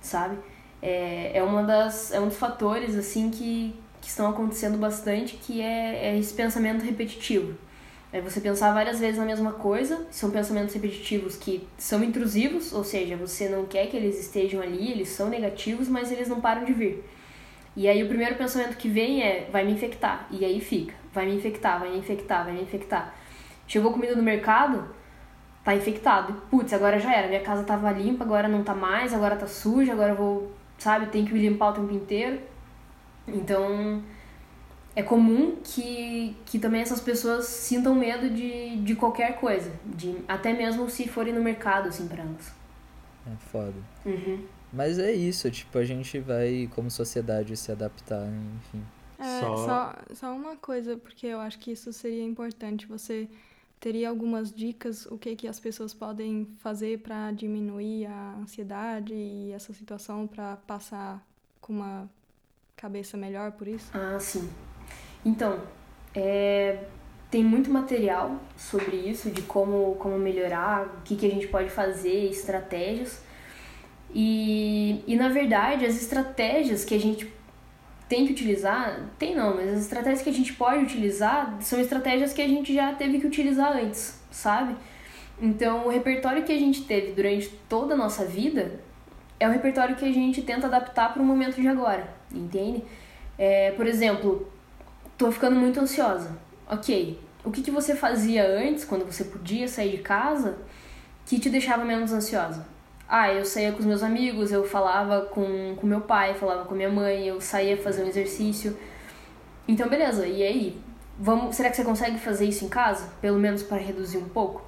sabe? 0.00 0.36
É, 0.82 1.30
é, 1.34 1.42
uma 1.42 1.62
das, 1.62 2.12
é 2.12 2.20
um 2.20 2.26
dos 2.26 2.36
fatores, 2.36 2.96
assim, 2.96 3.30
que, 3.30 3.74
que 4.00 4.08
estão 4.08 4.28
acontecendo 4.28 4.76
bastante, 4.76 5.36
que 5.36 5.60
é, 5.60 6.08
é 6.08 6.18
esse 6.18 6.34
pensamento 6.34 6.84
repetitivo. 6.84 7.56
É 8.12 8.20
você 8.20 8.40
pensar 8.40 8.74
várias 8.74 9.00
vezes 9.00 9.18
na 9.18 9.24
mesma 9.24 9.52
coisa, 9.52 10.06
são 10.10 10.30
pensamentos 10.30 10.74
repetitivos 10.74 11.36
que 11.36 11.66
são 11.78 12.04
intrusivos, 12.04 12.72
ou 12.72 12.84
seja, 12.84 13.16
você 13.16 13.48
não 13.48 13.64
quer 13.64 13.86
que 13.86 13.96
eles 13.96 14.20
estejam 14.20 14.60
ali, 14.60 14.90
eles 14.90 15.08
são 15.08 15.30
negativos, 15.30 15.88
mas 15.88 16.12
eles 16.12 16.28
não 16.28 16.40
param 16.40 16.64
de 16.64 16.74
vir. 16.74 17.02
E 17.74 17.88
aí 17.88 18.02
o 18.02 18.08
primeiro 18.08 18.34
pensamento 18.34 18.76
que 18.76 18.86
vem 18.86 19.22
é, 19.22 19.48
vai 19.50 19.64
me 19.64 19.72
infectar, 19.72 20.26
e 20.30 20.44
aí 20.44 20.60
fica, 20.60 20.94
vai 21.14 21.24
me 21.24 21.34
infectar, 21.36 21.80
vai 21.80 21.90
me 21.90 21.98
infectar, 21.98 22.44
vai 22.44 22.52
me 22.52 22.60
infectar. 22.60 23.14
Chegou 23.66 23.92
comida 23.92 24.14
no 24.14 24.22
mercado, 24.22 24.84
tá 25.64 25.74
infectado. 25.74 26.34
Putz, 26.50 26.74
agora 26.74 26.98
já 26.98 27.14
era, 27.14 27.28
minha 27.28 27.40
casa 27.40 27.64
tava 27.64 27.90
limpa, 27.92 28.24
agora 28.24 28.46
não 28.46 28.62
tá 28.62 28.74
mais, 28.74 29.14
agora 29.14 29.36
tá 29.36 29.46
suja, 29.46 29.92
agora 29.92 30.12
eu 30.12 30.16
vou, 30.16 30.52
sabe, 30.82 31.06
tem 31.06 31.24
que 31.24 31.32
me 31.32 31.40
limpar 31.40 31.70
o 31.70 31.74
tempo 31.74 31.92
inteiro. 31.92 32.40
Então, 33.26 34.02
é 34.94 35.02
comum 35.02 35.56
que, 35.62 36.36
que 36.44 36.58
também 36.58 36.80
essas 36.82 37.00
pessoas 37.00 37.46
sintam 37.46 37.94
medo 37.94 38.28
de, 38.30 38.76
de 38.82 38.94
qualquer 38.94 39.38
coisa, 39.40 39.72
de 39.84 40.16
até 40.28 40.52
mesmo 40.52 40.88
se 40.90 41.08
forem 41.08 41.32
no 41.32 41.42
mercado, 41.42 41.88
assim, 41.88 42.06
pra 42.08 42.22
elas. 42.22 42.52
É 43.26 43.36
foda. 43.50 43.74
Uhum. 44.04 44.44
Mas 44.72 44.98
é 44.98 45.12
isso, 45.12 45.50
tipo, 45.50 45.78
a 45.78 45.84
gente 45.84 46.18
vai, 46.18 46.68
como 46.74 46.90
sociedade, 46.90 47.56
se 47.56 47.70
adaptar, 47.70 48.26
enfim. 48.56 48.82
É, 49.18 49.40
Só- 49.40 49.56
só... 49.56 49.94
Só, 50.14 50.34
uma 50.34 50.56
coisa, 50.56 50.96
porque 50.96 51.26
eu 51.26 51.38
acho 51.38 51.58
que 51.58 51.70
isso 51.72 51.92
seria 51.92 52.24
importante. 52.24 52.86
Você 52.86 53.28
teria 53.82 54.08
algumas 54.08 54.54
dicas, 54.54 55.06
o 55.06 55.18
que, 55.18 55.34
que 55.34 55.48
as 55.48 55.58
pessoas 55.58 55.92
podem 55.92 56.46
fazer 56.60 57.00
para 57.00 57.32
diminuir 57.32 58.06
a 58.06 58.36
ansiedade 58.40 59.12
e 59.12 59.50
essa 59.50 59.74
situação 59.74 60.24
para 60.24 60.56
passar 60.56 61.20
com 61.60 61.72
uma 61.72 62.08
cabeça 62.76 63.16
melhor 63.16 63.50
por 63.50 63.66
isso? 63.66 63.90
Ah, 63.92 64.20
sim. 64.20 64.48
Então, 65.24 65.60
é, 66.14 66.84
tem 67.28 67.42
muito 67.42 67.72
material 67.72 68.40
sobre 68.56 68.96
isso, 68.98 69.32
de 69.32 69.42
como, 69.42 69.96
como 69.96 70.16
melhorar, 70.16 70.86
o 70.86 71.02
que, 71.02 71.16
que 71.16 71.26
a 71.26 71.30
gente 71.30 71.48
pode 71.48 71.68
fazer, 71.68 72.30
estratégias. 72.30 73.20
E, 74.14 75.02
e, 75.08 75.16
na 75.16 75.28
verdade, 75.28 75.84
as 75.84 76.00
estratégias 76.00 76.84
que 76.84 76.94
a 76.94 77.00
gente 77.00 77.26
tem 78.12 78.26
que 78.26 78.32
utilizar, 78.32 79.08
tem 79.18 79.34
não, 79.34 79.56
mas 79.56 79.70
as 79.70 79.80
estratégias 79.84 80.20
que 80.20 80.28
a 80.28 80.34
gente 80.34 80.52
pode 80.52 80.84
utilizar 80.84 81.56
são 81.62 81.80
estratégias 81.80 82.34
que 82.34 82.42
a 82.42 82.46
gente 82.46 82.74
já 82.74 82.92
teve 82.92 83.18
que 83.18 83.26
utilizar 83.26 83.74
antes, 83.74 84.20
sabe? 84.30 84.76
Então, 85.40 85.86
o 85.86 85.88
repertório 85.88 86.44
que 86.44 86.52
a 86.52 86.58
gente 86.58 86.82
teve 86.84 87.12
durante 87.12 87.48
toda 87.70 87.94
a 87.94 87.96
nossa 87.96 88.26
vida 88.26 88.78
é 89.40 89.48
o 89.48 89.50
repertório 89.50 89.96
que 89.96 90.04
a 90.04 90.12
gente 90.12 90.42
tenta 90.42 90.66
adaptar 90.66 91.14
para 91.14 91.22
o 91.22 91.24
momento 91.24 91.58
de 91.58 91.66
agora, 91.66 92.06
entende? 92.30 92.84
É, 93.38 93.70
por 93.70 93.86
exemplo, 93.86 94.46
tô 95.16 95.32
ficando 95.32 95.56
muito 95.56 95.80
ansiosa. 95.80 96.36
Ok, 96.70 97.18
o 97.42 97.50
que, 97.50 97.62
que 97.62 97.70
você 97.70 97.96
fazia 97.96 98.46
antes, 98.46 98.84
quando 98.84 99.06
você 99.06 99.24
podia 99.24 99.66
sair 99.66 99.92
de 99.92 100.02
casa, 100.02 100.58
que 101.24 101.40
te 101.40 101.48
deixava 101.48 101.82
menos 101.82 102.12
ansiosa? 102.12 102.66
Ah, 103.14 103.30
eu 103.30 103.44
saía 103.44 103.72
com 103.72 103.80
os 103.80 103.84
meus 103.84 104.02
amigos, 104.02 104.50
eu 104.50 104.64
falava 104.64 105.26
com, 105.26 105.76
com 105.76 105.86
meu 105.86 106.00
pai, 106.00 106.32
falava 106.32 106.64
com 106.64 106.74
minha 106.74 106.88
mãe, 106.88 107.26
eu 107.26 107.42
saía 107.42 107.76
fazer 107.76 108.02
um 108.04 108.06
exercício. 108.06 108.74
Então, 109.68 109.86
beleza, 109.86 110.26
e 110.26 110.42
aí? 110.42 110.80
Vamos, 111.18 111.54
será 111.54 111.68
que 111.68 111.76
você 111.76 111.84
consegue 111.84 112.18
fazer 112.18 112.46
isso 112.46 112.64
em 112.64 112.70
casa? 112.70 113.12
Pelo 113.20 113.38
menos 113.38 113.62
para 113.62 113.76
reduzir 113.76 114.16
um 114.16 114.30
pouco? 114.30 114.62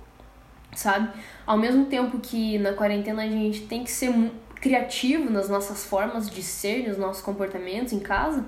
Sabe? 0.77 1.09
Ao 1.47 1.57
mesmo 1.57 1.87
tempo 1.87 2.19
que 2.19 2.59
na 2.59 2.75
quarentena 2.75 3.23
a 3.23 3.27
gente 3.27 3.63
tem 3.63 3.83
que 3.83 3.91
ser 3.91 4.13
criativo 4.57 5.31
nas 5.31 5.49
nossas 5.49 5.87
formas 5.87 6.29
de 6.29 6.43
ser, 6.43 6.87
nos 6.87 6.99
nossos 6.99 7.23
comportamentos 7.23 7.95
em 7.95 8.01
casa, 8.01 8.45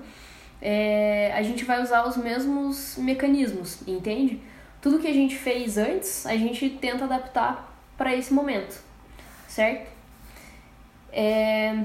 é, 0.61 1.33
a 1.35 1.43
gente 1.43 1.65
vai 1.65 1.83
usar 1.83 2.07
os 2.07 2.19
mesmos 2.19 2.99
mecanismos, 2.99 3.79
entende? 3.89 4.43
Tudo 4.79 4.99
que 4.99 5.09
a 5.09 5.15
gente 5.15 5.35
fez 5.37 5.79
antes, 5.79 6.27
a 6.27 6.37
gente 6.37 6.69
tenta 6.69 7.05
adaptar 7.05 7.75
para 7.97 8.15
esse 8.15 8.35
momento, 8.35 8.85
certo? 9.57 9.91
É, 11.11 11.85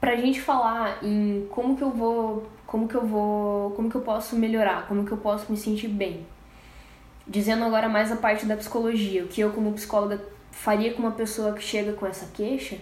pra 0.00 0.14
gente 0.14 0.40
falar 0.40 1.02
em 1.02 1.48
como 1.50 1.76
que 1.76 1.82
eu 1.82 1.90
vou, 1.90 2.46
como 2.64 2.86
que 2.86 2.94
eu 2.94 3.04
vou, 3.04 3.72
como 3.72 3.90
que 3.90 3.96
eu 3.96 4.02
posso 4.02 4.36
melhorar, 4.36 4.86
como 4.86 5.04
que 5.04 5.10
eu 5.10 5.18
posso 5.18 5.50
me 5.50 5.58
sentir 5.58 5.88
bem. 5.88 6.24
Dizendo 7.26 7.64
agora 7.64 7.88
mais 7.88 8.12
a 8.12 8.16
parte 8.16 8.46
da 8.46 8.56
psicologia, 8.56 9.24
o 9.24 9.28
que 9.28 9.40
eu 9.40 9.50
como 9.52 9.72
psicóloga 9.72 10.22
faria 10.52 10.92
com 10.92 11.02
uma 11.02 11.10
pessoa 11.10 11.54
que 11.54 11.62
chega 11.62 11.92
com 11.92 12.06
essa 12.06 12.26
queixa 12.32 12.78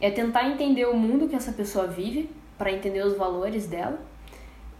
é 0.00 0.10
tentar 0.10 0.48
entender 0.48 0.86
o 0.86 0.96
mundo 0.96 1.28
que 1.28 1.36
essa 1.36 1.52
pessoa 1.52 1.86
vive, 1.86 2.30
para 2.56 2.72
entender 2.72 3.04
os 3.04 3.16
valores 3.16 3.66
dela. 3.66 4.00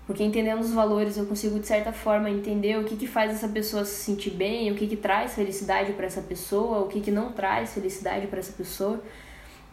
Porque 0.07 0.23
entendendo 0.23 0.61
os 0.61 0.73
valores 0.73 1.17
eu 1.17 1.27
consigo 1.27 1.61
de 1.61 1.67
certa 1.67 1.93
forma 1.93 2.29
entender 2.29 2.79
o 2.79 2.85
que, 2.85 2.97
que 2.97 3.07
faz 3.07 3.31
essa 3.31 3.49
pessoa 3.49 3.85
se 3.85 4.05
sentir 4.05 4.31
bem, 4.31 4.71
o 4.73 4.75
que, 4.75 4.87
que 4.87 4.97
traz 4.97 5.35
felicidade 5.35 5.93
para 5.93 6.07
essa 6.07 6.21
pessoa, 6.21 6.81
o 6.81 6.89
que, 6.89 7.01
que 7.01 7.11
não 7.11 7.33
traz 7.33 7.73
felicidade 7.73 8.27
para 8.27 8.41
essa 8.41 8.53
pessoa. 8.53 9.01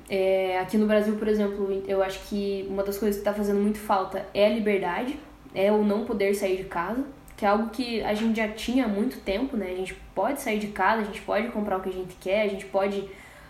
É, 0.07 0.57
aqui 0.59 0.77
no 0.77 0.87
Brasil, 0.87 1.15
por 1.17 1.27
exemplo, 1.27 1.83
eu 1.87 2.01
acho 2.03 2.27
que 2.27 2.65
uma 2.69 2.83
das 2.83 2.97
coisas 2.97 3.17
que 3.17 3.21
está 3.21 3.33
fazendo 3.33 3.59
muito 3.59 3.79
falta 3.79 4.25
é 4.33 4.45
a 4.45 4.49
liberdade, 4.49 5.19
é 5.53 5.71
o 5.71 5.83
não 5.83 6.05
poder 6.05 6.33
sair 6.35 6.57
de 6.57 6.63
casa, 6.63 7.03
que 7.35 7.45
é 7.45 7.47
algo 7.47 7.69
que 7.69 8.01
a 8.03 8.13
gente 8.13 8.37
já 8.37 8.47
tinha 8.49 8.85
há 8.85 8.87
muito 8.87 9.21
tempo, 9.21 9.55
né? 9.55 9.71
A 9.71 9.75
gente 9.75 9.95
pode 10.13 10.41
sair 10.41 10.59
de 10.59 10.67
casa, 10.67 11.01
a 11.01 11.05
gente 11.05 11.21
pode 11.21 11.47
comprar 11.49 11.77
o 11.77 11.81
que 11.81 11.89
a 11.89 11.93
gente 11.93 12.15
quer, 12.15 12.41
a 12.41 12.47
gente 12.47 12.65
pode 12.65 13.07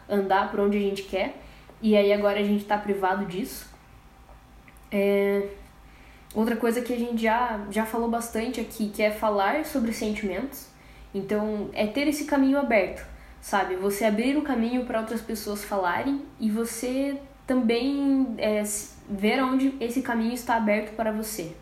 andar 0.08 0.52
por 0.52 0.60
onde 0.60 0.78
a 0.78 0.82
gente 0.82 1.04
quer, 1.04 1.36
e 1.82 1.96
aí 1.96 2.12
agora 2.12 2.40
a 2.40 2.44
gente 2.44 2.62
está 2.62 2.78
privado 2.78 3.26
disso. 3.26 3.70
É... 4.92 5.48
Outra 6.34 6.56
coisa 6.56 6.82
que 6.82 6.94
a 6.94 6.98
gente 6.98 7.24
já, 7.24 7.66
já 7.72 7.86
falou 7.86 8.10
bastante 8.10 8.62
aqui, 8.62 8.90
que 8.90 9.02
é 9.02 9.12
falar 9.12 9.66
sobre 9.66 9.92
sentimentos. 9.94 10.68
Então, 11.14 11.70
é 11.74 11.88
ter 11.88 12.08
esse 12.08 12.26
caminho 12.26 12.60
aberto 12.60 13.04
sabe? 13.42 13.76
Você 13.76 14.06
abrir 14.06 14.38
o 14.38 14.42
caminho 14.42 14.86
para 14.86 15.00
outras 15.00 15.22
pessoas 15.22 15.64
falarem 15.64 16.22
e 16.40 16.50
você 16.50 17.18
também 17.48 18.36
é, 18.38 18.64
ver 19.10 19.44
onde 19.44 19.76
esse 19.80 20.02
caminho 20.02 20.34
está 20.34 20.56
aberto 20.56 20.96
para 20.96 21.12
você. 21.12 21.56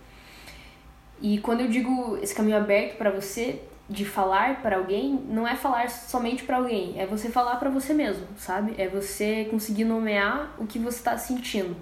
E 1.22 1.40
quando 1.40 1.62
eu 1.62 1.68
digo 1.68 2.18
esse 2.22 2.36
caminho 2.36 2.58
aberto 2.58 2.98
para 2.98 3.10
você, 3.10 3.62
de 3.90 4.04
falar 4.04 4.62
para 4.62 4.76
alguém, 4.76 5.14
não 5.30 5.48
é 5.48 5.56
falar 5.56 5.90
somente 5.90 6.44
para 6.44 6.58
alguém, 6.58 7.00
é 7.00 7.06
você 7.06 7.30
falar 7.30 7.56
para 7.56 7.70
você 7.70 7.94
mesmo, 7.94 8.28
sabe? 8.36 8.76
É 8.78 8.88
você 8.88 9.48
conseguir 9.50 9.86
nomear 9.86 10.54
o 10.58 10.68
que 10.68 10.78
você 10.78 10.98
está 10.98 11.18
sentindo. 11.18 11.76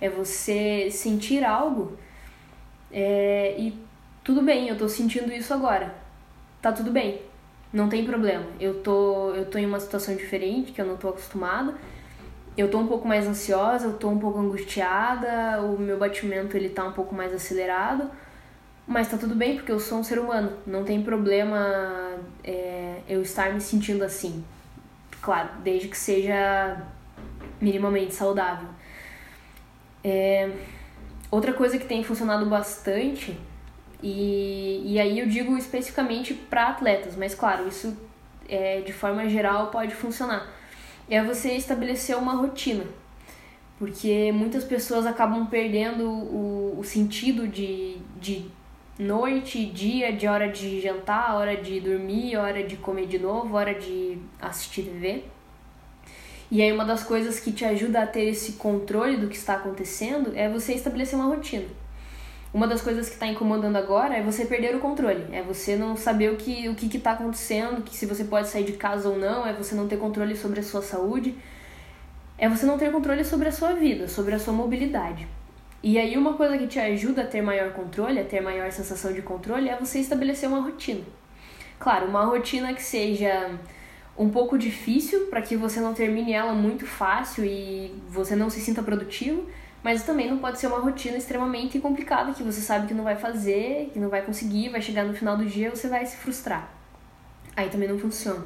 É 0.00 0.08
você 0.08 0.90
sentir 0.90 1.44
algo 1.44 1.98
é, 2.92 3.56
e 3.58 3.74
tudo 4.24 4.42
bem, 4.42 4.68
eu 4.68 4.74
estou 4.74 4.88
sentindo 4.88 5.32
isso 5.32 5.52
agora. 5.52 5.94
Tá 6.60 6.72
tudo 6.72 6.90
bem 6.90 7.30
não 7.72 7.88
tem 7.88 8.04
problema. 8.04 8.44
Eu 8.58 8.82
tô, 8.82 9.30
eu 9.30 9.46
tô 9.46 9.58
em 9.58 9.66
uma 9.66 9.78
situação 9.80 10.16
diferente, 10.16 10.72
que 10.72 10.80
eu 10.80 10.86
não 10.86 10.96
tô 10.96 11.08
acostumada. 11.08 11.74
Eu 12.56 12.70
tô 12.70 12.78
um 12.78 12.86
pouco 12.86 13.06
mais 13.06 13.26
ansiosa, 13.26 13.86
eu 13.86 13.92
tô 13.94 14.08
um 14.08 14.18
pouco 14.18 14.38
angustiada, 14.38 15.62
o 15.62 15.78
meu 15.78 15.98
batimento 15.98 16.56
ele 16.56 16.68
tá 16.68 16.84
um 16.84 16.92
pouco 16.92 17.14
mais 17.14 17.32
acelerado. 17.32 18.10
Mas 18.86 19.08
tá 19.08 19.16
tudo 19.16 19.36
bem, 19.36 19.56
porque 19.56 19.70
eu 19.70 19.78
sou 19.78 19.98
um 19.98 20.02
ser 20.04 20.18
humano. 20.18 20.52
Não 20.66 20.84
tem 20.84 21.02
problema 21.02 22.18
é, 22.42 23.00
eu 23.08 23.22
estar 23.22 23.52
me 23.54 23.60
sentindo 23.60 24.02
assim. 24.02 24.44
Claro, 25.22 25.50
desde 25.62 25.86
que 25.86 25.96
seja 25.96 26.82
minimamente 27.60 28.14
saudável. 28.14 28.68
É, 30.02 30.50
outra 31.30 31.52
coisa 31.52 31.78
que 31.78 31.86
tem 31.86 32.02
funcionado 32.02 32.46
bastante 32.46 33.36
e, 34.02 34.82
e 34.84 34.98
aí 34.98 35.18
eu 35.18 35.26
digo 35.26 35.56
especificamente 35.56 36.34
para 36.34 36.68
atletas, 36.68 37.16
mas 37.16 37.34
claro, 37.34 37.68
isso 37.68 37.96
é, 38.48 38.80
de 38.80 38.92
forma 38.92 39.28
geral 39.28 39.68
pode 39.70 39.94
funcionar. 39.94 40.48
É 41.08 41.22
você 41.22 41.52
estabelecer 41.52 42.16
uma 42.16 42.34
rotina, 42.34 42.84
porque 43.78 44.32
muitas 44.32 44.64
pessoas 44.64 45.06
acabam 45.06 45.46
perdendo 45.46 46.06
o, 46.08 46.78
o 46.78 46.84
sentido 46.84 47.46
de, 47.48 47.98
de 48.18 48.50
noite, 48.98 49.66
dia, 49.66 50.12
de 50.12 50.26
hora 50.26 50.48
de 50.48 50.80
jantar, 50.80 51.34
hora 51.34 51.56
de 51.56 51.80
dormir, 51.80 52.36
hora 52.36 52.62
de 52.62 52.76
comer 52.76 53.06
de 53.06 53.18
novo, 53.18 53.56
hora 53.56 53.74
de 53.74 54.18
assistir 54.40 54.84
TV. 54.84 55.24
E 56.50 56.60
aí 56.60 56.72
uma 56.72 56.84
das 56.84 57.04
coisas 57.04 57.38
que 57.38 57.52
te 57.52 57.64
ajuda 57.64 58.02
a 58.02 58.06
ter 58.06 58.24
esse 58.24 58.52
controle 58.52 59.16
do 59.16 59.28
que 59.28 59.36
está 59.36 59.54
acontecendo 59.54 60.32
é 60.34 60.48
você 60.48 60.74
estabelecer 60.74 61.16
uma 61.16 61.28
rotina. 61.28 61.66
Uma 62.52 62.66
das 62.66 62.82
coisas 62.82 63.06
que 63.06 63.14
está 63.14 63.28
incomodando 63.28 63.76
agora 63.76 64.16
é 64.16 64.22
você 64.22 64.44
perder 64.44 64.74
o 64.74 64.80
controle, 64.80 65.24
é 65.32 65.40
você 65.40 65.76
não 65.76 65.96
saber 65.96 66.32
o 66.32 66.36
que 66.36 66.68
o 66.68 66.74
que 66.74 66.96
está 66.96 67.12
acontecendo, 67.12 67.82
que 67.82 67.94
se 67.94 68.06
você 68.06 68.24
pode 68.24 68.48
sair 68.48 68.64
de 68.64 68.72
casa 68.72 69.08
ou 69.08 69.16
não, 69.16 69.46
é 69.46 69.52
você 69.52 69.76
não 69.76 69.86
ter 69.86 69.98
controle 69.98 70.36
sobre 70.36 70.58
a 70.58 70.62
sua 70.64 70.82
saúde, 70.82 71.36
é 72.36 72.48
você 72.48 72.66
não 72.66 72.76
ter 72.76 72.90
controle 72.90 73.24
sobre 73.24 73.48
a 73.48 73.52
sua 73.52 73.74
vida, 73.74 74.08
sobre 74.08 74.34
a 74.34 74.38
sua 74.40 74.52
mobilidade. 74.52 75.28
E 75.80 75.96
aí 75.96 76.16
uma 76.16 76.34
coisa 76.34 76.58
que 76.58 76.66
te 76.66 76.80
ajuda 76.80 77.22
a 77.22 77.26
ter 77.26 77.40
maior 77.40 77.72
controle, 77.72 78.18
a 78.18 78.24
ter 78.24 78.40
maior 78.40 78.72
sensação 78.72 79.12
de 79.12 79.22
controle, 79.22 79.68
é 79.68 79.76
você 79.76 80.00
estabelecer 80.00 80.48
uma 80.48 80.60
rotina. 80.60 81.04
Claro, 81.78 82.08
uma 82.08 82.24
rotina 82.24 82.74
que 82.74 82.82
seja 82.82 83.52
um 84.16 84.28
pouco 84.28 84.58
difícil 84.58 85.26
para 85.26 85.40
que 85.40 85.56
você 85.56 85.80
não 85.80 85.94
termine 85.94 86.32
ela 86.32 86.52
muito 86.52 86.86
fácil 86.86 87.44
e 87.44 87.94
você 88.08 88.36
não 88.36 88.50
se 88.50 88.60
sinta 88.60 88.82
produtivo, 88.82 89.46
mas 89.82 90.02
também 90.02 90.28
não 90.28 90.38
pode 90.38 90.58
ser 90.58 90.66
uma 90.66 90.78
rotina 90.78 91.16
extremamente 91.16 91.78
complicada 91.78 92.32
que 92.32 92.42
você 92.42 92.60
sabe 92.60 92.86
que 92.86 92.94
não 92.94 93.04
vai 93.04 93.16
fazer, 93.16 93.90
que 93.92 93.98
não 93.98 94.08
vai 94.08 94.22
conseguir, 94.22 94.68
vai 94.68 94.82
chegar 94.82 95.04
no 95.04 95.14
final 95.14 95.36
do 95.36 95.46
dia 95.46 95.70
você 95.70 95.88
vai 95.88 96.04
se 96.04 96.16
frustrar. 96.16 96.68
Aí 97.56 97.68
também 97.68 97.88
não 97.88 97.98
funciona. 97.98 98.44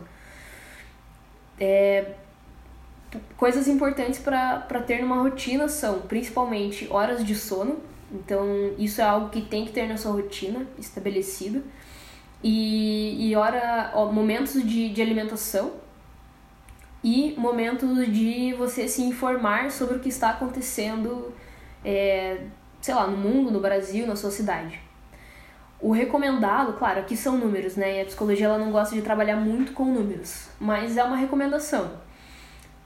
É, 1.58 2.12
coisas 3.36 3.68
importantes 3.68 4.18
para 4.18 4.80
ter 4.86 5.00
numa 5.00 5.22
rotina 5.22 5.68
são 5.68 6.00
principalmente 6.02 6.88
horas 6.90 7.24
de 7.24 7.34
sono. 7.34 7.78
Então, 8.12 8.46
isso 8.78 9.00
é 9.00 9.04
algo 9.04 9.30
que 9.30 9.42
tem 9.42 9.64
que 9.64 9.72
ter 9.72 9.88
na 9.88 9.96
sua 9.96 10.12
rotina 10.12 10.66
estabelecido. 10.78 11.64
E, 12.46 13.30
e 13.30 13.34
hora, 13.34 13.90
ó, 13.94 14.12
momentos 14.12 14.62
de, 14.62 14.90
de 14.90 15.00
alimentação 15.00 15.72
e 17.02 17.34
momentos 17.38 18.06
de 18.12 18.52
você 18.52 18.86
se 18.86 19.00
informar 19.00 19.70
sobre 19.70 19.96
o 19.96 20.00
que 20.00 20.10
está 20.10 20.28
acontecendo, 20.28 21.32
é, 21.82 22.42
sei 22.82 22.94
lá, 22.94 23.06
no 23.06 23.16
mundo, 23.16 23.50
no 23.50 23.60
Brasil, 23.60 24.06
na 24.06 24.14
sua 24.14 24.30
cidade. 24.30 24.78
O 25.80 25.90
recomendado, 25.90 26.74
claro, 26.74 27.00
aqui 27.00 27.16
são 27.16 27.38
números, 27.38 27.76
né? 27.76 27.96
E 27.96 28.02
a 28.02 28.04
psicologia 28.04 28.44
ela 28.44 28.58
não 28.58 28.70
gosta 28.70 28.94
de 28.94 29.00
trabalhar 29.00 29.36
muito 29.36 29.72
com 29.72 29.86
números, 29.86 30.48
mas 30.60 30.98
é 30.98 31.04
uma 31.04 31.16
recomendação. 31.16 31.92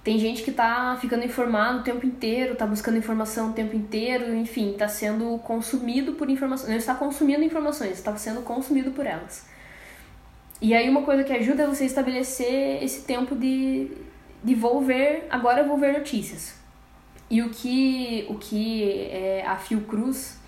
Tem 0.02 0.18
gente 0.18 0.42
que 0.42 0.50
está 0.50 0.96
ficando 1.00 1.24
informado 1.24 1.80
o 1.80 1.82
tempo 1.82 2.06
inteiro, 2.06 2.52
está 2.52 2.66
buscando 2.66 2.96
informação 2.96 3.50
o 3.50 3.52
tempo 3.52 3.76
inteiro, 3.76 4.34
enfim, 4.34 4.72
está 4.72 4.88
sendo 4.88 5.38
consumido 5.38 6.12
por 6.12 6.30
informações. 6.30 6.70
Não 6.70 6.76
está 6.76 6.94
consumindo 6.94 7.42
informações, 7.42 7.92
está 7.92 8.16
sendo 8.16 8.42
consumido 8.42 8.92
por 8.92 9.06
elas. 9.06 9.46
E 10.60 10.74
aí 10.74 10.88
uma 10.88 11.02
coisa 11.02 11.24
que 11.24 11.32
ajuda 11.32 11.64
é 11.64 11.66
você 11.66 11.84
estabelecer 11.84 12.82
esse 12.82 13.02
tempo 13.02 13.36
de, 13.36 13.90
de 14.42 14.54
vou 14.54 14.80
ver, 14.80 15.26
agora 15.30 15.62
vou 15.62 15.76
ver 15.76 15.92
notícias. 15.92 16.54
E 17.30 17.42
o 17.42 17.50
que, 17.50 18.24
o 18.28 18.36
que 18.36 19.08
é, 19.10 19.44
a 19.46 19.56
Fiocruz 19.56 20.38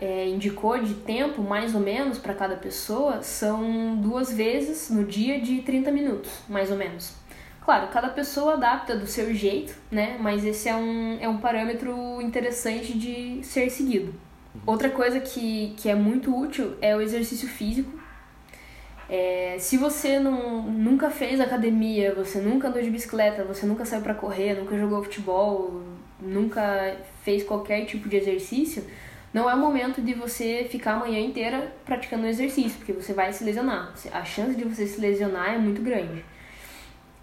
é, 0.00 0.26
indicou 0.28 0.78
de 0.78 0.94
tempo, 0.94 1.42
mais 1.42 1.74
ou 1.74 1.80
menos, 1.80 2.18
para 2.18 2.32
cada 2.34 2.56
pessoa, 2.56 3.22
são 3.22 3.96
duas 3.96 4.32
vezes 4.32 4.88
no 4.90 5.04
dia 5.04 5.40
de 5.40 5.60
30 5.62 5.90
minutos, 5.90 6.30
mais 6.48 6.70
ou 6.70 6.76
menos. 6.76 7.12
Claro, 7.68 7.88
cada 7.88 8.08
pessoa 8.08 8.54
adapta 8.54 8.96
do 8.96 9.06
seu 9.06 9.34
jeito, 9.34 9.74
né? 9.90 10.16
Mas 10.18 10.42
esse 10.42 10.70
é 10.70 10.74
um, 10.74 11.18
é 11.20 11.28
um 11.28 11.36
parâmetro 11.36 12.18
interessante 12.22 12.96
de 12.96 13.44
ser 13.44 13.68
seguido. 13.68 14.14
Outra 14.64 14.88
coisa 14.88 15.20
que, 15.20 15.74
que 15.76 15.90
é 15.90 15.94
muito 15.94 16.34
útil 16.34 16.78
é 16.80 16.96
o 16.96 17.00
exercício 17.02 17.46
físico, 17.46 17.92
é, 19.06 19.56
se 19.58 19.76
você 19.76 20.18
não, 20.18 20.62
nunca 20.62 21.10
fez 21.10 21.38
academia, 21.42 22.14
você 22.14 22.40
nunca 22.40 22.68
andou 22.68 22.80
de 22.80 22.88
bicicleta, 22.88 23.44
você 23.44 23.66
nunca 23.66 23.84
saiu 23.84 24.00
para 24.00 24.14
correr, 24.14 24.54
nunca 24.54 24.74
jogou 24.78 25.04
futebol, 25.04 25.82
nunca 26.18 26.96
fez 27.22 27.44
qualquer 27.44 27.84
tipo 27.84 28.08
de 28.08 28.16
exercício, 28.16 28.82
não 29.30 29.50
é 29.50 29.54
o 29.54 29.58
momento 29.58 30.00
de 30.00 30.14
você 30.14 30.66
ficar 30.70 30.94
a 30.94 31.00
manhã 31.00 31.20
inteira 31.20 31.70
praticando 31.84 32.26
exercício, 32.26 32.78
porque 32.78 32.94
você 32.94 33.12
vai 33.12 33.30
se 33.30 33.44
lesionar. 33.44 33.92
A 34.10 34.24
chance 34.24 34.54
de 34.54 34.64
você 34.64 34.86
se 34.86 34.98
lesionar 34.98 35.52
é 35.52 35.58
muito 35.58 35.82
grande. 35.82 36.24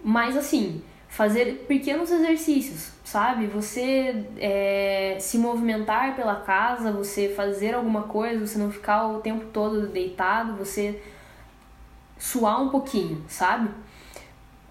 Mas 0.07 0.37
assim, 0.37 0.83
fazer 1.09 1.65
pequenos 1.67 2.11
exercícios, 2.11 2.91
sabe? 3.03 3.47
Você 3.47 4.23
é, 4.37 5.17
se 5.19 5.39
movimentar 5.39 6.15
pela 6.15 6.35
casa, 6.41 6.91
você 6.91 7.29
fazer 7.29 7.73
alguma 7.73 8.03
coisa, 8.03 8.45
você 8.45 8.59
não 8.59 8.71
ficar 8.71 9.07
o 9.07 9.19
tempo 9.19 9.45
todo 9.47 9.87
deitado, 9.87 10.55
você 10.57 11.01
suar 12.19 12.61
um 12.61 12.69
pouquinho, 12.69 13.25
sabe? 13.27 13.71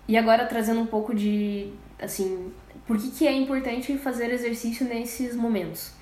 E 0.06 0.16
agora 0.16 0.46
trazendo 0.46 0.80
um 0.80 0.86
pouco 0.86 1.12
de, 1.12 1.72
assim, 1.98 2.52
por 2.86 2.96
que, 2.96 3.10
que 3.10 3.26
é 3.26 3.32
importante 3.32 3.98
fazer 3.98 4.30
exercício 4.30 4.86
nesses 4.86 5.34
momentos? 5.34 5.94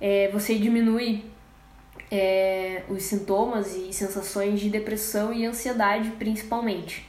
É, 0.00 0.30
você 0.32 0.56
diminui 0.56 1.24
é, 2.10 2.82
os 2.88 3.04
sintomas 3.04 3.76
e 3.76 3.92
sensações 3.92 4.58
de 4.58 4.68
depressão 4.68 5.32
e 5.32 5.46
ansiedade, 5.46 6.10
principalmente. 6.18 7.07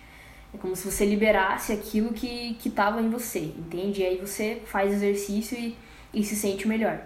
É 0.53 0.57
como 0.57 0.75
se 0.75 0.89
você 0.89 1.05
liberasse 1.05 1.71
aquilo 1.71 2.13
que 2.13 2.57
estava 2.65 3.01
em 3.01 3.09
você, 3.09 3.39
entende? 3.39 4.01
E 4.01 4.05
aí 4.05 4.17
você 4.17 4.61
faz 4.65 4.91
exercício 4.91 5.57
e, 5.57 5.77
e 6.13 6.23
se 6.23 6.35
sente 6.35 6.67
melhor. 6.67 7.01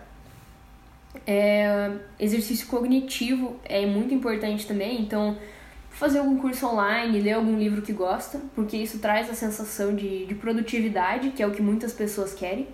É, 1.27 1.91
exercício 2.19 2.67
cognitivo 2.67 3.59
é 3.65 3.85
muito 3.85 4.13
importante 4.13 4.65
também, 4.65 5.01
então 5.01 5.37
fazer 5.91 6.19
algum 6.19 6.37
curso 6.37 6.65
online, 6.65 7.21
ler 7.21 7.33
algum 7.33 7.57
livro 7.57 7.81
que 7.81 7.93
gosta, 7.93 8.41
porque 8.55 8.75
isso 8.75 8.99
traz 8.99 9.29
a 9.29 9.33
sensação 9.33 9.95
de, 9.95 10.25
de 10.25 10.35
produtividade, 10.35 11.29
que 11.29 11.43
é 11.43 11.47
o 11.47 11.51
que 11.51 11.61
muitas 11.61 11.93
pessoas 11.93 12.33
querem. 12.33 12.67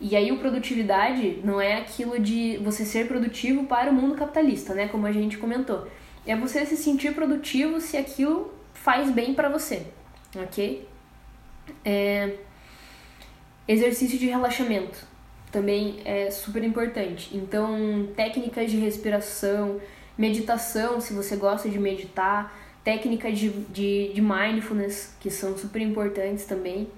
E 0.00 0.14
aí, 0.14 0.30
o 0.30 0.38
produtividade 0.38 1.40
não 1.42 1.60
é 1.60 1.76
aquilo 1.76 2.20
de 2.20 2.56
você 2.58 2.84
ser 2.84 3.08
produtivo 3.08 3.64
para 3.64 3.90
o 3.90 3.94
mundo 3.94 4.14
capitalista, 4.14 4.72
né? 4.72 4.86
Como 4.86 5.06
a 5.06 5.12
gente 5.12 5.38
comentou. 5.38 5.88
É 6.24 6.36
você 6.36 6.64
se 6.66 6.76
sentir 6.76 7.14
produtivo 7.14 7.80
se 7.80 7.96
aquilo 7.96 8.52
faz 8.72 9.10
bem 9.10 9.34
para 9.34 9.48
você, 9.48 9.86
ok? 10.34 10.88
É... 11.84 12.34
Exercício 13.66 14.18
de 14.18 14.26
relaxamento 14.26 15.06
também 15.52 16.00
é 16.04 16.30
super 16.30 16.62
importante. 16.64 17.36
Então, 17.36 18.08
técnicas 18.16 18.70
de 18.70 18.78
respiração, 18.78 19.80
meditação, 20.16 21.00
se 21.00 21.12
você 21.12 21.36
gosta 21.36 21.68
de 21.68 21.78
meditar, 21.78 22.54
técnicas 22.82 23.38
de, 23.38 23.50
de, 23.50 24.12
de 24.14 24.20
mindfulness, 24.20 25.14
que 25.20 25.30
são 25.30 25.56
super 25.56 25.82
importantes 25.82 26.44
também. 26.44 26.88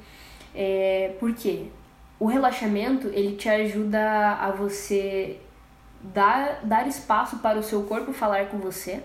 É, 0.54 1.14
por 1.18 1.34
quê? 1.34 1.66
O 2.18 2.26
relaxamento, 2.26 3.08
ele 3.08 3.36
te 3.36 3.48
ajuda 3.48 4.34
a 4.34 4.50
você 4.50 5.38
dar, 6.00 6.60
dar 6.64 6.86
espaço 6.86 7.38
para 7.38 7.58
o 7.58 7.62
seu 7.62 7.82
corpo 7.84 8.12
falar 8.12 8.46
com 8.46 8.58
você, 8.58 9.02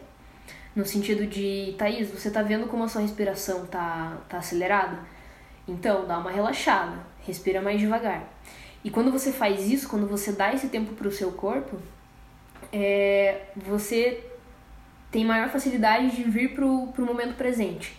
no 0.76 0.86
sentido 0.86 1.26
de, 1.26 1.74
Thaís, 1.78 2.10
você 2.10 2.30
tá 2.30 2.42
vendo 2.42 2.68
como 2.68 2.84
a 2.84 2.88
sua 2.88 3.02
respiração 3.02 3.66
tá, 3.66 4.18
tá 4.28 4.38
acelerada? 4.40 5.00
Então, 5.68 6.06
dá 6.06 6.18
uma 6.18 6.32
relaxada, 6.32 6.98
respira 7.26 7.62
mais 7.62 7.80
devagar. 7.80 8.24
E 8.84 8.90
quando 8.90 9.12
você 9.12 9.32
faz 9.32 9.68
isso, 9.70 9.88
quando 9.88 10.06
você 10.06 10.32
dá 10.32 10.54
esse 10.54 10.68
tempo 10.68 10.94
para 10.94 11.08
o 11.08 11.12
seu 11.12 11.32
corpo, 11.32 11.78
é, 12.72 13.46
você 13.56 14.24
tem 15.12 15.24
maior 15.24 15.50
facilidade 15.50 16.16
de 16.16 16.24
vir 16.24 16.54
pro, 16.54 16.88
pro 16.88 17.06
momento 17.06 17.36
presente, 17.36 17.98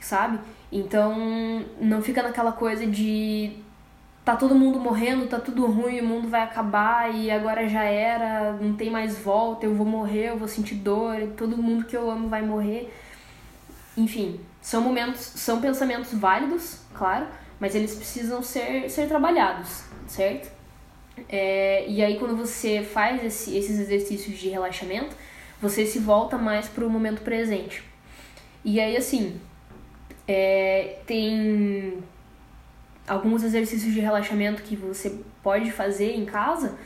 sabe? 0.00 0.40
Então 0.72 1.64
não 1.80 2.02
fica 2.02 2.22
naquela 2.22 2.50
coisa 2.52 2.86
de 2.86 3.62
tá 4.26 4.34
todo 4.34 4.56
mundo 4.56 4.80
morrendo, 4.80 5.28
tá 5.28 5.38
tudo 5.38 5.64
ruim, 5.66 6.00
o 6.00 6.04
mundo 6.04 6.28
vai 6.28 6.42
acabar 6.42 7.14
e 7.14 7.30
agora 7.30 7.68
já 7.68 7.84
era, 7.84 8.54
não 8.54 8.74
tem 8.74 8.90
mais 8.90 9.16
volta, 9.16 9.64
eu 9.64 9.72
vou 9.72 9.86
morrer, 9.86 10.30
eu 10.30 10.36
vou 10.36 10.48
sentir 10.48 10.74
dor, 10.74 11.28
todo 11.36 11.56
mundo 11.56 11.84
que 11.84 11.96
eu 11.96 12.10
amo 12.10 12.28
vai 12.28 12.42
morrer. 12.42 12.92
Enfim, 13.96 14.40
são 14.60 14.82
momentos, 14.82 15.20
são 15.20 15.60
pensamentos 15.60 16.12
válidos, 16.12 16.80
claro, 16.92 17.28
mas 17.60 17.76
eles 17.76 17.94
precisam 17.94 18.42
ser, 18.42 18.90
ser 18.90 19.06
trabalhados, 19.06 19.84
certo? 20.08 20.50
É, 21.28 21.86
e 21.88 22.02
aí 22.02 22.18
quando 22.18 22.36
você 22.36 22.82
faz 22.82 23.22
esse, 23.22 23.56
esses 23.56 23.78
exercícios 23.78 24.36
de 24.36 24.48
relaxamento, 24.48 25.14
você 25.62 25.86
se 25.86 26.00
volta 26.00 26.36
mais 26.36 26.66
para 26.66 26.84
o 26.84 26.90
momento 26.90 27.22
presente. 27.22 27.80
E 28.64 28.80
aí 28.80 28.96
assim, 28.96 29.40
é, 30.26 30.98
tem 31.06 32.02
alguns 33.06 33.42
exercícios 33.42 33.92
de 33.92 34.00
relaxamento 34.00 34.62
que 34.62 34.76
você 34.76 35.20
pode 35.42 35.70
fazer 35.70 36.14
em 36.14 36.24
casa. 36.24 36.76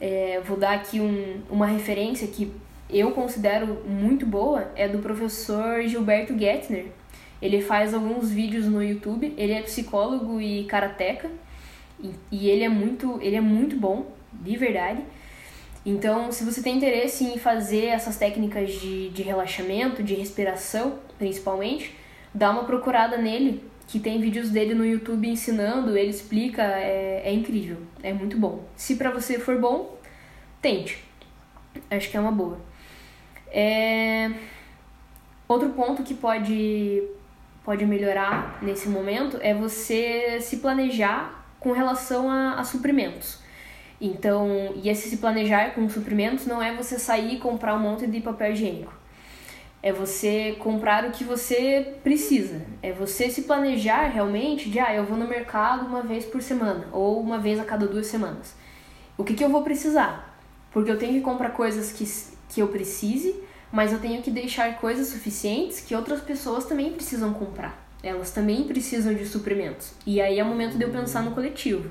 É, 0.00 0.40
vou 0.44 0.56
dar 0.56 0.74
aqui 0.74 1.00
um, 1.00 1.40
uma 1.50 1.66
referência 1.66 2.26
que 2.28 2.52
eu 2.88 3.10
considero 3.10 3.82
muito 3.86 4.24
boa, 4.24 4.70
é 4.74 4.88
do 4.88 4.98
professor 4.98 5.82
Gilberto 5.82 6.38
Gettner. 6.38 6.86
Ele 7.40 7.60
faz 7.60 7.94
alguns 7.94 8.30
vídeos 8.30 8.66
no 8.66 8.82
YouTube, 8.82 9.34
ele 9.36 9.52
é 9.52 9.62
psicólogo 9.62 10.40
e 10.40 10.64
karateca. 10.64 11.30
E, 12.00 12.12
e 12.30 12.48
ele 12.48 12.64
é 12.64 12.68
muito, 12.68 13.18
ele 13.20 13.36
é 13.36 13.40
muito 13.40 13.76
bom, 13.76 14.06
de 14.32 14.56
verdade. 14.56 15.02
Então, 15.84 16.30
se 16.32 16.44
você 16.44 16.62
tem 16.62 16.76
interesse 16.76 17.24
em 17.24 17.38
fazer 17.38 17.86
essas 17.86 18.16
técnicas 18.16 18.72
de, 18.72 19.10
de 19.10 19.22
relaxamento, 19.22 20.02
de 20.02 20.14
respiração, 20.14 20.98
principalmente, 21.18 21.94
dá 22.34 22.50
uma 22.50 22.64
procurada 22.64 23.16
nele, 23.16 23.62
que 23.88 23.98
tem 23.98 24.20
vídeos 24.20 24.50
dele 24.50 24.74
no 24.74 24.84
YouTube 24.84 25.26
ensinando, 25.26 25.96
ele 25.96 26.10
explica, 26.10 26.62
é, 26.62 27.22
é 27.24 27.32
incrível, 27.32 27.78
é 28.02 28.12
muito 28.12 28.36
bom. 28.36 28.62
Se 28.76 28.96
para 28.96 29.10
você 29.10 29.38
for 29.38 29.58
bom, 29.58 29.98
tente. 30.60 31.02
Acho 31.90 32.10
que 32.10 32.16
é 32.16 32.20
uma 32.20 32.30
boa. 32.30 32.60
É... 33.50 34.30
Outro 35.48 35.70
ponto 35.70 36.02
que 36.02 36.12
pode, 36.12 37.02
pode 37.64 37.86
melhorar 37.86 38.58
nesse 38.60 38.90
momento 38.90 39.38
é 39.40 39.54
você 39.54 40.38
se 40.42 40.58
planejar 40.58 41.48
com 41.58 41.72
relação 41.72 42.30
a, 42.30 42.60
a 42.60 42.64
suprimentos. 42.64 43.38
Então, 43.98 44.74
e 44.76 44.90
esse 44.90 45.08
se 45.08 45.16
planejar 45.16 45.74
com 45.74 45.88
suprimentos 45.88 46.46
não 46.46 46.62
é 46.62 46.76
você 46.76 46.98
sair 46.98 47.36
e 47.36 47.38
comprar 47.38 47.74
um 47.74 47.80
monte 47.80 48.06
de 48.06 48.20
papel 48.20 48.52
higiênico. 48.52 48.97
É 49.82 49.92
você 49.92 50.56
comprar 50.58 51.04
o 51.04 51.12
que 51.12 51.22
você 51.22 51.94
precisa. 52.02 52.62
É 52.82 52.92
você 52.92 53.30
se 53.30 53.42
planejar 53.42 54.08
realmente 54.08 54.68
de, 54.68 54.78
ah, 54.78 54.94
eu 54.94 55.04
vou 55.04 55.16
no 55.16 55.26
mercado 55.26 55.86
uma 55.86 56.02
vez 56.02 56.24
por 56.24 56.42
semana 56.42 56.88
ou 56.92 57.20
uma 57.20 57.38
vez 57.38 57.60
a 57.60 57.64
cada 57.64 57.86
duas 57.86 58.06
semanas. 58.06 58.54
O 59.16 59.24
que, 59.24 59.34
que 59.34 59.44
eu 59.44 59.48
vou 59.48 59.62
precisar? 59.62 60.36
Porque 60.72 60.90
eu 60.90 60.98
tenho 60.98 61.14
que 61.14 61.20
comprar 61.20 61.50
coisas 61.50 61.92
que, 61.92 62.04
que 62.48 62.60
eu 62.60 62.68
precise, 62.68 63.34
mas 63.70 63.92
eu 63.92 63.98
tenho 63.98 64.22
que 64.22 64.30
deixar 64.30 64.78
coisas 64.78 65.08
suficientes 65.08 65.80
que 65.80 65.94
outras 65.94 66.20
pessoas 66.20 66.64
também 66.64 66.92
precisam 66.92 67.32
comprar. 67.32 67.86
Elas 68.02 68.30
também 68.30 68.64
precisam 68.64 69.14
de 69.14 69.26
suprimentos. 69.26 69.92
E 70.06 70.20
aí 70.20 70.38
é 70.38 70.44
o 70.44 70.46
momento 70.46 70.76
de 70.76 70.84
eu 70.84 70.90
pensar 70.90 71.22
no 71.22 71.32
coletivo. 71.32 71.90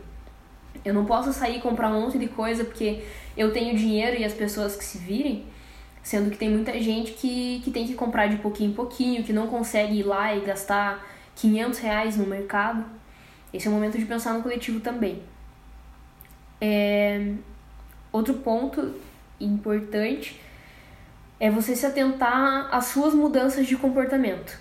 Eu 0.84 0.94
não 0.94 1.06
posso 1.06 1.34
sair 1.34 1.58
e 1.58 1.62
comprar 1.62 1.90
um 1.90 2.02
monte 2.02 2.18
de 2.18 2.28
coisa 2.28 2.64
porque 2.64 3.04
eu 3.36 3.52
tenho 3.52 3.78
dinheiro 3.78 4.16
e 4.18 4.24
as 4.24 4.34
pessoas 4.34 4.76
que 4.76 4.84
se 4.84 4.98
virem, 4.98 5.46
sendo 6.08 6.32
que 6.32 6.38
tem 6.38 6.50
muita 6.50 6.72
gente 6.82 7.12
que, 7.12 7.60
que 7.66 7.70
tem 7.70 7.86
que 7.86 7.94
comprar 7.94 8.28
de 8.28 8.38
pouquinho 8.38 8.72
em 8.72 8.74
pouquinho, 8.74 9.26
que 9.26 9.34
não 9.34 9.48
consegue 9.48 10.00
ir 10.00 10.04
lá 10.04 10.34
e 10.34 10.40
gastar 10.40 11.06
500 11.36 11.80
reais 11.80 12.16
no 12.16 12.26
mercado. 12.26 12.86
Esse 13.54 13.68
é 13.68 13.70
o 13.70 13.74
momento 13.74 13.98
de 13.98 14.06
pensar 14.06 14.34
no 14.34 14.42
coletivo 14.42 14.80
também. 14.80 15.22
É... 16.62 17.34
Outro 18.10 18.36
ponto 18.36 18.96
importante 19.38 20.40
é 21.42 21.52
você 21.52 21.76
se 21.76 21.86
atentar 21.86 22.70
às 22.74 22.86
suas 22.86 23.14
mudanças 23.14 23.68
de 23.68 23.76
comportamento. 23.76 24.58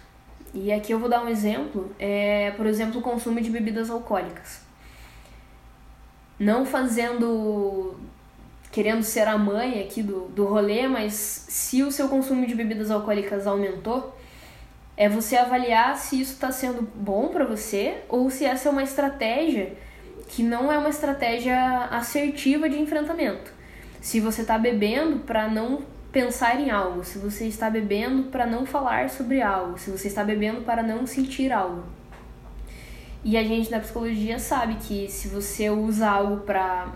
E 0.52 0.72
aqui 0.72 0.90
eu 0.90 0.98
vou 0.98 1.08
dar 1.08 1.22
um 1.22 1.28
exemplo, 1.28 1.94
é, 1.96 2.50
por 2.56 2.66
exemplo, 2.66 2.98
o 2.98 3.02
consumo 3.02 3.40
de 3.40 3.50
bebidas 3.50 3.88
alcoólicas. 3.88 4.62
Não 6.40 6.66
fazendo 6.66 7.94
querendo 8.76 9.02
ser 9.02 9.26
a 9.26 9.38
mãe 9.38 9.80
aqui 9.80 10.02
do, 10.02 10.28
do 10.28 10.44
rolê, 10.44 10.86
mas 10.86 11.14
se 11.14 11.82
o 11.82 11.90
seu 11.90 12.10
consumo 12.10 12.46
de 12.46 12.54
bebidas 12.54 12.90
alcoólicas 12.90 13.46
aumentou, 13.46 14.14
é 14.98 15.08
você 15.08 15.34
avaliar 15.34 15.96
se 15.96 16.20
isso 16.20 16.34
está 16.34 16.52
sendo 16.52 16.82
bom 16.94 17.28
para 17.28 17.46
você 17.46 18.02
ou 18.06 18.28
se 18.28 18.44
essa 18.44 18.68
é 18.68 18.70
uma 18.70 18.82
estratégia 18.82 19.72
que 20.28 20.42
não 20.42 20.70
é 20.70 20.76
uma 20.76 20.90
estratégia 20.90 21.88
assertiva 21.90 22.68
de 22.68 22.78
enfrentamento. 22.78 23.50
Se 24.02 24.20
você 24.20 24.42
está 24.42 24.58
bebendo 24.58 25.20
para 25.20 25.48
não 25.48 25.80
pensar 26.12 26.60
em 26.60 26.70
algo, 26.70 27.02
se 27.02 27.18
você 27.18 27.46
está 27.46 27.70
bebendo 27.70 28.24
para 28.24 28.44
não 28.44 28.66
falar 28.66 29.08
sobre 29.08 29.40
algo, 29.40 29.78
se 29.78 29.90
você 29.90 30.08
está 30.08 30.22
bebendo 30.22 30.60
para 30.60 30.82
não 30.82 31.06
sentir 31.06 31.50
algo. 31.50 31.82
E 33.24 33.38
a 33.38 33.42
gente 33.42 33.70
da 33.70 33.80
psicologia 33.80 34.38
sabe 34.38 34.74
que 34.74 35.10
se 35.10 35.28
você 35.28 35.70
usa 35.70 36.10
algo 36.10 36.42
para 36.44 36.92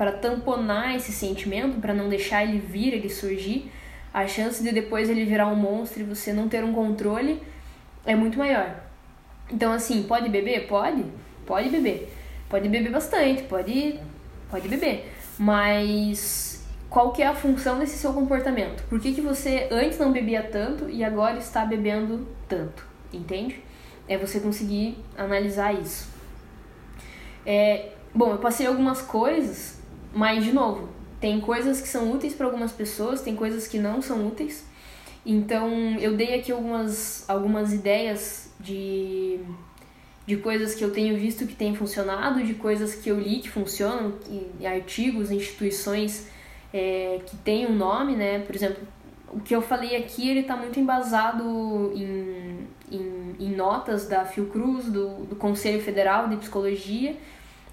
para 0.00 0.12
tamponar 0.12 0.96
esse 0.96 1.12
sentimento, 1.12 1.78
para 1.78 1.92
não 1.92 2.08
deixar 2.08 2.42
ele 2.42 2.58
vir, 2.58 2.94
ele 2.94 3.10
surgir, 3.10 3.70
a 4.14 4.26
chance 4.26 4.62
de 4.62 4.72
depois 4.72 5.10
ele 5.10 5.26
virar 5.26 5.46
um 5.48 5.54
monstro 5.54 6.00
e 6.00 6.04
você 6.04 6.32
não 6.32 6.48
ter 6.48 6.64
um 6.64 6.72
controle 6.72 7.42
é 8.06 8.16
muito 8.16 8.38
maior. 8.38 8.82
Então 9.52 9.70
assim, 9.70 10.04
pode 10.04 10.30
beber? 10.30 10.66
Pode. 10.66 11.04
Pode 11.44 11.68
beber. 11.68 12.10
Pode 12.48 12.66
beber 12.66 12.90
bastante, 12.90 13.42
pode 13.42 14.00
pode 14.48 14.68
beber. 14.68 15.12
Mas 15.38 16.66
qual 16.88 17.12
que 17.12 17.20
é 17.20 17.26
a 17.26 17.34
função 17.34 17.78
desse 17.78 17.98
seu 17.98 18.14
comportamento. 18.14 18.82
Por 18.88 18.98
que, 18.98 19.12
que 19.12 19.20
você 19.20 19.68
antes 19.70 19.98
não 19.98 20.12
bebia 20.12 20.42
tanto 20.42 20.88
e 20.88 21.04
agora 21.04 21.36
está 21.36 21.66
bebendo 21.66 22.26
tanto, 22.48 22.86
entende? 23.12 23.62
É 24.08 24.16
você 24.16 24.40
conseguir 24.40 24.96
analisar 25.14 25.74
isso. 25.74 26.08
É, 27.44 27.90
bom, 28.14 28.30
eu 28.30 28.38
passei 28.38 28.66
algumas 28.66 29.02
coisas, 29.02 29.78
mas 30.12 30.44
de 30.44 30.52
novo, 30.52 30.88
tem 31.20 31.40
coisas 31.40 31.80
que 31.80 31.88
são 31.88 32.10
úteis 32.12 32.34
para 32.34 32.46
algumas 32.46 32.72
pessoas, 32.72 33.20
tem 33.20 33.36
coisas 33.36 33.66
que 33.66 33.78
não 33.78 34.00
são 34.00 34.26
úteis. 34.26 34.64
Então, 35.24 35.68
eu 36.00 36.16
dei 36.16 36.34
aqui 36.34 36.50
algumas, 36.50 37.28
algumas 37.28 37.72
ideias 37.74 38.50
de, 38.58 39.38
de 40.26 40.38
coisas 40.38 40.74
que 40.74 40.82
eu 40.82 40.92
tenho 40.92 41.16
visto 41.18 41.46
que 41.46 41.54
têm 41.54 41.74
funcionado, 41.74 42.42
de 42.42 42.54
coisas 42.54 42.94
que 42.94 43.10
eu 43.10 43.20
li 43.20 43.40
que 43.40 43.50
funcionam, 43.50 44.12
que, 44.12 44.66
artigos, 44.66 45.30
instituições 45.30 46.26
é, 46.72 47.20
que 47.26 47.36
tem 47.36 47.66
um 47.66 47.74
nome, 47.76 48.16
né? 48.16 48.38
Por 48.38 48.56
exemplo, 48.56 48.78
o 49.28 49.40
que 49.40 49.54
eu 49.54 49.60
falei 49.60 49.94
aqui, 49.96 50.28
ele 50.28 50.40
está 50.40 50.56
muito 50.56 50.80
embasado 50.80 51.92
em, 51.94 52.66
em, 52.90 53.36
em, 53.38 53.54
notas 53.54 54.08
da 54.08 54.24
Fiocruz, 54.24 54.86
do, 54.86 55.26
do 55.26 55.36
Conselho 55.36 55.82
Federal 55.82 56.28
de 56.28 56.36
Psicologia 56.36 57.14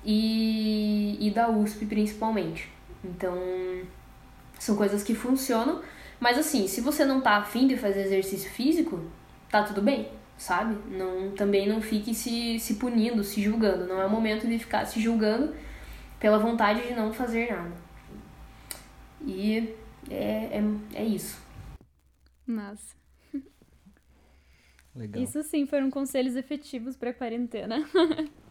e, 0.08 1.18
e 1.20 1.30
da 1.30 1.50
USP 1.50 1.86
principalmente. 1.86 2.72
Então, 3.04 3.38
são 4.58 4.78
coisas 4.78 5.04
que 5.04 5.14
funcionam, 5.14 5.82
Mas 6.20 6.38
assim, 6.38 6.68
se 6.68 6.82
você 6.82 7.06
não 7.06 7.22
tá 7.22 7.38
afim 7.38 7.68
de 7.68 7.78
fazer 7.78 8.02
exercício 8.02 8.50
físico, 8.50 9.00
tá 9.52 9.62
tudo 9.62 9.84
bem, 9.84 10.10
sabe? 10.36 10.76
Não, 10.90 11.32
também 11.32 11.68
não 11.68 11.80
fique 11.80 12.16
se, 12.16 12.60
se 12.60 12.76
punindo, 12.76 13.24
se 13.24 13.40
julgando. 13.44 13.86
Não 13.86 14.02
é 14.02 14.06
o 14.06 14.10
momento 14.10 14.48
de 14.48 14.58
ficar 14.58 14.86
se 14.86 15.00
julgando 15.00 15.54
pela 16.20 16.40
vontade 16.40 16.88
de 16.88 16.94
não 16.96 17.14
fazer 17.14 17.52
nada. 17.52 17.76
E 19.22 19.76
é, 20.10 20.58
é, 20.58 20.64
é 20.96 21.04
isso. 21.04 21.40
Massa. 22.48 22.96
Legal. 24.96 25.22
Isso 25.22 25.44
sim 25.44 25.68
foram 25.68 25.92
conselhos 25.92 26.36
efetivos 26.36 26.96
pra 26.96 27.14
quarentena. 27.14 27.88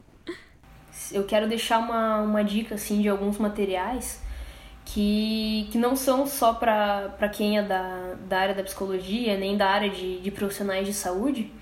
Eu 1.12 1.24
quero 1.24 1.48
deixar 1.48 1.78
uma, 1.78 2.20
uma 2.20 2.44
dica 2.44 2.74
assim 2.74 3.01
de 3.01 3.09
alguns 3.09 3.39
materiais 3.39 4.23
que, 4.85 5.68
que 5.70 5.78
não 5.78 5.97
são 5.97 6.27
só 6.27 6.55
para 6.55 7.28
quem 7.32 7.59
é 7.59 7.62
da, 7.62 8.14
da 8.28 8.39
área 8.39 8.55
da 8.55 8.62
psicologia, 8.62 9.36
nem 9.36 9.56
da 9.56 9.68
área 9.68 9.90
de, 9.90 10.20
de 10.20 10.31
profissionais 10.31 10.86
de 10.86 10.94
saúde, 10.94 11.52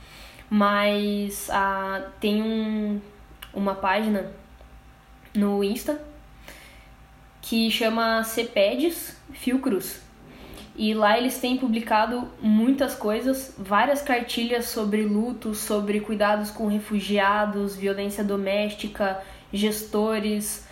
mas 0.50 1.48
a, 1.50 2.10
tem 2.20 2.42
um, 2.42 3.00
uma 3.52 3.74
página 3.74 4.30
no 5.34 5.64
Insta 5.64 6.00
que 7.40 7.70
chama 7.70 8.22
CPEDs 8.22 9.16
Fiocruz. 9.32 10.03
E 10.76 10.92
lá 10.92 11.16
eles 11.16 11.38
têm 11.38 11.56
publicado 11.56 12.28
muitas 12.40 12.94
coisas, 12.94 13.54
várias 13.56 14.02
cartilhas 14.02 14.66
sobre 14.66 15.04
luto, 15.04 15.54
sobre 15.54 16.00
cuidados 16.00 16.50
com 16.50 16.66
refugiados, 16.66 17.76
violência 17.76 18.24
doméstica, 18.24 19.22
gestores, 19.52 20.66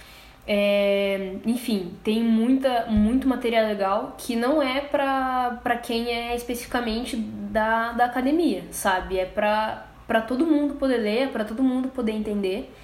é, 0.46 1.36
enfim, 1.46 1.92
tem 2.02 2.22
muita, 2.22 2.86
muito 2.86 3.28
material 3.28 3.66
legal 3.66 4.16
que 4.18 4.34
não 4.34 4.60
é 4.60 4.80
para 4.80 5.76
quem 5.82 6.08
é 6.08 6.34
especificamente 6.34 7.16
da, 7.16 7.92
da 7.92 8.06
academia, 8.06 8.64
sabe? 8.72 9.18
É 9.18 9.24
para 9.24 10.20
todo 10.26 10.46
mundo 10.46 10.74
poder 10.74 10.98
ler, 10.98 11.28
para 11.28 11.44
todo 11.44 11.62
mundo 11.62 11.88
poder 11.88 12.12
entender. 12.12 12.74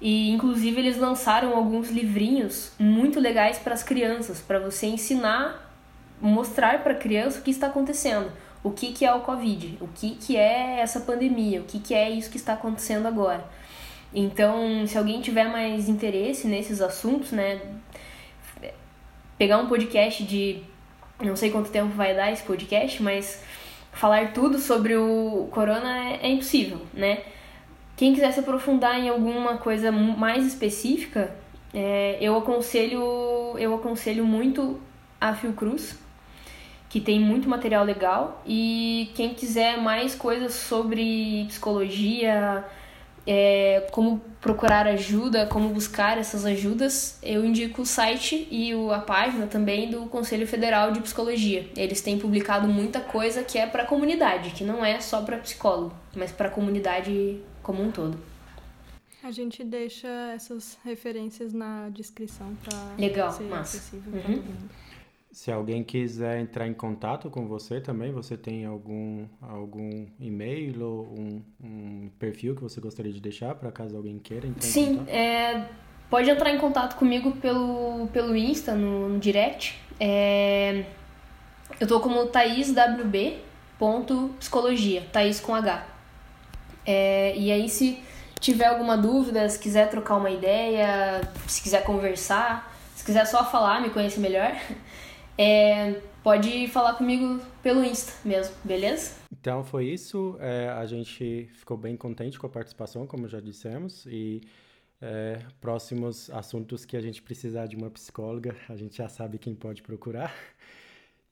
E 0.00 0.30
inclusive 0.30 0.78
eles 0.80 0.98
lançaram 0.98 1.56
alguns 1.56 1.90
livrinhos 1.90 2.72
muito 2.78 3.18
legais 3.18 3.58
para 3.58 3.74
as 3.74 3.82
crianças, 3.82 4.40
para 4.40 4.58
você 4.58 4.86
ensinar 4.86 5.63
mostrar 6.20 6.82
para 6.82 6.92
a 6.92 6.96
criança 6.96 7.38
o 7.38 7.42
que 7.42 7.50
está 7.50 7.66
acontecendo, 7.66 8.30
o 8.62 8.70
que, 8.70 8.92
que 8.92 9.04
é 9.04 9.14
o 9.14 9.20
Covid, 9.20 9.78
o 9.80 9.88
que, 9.88 10.10
que 10.14 10.36
é 10.36 10.80
essa 10.80 11.00
pandemia, 11.00 11.60
o 11.60 11.64
que, 11.64 11.78
que 11.78 11.94
é 11.94 12.10
isso 12.10 12.30
que 12.30 12.36
está 12.36 12.54
acontecendo 12.54 13.06
agora. 13.06 13.44
Então, 14.14 14.86
se 14.86 14.96
alguém 14.96 15.20
tiver 15.20 15.48
mais 15.48 15.88
interesse 15.88 16.46
nesses 16.46 16.80
assuntos, 16.80 17.32
né, 17.32 17.60
pegar 19.36 19.58
um 19.58 19.66
podcast 19.66 20.22
de 20.22 20.62
não 21.20 21.36
sei 21.36 21.50
quanto 21.50 21.70
tempo 21.70 21.88
vai 21.94 22.14
dar 22.14 22.32
esse 22.32 22.42
podcast, 22.42 23.02
mas 23.02 23.42
falar 23.92 24.32
tudo 24.32 24.58
sobre 24.58 24.96
o 24.96 25.48
corona 25.50 26.10
é, 26.10 26.20
é 26.22 26.28
impossível, 26.30 26.80
né? 26.92 27.22
Quem 27.96 28.12
quiser 28.12 28.32
se 28.32 28.40
aprofundar 28.40 28.98
em 28.98 29.08
alguma 29.08 29.56
coisa 29.56 29.92
mais 29.92 30.44
específica, 30.44 31.34
é, 31.72 32.18
eu 32.20 32.36
aconselho 32.36 33.56
eu 33.56 33.74
aconselho 33.74 34.24
muito 34.24 34.80
a 35.20 35.34
Fiocruz, 35.34 35.96
que 36.94 37.00
tem 37.00 37.18
muito 37.18 37.48
material 37.48 37.84
legal. 37.84 38.40
E 38.46 39.10
quem 39.16 39.34
quiser 39.34 39.78
mais 39.78 40.14
coisas 40.14 40.54
sobre 40.54 41.44
psicologia, 41.48 42.64
é, 43.26 43.88
como 43.90 44.20
procurar 44.40 44.86
ajuda, 44.86 45.44
como 45.44 45.70
buscar 45.70 46.18
essas 46.18 46.44
ajudas, 46.44 47.18
eu 47.20 47.44
indico 47.44 47.82
o 47.82 47.84
site 47.84 48.46
e 48.48 48.70
a 48.92 49.00
página 49.00 49.48
também 49.48 49.90
do 49.90 50.06
Conselho 50.06 50.46
Federal 50.46 50.92
de 50.92 51.00
Psicologia. 51.00 51.68
Eles 51.76 52.00
têm 52.00 52.16
publicado 52.16 52.68
muita 52.68 53.00
coisa 53.00 53.42
que 53.42 53.58
é 53.58 53.66
para 53.66 53.82
a 53.82 53.86
comunidade, 53.86 54.50
que 54.50 54.62
não 54.62 54.84
é 54.84 55.00
só 55.00 55.20
para 55.22 55.38
psicólogo, 55.38 55.92
mas 56.14 56.30
para 56.30 56.46
a 56.46 56.50
comunidade 56.52 57.40
como 57.60 57.82
um 57.82 57.90
todo. 57.90 58.16
A 59.24 59.32
gente 59.32 59.64
deixa 59.64 60.06
essas 60.32 60.78
referências 60.84 61.52
na 61.52 61.88
descrição 61.88 62.54
para 62.62 63.32
ser 63.32 63.42
massa. 63.42 63.78
acessível 63.78 64.12
Uhum. 64.12 64.20
para 64.20 64.32
todo 64.32 64.44
mundo. 64.44 64.83
Se 65.34 65.50
alguém 65.50 65.82
quiser 65.82 66.38
entrar 66.38 66.68
em 66.68 66.72
contato 66.72 67.28
com 67.28 67.48
você 67.48 67.80
também, 67.80 68.12
você 68.12 68.36
tem 68.36 68.64
algum, 68.64 69.26
algum 69.42 70.06
e-mail 70.20 70.80
ou 70.80 71.08
um, 71.18 71.42
um 71.60 72.08
perfil 72.20 72.54
que 72.54 72.62
você 72.62 72.80
gostaria 72.80 73.12
de 73.12 73.20
deixar 73.20 73.52
para 73.56 73.72
caso 73.72 73.96
alguém 73.96 74.16
queira 74.20 74.46
entrar 74.46 74.64
em 74.64 74.70
Sim, 74.70 74.98
contato? 74.98 75.08
é, 75.08 75.68
pode 76.08 76.30
entrar 76.30 76.54
em 76.54 76.58
contato 76.58 76.94
comigo 76.94 77.32
pelo, 77.32 78.06
pelo 78.12 78.36
Insta, 78.36 78.76
no, 78.76 79.08
no 79.08 79.18
direct. 79.18 79.76
É, 79.98 80.84
eu 81.80 81.88
tô 81.88 81.98
como 81.98 82.26
thaiswb.psicologia, 82.26 85.02
Thaís 85.12 85.40
com 85.40 85.52
H. 85.52 85.84
É, 86.86 87.36
e 87.36 87.50
aí, 87.50 87.68
se 87.68 87.98
tiver 88.38 88.66
alguma 88.66 88.96
dúvida, 88.96 89.48
se 89.48 89.58
quiser 89.58 89.90
trocar 89.90 90.14
uma 90.16 90.30
ideia, 90.30 91.28
se 91.48 91.60
quiser 91.60 91.82
conversar, 91.82 92.72
se 92.94 93.04
quiser 93.04 93.26
só 93.26 93.44
falar, 93.44 93.82
me 93.82 93.90
conhecer 93.90 94.20
melhor, 94.20 94.52
é, 95.36 96.00
pode 96.22 96.68
falar 96.68 96.94
comigo 96.94 97.40
pelo 97.62 97.84
Insta 97.84 98.12
mesmo, 98.24 98.54
beleza? 98.64 99.16
Então 99.32 99.64
foi 99.64 99.86
isso. 99.86 100.36
É, 100.40 100.68
a 100.68 100.86
gente 100.86 101.48
ficou 101.54 101.76
bem 101.76 101.96
contente 101.96 102.38
com 102.38 102.46
a 102.46 102.50
participação, 102.50 103.06
como 103.06 103.28
já 103.28 103.40
dissemos, 103.40 104.06
e 104.06 104.40
é, 105.00 105.38
próximos 105.60 106.30
assuntos 106.30 106.84
que 106.84 106.96
a 106.96 107.00
gente 107.00 107.20
precisar 107.20 107.66
de 107.66 107.76
uma 107.76 107.90
psicóloga, 107.90 108.56
a 108.68 108.76
gente 108.76 108.96
já 108.96 109.08
sabe 109.08 109.38
quem 109.38 109.54
pode 109.54 109.82
procurar. 109.82 110.34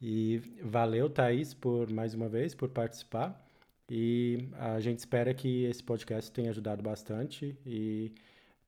E 0.05 0.43
valeu, 0.61 1.09
Thaís, 1.09 1.55
por 1.55 1.89
mais 1.89 2.13
uma 2.13 2.29
vez, 2.29 2.57
por 2.57 2.69
participar. 2.69 3.41
E 3.89 4.49
a 4.59 4.81
gente 4.81 4.99
espera 4.99 5.33
que 5.33 5.65
esse 5.65 5.81
podcast 5.81 6.29
tenha 6.33 6.51
ajudado 6.51 6.83
bastante. 6.83 7.57
E 7.65 8.11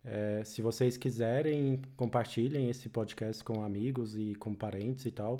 é, 0.05 0.45
se 0.45 0.63
vocês 0.63 0.97
quiserem, 0.97 1.81
compartilhem 1.97 2.69
esse 2.71 2.89
podcast 2.89 3.43
com 3.43 3.63
amigos 3.63 4.17
e 4.17 4.35
com 4.35 4.55
parentes 4.55 5.07
e 5.07 5.11
tal, 5.11 5.39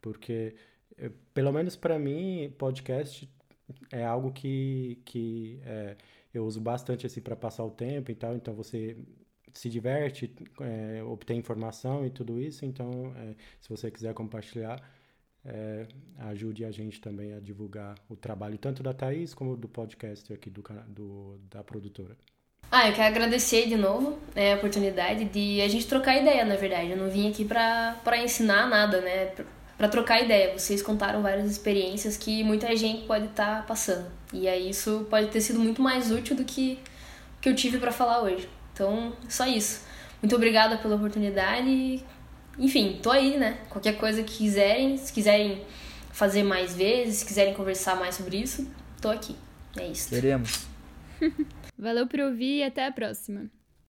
porque, 0.00 0.56
eh, 0.98 1.10
pelo 1.34 1.52
menos 1.52 1.76
para 1.76 1.98
mim, 1.98 2.52
podcast 2.58 3.28
é 3.92 4.04
algo 4.04 4.32
que, 4.32 5.00
que 5.04 5.60
é, 5.64 5.96
eu 6.32 6.44
uso 6.46 6.60
bastante 6.60 7.06
assim 7.06 7.20
para 7.20 7.36
passar 7.36 7.64
o 7.64 7.70
tempo 7.70 8.10
e 8.10 8.14
tal. 8.14 8.34
Então 8.36 8.54
você 8.54 8.96
se 9.54 9.68
diverte, 9.70 10.34
é, 10.60 11.02
obtém 11.04 11.38
informação 11.38 12.06
e 12.06 12.10
tudo 12.10 12.40
isso. 12.40 12.64
Então, 12.64 13.14
é, 13.16 13.34
se 13.60 13.68
você 13.68 13.90
quiser 13.90 14.14
compartilhar, 14.14 14.82
é, 15.44 15.86
ajude 16.18 16.64
a 16.64 16.70
gente 16.70 17.00
também 17.00 17.32
a 17.32 17.40
divulgar 17.40 17.96
o 18.08 18.16
trabalho 18.16 18.58
tanto 18.58 18.82
da 18.82 18.92
Thaís 18.92 19.34
como 19.34 19.56
do 19.56 19.68
podcast 19.68 20.32
aqui 20.32 20.50
do, 20.50 20.62
do, 20.88 21.38
da 21.50 21.62
produtora. 21.64 22.16
Ah, 22.78 22.88
eu 22.90 22.94
quero 22.94 23.06
agradecer 23.06 23.66
de 23.68 23.74
novo 23.74 24.18
né, 24.34 24.52
a 24.52 24.56
oportunidade 24.56 25.24
de 25.24 25.62
a 25.62 25.68
gente 25.68 25.86
trocar 25.86 26.20
ideia, 26.20 26.44
na 26.44 26.56
verdade. 26.56 26.90
Eu 26.90 26.98
não 26.98 27.08
vim 27.08 27.30
aqui 27.30 27.42
pra, 27.42 27.96
pra 28.04 28.22
ensinar 28.22 28.68
nada, 28.68 29.00
né? 29.00 29.26
Pra, 29.34 29.44
pra 29.78 29.88
trocar 29.88 30.22
ideia. 30.22 30.52
Vocês 30.52 30.82
contaram 30.82 31.22
várias 31.22 31.50
experiências 31.50 32.18
que 32.18 32.44
muita 32.44 32.76
gente 32.76 33.06
pode 33.06 33.28
estar 33.28 33.64
passando. 33.64 34.06
E 34.30 34.46
aí 34.46 34.68
isso 34.68 35.06
pode 35.08 35.28
ter 35.28 35.40
sido 35.40 35.58
muito 35.58 35.80
mais 35.80 36.10
útil 36.10 36.36
do 36.36 36.44
que 36.44 36.78
que 37.40 37.48
eu 37.48 37.54
tive 37.54 37.78
pra 37.78 37.90
falar 37.90 38.20
hoje. 38.20 38.46
Então, 38.74 39.14
só 39.26 39.46
isso. 39.46 39.80
Muito 40.20 40.36
obrigada 40.36 40.76
pela 40.76 40.96
oportunidade. 40.96 42.04
Enfim, 42.58 43.00
tô 43.02 43.10
aí, 43.10 43.38
né? 43.38 43.56
Qualquer 43.70 43.96
coisa 43.96 44.22
que 44.22 44.36
quiserem, 44.36 44.98
se 44.98 45.10
quiserem 45.14 45.64
fazer 46.12 46.42
mais 46.42 46.74
vezes, 46.74 47.20
se 47.20 47.24
quiserem 47.24 47.54
conversar 47.54 47.96
mais 47.96 48.16
sobre 48.16 48.36
isso, 48.36 48.70
tô 49.00 49.08
aqui. 49.08 49.34
É 49.78 49.86
isso. 49.86 50.10
Queremos. 50.10 50.66
Valeu 51.78 52.06
por 52.06 52.20
ouvir 52.20 52.58
e 52.58 52.62
até 52.64 52.86
a 52.86 52.92
próxima. 52.92 53.50